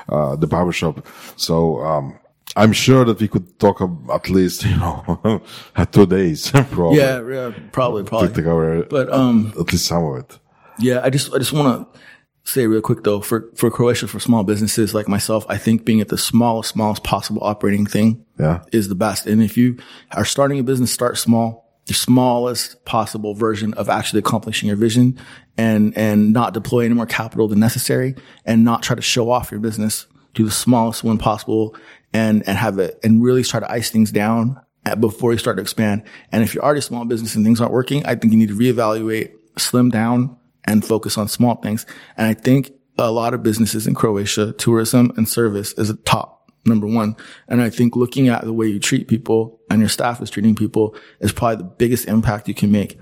uh, 0.09 0.37
the 0.37 0.47
barbershop. 0.47 1.05
So, 1.37 1.81
um, 1.81 2.19
I'm 2.55 2.73
sure 2.73 3.05
that 3.05 3.19
we 3.21 3.27
could 3.27 3.59
talk 3.59 3.81
at 4.13 4.31
least, 4.31 4.65
you 4.71 4.77
know, 4.77 5.43
two 5.91 6.07
days, 6.07 6.51
probably. 6.71 6.99
Yeah, 6.99 7.29
yeah, 7.29 7.51
probably, 7.73 8.05
probably. 8.05 8.29
to 8.29 8.43
cover 8.43 8.85
But, 8.85 9.13
um, 9.13 9.53
at 9.59 9.73
least 9.73 9.87
some 9.87 10.05
of 10.05 10.19
it. 10.19 10.39
Yeah, 10.78 11.01
I 11.03 11.11
just 11.11 11.32
I 11.32 11.39
just 11.39 11.53
want 11.53 11.93
to 11.94 12.01
say 12.44 12.66
real 12.66 12.81
quick 12.81 13.03
though 13.03 13.20
for 13.20 13.51
for 13.57 13.70
Croatia 13.70 14.07
for 14.07 14.20
small 14.20 14.44
businesses 14.44 14.94
like 14.94 15.09
myself, 15.09 15.44
I 15.48 15.57
think 15.59 15.85
being 15.85 16.01
at 16.01 16.09
the 16.09 16.19
smallest 16.19 16.70
smallest 16.70 17.03
possible 17.03 17.43
operating 17.43 17.86
thing 17.86 18.24
Yeah. 18.39 18.62
is 18.73 18.89
the 18.89 18.94
best. 18.94 19.27
And 19.27 19.43
if 19.43 19.57
you 19.57 19.78
are 20.12 20.24
starting 20.24 20.59
a 20.59 20.62
business, 20.62 20.93
start 20.93 21.19
small. 21.19 21.65
The 21.86 21.94
smallest 21.94 22.85
possible 22.85 23.35
version 23.35 23.73
of 23.74 23.89
actually 23.89 24.19
accomplishing 24.19 24.66
your 24.69 24.77
vision 24.77 25.19
and 25.57 25.97
and 25.97 26.32
not 26.32 26.53
deploy 26.53 26.85
any 26.85 26.94
more 26.94 27.07
capital 27.07 27.47
than 27.48 27.61
necessary 27.61 28.15
and 28.44 28.65
not 28.65 28.82
try 28.82 28.97
to 28.97 29.03
show 29.03 29.31
off 29.31 29.51
your 29.51 29.61
business. 29.61 30.07
Do 30.35 30.44
the 30.44 30.51
smallest 30.51 31.05
one 31.05 31.16
possible 31.19 31.77
and 32.12 32.43
and 32.48 32.59
have 32.59 32.78
it 32.78 32.98
and 33.05 33.23
really 33.23 33.43
try 33.44 33.61
to 33.61 33.70
ice 33.70 33.90
things 33.90 34.11
down 34.12 34.61
before 35.01 35.32
you 35.32 35.39
start 35.39 35.57
to 35.57 35.62
expand. 35.62 36.03
And 36.32 36.43
if 36.44 36.55
you're 36.55 36.62
already 36.65 36.78
a 36.78 36.82
small 36.82 37.05
business 37.05 37.35
and 37.35 37.44
things 37.44 37.61
aren't 37.61 37.73
working, 37.73 38.05
I 38.07 38.15
think 38.15 38.32
you 38.32 38.39
need 38.39 38.48
to 38.48 38.57
reevaluate, 38.57 39.31
slim 39.57 39.90
down 39.90 40.36
and 40.67 40.85
focus 40.85 41.17
on 41.19 41.29
small 41.29 41.57
things. 41.57 41.87
And 42.17 42.27
I 42.27 42.35
think 42.35 42.73
a 42.99 43.11
lot 43.11 43.35
of 43.35 43.43
businesses 43.43 43.87
in 43.87 43.95
Croatia, 43.95 44.53
tourism 44.53 45.13
and 45.17 45.29
service 45.29 45.73
is 45.75 45.91
a 45.91 45.97
top 45.97 46.51
number 46.65 46.87
one. 46.87 47.17
And 47.49 47.63
I 47.63 47.71
think 47.71 47.97
looking 47.97 48.29
at 48.29 48.43
the 48.43 48.53
way 48.53 48.67
you 48.67 48.81
treat 48.81 49.09
people 49.09 49.61
and 49.71 49.81
your 49.81 49.89
staff 49.89 50.21
is 50.21 50.31
treating 50.31 50.55
people 50.55 50.97
is 51.21 51.33
probably 51.33 51.57
the 51.57 51.71
biggest 51.71 52.09
impact 52.09 52.49
you 52.49 52.55
can 52.55 52.73
make. 52.73 52.99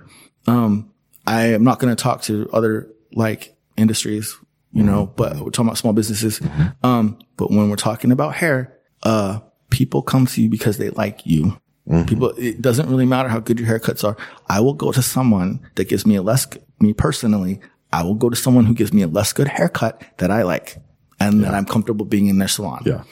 Um, 0.47 0.91
I 1.27 1.47
am 1.47 1.65
not 1.65 1.79
going 1.79 1.95
to 1.95 2.03
talk 2.03 2.23
to 2.23 2.49
other 2.53 2.91
like 3.13 3.57
industries, 3.77 4.37
you 4.73 4.83
know, 4.83 5.07
but 5.07 5.37
we're 5.37 5.51
talking 5.51 5.69
about 5.69 5.79
small 5.79 5.93
businesses. 5.93 6.41
Um, 6.83 7.19
but 7.37 7.51
when 7.51 7.71
we're 7.71 7.77
talking 7.77 8.13
about 8.13 8.35
hair, 8.35 8.77
uh, 9.05 9.41
people 9.71 10.03
come 10.03 10.27
to 10.27 10.43
you 10.43 10.49
because 10.49 10.77
they 10.79 10.91
like 10.91 11.25
you. 11.25 11.57
People, 12.07 12.33
it 12.39 12.63
doesn't 12.63 12.89
really 12.89 13.05
matter 13.05 13.29
how 13.29 13.41
good 13.41 13.61
your 13.61 13.69
haircuts 13.69 14.05
are. 14.05 14.17
I 14.49 14.61
will 14.61 14.73
go 14.73 14.91
to 14.91 15.03
someone 15.03 15.61
that 15.75 15.87
gives 15.89 16.07
me 16.07 16.17
a 16.17 16.23
less, 16.23 16.47
me 16.81 16.95
personally, 16.95 17.61
I 17.93 18.03
will 18.03 18.15
go 18.15 18.31
to 18.31 18.37
someone 18.37 18.65
who 18.65 18.73
gives 18.75 18.93
me 18.93 19.03
a 19.03 19.07
less 19.07 19.33
good 19.35 19.49
haircut 19.49 20.03
that 20.19 20.31
I 20.31 20.43
like 20.45 20.79
and 21.21 21.45
that 21.45 21.53
I'm 21.55 21.67
comfortable 21.67 22.07
being 22.07 22.27
in 22.29 22.39
their 22.39 22.49
salon. 22.49 22.83
Yeah. 22.87 23.05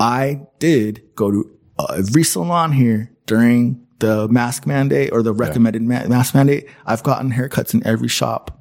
I 0.00 0.40
did 0.58 1.02
go 1.14 1.30
to 1.30 1.58
uh, 1.78 1.94
every 1.96 2.24
salon 2.24 2.72
here 2.72 3.10
during 3.26 3.86
the 4.00 4.26
mask 4.28 4.66
mandate 4.66 5.12
or 5.12 5.22
the 5.22 5.32
recommended 5.32 5.82
ma- 5.82 6.06
mask 6.08 6.34
mandate. 6.34 6.68
I've 6.86 7.02
gotten 7.04 7.30
haircuts 7.32 7.72
in 7.72 7.86
every 7.86 8.08
shop 8.08 8.54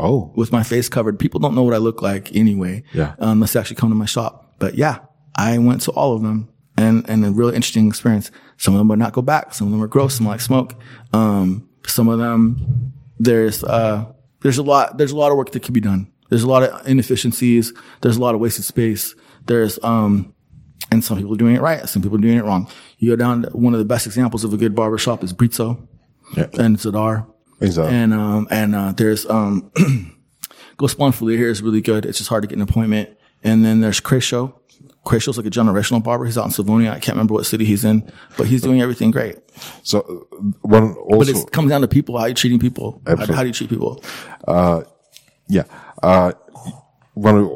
Oh, 0.00 0.32
with 0.36 0.52
my 0.52 0.62
face 0.62 0.88
covered. 0.88 1.18
People 1.18 1.40
don't 1.40 1.56
know 1.56 1.64
what 1.64 1.74
I 1.74 1.78
look 1.78 2.02
like 2.02 2.34
anyway. 2.36 2.84
Yeah. 2.92 3.16
Unless 3.18 3.54
they 3.54 3.60
actually 3.60 3.76
come 3.76 3.88
to 3.88 3.96
my 3.96 4.06
shop. 4.06 4.54
But 4.60 4.76
yeah, 4.76 4.98
I 5.34 5.58
went 5.58 5.80
to 5.82 5.90
all 5.90 6.14
of 6.14 6.22
them 6.22 6.48
and, 6.78 7.08
and 7.08 7.24
a 7.24 7.30
really 7.30 7.54
interesting 7.54 7.88
experience. 7.88 8.30
Some 8.56 8.74
of 8.74 8.78
them 8.78 8.88
would 8.88 8.98
not 8.98 9.12
go 9.12 9.22
back. 9.22 9.54
Some 9.54 9.66
of 9.66 9.72
them 9.72 9.80
were 9.80 9.88
gross, 9.88 10.14
Some 10.14 10.26
like 10.26 10.40
smoke. 10.40 10.74
Um, 11.12 11.68
some 11.86 12.08
of 12.08 12.18
them, 12.18 12.92
there's, 13.18 13.64
uh, 13.64 14.06
there's 14.40 14.58
a 14.58 14.62
lot, 14.62 14.98
there's 14.98 15.12
a 15.12 15.16
lot 15.16 15.30
of 15.30 15.36
work 15.36 15.52
that 15.52 15.62
could 15.62 15.74
be 15.74 15.80
done. 15.80 16.10
There's 16.28 16.42
a 16.42 16.48
lot 16.48 16.62
of 16.62 16.86
inefficiencies. 16.86 17.72
There's 18.00 18.16
a 18.16 18.20
lot 18.20 18.34
of 18.34 18.40
wasted 18.40 18.64
space. 18.64 19.14
There's, 19.46 19.78
um, 19.82 20.34
and 20.90 21.02
some 21.02 21.18
people 21.18 21.34
are 21.34 21.38
doing 21.38 21.56
it 21.56 21.60
right. 21.60 21.88
Some 21.88 22.02
people 22.02 22.18
are 22.18 22.20
doing 22.20 22.38
it 22.38 22.44
wrong. 22.44 22.68
You 22.98 23.10
go 23.10 23.16
down 23.16 23.44
one 23.52 23.74
of 23.74 23.78
the 23.78 23.84
best 23.84 24.06
examples 24.06 24.44
of 24.44 24.52
a 24.52 24.56
good 24.56 24.74
barbershop 24.74 25.24
is 25.24 25.32
Brizzo 25.32 25.86
and 26.36 26.76
Zadar. 26.76 27.26
Exactly. 27.60 27.96
And, 27.96 28.14
um, 28.14 28.46
and, 28.50 28.74
uh, 28.74 28.92
there's, 28.92 29.26
um, 29.26 29.72
Go 30.76 30.86
Spawn 30.86 31.10
Fulia 31.10 31.36
here 31.36 31.48
is 31.48 31.60
really 31.60 31.80
good. 31.80 32.06
It's 32.06 32.18
just 32.18 32.30
hard 32.30 32.42
to 32.42 32.46
get 32.48 32.54
an 32.54 32.62
appointment. 32.62 33.10
And 33.42 33.64
then 33.64 33.80
there's 33.80 33.98
Cresho. 33.98 34.60
Cresho's 35.04 35.36
like 35.36 35.46
a 35.46 35.50
generational 35.50 36.02
barber. 36.02 36.24
He's 36.26 36.36
out 36.36 36.44
in 36.46 36.50
Slavonia. 36.50 36.90
I 36.90 36.98
can't 36.98 37.16
remember 37.16 37.34
what 37.34 37.46
city 37.46 37.64
he's 37.64 37.84
in, 37.84 38.10
but 38.36 38.46
he's 38.46 38.62
doing 38.62 38.82
everything 38.82 39.10
great. 39.10 39.36
so, 39.82 40.00
uh, 40.00 40.36
one 40.62 40.94
But 41.08 41.28
it 41.28 41.50
comes 41.52 41.70
down 41.70 41.80
to 41.80 41.88
people. 41.88 42.18
How 42.18 42.26
you 42.26 42.34
treating 42.34 42.58
people? 42.58 43.00
How, 43.06 43.12
Absolutely. 43.12 43.34
how 43.36 43.42
do 43.42 43.48
you 43.48 43.54
treat 43.54 43.70
people? 43.70 44.02
Yeah. 45.48 45.64
Uh, 46.02 46.32
one 47.26 47.36
of, 47.38 47.46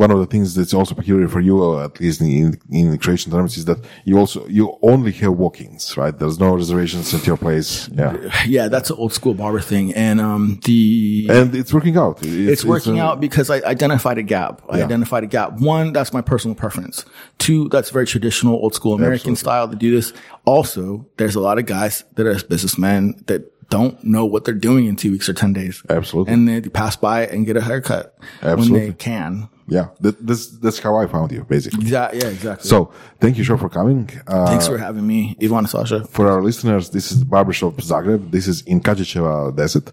one 0.00 0.10
of 0.10 0.18
the 0.18 0.26
things 0.26 0.54
that's 0.54 0.74
also 0.74 0.94
peculiar 0.94 1.28
for 1.28 1.40
you, 1.40 1.62
uh, 1.64 1.84
at 1.86 1.98
least 2.00 2.20
in, 2.20 2.60
in 2.70 2.96
Croatian 2.98 3.32
terms, 3.32 3.56
is 3.56 3.64
that 3.64 3.78
you 4.04 4.18
also, 4.18 4.46
you 4.46 4.78
only 4.82 5.12
have 5.12 5.32
walk-ins, 5.32 5.96
right? 5.96 6.16
There's 6.16 6.38
no 6.38 6.54
reservations 6.54 7.12
at 7.14 7.26
your 7.26 7.36
place. 7.36 7.88
Yeah. 7.88 8.16
Yeah, 8.46 8.68
that's 8.68 8.90
an 8.90 8.96
old 8.98 9.12
school 9.12 9.34
barber 9.34 9.60
thing. 9.60 9.92
And, 9.94 10.20
um, 10.20 10.60
the, 10.64 11.26
And 11.30 11.54
it's 11.54 11.72
working 11.72 11.96
out. 11.96 12.18
it's, 12.22 12.64
working 12.64 12.98
uh, 13.00 13.04
out 13.06 13.20
because 13.20 13.48
I 13.50 13.60
identified 13.62 14.18
a 14.18 14.22
gap. 14.22 14.62
I 14.68 14.78
Yeah. 14.78 14.84
identified 14.84 15.24
a 15.24 15.26
gap. 15.26 15.60
One, 15.60 15.92
that's 15.92 16.12
my 16.12 16.20
personal 16.20 16.54
preference. 16.54 17.04
Two, 17.38 17.68
that's 17.68 17.90
very 17.90 18.06
traditional, 18.06 18.54
old 18.54 18.74
school 18.74 18.94
American 18.94 19.32
Absolutely. 19.32 19.36
style 19.36 19.68
to 19.68 19.76
do 19.76 19.90
this. 19.90 20.12
Also, 20.44 21.06
there's 21.16 21.34
a 21.36 21.40
lot 21.40 21.58
of 21.58 21.66
guys 21.66 22.04
that 22.16 22.26
are 22.26 22.36
businessmen 22.48 23.22
that 23.26 23.42
don't 23.70 23.96
know 24.04 24.24
what 24.32 24.44
they're 24.44 24.54
doing 24.70 24.86
in 24.86 24.96
two 24.96 25.10
weeks 25.12 25.28
or 25.28 25.32
10 25.32 25.52
days. 25.52 25.82
Absolutely. 25.88 26.32
And 26.34 26.48
they 26.48 26.60
pass 26.68 26.96
by 26.96 27.26
and 27.26 27.46
get 27.46 27.56
a 27.56 27.60
haircut 27.60 28.04
when 28.42 28.52
Absolutely. 28.52 28.86
they 28.88 28.92
can. 28.94 29.48
Yeah. 29.68 29.86
That, 30.00 30.14
that's, 30.26 30.58
that's 30.58 30.78
how 30.80 30.96
I 30.96 31.06
found 31.06 31.30
you, 31.32 31.44
basically. 31.48 31.86
Yeah, 31.86 32.10
yeah, 32.12 32.28
exactly. 32.28 32.68
So 32.68 32.92
thank 33.20 33.38
you, 33.38 33.44
Sean, 33.44 33.58
for 33.58 33.68
coming. 33.68 34.10
Uh, 34.26 34.46
thanks 34.46 34.66
for 34.66 34.78
having 34.78 35.06
me, 35.06 35.36
Ivan 35.42 35.58
and 35.58 35.68
Sasha. 35.70 36.04
for 36.10 36.28
our 36.28 36.42
listeners, 36.42 36.90
this 36.90 37.12
is 37.12 37.22
Barbershop 37.24 37.74
Zagreb. 37.80 38.30
This 38.32 38.46
is 38.48 38.62
in 38.66 38.80
Kačićeva 38.80 39.56
Desert. 39.56 39.92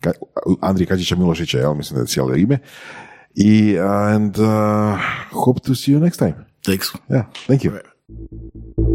Ka- 0.00 0.12
Andrija 0.62 0.86
Kačića 0.86 1.16
Miošića, 1.16 1.58
jel, 1.58 1.74
mislim 1.74 1.94
da 1.96 2.02
je 2.02 2.06
cijelo 2.06 2.34
ime. 2.34 2.58
I, 3.34 3.78
and, 3.78 4.38
uh, 4.38 4.98
hope 5.32 5.60
to 5.60 5.74
see 5.74 5.92
you 5.92 6.00
next 6.00 6.18
time. 6.18 6.34
Thanks. 6.64 6.86
Yeah, 7.10 7.24
thank 7.46 7.64
you. 7.64 8.94